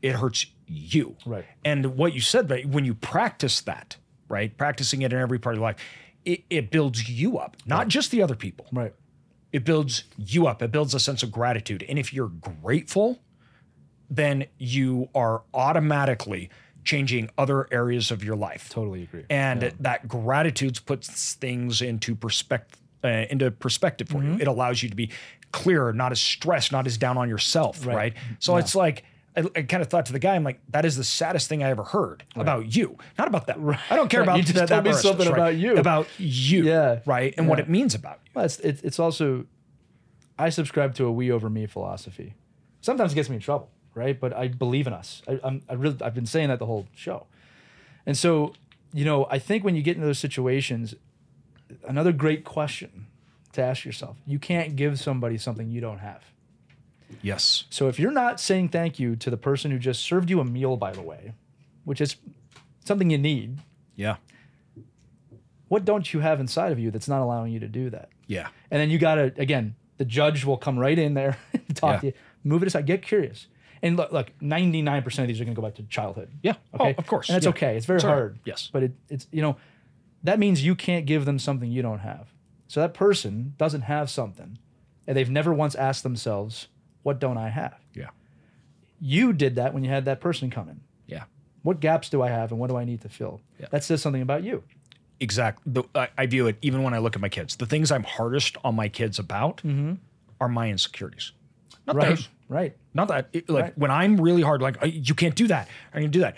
it 0.00 0.12
hurts 0.14 0.46
you. 0.72 1.16
Right. 1.26 1.44
And 1.64 1.96
what 1.96 2.14
you 2.14 2.20
said, 2.20 2.48
but 2.48 2.64
when 2.66 2.84
you 2.84 2.94
practice 2.94 3.60
that, 3.62 3.96
right, 4.28 4.56
practicing 4.56 5.02
it 5.02 5.12
in 5.12 5.18
every 5.18 5.38
part 5.38 5.56
of 5.56 5.62
life, 5.62 5.76
it, 6.24 6.44
it 6.50 6.70
builds 6.70 7.08
you 7.08 7.38
up, 7.38 7.56
not 7.66 7.88
just 7.88 8.10
the 8.10 8.22
other 8.22 8.36
people. 8.36 8.66
Right. 8.72 8.94
It 9.52 9.64
builds 9.64 10.04
you 10.16 10.46
up. 10.46 10.62
It 10.62 10.72
builds 10.72 10.94
a 10.94 11.00
sense 11.00 11.22
of 11.22 11.30
gratitude. 11.30 11.84
And 11.88 11.98
if 11.98 12.12
you're 12.14 12.28
grateful, 12.62 13.20
then 14.08 14.46
you 14.58 15.08
are 15.14 15.42
automatically 15.52 16.50
changing 16.84 17.30
other 17.38 17.68
areas 17.72 18.10
of 18.10 18.24
your 18.24 18.36
life. 18.36 18.68
Totally 18.70 19.02
agree. 19.04 19.24
And 19.30 19.72
that 19.80 20.08
gratitude 20.08 20.80
puts 20.86 21.34
things 21.34 21.80
into 21.82 22.14
perspective. 22.14 22.78
Uh, 23.04 23.26
into 23.30 23.50
perspective 23.50 24.08
for 24.08 24.18
Mm-hmm. 24.18 24.34
you. 24.34 24.38
It 24.38 24.46
allows 24.46 24.80
you 24.80 24.88
to 24.88 24.94
be 24.94 25.10
clearer, 25.50 25.92
not 25.92 26.12
as 26.12 26.20
stressed, 26.20 26.70
not 26.70 26.86
as 26.86 26.96
down 26.96 27.18
on 27.18 27.28
yourself, 27.28 27.84
right? 27.84 27.96
Right. 27.96 28.14
So 28.38 28.56
it's 28.58 28.76
like 28.76 29.02
I, 29.36 29.40
I 29.56 29.62
kind 29.62 29.82
of 29.82 29.88
thought 29.88 30.06
to 30.06 30.12
the 30.12 30.18
guy, 30.18 30.34
I'm 30.34 30.44
like, 30.44 30.60
that 30.70 30.84
is 30.84 30.96
the 30.96 31.04
saddest 31.04 31.48
thing 31.48 31.62
I 31.62 31.70
ever 31.70 31.84
heard 31.84 32.22
about 32.36 32.74
you, 32.76 32.98
not 33.18 33.28
about 33.28 33.46
them. 33.46 33.76
I 33.90 33.96
don't 33.96 34.08
care 34.10 34.20
Right. 34.20 34.24
about 34.28 34.36
You 34.38 34.42
just 34.42 34.54
that. 34.56 34.68
told 34.68 34.84
me 34.84 34.92
something 34.92 35.26
right? 35.28 35.34
about 35.34 35.56
you. 35.56 35.76
about 35.76 36.06
you, 36.18 36.64
Yeah. 36.64 37.00
right, 37.06 37.32
and 37.38 37.48
what 37.48 37.58
it 37.58 37.68
means 37.68 37.94
about 37.94 38.18
you. 38.24 38.30
Well, 38.34 38.44
it's, 38.44 38.58
it's, 38.60 38.82
it's 38.82 38.98
also, 38.98 39.46
I 40.38 40.50
subscribe 40.50 40.94
to 40.96 41.06
a 41.06 41.12
we 41.12 41.30
over 41.32 41.48
me 41.48 41.66
philosophy. 41.66 42.34
Sometimes 42.82 43.12
it 43.12 43.14
gets 43.14 43.28
me 43.30 43.36
in 43.36 43.42
trouble, 43.42 43.70
right? 43.94 44.18
But 44.20 44.34
I 44.36 44.48
believe 44.48 44.86
in 44.86 44.92
us. 44.92 45.22
I, 45.26 45.40
I'm, 45.42 45.62
I 45.68 45.74
really, 45.74 45.96
I've 46.02 46.14
been 46.14 46.26
saying 46.26 46.48
that 46.48 46.58
the 46.58 46.66
whole 46.66 46.86
show. 46.94 47.26
And 48.04 48.18
so, 48.18 48.52
you 48.92 49.04
know, 49.04 49.26
I 49.30 49.38
think 49.38 49.64
when 49.64 49.76
you 49.76 49.82
get 49.82 49.94
into 49.96 50.06
those 50.06 50.18
situations, 50.18 50.94
another 51.88 52.12
great 52.12 52.44
question 52.44 53.06
to 53.52 53.62
ask 53.62 53.84
yourself 53.84 54.16
you 54.26 54.38
can't 54.38 54.76
give 54.76 54.98
somebody 55.00 55.38
something 55.38 55.70
you 55.70 55.80
don't 55.80 55.98
have. 56.00 56.22
Yes. 57.20 57.64
So 57.70 57.88
if 57.88 57.98
you're 57.98 58.10
not 58.12 58.40
saying 58.40 58.68
thank 58.70 58.98
you 58.98 59.16
to 59.16 59.30
the 59.30 59.36
person 59.36 59.70
who 59.70 59.78
just 59.78 60.02
served 60.02 60.30
you 60.30 60.40
a 60.40 60.44
meal, 60.44 60.76
by 60.76 60.92
the 60.92 61.02
way, 61.02 61.34
which 61.84 62.00
is 62.00 62.16
something 62.84 63.10
you 63.10 63.18
need, 63.18 63.58
Yeah. 63.96 64.16
what 65.68 65.84
don't 65.84 66.12
you 66.12 66.20
have 66.20 66.40
inside 66.40 66.72
of 66.72 66.78
you 66.78 66.90
that's 66.90 67.08
not 67.08 67.20
allowing 67.22 67.52
you 67.52 67.60
to 67.60 67.68
do 67.68 67.90
that? 67.90 68.08
Yeah. 68.26 68.48
And 68.70 68.80
then 68.80 68.90
you 68.90 68.98
got 68.98 69.16
to, 69.16 69.32
again, 69.36 69.74
the 69.98 70.04
judge 70.04 70.44
will 70.44 70.56
come 70.56 70.78
right 70.78 70.98
in 70.98 71.14
there 71.14 71.36
and 71.52 71.76
talk 71.76 71.94
Yeah. 71.96 72.00
to 72.00 72.06
you, 72.08 72.12
move 72.44 72.62
it 72.62 72.66
aside, 72.66 72.86
get 72.86 73.02
curious. 73.02 73.46
And 73.82 73.96
look, 73.96 74.12
look 74.12 74.30
99% 74.40 75.06
of 75.22 75.26
these 75.28 75.40
are 75.40 75.44
going 75.44 75.54
to 75.54 75.60
go 75.60 75.66
back 75.66 75.74
to 75.76 75.82
childhood. 75.84 76.30
Yeah. 76.42 76.54
Oh, 76.74 76.84
okay. 76.84 76.94
Oh, 76.96 77.00
of 77.00 77.06
course. 77.06 77.28
And 77.28 77.34
that's 77.36 77.46
Yeah. 77.46 77.50
okay. 77.50 77.76
It's 77.76 77.86
very 77.86 77.96
It's 77.96 78.04
all 78.04 78.10
right. 78.10 78.16
hard. 78.16 78.38
Yes. 78.44 78.68
But 78.72 78.84
it, 78.84 78.92
it's, 79.08 79.26
you 79.32 79.42
know, 79.42 79.56
that 80.22 80.38
means 80.38 80.64
you 80.64 80.74
can't 80.76 81.04
give 81.04 81.24
them 81.24 81.38
something 81.38 81.70
you 81.70 81.82
don't 81.82 81.98
have. 82.00 82.28
So 82.68 82.80
that 82.80 82.94
person 82.94 83.54
doesn't 83.58 83.82
have 83.82 84.08
something 84.08 84.58
and 85.06 85.16
they've 85.16 85.28
never 85.30 85.52
once 85.52 85.74
asked 85.74 86.04
themselves, 86.04 86.68
what 87.02 87.18
don't 87.20 87.36
I 87.38 87.48
have? 87.48 87.74
Yeah. 87.94 88.08
You 89.00 89.32
did 89.32 89.56
that 89.56 89.74
when 89.74 89.82
you 89.84 89.90
had 89.90 90.04
that 90.04 90.20
person 90.20 90.50
come 90.50 90.68
in. 90.68 90.80
Yeah. 91.06 91.24
What 91.62 91.80
gaps 91.80 92.08
do 92.08 92.22
I 92.22 92.28
have 92.28 92.50
and 92.52 92.60
what 92.60 92.70
do 92.70 92.76
I 92.76 92.84
need 92.84 93.00
to 93.02 93.08
fill? 93.08 93.40
Yeah. 93.58 93.66
That 93.70 93.84
says 93.84 94.00
something 94.02 94.22
about 94.22 94.42
you. 94.44 94.62
Exactly. 95.20 95.84
I, 95.94 96.08
I 96.18 96.26
view 96.26 96.46
it 96.48 96.56
even 96.62 96.82
when 96.82 96.94
I 96.94 96.98
look 96.98 97.14
at 97.14 97.22
my 97.22 97.28
kids. 97.28 97.56
The 97.56 97.66
things 97.66 97.92
I'm 97.92 98.02
hardest 98.04 98.56
on 98.64 98.74
my 98.74 98.88
kids 98.88 99.18
about 99.18 99.62
are 100.40 100.48
my 100.48 100.68
insecurities. 100.70 101.32
Not 101.86 101.96
Mm-hmm. 101.96 101.98
Right. 101.98 102.06
theirs. 102.08 102.28
Right. 102.48 102.76
Not 102.94 103.08
that 103.08 103.28
it- 103.32 103.48
like 103.48 103.62
Right. 103.64 103.78
when 103.78 103.90
I'm 103.90 104.20
really 104.20 104.42
hard, 104.42 104.60
like 104.60 104.80
"Uh, 104.82 104.86
you 104.86 105.14
can't 105.14 105.34
do 105.34 105.46
that. 105.48 105.68
I 105.94 106.00
can 106.00 106.10
do 106.10 106.20
that. 106.20 106.36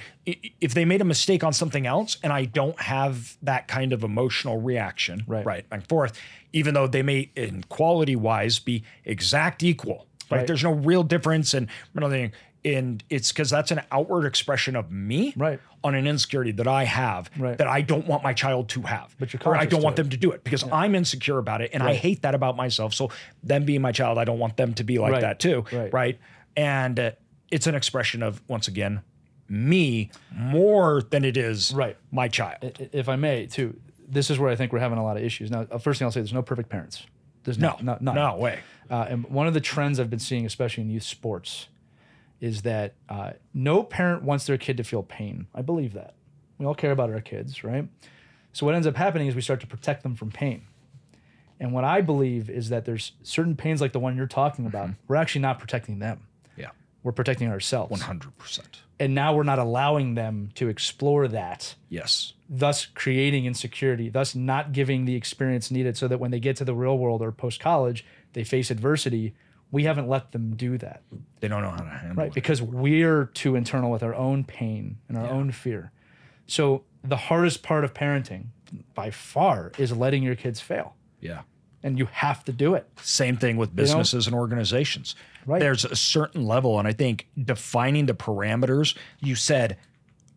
If 0.60 0.72
they 0.72 0.84
made 0.84 1.00
a 1.00 1.04
mistake 1.04 1.42
on 1.42 1.52
something 1.52 1.86
else, 1.86 2.18
and 2.22 2.32
I 2.32 2.44
don't 2.44 2.78
have 2.80 3.36
that 3.42 3.66
kind 3.66 3.92
of 3.92 4.04
emotional 4.04 4.60
reaction, 4.60 5.24
Right. 5.26 5.44
right, 5.44 5.66
and 5.72 5.84
forth, 5.88 6.18
even 6.52 6.72
though 6.74 6.86
they 6.86 7.02
may, 7.02 7.30
in 7.34 7.64
quality 7.64 8.14
wise, 8.14 8.60
be 8.60 8.84
exact 9.04 9.62
equal, 9.64 10.06
right? 10.34 10.38
Right. 10.40 10.46
There's 10.46 10.64
no 10.64 10.72
real 10.72 11.02
difference, 11.02 11.54
and 11.54 11.68
another 11.94 12.14
thing, 12.14 12.32
and 12.64 13.02
it's 13.10 13.30
because 13.32 13.50
that's 13.50 13.70
an 13.70 13.82
outward 13.92 14.24
expression 14.26 14.74
of 14.76 14.90
me, 14.90 15.34
Right. 15.36 15.60
on 15.82 15.94
an 15.94 16.06
insecurity 16.06 16.52
that 16.52 16.66
I 16.66 16.84
have 16.84 17.30
Right. 17.38 17.58
that 17.58 17.66
I 17.66 17.82
don't 17.82 18.06
want 18.06 18.22
my 18.22 18.32
child 18.32 18.68
to 18.70 18.82
have, 18.82 19.14
But 19.18 19.32
you're 19.32 19.40
or 19.44 19.56
I 19.56 19.66
don't 19.66 19.82
want 19.82 19.98
it. 19.98 20.02
them 20.02 20.10
to 20.10 20.16
do 20.16 20.32
it 20.32 20.42
because 20.44 20.64
I'm 20.72 20.94
insecure 20.94 21.38
about 21.38 21.60
it, 21.60 21.70
and 21.74 21.82
I 21.82 21.94
hate 21.94 22.22
that 22.22 22.34
about 22.34 22.56
myself. 22.56 22.94
So 22.94 23.10
them 23.42 23.64
being 23.64 23.82
my 23.82 23.92
child, 23.92 24.16
I 24.18 24.24
don't 24.24 24.38
want 24.38 24.56
them 24.56 24.72
to 24.74 24.84
be 24.84 24.98
like 24.98 25.20
that 25.20 25.40
too, 25.40 25.64
Right. 25.72 25.92
right? 25.92 26.18
And 26.56 26.98
uh, 26.98 27.10
it's 27.50 27.66
an 27.66 27.74
expression 27.74 28.22
of 28.22 28.40
once 28.48 28.66
again 28.68 29.02
me 29.48 30.10
more 30.34 31.02
than 31.02 31.22
it 31.24 31.36
is 31.36 31.72
Right. 31.74 31.96
my 32.10 32.28
child. 32.28 32.58
If 32.92 33.08
I 33.10 33.16
may, 33.16 33.46
too, 33.46 33.78
this 34.08 34.30
is 34.30 34.38
where 34.38 34.50
I 34.50 34.56
think 34.56 34.72
we're 34.72 34.78
having 34.78 34.96
a 34.98 35.04
lot 35.04 35.16
of 35.18 35.22
issues. 35.22 35.50
Now, 35.50 35.66
uh, 35.70 35.76
first 35.78 35.98
thing 35.98 36.06
I'll 36.06 36.12
say, 36.12 36.20
there's 36.20 36.32
no 36.32 36.42
perfect 36.42 36.70
parents. 36.70 37.04
There's 37.44 37.58
no, 37.58 37.76
no, 37.80 37.96
no, 38.00 38.12
no 38.12 38.36
way. 38.36 38.60
Uh, 38.90 39.06
and 39.08 39.26
one 39.28 39.46
of 39.46 39.54
the 39.54 39.60
trends 39.60 40.00
I've 40.00 40.10
been 40.10 40.18
seeing, 40.18 40.44
especially 40.46 40.82
in 40.82 40.90
youth 40.90 41.02
sports, 41.04 41.68
is 42.40 42.62
that 42.62 42.94
uh, 43.08 43.32
no 43.54 43.82
parent 43.82 44.22
wants 44.22 44.46
their 44.46 44.58
kid 44.58 44.76
to 44.78 44.84
feel 44.84 45.02
pain. 45.02 45.46
I 45.54 45.62
believe 45.62 45.94
that. 45.94 46.14
We 46.58 46.66
all 46.66 46.74
care 46.74 46.92
about 46.92 47.10
our 47.10 47.20
kids, 47.20 47.64
right? 47.64 47.88
So 48.52 48.66
what 48.66 48.74
ends 48.74 48.86
up 48.86 48.96
happening 48.96 49.26
is 49.28 49.34
we 49.34 49.40
start 49.40 49.60
to 49.60 49.66
protect 49.66 50.02
them 50.02 50.14
from 50.14 50.30
pain. 50.30 50.66
And 51.58 51.72
what 51.72 51.84
I 51.84 52.00
believe 52.00 52.50
is 52.50 52.68
that 52.68 52.84
there's 52.84 53.12
certain 53.22 53.56
pains 53.56 53.80
like 53.80 53.92
the 53.92 53.98
one 54.00 54.16
you're 54.16 54.26
talking 54.26 54.66
about. 54.66 54.90
We're 55.08 55.16
actually 55.16 55.40
not 55.42 55.58
protecting 55.58 55.98
them. 55.98 56.26
Yeah, 56.56 56.70
We're 57.02 57.12
protecting 57.12 57.48
ourselves. 57.48 57.90
one 57.90 58.00
hundred 58.00 58.36
percent. 58.36 58.80
And 59.00 59.14
now 59.14 59.34
we're 59.34 59.42
not 59.44 59.58
allowing 59.58 60.14
them 60.14 60.50
to 60.54 60.68
explore 60.68 61.26
that 61.28 61.74
Yes, 61.88 62.33
thus 62.58 62.86
creating 62.86 63.46
insecurity, 63.46 64.08
thus 64.08 64.34
not 64.34 64.72
giving 64.72 65.04
the 65.04 65.16
experience 65.16 65.70
needed 65.70 65.96
so 65.96 66.06
that 66.08 66.18
when 66.18 66.30
they 66.30 66.40
get 66.40 66.56
to 66.56 66.64
the 66.64 66.74
real 66.74 66.96
world 66.96 67.20
or 67.20 67.32
post 67.32 67.60
college, 67.60 68.04
they 68.32 68.44
face 68.44 68.70
adversity. 68.70 69.34
We 69.70 69.84
haven't 69.84 70.08
let 70.08 70.30
them 70.32 70.54
do 70.54 70.78
that, 70.78 71.02
they 71.40 71.48
don't 71.48 71.62
know 71.62 71.70
how 71.70 71.82
to 71.82 71.90
handle 71.90 72.16
right? 72.16 72.28
it. 72.28 72.34
Because 72.34 72.62
we're 72.62 73.26
too 73.26 73.56
internal 73.56 73.90
with 73.90 74.04
our 74.04 74.14
own 74.14 74.44
pain 74.44 74.98
and 75.08 75.18
our 75.18 75.26
own 75.26 75.50
fear. 75.50 75.90
So 76.46 76.84
the 77.02 77.16
hardest 77.16 77.62
part 77.62 77.84
of 77.84 77.92
parenting 77.92 78.46
by 78.94 79.10
far 79.10 79.72
is 79.76 79.90
letting 79.90 80.22
your 80.22 80.36
kids 80.36 80.60
fail. 80.60 80.94
Yeah. 81.20 81.42
And 81.82 81.98
you 81.98 82.06
have 82.06 82.44
to 82.44 82.52
do 82.52 82.74
it. 82.74 82.88
Same 83.02 83.36
thing 83.36 83.56
with 83.56 83.74
businesses 83.74 84.26
and 84.26 84.34
organizations. 84.34 85.16
Right. 85.44 85.60
There's 85.60 85.84
a 85.84 85.96
certain 85.96 86.46
level, 86.46 86.78
and 86.78 86.88
I 86.88 86.92
think 86.92 87.26
defining 87.42 88.06
the 88.06 88.14
parameters. 88.14 88.96
You 89.20 89.34
said, 89.34 89.76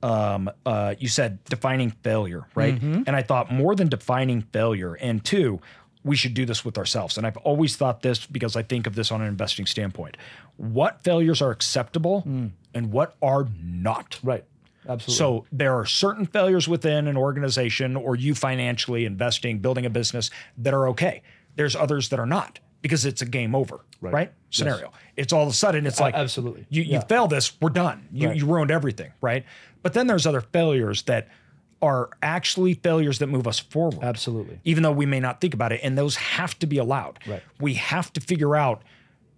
um, 0.07 0.49
uh, 0.65 0.95
you 0.99 1.07
said 1.09 1.43
defining 1.45 1.91
failure, 1.91 2.47
right? 2.55 2.75
Mm-hmm. 2.75 3.03
And 3.07 3.15
I 3.15 3.21
thought 3.23 3.51
more 3.51 3.75
than 3.75 3.89
defining 3.89 4.41
failure, 4.41 4.93
and 4.95 5.23
two, 5.23 5.59
we 6.03 6.15
should 6.15 6.33
do 6.33 6.45
this 6.45 6.63
with 6.63 6.77
ourselves. 6.77 7.17
And 7.17 7.27
I've 7.27 7.37
always 7.37 7.75
thought 7.75 8.01
this 8.01 8.25
because 8.25 8.55
I 8.55 8.63
think 8.63 8.87
of 8.87 8.95
this 8.95 9.11
on 9.11 9.21
an 9.21 9.27
investing 9.27 9.65
standpoint. 9.65 10.15
What 10.55 11.03
failures 11.03 11.41
are 11.41 11.51
acceptable 11.51 12.23
Mm. 12.25 12.51
and 12.73 12.91
what 12.91 13.15
are 13.21 13.47
not? 13.61 14.19
Right. 14.23 14.45
Absolutely. 14.87 15.15
So 15.15 15.45
there 15.51 15.73
are 15.77 15.85
certain 15.85 16.25
failures 16.25 16.67
within 16.69 17.07
an 17.07 17.17
organization 17.17 17.97
or 17.97 18.15
you 18.15 18.33
financially 18.33 19.03
investing, 19.03 19.59
building 19.59 19.85
a 19.85 19.89
business 19.89 20.29
that 20.59 20.73
are 20.73 20.87
okay. 20.89 21.21
There's 21.57 21.75
others 21.75 22.07
that 22.09 22.19
are 22.19 22.25
not 22.25 22.59
because 22.81 23.05
it's 23.05 23.21
a 23.21 23.25
game 23.25 23.53
over, 23.53 23.81
right? 23.99 24.31
Scenario. 24.49 24.93
It's 25.17 25.33
all 25.33 25.43
of 25.43 25.49
a 25.49 25.53
sudden 25.53 25.85
it's 25.85 25.99
like 25.99 26.13
absolutely. 26.15 26.65
You 26.69 26.83
you 26.83 26.91
Yeah. 26.93 26.99
fail 27.01 27.27
this, 27.27 27.59
we're 27.59 27.69
done. 27.71 28.07
You 28.13 28.27
Right. 28.29 28.37
you 28.37 28.45
ruined 28.45 28.71
everything, 28.71 29.11
right? 29.19 29.43
But 29.81 29.93
then 29.93 30.07
there's 30.07 30.25
other 30.25 30.41
failures 30.41 31.03
that 31.03 31.29
are 31.81 32.09
actually 32.23 32.73
failures 32.73 33.19
that 33.19 33.27
move 33.27 33.47
us 33.47 33.59
forward. 33.59 34.03
Absolutely. 34.03 34.59
Even 34.63 34.83
though 34.83 34.91
we 34.91 35.05
may 35.05 35.19
not 35.19 35.39
think 35.39 35.53
about 35.53 35.71
it, 35.71 35.79
and 35.83 35.97
those 35.97 36.15
have 36.15 36.57
to 36.59 36.67
be 36.67 36.77
allowed. 36.77 37.19
Right. 37.27 37.43
We 37.59 37.75
have 37.75 38.11
to 38.13 38.21
figure 38.21 38.55
out 38.55 38.81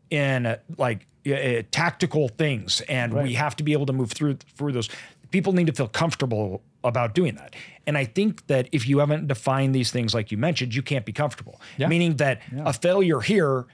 in 0.10 0.46
uh, 0.46 0.58
like 0.78 1.06
uh, 1.28 1.64
tactical 1.72 2.30
things, 2.30 2.82
and 2.82 3.14
we 3.14 3.34
have 3.34 3.56
to 3.58 3.64
be 3.64 3.74
able 3.74 3.86
to 3.88 3.94
move 3.94 4.12
through 4.12 4.36
through 4.56 4.72
those. 4.72 4.90
People 5.32 5.54
need 5.54 5.68
to 5.68 5.74
feel 5.74 5.88
comfortable 5.88 6.64
about 6.84 7.14
doing 7.14 7.36
that. 7.36 7.56
And 7.86 7.98
I 7.98 8.06
think 8.06 8.48
that 8.48 8.70
if 8.72 8.88
you 8.88 9.00
haven't 9.00 9.28
defined 9.28 9.76
these 9.76 9.92
things 9.92 10.14
like 10.14 10.32
you 10.32 10.38
mentioned, 10.38 10.74
you 10.74 10.82
can't 10.82 11.06
be 11.06 11.12
comfortable. 11.12 11.60
Yeah. 11.78 11.88
Meaning 11.88 12.16
that 12.16 12.42
a 12.58 12.74
failure 12.74 13.20
here, 13.20 13.66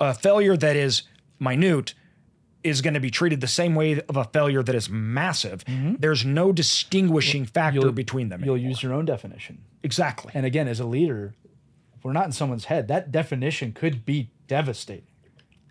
a 0.00 0.14
failure 0.14 0.56
that 0.56 0.76
is 0.76 1.02
minute, 1.40 1.94
is 2.64 2.80
going 2.80 2.94
to 2.94 3.00
be 3.00 3.10
treated 3.10 3.40
the 3.40 3.46
same 3.48 3.74
way 3.74 4.00
of 4.08 4.16
a 4.16 4.24
failure 4.24 4.62
that 4.62 4.74
is 4.74 4.88
massive. 4.88 5.64
There's 5.98 6.24
no 6.24 6.52
distinguishing 6.52 7.44
factor 7.46 7.78
Mm-hmm. 7.80 7.86
You'll- 7.86 7.92
between 7.94 8.28
them. 8.28 8.44
You'll 8.44 8.54
anymore. 8.54 8.70
use 8.70 8.82
your 8.82 8.92
own 8.94 9.04
definition. 9.04 9.62
exactly. 9.82 10.30
And 10.34 10.46
again, 10.46 10.68
as 10.68 10.78
a 10.80 10.84
leader, 10.86 11.34
if 11.96 12.04
we're 12.04 12.12
not 12.12 12.26
in 12.26 12.32
someone's 12.32 12.66
head, 12.66 12.88
that 12.88 13.10
definition 13.12 13.72
could 13.72 14.04
be 14.04 14.30
devastating. 14.48 15.06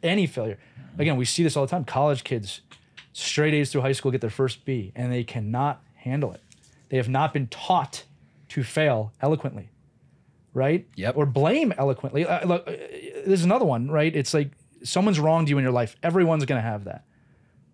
Any 0.03 0.25
failure. 0.27 0.57
Again, 0.97 1.15
we 1.17 1.25
see 1.25 1.43
this 1.43 1.55
all 1.55 1.65
the 1.65 1.69
time. 1.71 1.85
College 1.85 2.23
kids, 2.23 2.61
straight 3.13 3.53
A's 3.53 3.71
through 3.71 3.81
high 3.81 3.91
school, 3.91 4.11
get 4.11 4.21
their 4.21 4.29
first 4.29 4.65
B, 4.65 4.91
and 4.95 5.11
they 5.13 5.23
cannot 5.23 5.81
handle 5.95 6.31
it. 6.33 6.41
They 6.89 6.97
have 6.97 7.07
not 7.09 7.33
been 7.33 7.47
taught 7.47 8.03
to 8.49 8.63
fail 8.63 9.13
eloquently, 9.21 9.69
right? 10.53 10.87
Yep. 10.95 11.15
Or 11.17 11.25
blame 11.25 11.73
eloquently. 11.77 12.25
Uh, 12.25 12.45
look, 12.45 12.67
uh, 12.67 12.71
there's 13.25 13.43
another 13.43 13.65
one, 13.65 13.89
right? 13.89 14.13
It's 14.15 14.33
like 14.33 14.51
someone's 14.83 15.19
wronged 15.19 15.49
you 15.49 15.57
in 15.57 15.63
your 15.63 15.71
life. 15.73 15.95
Everyone's 16.03 16.45
going 16.45 16.61
to 16.61 16.67
have 16.67 16.83
that. 16.85 17.05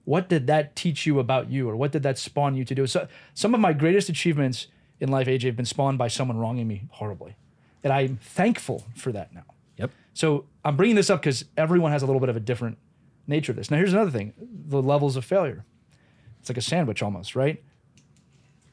What 0.06 0.30
did 0.30 0.48
that 0.48 0.76
teach 0.76 1.06
you 1.06 1.20
about 1.20 1.50
you, 1.50 1.70
or 1.70 1.76
what 1.76 1.92
did 1.92 2.04
that 2.04 2.18
spawn 2.18 2.56
you 2.56 2.64
to 2.64 2.74
do? 2.74 2.88
So, 2.88 3.08
some 3.34 3.54
of 3.54 3.60
my 3.60 3.74
greatest 3.74 4.08
achievements 4.08 4.68
in 5.00 5.10
life, 5.10 5.28
AJ, 5.28 5.44
have 5.44 5.56
been 5.58 5.66
spawned 5.66 5.98
by 5.98 6.08
someone 6.08 6.38
wronging 6.38 6.68
me 6.68 6.84
horribly, 6.92 7.36
and 7.84 7.92
I'm 7.92 8.18
thankful 8.18 8.86
for 8.96 9.12
that 9.12 9.34
now. 9.34 9.44
Yep. 9.78 9.92
So 10.14 10.46
I'm 10.64 10.78
bringing 10.78 10.96
this 10.96 11.10
up 11.10 11.22
because 11.22 11.46
everyone 11.58 11.92
has 11.92 12.04
a 12.04 12.06
little 12.06 12.22
bit 12.22 12.30
of 12.30 12.36
a 12.38 12.40
different 12.40 12.78
nature 13.28 13.52
of 13.52 13.58
this. 13.58 13.70
Now, 13.70 13.78
here's 13.78 13.92
another 13.94 14.12
thing: 14.12 14.34
the 14.40 14.82
levels 14.82 15.18
of 15.18 15.26
failure. 15.26 15.66
It's 16.40 16.50
like 16.50 16.58
a 16.58 16.62
sandwich 16.62 17.04
almost, 17.04 17.36
right? 17.36 17.62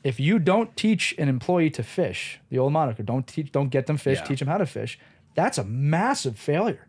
If 0.05 0.21
you 0.21 0.39
don't 0.39 0.77
teach 0.77 1.15
an 1.19 1.29
employee 1.29 1.71
to 1.71 1.83
fish, 1.83 2.39
the 2.51 2.59
old 2.59 2.73
moniker, 2.73 3.03
don't 3.03 3.27
teach, 3.27 3.51
don't 3.51 3.71
get 3.71 3.87
them 3.87 3.97
fish, 3.97 4.19
Yeah. 4.19 4.25
teach 4.25 4.39
them 4.39 4.49
how 4.49 4.59
to 4.59 4.67
fish. 4.67 4.99
That's 5.35 5.59
a 5.59 5.65
massive 5.65 6.39
failure 6.39 6.87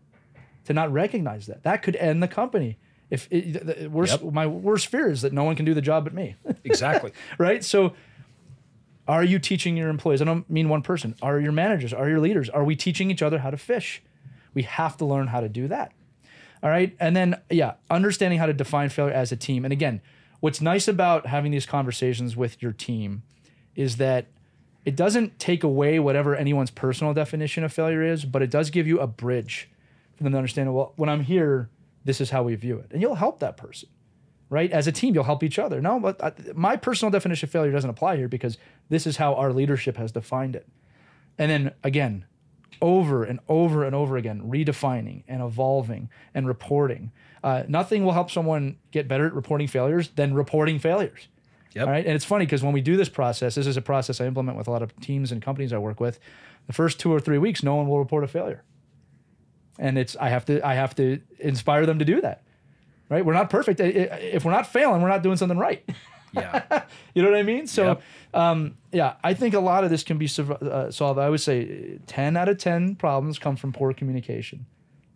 to 0.65 0.73
not 0.73 0.91
recognize 0.91 1.47
that. 1.47 1.63
That 1.63 1.81
could 1.81 1.95
end 1.95 2.21
the 2.21 2.27
company. 2.27 2.77
If 3.09 3.27
it, 3.31 3.65
the, 3.81 3.87
worst, 3.87 4.21
Yep. 4.21 4.33
my 4.33 4.47
worst 4.47 4.87
fear 4.87 5.09
is 5.09 5.21
that 5.21 5.31
no 5.31 5.43
one 5.43 5.55
can 5.55 5.65
do 5.65 5.73
the 5.73 5.81
job 5.81 6.03
but 6.03 6.13
me. 6.13 6.35
Exactly. 6.63 7.11
right? 7.37 7.63
So, 7.63 7.93
are 9.07 9.23
you 9.23 9.37
teaching 9.37 9.77
your 9.77 9.89
employees? 9.89 10.21
I 10.21 10.25
don't 10.25 10.49
mean 10.49 10.67
one 10.67 10.81
person. 10.81 11.13
Are 11.21 11.39
your 11.39 11.51
managers? 11.51 11.93
Are 11.93 12.09
your 12.09 12.19
leaders? 12.19 12.49
Are 12.49 12.63
we 12.63 12.75
teaching 12.75 13.11
each 13.11 13.21
other 13.21 13.37
how 13.39 13.51
to 13.51 13.57
fish? 13.57 14.01
We 14.55 14.63
have 14.63 14.97
to 14.97 15.05
learn 15.05 15.27
how 15.27 15.41
to 15.41 15.49
do 15.49 15.67
that. 15.67 15.91
All 16.63 16.69
right. 16.71 16.95
And 16.99 17.15
then, 17.15 17.39
yeah, 17.51 17.73
understanding 17.91 18.39
how 18.39 18.47
to 18.47 18.53
define 18.53 18.89
failure 18.89 19.13
as 19.13 19.31
a 19.31 19.35
team. 19.35 19.63
And 19.63 19.71
again, 19.71 20.01
what's 20.39 20.59
nice 20.59 20.87
about 20.87 21.27
having 21.27 21.51
these 21.51 21.67
conversations 21.67 22.35
with 22.35 22.59
your 22.63 22.71
team 22.71 23.21
is 23.75 23.97
that 23.97 24.25
it 24.83 24.95
doesn't 24.95 25.37
take 25.37 25.63
away 25.63 25.99
whatever 25.99 26.35
anyone's 26.35 26.71
personal 26.71 27.13
definition 27.13 27.63
of 27.63 27.71
failure 27.71 28.01
is, 28.01 28.25
but 28.25 28.41
it 28.41 28.49
does 28.49 28.71
give 28.71 28.87
you 28.87 28.99
a 28.99 29.05
bridge 29.07 29.69
for 30.15 30.23
them 30.23 30.31
to 30.33 30.37
understand, 30.37 30.73
well, 30.73 30.93
when 30.95 31.09
I'm 31.09 31.21
here, 31.21 31.69
this 32.03 32.21
is 32.21 32.29
how 32.29 32.43
we 32.43 32.55
view 32.55 32.77
it. 32.77 32.91
And 32.91 33.01
you'll 33.01 33.15
help 33.15 33.39
that 33.39 33.57
person 33.57 33.89
right? 34.49 34.71
As 34.71 34.87
a 34.87 34.91
team, 34.91 35.13
you'll 35.13 35.23
help 35.23 35.43
each 35.43 35.59
other. 35.59 35.81
No, 35.81 35.99
but 35.99 36.23
I, 36.23 36.31
my 36.53 36.77
personal 36.77 37.11
definition 37.11 37.47
of 37.47 37.51
failure 37.51 37.71
doesn't 37.71 37.89
apply 37.89 38.17
here 38.17 38.27
because 38.27 38.57
this 38.89 39.07
is 39.07 39.17
how 39.17 39.33
our 39.35 39.51
leadership 39.51 39.97
has 39.97 40.11
defined 40.11 40.55
it. 40.55 40.67
And 41.37 41.51
then 41.51 41.71
again, 41.83 42.25
over 42.81 43.23
and 43.23 43.39
over 43.49 43.83
and 43.83 43.95
over 43.95 44.17
again, 44.17 44.41
redefining 44.43 45.23
and 45.27 45.41
evolving 45.41 46.09
and 46.33 46.47
reporting. 46.47 47.11
Uh, 47.43 47.63
nothing 47.67 48.03
will 48.03 48.11
help 48.11 48.31
someone 48.31 48.77
get 48.91 49.07
better 49.07 49.27
at 49.27 49.33
reporting 49.33 49.67
failures 49.67 50.09
than 50.09 50.33
reporting 50.33 50.79
failures. 50.79 51.27
Yep. 51.73 51.87
All 51.87 51.91
right. 51.91 52.05
And 52.05 52.15
it's 52.15 52.25
funny 52.25 52.45
because 52.45 52.63
when 52.63 52.73
we 52.73 52.81
do 52.81 52.95
this 52.95 53.09
process, 53.09 53.55
this 53.55 53.67
is 53.67 53.77
a 53.77 53.81
process 53.81 54.21
I 54.21 54.25
implement 54.25 54.57
with 54.57 54.67
a 54.67 54.71
lot 54.71 54.81
of 54.81 54.97
teams 54.99 55.31
and 55.31 55.41
companies 55.41 55.73
I 55.73 55.77
work 55.77 55.99
with. 55.99 56.19
The 56.67 56.73
first 56.73 56.99
two 56.99 57.13
or 57.13 57.19
three 57.19 57.37
weeks, 57.37 57.63
no 57.63 57.75
one 57.75 57.87
will 57.87 57.99
report 57.99 58.23
a 58.23 58.27
failure. 58.27 58.63
And 59.77 59.97
it's 59.97 60.15
I 60.15 60.29
have 60.29 60.45
to 60.45 60.65
I 60.65 60.73
have 60.75 60.95
to 60.95 61.19
inspire 61.39 61.85
them 61.85 61.99
to 61.99 62.05
do 62.05 62.21
that. 62.21 62.41
Right? 63.09 63.23
We're 63.25 63.33
not 63.33 63.49
perfect. 63.49 63.79
If 63.79 64.45
we're 64.45 64.51
not 64.51 64.67
failing, 64.67 65.01
we're 65.01 65.09
not 65.09 65.21
doing 65.21 65.37
something 65.37 65.57
right. 65.57 65.87
Yeah. 66.33 66.83
You 67.13 67.23
know 67.23 67.29
what 67.31 67.39
I 67.39 67.43
mean? 67.43 67.65
So, 67.65 67.85
Yep. 67.85 68.01
um, 68.33 68.77
yeah, 68.91 69.13
I 69.23 69.33
think 69.33 69.53
a 69.53 69.59
lot 69.61 69.85
of 69.85 69.89
this 69.89 70.03
can 70.03 70.17
be 70.17 70.25
uh, 70.37 70.91
solved. 70.91 71.17
I 71.17 71.29
would 71.29 71.39
say 71.39 71.97
10 72.07 72.35
out 72.35 72.49
of 72.49 72.57
10 72.57 72.95
problems 72.95 73.39
come 73.39 73.55
from 73.55 73.71
poor 73.71 73.93
communication. 73.93 74.65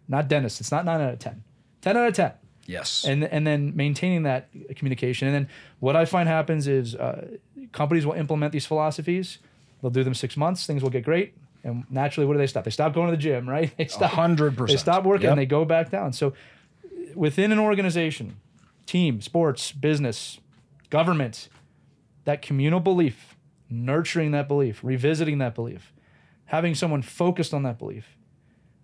Not 0.08 0.30
Dennis. 0.30 0.62
It's 0.62 0.72
not 0.72 0.86
9 0.86 1.02
out 1.02 1.14
of 1.14 1.20
10. 1.20 1.44
10 1.82 1.98
out 1.98 2.08
of 2.08 2.14
10. 2.14 2.32
Yes. 2.68 3.04
And, 3.06 3.26
and 3.26 3.46
then 3.46 3.76
maintaining 3.76 4.24
that 4.24 4.48
communication. 4.78 5.28
And 5.28 5.36
then 5.36 5.50
what 5.82 5.98
I 5.98 6.06
find 6.06 6.30
happens 6.30 6.68
is 6.68 6.96
uh, 6.96 7.28
companies 7.74 8.06
will 8.06 8.14
implement 8.14 8.54
these 8.54 8.66
philosophies. 8.66 9.40
They'll 9.82 9.92
do 9.92 10.06
them 10.06 10.14
six 10.14 10.38
months. 10.38 10.66
Things 10.66 10.82
will 10.82 10.90
get 10.90 11.04
great. 11.04 11.34
And 11.64 11.84
naturally, 11.90 12.26
what 12.26 12.34
do 12.34 12.40
they 12.40 12.48
stop? 12.48 12.64
They 12.64 12.72
stop 12.72 12.94
going 12.94 13.08
to 13.10 13.12
the 13.12 13.22
gym, 13.22 13.48
right? 13.50 13.72
They 13.78 13.88
stop. 13.88 14.12
100%. 14.12 14.68
They 14.68 14.78
stop 14.78 15.04
working 15.04 15.24
Yep. 15.24 15.32
and 15.32 15.40
they 15.42 15.46
go 15.46 15.66
back 15.66 15.90
down. 15.90 16.14
So 16.14 16.34
within 17.16 17.52
an 17.52 17.60
organization, 17.60 18.38
team, 18.86 19.22
sports, 19.22 19.72
business, 19.72 20.40
government, 20.90 21.50
that 22.26 22.42
communal 22.42 22.80
belief, 22.80 23.36
nurturing 23.70 24.32
that 24.32 24.48
belief, 24.48 24.84
revisiting 24.84 25.38
that 25.40 25.54
belief, 25.54 25.94
having 26.46 26.74
someone 26.76 27.02
focused 27.02 27.54
on 27.54 27.64
that 27.64 27.78
belief 27.78 28.18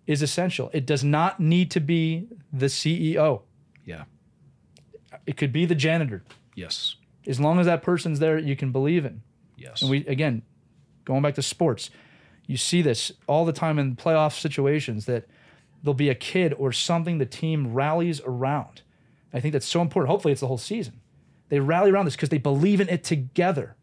is 0.05 0.21
essential. 0.21 0.69
It 0.73 0.85
does 0.85 1.03
not 1.03 1.39
need 1.39 1.71
to 1.71 1.79
be 1.79 2.27
the 2.53 2.67
CEO. 2.67 3.41
Yeah. 3.85 4.03
It 5.25 5.37
could 5.37 5.51
be 5.51 5.65
the 5.65 5.75
janitor. 5.75 6.23
Yes. 6.55 6.97
As 7.25 7.39
long 7.39 7.59
as 7.59 7.65
that 7.65 7.81
person's 7.81 8.19
there, 8.19 8.37
you 8.37 8.55
can 8.55 8.71
believe 8.71 9.05
in. 9.05 9.21
Yes. 9.57 9.81
And 9.81 9.89
we 9.89 10.05
again, 10.05 10.43
going 11.05 11.21
back 11.23 11.35
to 11.35 11.41
sports, 11.41 11.89
you 12.47 12.57
see 12.57 12.81
this 12.81 13.11
all 13.27 13.45
the 13.45 13.53
time 13.53 13.79
in 13.79 13.95
playoff 13.95 14.39
situations 14.39 15.05
that 15.05 15.25
there'll 15.83 15.93
be 15.93 16.09
a 16.09 16.15
kid 16.15 16.53
or 16.57 16.71
something 16.71 17.17
the 17.17 17.25
team 17.25 17.73
rallies 17.73 18.21
around. 18.25 18.81
I 19.33 19.39
think 19.39 19.53
that's 19.53 19.65
so 19.65 19.81
important. 19.81 20.09
Hopefully, 20.09 20.31
it's 20.31 20.41
the 20.41 20.47
whole 20.47 20.57
season. 20.57 21.01
They 21.49 21.59
rally 21.59 21.91
around 21.91 22.05
this 22.05 22.15
because 22.15 22.29
they 22.29 22.37
believe 22.37 22.81
in 22.81 22.89
it 22.89 23.03
together. 23.03 23.75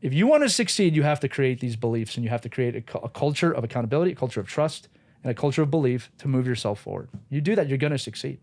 If 0.00 0.14
you 0.14 0.26
want 0.26 0.42
to 0.44 0.48
succeed, 0.48 0.94
you 0.94 1.02
have 1.02 1.20
to 1.20 1.28
create 1.28 1.60
these 1.60 1.76
beliefs 1.76 2.16
and 2.16 2.24
you 2.24 2.30
have 2.30 2.42
to 2.42 2.48
create 2.48 2.76
a, 2.76 2.98
a 2.98 3.08
culture 3.08 3.50
of 3.52 3.64
accountability, 3.64 4.12
a 4.12 4.14
culture 4.14 4.40
of 4.40 4.46
trust, 4.46 4.88
and 5.22 5.30
a 5.30 5.34
culture 5.34 5.62
of 5.62 5.70
belief 5.70 6.10
to 6.18 6.28
move 6.28 6.46
yourself 6.46 6.80
forward. 6.80 7.08
You 7.28 7.40
do 7.40 7.54
that, 7.56 7.68
you're 7.68 7.78
going 7.78 7.92
to 7.92 7.98
succeed. 7.98 8.38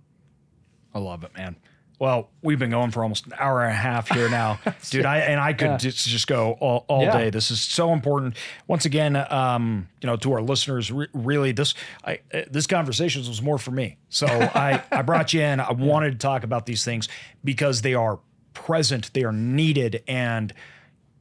I 0.93 0.99
love 0.99 1.23
it, 1.23 1.35
man. 1.35 1.55
Well, 1.99 2.29
we've 2.41 2.59
been 2.59 2.71
going 2.71 2.91
for 2.91 3.03
almost 3.03 3.27
an 3.27 3.33
hour 3.39 3.61
and 3.63 3.71
a 3.71 3.75
half 3.75 4.09
here 4.09 4.27
now, 4.29 4.59
dude. 4.89 5.05
I 5.05 5.19
and 5.19 5.39
I 5.39 5.53
could 5.53 5.67
Yeah. 5.67 5.77
just 5.77 6.07
just 6.07 6.27
go 6.27 6.53
all, 6.59 6.85
all 6.89 7.03
Yeah. 7.03 7.17
day. 7.17 7.29
This 7.29 7.49
is 7.51 7.61
so 7.61 7.93
important. 7.93 8.35
Once 8.67 8.85
again, 8.85 9.15
um, 9.31 9.87
you 10.01 10.07
know, 10.07 10.15
to 10.17 10.33
our 10.33 10.41
listeners, 10.41 10.91
re- 10.91 11.07
really, 11.13 11.51
this 11.53 11.73
I 12.03 12.19
uh, 12.33 12.41
this 12.49 12.67
conversation 12.67 13.21
was 13.21 13.41
more 13.41 13.57
for 13.57 13.71
me. 13.71 13.97
So 14.09 14.25
I 14.55 14.81
I 14.91 15.01
brought 15.03 15.33
you 15.33 15.41
in. 15.41 15.59
I 15.59 15.71
wanted 15.71 16.11
to 16.13 16.17
talk 16.17 16.43
about 16.43 16.65
these 16.65 16.83
things 16.83 17.07
because 17.43 17.81
they 17.83 17.93
are 17.93 18.19
present, 18.53 19.13
they 19.13 19.23
are 19.23 19.31
needed, 19.31 20.03
and 20.07 20.51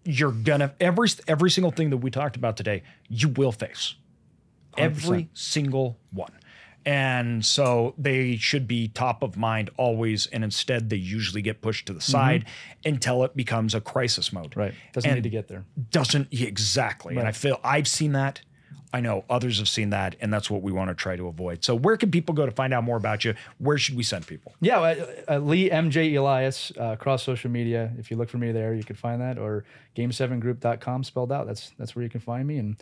you're 0.04 0.32
gonna 0.32 0.74
every 0.80 1.08
every 1.28 1.50
single 1.50 1.70
thing 1.70 1.90
that 1.90 1.98
we 1.98 2.10
talked 2.10 2.34
about 2.34 2.56
today, 2.56 2.82
you 3.08 3.28
will 3.28 3.52
face 3.52 3.94
every 4.76 5.28
single 5.34 5.98
one. 6.12 6.32
And 6.84 7.44
so 7.44 7.94
they 7.96 8.36
should 8.36 8.66
be 8.66 8.88
top 8.88 9.22
of 9.22 9.36
mind 9.36 9.70
always. 9.76 10.26
And 10.26 10.42
instead, 10.42 10.90
they 10.90 10.96
usually 10.96 11.42
get 11.42 11.60
pushed 11.62 11.86
to 11.86 11.92
the 11.92 12.00
side 12.00 12.44
until 12.84 13.22
it 13.24 13.36
becomes 13.36 13.74
a 13.74 13.80
crisis 13.80 14.32
mode. 14.32 14.50
Mm-hmm. 14.50 14.60
Right. 14.60 14.74
Doesn't 14.92 15.08
And 15.08 15.16
need 15.16 15.24
to 15.24 15.30
get 15.30 15.48
there. 15.48 15.64
Doesn't 15.90 16.28
exactly. 16.32 17.16
And 17.16 17.26
I 17.26 17.32
feel 17.32 17.60
I've 17.62 17.88
seen 17.88 18.12
that. 18.12 18.40
I 18.94 19.00
know 19.00 19.24
others 19.30 19.58
have 19.58 19.68
seen 19.68 19.90
that. 19.90 20.16
And 20.20 20.32
that's 20.32 20.50
what 20.50 20.62
we 20.62 20.70
want 20.70 20.90
to 20.90 20.94
try 20.94 21.16
to 21.16 21.26
avoid. 21.26 21.64
So, 21.64 21.74
where 21.74 21.96
can 21.96 22.10
people 22.10 22.34
go 22.34 22.44
to 22.44 22.52
find 22.52 22.74
out 22.74 22.84
more 22.84 22.96
about 22.96 23.24
you? 23.24 23.34
Where 23.58 23.78
should 23.78 23.96
we 23.96 24.02
send 24.02 24.26
people? 24.26 24.54
Yeah, 24.60 24.80
uh, 24.80 25.06
uh, 25.28 25.38
Lee 25.38 25.70
MJ 25.70 26.14
Elias 26.14 26.72
uh, 26.78 26.84
across 26.92 27.22
social 27.22 27.50
media. 27.50 27.92
If 27.98 28.10
you 28.10 28.16
look 28.16 28.28
for 28.28 28.38
me 28.38 28.52
there, 28.52 28.74
you 28.74 28.84
can 28.84 28.96
find 28.96 29.20
that 29.22 29.38
or 29.38 29.64
game7group.com 29.96 31.04
spelled 31.04 31.32
out. 31.32 31.46
That's 31.46 31.72
that's 31.78 31.96
where 31.96 32.02
you 32.02 32.10
can 32.10 32.20
find 32.20 32.46
me 32.46 32.58
and 32.58 32.76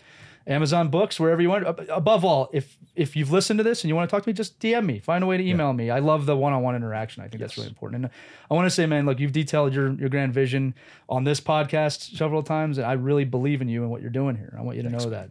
Amazon 0.51 0.89
books 0.89 1.19
wherever 1.21 1.41
you 1.41 1.49
want. 1.49 1.65
Above 1.89 2.25
all, 2.25 2.51
if 2.53 2.77
if 2.97 3.15
you've 3.17 3.31
listened 3.31 3.59
to 3.59 3.65
this 3.65 3.83
and 3.83 3.89
you 3.89 3.95
want 3.95 4.11
to 4.11 4.15
talk 4.15 4.25
to 4.25 4.29
me, 4.29 4.33
just 4.35 4.59
DM 4.61 4.85
me. 4.85 4.99
Find 4.99 5.23
a 5.25 5.27
way 5.27 5.37
to 5.39 5.45
email 5.47 5.73
me. 5.73 5.89
I 5.91 6.01
love 6.01 6.27
the 6.27 6.37
one-on-one 6.37 6.75
interaction. 6.75 7.23
I 7.23 7.29
think 7.29 7.41
that's 7.41 7.57
really 7.57 7.69
important. 7.69 8.05
And 8.05 8.13
I 8.51 8.55
want 8.55 8.67
to 8.67 8.71
say, 8.71 8.85
man, 8.85 9.07
look, 9.07 9.21
you've 9.21 9.33
detailed 9.33 9.73
your 9.73 9.93
your 9.95 10.09
grand 10.09 10.35
vision 10.35 10.75
on 11.09 11.25
this 11.25 11.41
podcast 11.41 12.17
several 12.17 12.43
times, 12.43 12.77
and 12.79 12.87
I 12.87 12.95
really 12.95 13.25
believe 13.25 13.63
in 13.63 13.69
you 13.69 13.83
and 13.83 13.91
what 13.91 14.03
you're 14.03 14.11
doing 14.11 14.37
here. 14.37 14.55
I 14.59 14.63
want 14.63 14.77
you 14.77 14.83
to 14.83 14.91
know 14.91 15.09
that. 15.11 15.31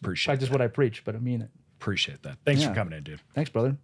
Appreciate 0.00 0.32
Practice 0.32 0.50
what 0.50 0.60
I 0.60 0.68
preach, 0.68 1.02
but 1.04 1.16
I 1.16 1.18
mean 1.18 1.40
it. 1.42 1.50
Appreciate 1.80 2.22
that. 2.22 2.36
Thanks 2.44 2.60
Yeah. 2.62 2.68
for 2.68 2.74
coming 2.74 2.96
in, 2.96 3.04
dude. 3.04 3.20
Thanks, 3.34 3.48
brother. 3.50 3.76